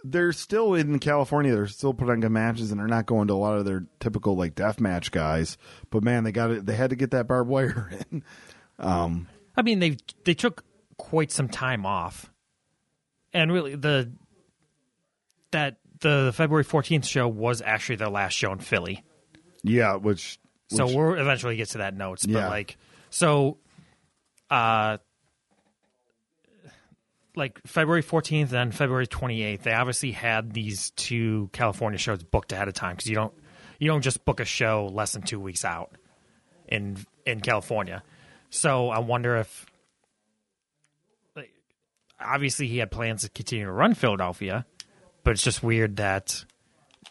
[0.03, 1.53] they're still in California.
[1.53, 3.85] They're still putting on good matches, and they're not going to a lot of their
[3.99, 5.57] typical like death match guys.
[5.89, 6.65] But man, they got it.
[6.65, 8.23] They had to get that barbed wire in.
[8.79, 10.63] I mean, they they took
[10.97, 12.29] quite some time off,
[13.31, 14.11] and really the
[15.51, 19.03] that the February 14th show was actually their last show in Philly.
[19.63, 20.37] Yeah, which,
[20.69, 22.49] so we'll eventually get to that notes but Yeah.
[22.49, 22.77] like
[23.09, 23.59] so
[24.49, 24.97] uh
[27.35, 32.67] like february 14th and february 28th they obviously had these two california shows booked ahead
[32.67, 33.33] of time because you don't
[33.79, 35.91] you don't just book a show less than two weeks out
[36.67, 38.03] in in california
[38.49, 39.65] so i wonder if
[41.35, 41.51] like
[42.19, 44.65] obviously he had plans to continue to run philadelphia
[45.23, 46.45] but it's just weird that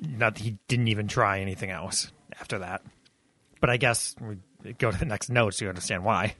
[0.01, 2.83] not he didn't even try anything else after that
[3.63, 6.35] but I guess we go to the next notes to understand why.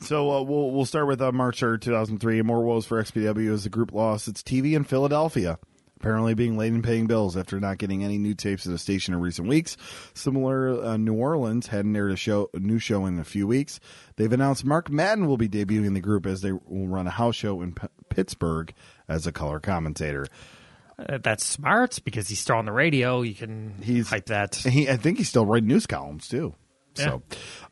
[0.00, 2.40] So uh, we'll we'll start with uh, March third, two thousand three.
[2.42, 5.58] More woes for XPW as the group lost its TV in Philadelphia.
[6.00, 9.14] Apparently, being late in paying bills after not getting any new tapes at the station
[9.14, 9.76] in recent weeks.
[10.14, 13.80] Similar, uh, New Orleans hadn't aired a show, a new show in a few weeks.
[14.14, 17.34] They've announced Mark Madden will be debuting the group as they will run a house
[17.34, 18.72] show in P- Pittsburgh
[19.08, 20.28] as a color commentator.
[21.00, 23.22] Uh, that's smart because he's still on the radio.
[23.22, 24.54] You can He's- hype that.
[24.54, 26.54] He, I think he's still writing news columns too.
[26.98, 27.22] So,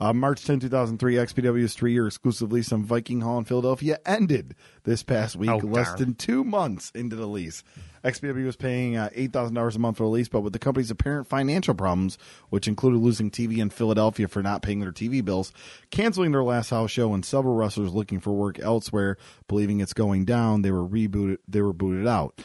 [0.01, 4.55] uh, March 10, 2003, XPW's three year exclusive lease on Viking Hall in Philadelphia ended
[4.85, 5.99] this past week, Oh, less darn.
[5.99, 7.63] than two months into the lease.
[8.05, 11.27] XPW was paying uh, $8,000 a month for the lease, but with the company's apparent
[11.27, 12.19] financial problems,
[12.51, 15.53] which included losing TV in Philadelphia for not paying their TV bills,
[15.91, 19.17] canceling their last house show, and several wrestlers looking for work elsewhere,
[19.49, 21.39] believing it's going down, they were rebooted.
[21.49, 22.41] They were booted out.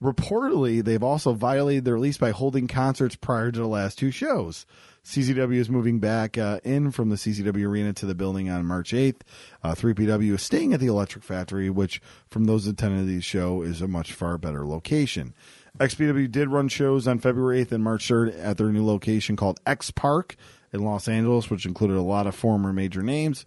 [0.00, 4.66] Reportedly, they've also violated their lease by holding concerts prior to the last two shows.
[5.04, 8.92] CZW is moving back uh, in from the CZW Arena to the building on March
[8.92, 9.22] 8th.
[9.62, 12.00] Uh, 3PW is staying at the Electric Factory, which,
[12.30, 15.34] from those attending the show, is a much far better location.
[15.78, 19.58] XPW did run shows on February 8th and March 3rd at their new location called
[19.66, 20.36] X Park
[20.72, 23.44] in Los Angeles, which included a lot of former major names.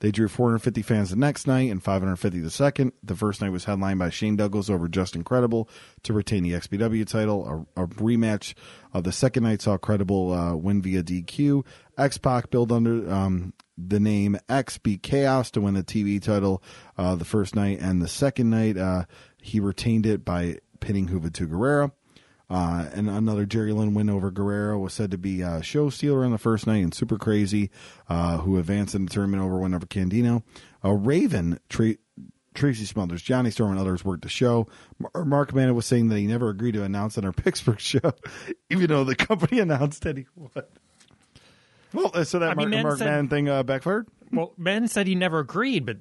[0.00, 2.92] They drew 450 fans the next night and 550 the second.
[3.02, 5.68] The first night was headlined by Shane Douglas over Justin Credible
[6.04, 7.66] to retain the XPW title.
[7.76, 8.54] A, a rematch
[8.92, 11.64] of the second night saw Credible uh, win via DQ.
[11.96, 16.62] X Pac billed under um, the name X beat Kaos to win the TV title
[16.96, 19.04] uh, the first night, and the second night uh,
[19.42, 21.90] he retained it by pinning Juventud Guerrera.
[22.50, 26.24] Uh, and another Jerry Lynn win over Guerrero was said to be a show stealer
[26.24, 27.70] on the first night and Super Crazy,
[28.08, 30.42] uh, who advanced in the tournament over win over Candido.
[30.82, 31.96] Uh, Raven, Tra-
[32.54, 34.66] Tracy Smothers, Johnny Storm, and others worked the show.
[34.98, 38.12] Mar- Mark Mann was saying that he never agreed to announce on our Pittsburgh show,
[38.70, 40.64] even though the company announced that he would.
[41.92, 44.08] Well, uh, so that I Mark, mean, Mark said- Mann thing uh, backfired?
[44.32, 45.98] Well, Ben said he never agreed, but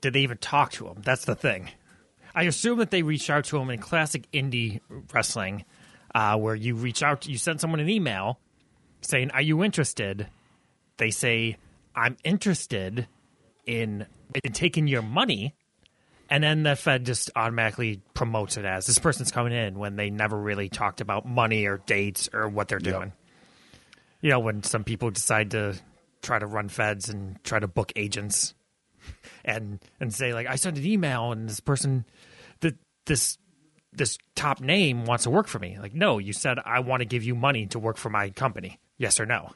[0.00, 1.02] did they even talk to him?
[1.04, 1.70] That's the thing.
[2.34, 4.80] I assume that they reached out to him in classic indie
[5.12, 5.64] wrestling,
[6.14, 8.38] uh, where you reach out, you send someone an email
[9.00, 10.28] saying, "Are you interested?"
[10.96, 11.56] They say,
[11.94, 13.08] "I'm interested
[13.66, 14.06] in
[14.44, 15.54] in taking your money,"
[16.30, 20.10] and then the Fed just automatically promotes it as this person's coming in when they
[20.10, 23.12] never really talked about money or dates or what they're doing.
[24.20, 25.74] You know, when some people decide to
[26.22, 28.54] try to run feds and try to book agents
[29.44, 32.04] and and say like I sent an email and this person
[32.60, 32.76] that
[33.06, 33.36] this
[33.94, 35.78] this top name wants to work for me.
[35.78, 38.78] Like, no, you said I want to give you money to work for my company.
[38.98, 39.52] Yes or no?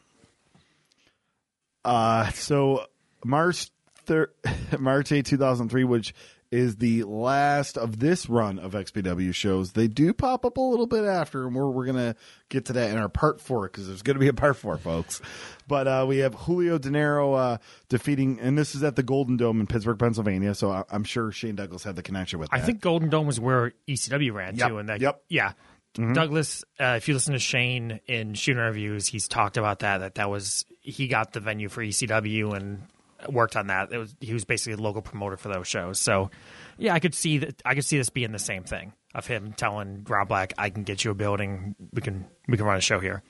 [1.84, 2.86] Uh, so
[3.24, 3.70] March
[4.04, 4.32] thir-
[4.78, 6.14] March 8, 2003, which
[6.50, 9.72] is the last of this run of XPW shows.
[9.72, 12.16] They do pop up a little bit after, and we're, we're going to
[12.48, 14.78] get to that in our part four because there's going to be a part four,
[14.78, 15.20] folks.
[15.66, 19.60] But uh, we have Julio Dinero uh, defeating, and this is at the Golden Dome
[19.60, 20.54] in Pittsburgh, Pennsylvania.
[20.54, 22.56] So I, I'm sure Shane Douglas had the connection with that.
[22.56, 25.22] I think Golden Dome was where ECW ran Yep, too, and that yep.
[25.28, 25.52] yeah.
[25.94, 29.98] Douglas, uh, if you listen to Shane in Shooter Reviews, he's talked about that.
[29.98, 32.82] That that was he got the venue for ECW and
[33.28, 33.92] worked on that.
[33.92, 36.00] It was he was basically a local promoter for those shows.
[36.00, 36.30] So
[36.76, 37.60] yeah, I could see that.
[37.64, 40.84] I could see this being the same thing of him telling Rob Black, "I can
[40.84, 41.74] get you a building.
[41.92, 43.22] We can we can run a show here."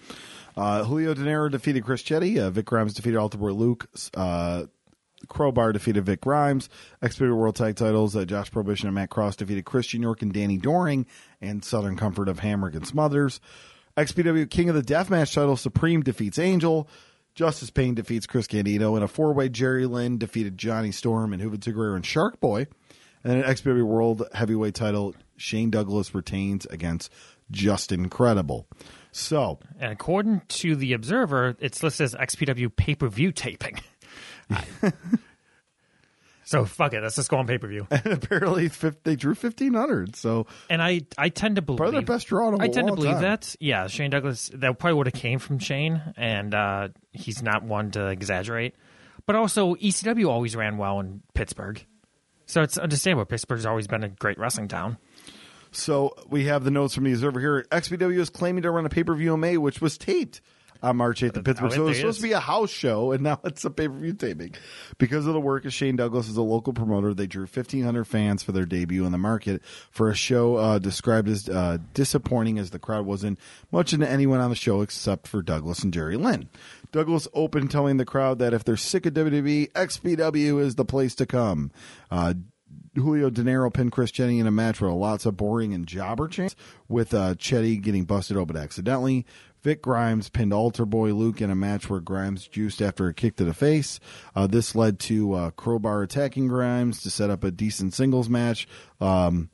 [0.57, 2.39] Uh, Julio Dinero defeated Chris Chetti.
[2.39, 3.89] Uh, Vic Grimes defeated Altar Boy Luke.
[4.15, 4.65] Uh,
[5.28, 6.68] Crowbar defeated Vic Grimes.
[7.02, 8.15] Expedited World Tag Titles.
[8.15, 11.07] Uh, Josh Prohibition and Matt Cross defeated Christian York and Danny Doring.
[11.41, 13.41] And Southern Comfort of Hammer and Smothers.
[13.97, 15.57] XPW King of the Deathmatch title.
[15.57, 16.89] Supreme defeats Angel.
[17.39, 18.97] Justice Pain defeats Chris Candido.
[18.97, 22.67] In a four way, Jerry Lynn defeated Johnny Storm and Juventud Guerrero and Shark Boy.
[23.23, 25.15] And then an XPW World Heavyweight title.
[25.36, 27.12] Shane Douglas retains against
[27.52, 28.67] Justin Credible.
[29.12, 33.78] So, And according to the Observer, it's listed as XPW pay per view taping.
[36.48, 37.86] so fuck it, let's just go on pay per view.
[37.90, 42.06] And apparently fif- they drew 1500 so And I, I tend to believe Probably their
[42.16, 43.22] best draw I tend to believe time.
[43.22, 43.54] that.
[43.60, 44.50] Yeah, Shane Douglas.
[44.54, 48.74] That probably would have came from Shane, and uh, he's not one to exaggerate.
[49.26, 51.84] But also, ECW always ran well in Pittsburgh,
[52.46, 53.26] so it's understandable.
[53.26, 54.96] Pittsburgh's always been a great wrestling town.
[55.70, 58.88] so we have the notes from the observer here xpw is claiming to run a
[58.88, 60.40] pay-per-view in may which was taped
[60.82, 61.73] on March 8th in Pittsburgh.
[61.73, 62.23] oh, So it was supposed is.
[62.23, 64.55] to be a house show, and now it's a pay per view taping.
[64.98, 68.42] Because of the work of Shane Douglas as a local promoter, they drew 1,500 fans
[68.42, 72.70] for their debut in the market for a show uh, described as uh, disappointing as
[72.70, 73.39] the crowd wasn't
[73.73, 76.48] much into anyone on the show except for Douglas and Jerry Lynn.
[76.92, 81.15] Douglas opened telling the crowd that if they're sick of WWE, XPW is the place
[81.16, 81.70] to come.
[82.10, 82.34] Uh,
[82.94, 86.57] Julio Dinero pinned Chris Chetti in a match with lots of boring and jobber chants,
[86.89, 89.26] with uh, Chetti getting busted open accidentally.
[89.62, 93.36] Vic Grimes pinned Altar Boy Luke in a match where Grimes juiced after a kick
[93.36, 94.00] to the face.
[94.34, 98.68] Uh, this led to uh, Crowbar attacking Grimes to set up a decent singles match.
[99.00, 99.50] Um,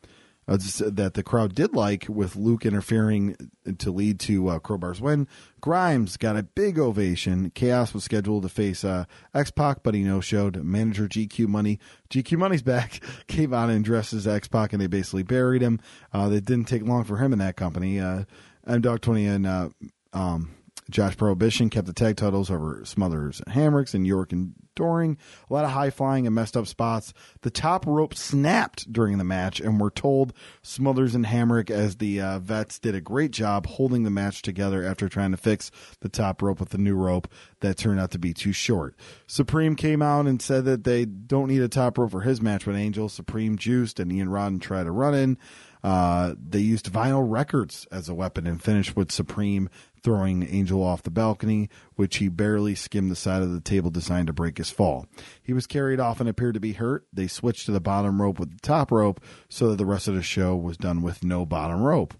[0.46, 3.36] uh, that the crowd did like, with Luke interfering
[3.78, 5.26] to lead to uh, Crowbar's win.
[5.60, 7.50] Grimes got a big ovation.
[7.50, 10.62] Kaos was scheduled to face uh, X Pac, but he no showed.
[10.62, 11.78] Manager GQ Money,
[12.10, 15.80] GQ Money's back, came on and dressed as X Pac, and they basically buried him.
[16.12, 17.98] Uh, it didn't take long for him in that company.
[17.98, 18.24] Uh,
[18.66, 19.68] M Dog 20 and uh,
[20.14, 20.54] um,
[20.90, 25.16] Josh Prohibition kept the tag titles over Smothers and Hammocks and York and Doring.
[25.48, 27.14] A lot of high flying and messed up spots.
[27.42, 32.20] The top rope snapped during the match, and we're told Smothers and Hamrick, as the
[32.20, 35.70] uh, vets, did a great job holding the match together after trying to fix
[36.00, 37.28] the top rope with the new rope
[37.60, 38.96] that turned out to be too short.
[39.28, 42.66] Supreme came out and said that they don't need a top rope for his match
[42.66, 43.08] with Angel.
[43.08, 45.38] Supreme juiced, and Ian Rotten tried to run in.
[45.84, 49.68] Uh, they used vinyl records as a weapon and finished with Supreme
[50.02, 54.28] throwing Angel off the balcony, which he barely skimmed the side of the table designed
[54.28, 55.06] to break his fall.
[55.42, 57.06] He was carried off and appeared to be hurt.
[57.12, 60.14] They switched to the bottom rope with the top rope so that the rest of
[60.14, 62.14] the show was done with no bottom rope.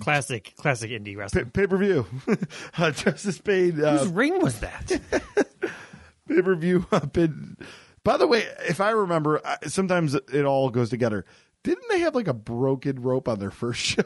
[0.00, 1.50] Classic, classic indie wrestling.
[1.50, 2.06] Pay per view.
[2.78, 3.80] uh, Justice Spade.
[3.80, 5.00] Uh, Whose ring was that?
[6.28, 6.86] pay per view.
[8.04, 11.24] By the way, if I remember, sometimes it all goes together.
[11.64, 14.02] Didn't they have like a broken rope on their first show?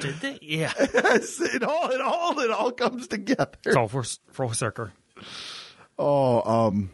[0.00, 0.38] Did they?
[0.42, 0.72] Yeah.
[0.80, 3.50] It all it all it all comes together.
[3.70, 4.90] So for for circle.
[5.98, 6.90] Oh, um,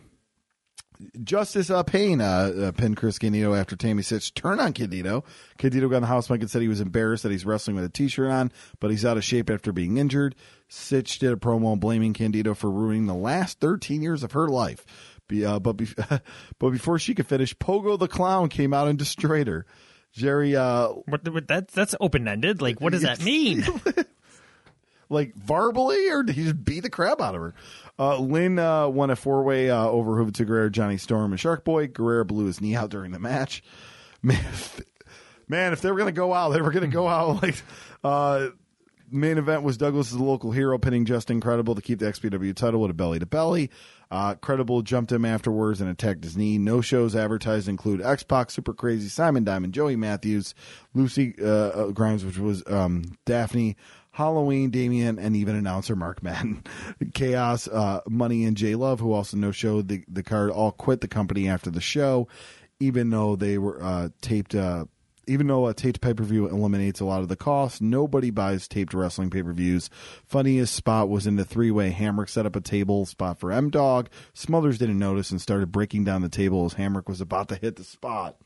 [1.22, 5.24] Justice uh, Pain uh, uh, pinned Chris Candido after Tammy Sytch turned on Candido.
[5.58, 7.84] Candido got on the house mic and said he was embarrassed that he's wrestling with
[7.84, 10.34] a t-shirt on, but he's out of shape after being injured.
[10.70, 14.86] Sytch did a promo blaming Candido for ruining the last 13 years of her life.
[15.28, 15.88] Be, uh, but, be,
[16.58, 19.66] but before she could finish, Pogo the Clown came out and destroyed her.
[20.12, 22.62] Jerry, uh, What, what that that's open ended.
[22.62, 23.64] Like, what does that mean?
[25.08, 27.54] like verbally, or did he just beat the crap out of her?
[27.98, 31.64] Uh, Lynn uh, won a four way uh, over Juventud Guerrero, Johnny Storm, and Shark
[31.64, 31.88] Boy.
[31.88, 33.62] Guerrero blew his knee out during the match.
[34.22, 34.80] Man, if,
[35.48, 37.56] man, if they were going to go out, they were going to go out like.
[38.02, 38.48] Uh,
[39.10, 42.80] main event was Douglas the local hero pinning Justin Credible to keep the XPW title
[42.80, 43.70] with a belly to belly.
[44.10, 46.58] Uh, Credible jumped him afterwards and attacked his knee.
[46.58, 50.54] No shows advertised include X Pac, Super Crazy, Simon Diamond, Joey Matthews,
[50.94, 53.76] Lucy uh, uh, Grimes, which was um, Daphne,
[54.12, 56.62] Halloween, Damien, and even announcer Mark Madden.
[57.14, 61.00] Kaos, uh, Money, and J Love, who also no showed the, the card, all quit
[61.00, 62.28] the company after the show,
[62.78, 64.54] even though they were uh, taped.
[65.26, 68.68] Even though a taped pay per view eliminates a lot of the cost, nobody buys
[68.68, 69.90] taped wrestling pay per views.
[70.26, 71.92] Funniest spot was in the three way.
[71.92, 74.08] Hamrick set up a table spot for M Dog.
[74.32, 77.76] Smothers didn't notice and started breaking down the table as Hamrick was about to hit
[77.76, 78.36] the spot.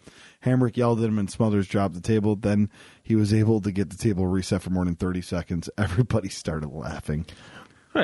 [0.44, 2.36] Hamrick yelled at him and Smothers dropped the table.
[2.36, 2.70] Then
[3.02, 5.70] he was able to get the table reset for more than 30 seconds.
[5.78, 7.26] Everybody started laughing.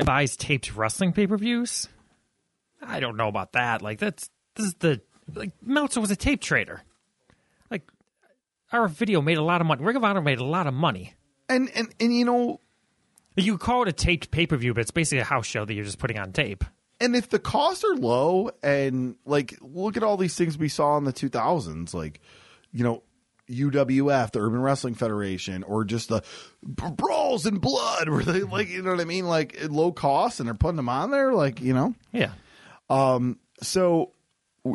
[0.05, 1.89] Buys taped wrestling pay per views.
[2.83, 3.83] I don't know about that.
[3.83, 5.01] Like that's this is the
[5.33, 6.83] like Meltzer was a tape trader.
[8.75, 9.85] RF video made a lot of money.
[9.85, 11.15] Ring of Honor made a lot of money.
[11.49, 12.61] And, and, and you know,
[13.37, 15.75] You call it a taped pay per view, but it's basically a house show that
[15.75, 16.65] you're just putting on tape.
[17.01, 20.97] and if the costs are low and like look at all these things we saw
[20.97, 22.21] in the 2000s like
[22.73, 23.03] you know
[23.51, 26.23] UWF the Urban Wrestling Federation or just the
[26.63, 30.47] brawls and blood where they like you know what I mean like low cost and
[30.47, 32.31] they're putting them on there like you know Yeah.
[32.89, 34.13] Um, so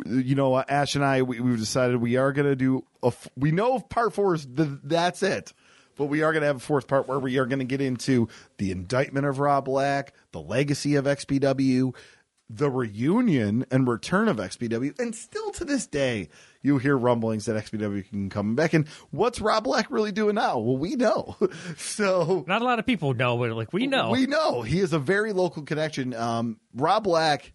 [0.06, 3.08] you know uh, Ash and I we, we've decided we are going to do a
[3.08, 5.52] f- we know part 4 is the, that's it
[5.96, 7.82] but we are going to have a fourth part where we are going to get
[7.82, 11.94] into the indictment of Rob Black, the legacy of XPW,
[12.48, 16.30] the reunion and return of XPW, and still to this day,
[16.62, 18.72] you hear rumblings that XPW can come back.
[18.72, 20.58] And what's Rob Black really doing now?
[20.58, 21.36] Well, we know.
[21.76, 24.10] so Not a lot of people know, but like we know.
[24.10, 26.14] we know he is a very local connection.
[26.14, 27.52] Um, Rob Black,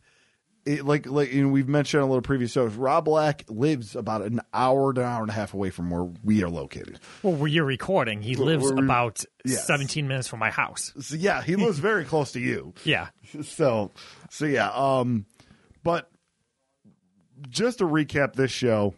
[0.66, 2.74] it, like like you know, we've mentioned on a little previous shows.
[2.74, 6.04] Rob Black lives about an hour to an hour and a half away from where
[6.24, 7.00] we are located.
[7.24, 9.66] well, where you're recording, he lives we're- about yes.
[9.68, 10.92] 17 minutes from my house.
[11.00, 12.74] So yeah, he lives very close to you.
[12.84, 13.10] Yeah.
[13.44, 13.92] so
[14.30, 15.26] so yeah um
[15.84, 16.10] but
[17.50, 18.94] just to recap this show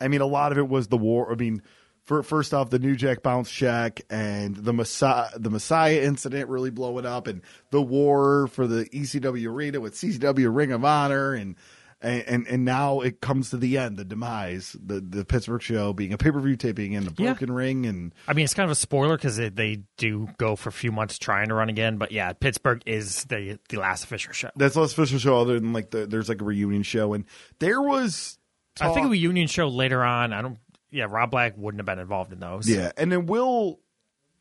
[0.00, 1.62] i mean a lot of it was the war i mean
[2.08, 6.70] for, first off the new jack bounce check and the messiah the messiah incident really
[6.70, 11.54] blowing up and the war for the ecw arena with czw ring of honor and
[12.00, 16.12] and, and now it comes to the end, the demise, the the Pittsburgh show being
[16.12, 17.32] a pay per view taping and the Yeah.
[17.32, 20.54] broken ring, and I mean, it's kind of a spoiler because they, they do go
[20.54, 21.98] for a few months trying to run again.
[21.98, 24.50] But yeah, Pittsburgh is the the last official show.
[24.54, 27.24] that's less official show other than like the there's like a reunion show, and
[27.58, 28.38] there was
[28.80, 30.32] I think a reunion show later on.
[30.32, 30.58] I don't.
[30.90, 32.68] Yeah, Rob Black wouldn't have been involved in those.
[32.68, 33.80] Yeah, and then we'll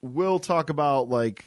[0.01, 1.45] we'll talk about like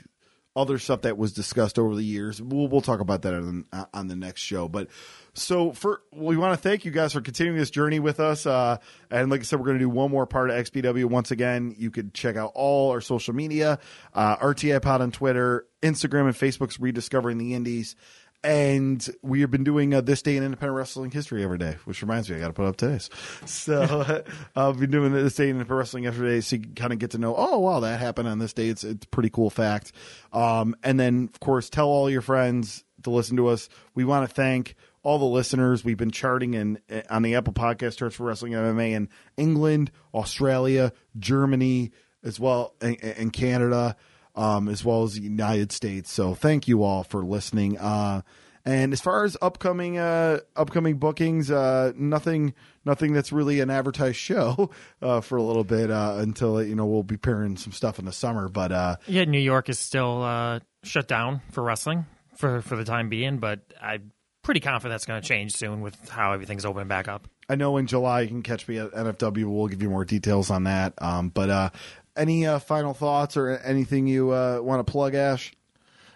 [0.56, 2.42] other stuff that was discussed over the years.
[2.42, 3.64] We'll we'll talk about that on,
[3.94, 4.68] on the next show.
[4.68, 4.88] But
[5.32, 8.46] so for we want to thank you guys for continuing this journey with us.
[8.46, 8.78] Uh,
[9.10, 11.04] and like I said, we're going to do one more part of XPW.
[11.06, 13.78] Once again, you could check out all our social media,
[14.12, 17.94] uh, RTI Pod on Twitter, Instagram, and Facebook's Rediscovering the Indies.
[18.42, 22.00] And we have been doing uh, this day in independent wrestling history every day, which
[22.00, 23.10] reminds me, I got to put up today's.
[23.44, 23.82] So
[24.56, 26.98] uh, I've been doing this day in independent wrestling every day, so you kind of
[26.98, 27.34] get to know.
[27.36, 28.68] Oh, wow, that happened on this day.
[28.68, 29.92] It's it's a pretty cool fact.
[30.32, 33.68] Um, and then of course, tell all your friends to listen to us.
[33.94, 35.84] We want to thank all the listeners.
[35.84, 36.78] We've been charting in
[37.10, 43.02] on the Apple Podcast charts for Wrestling MMA in England, Australia, Germany, as well, and,
[43.02, 43.96] and Canada
[44.40, 46.10] um, as well as the United States.
[46.10, 47.76] So thank you all for listening.
[47.78, 48.22] Uh,
[48.64, 52.54] and as far as upcoming uh, upcoming bookings, uh, nothing
[52.84, 54.70] nothing that's really an advertised show
[55.02, 58.06] uh, for a little bit uh, until you know we'll be pairing some stuff in
[58.06, 58.48] the summer.
[58.48, 62.84] But uh, yeah, New York is still uh, shut down for wrestling for for the
[62.84, 64.12] time being, but I'm
[64.42, 67.28] pretty confident that's going to change soon with how everything's opening back up.
[67.48, 69.44] I know in July you can catch me at NFW.
[69.44, 70.94] We'll give you more details on that.
[70.98, 71.70] Um, but uh,
[72.16, 75.52] any uh, final thoughts or anything you uh, want to plug, Ash?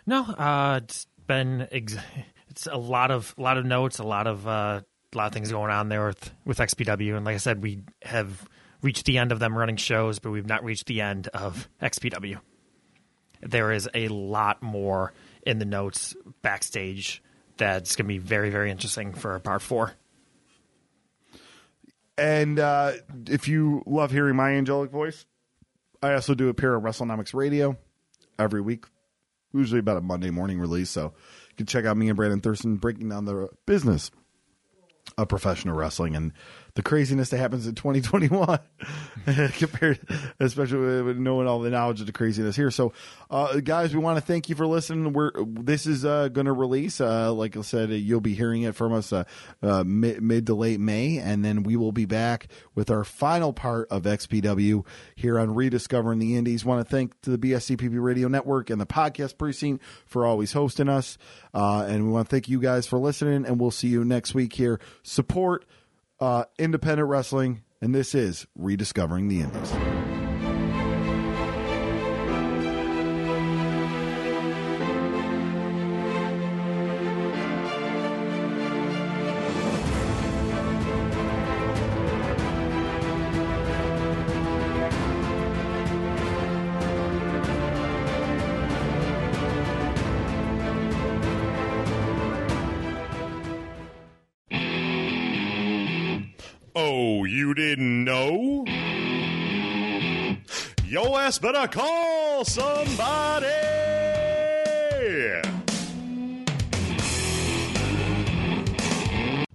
[0.06, 1.97] No, uh, it's been ex-
[2.50, 4.81] it's a lot of a lot of notes, a lot of uh,
[5.12, 7.82] a lot of things going on there with with XPW, and like I said, we
[8.02, 8.48] have
[8.82, 12.39] reached the end of them running shows, but we've not reached the end of XPW.
[13.40, 15.12] There is a lot more
[15.47, 17.23] in the notes backstage
[17.56, 19.94] that's going to be very very interesting for part four.
[22.16, 22.92] And uh,
[23.26, 25.26] if you love hearing my angelic voice,
[26.05, 27.78] I also do appear on WrestleNomics Radio
[28.39, 28.84] every week,
[29.55, 30.91] usually about a Monday morning release.
[30.91, 31.15] So
[31.49, 34.10] you can check out me and Brandon Thurston breaking down the business
[35.16, 36.33] of professional wrestling and
[36.74, 38.58] the craziness that happens in 2021
[39.52, 40.00] compared,
[40.40, 42.70] especially with knowing all the knowledge of the craziness here.
[42.70, 42.92] So,
[43.30, 45.12] uh, guys, we want to thank you for listening.
[45.12, 48.74] We're this is uh, going to release, uh, like I said, you'll be hearing it
[48.74, 49.22] from us uh,
[49.62, 53.52] uh, mid, mid to late May, and then we will be back with our final
[53.52, 56.64] part of XPW here on rediscovering the Indies.
[56.64, 60.88] Want to thank to the BSCPP Radio Network and the Podcast Precinct for always hosting
[60.88, 61.18] us,
[61.54, 63.46] uh, and we want to thank you guys for listening.
[63.46, 64.80] And we'll see you next week here.
[65.04, 65.64] Support
[66.20, 70.03] uh, independent wrestling, and this is Rediscovering the Indies.
[101.34, 103.46] Yo ass better call somebody!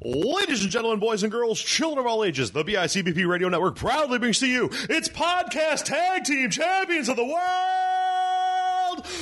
[0.02, 4.18] Ladies and gentlemen, boys and girls, children of all ages, the BICBP Radio Network proudly
[4.18, 7.40] brings to you its podcast tag team champions of the world!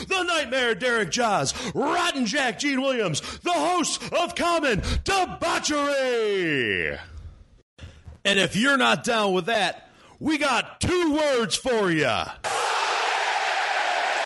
[0.07, 6.97] The Nightmare Derek Jaws, Rotten Jack Gene Williams, the hosts of Common Debauchery!
[8.25, 9.86] And if you're not down with that,
[10.19, 12.23] we got two words for you.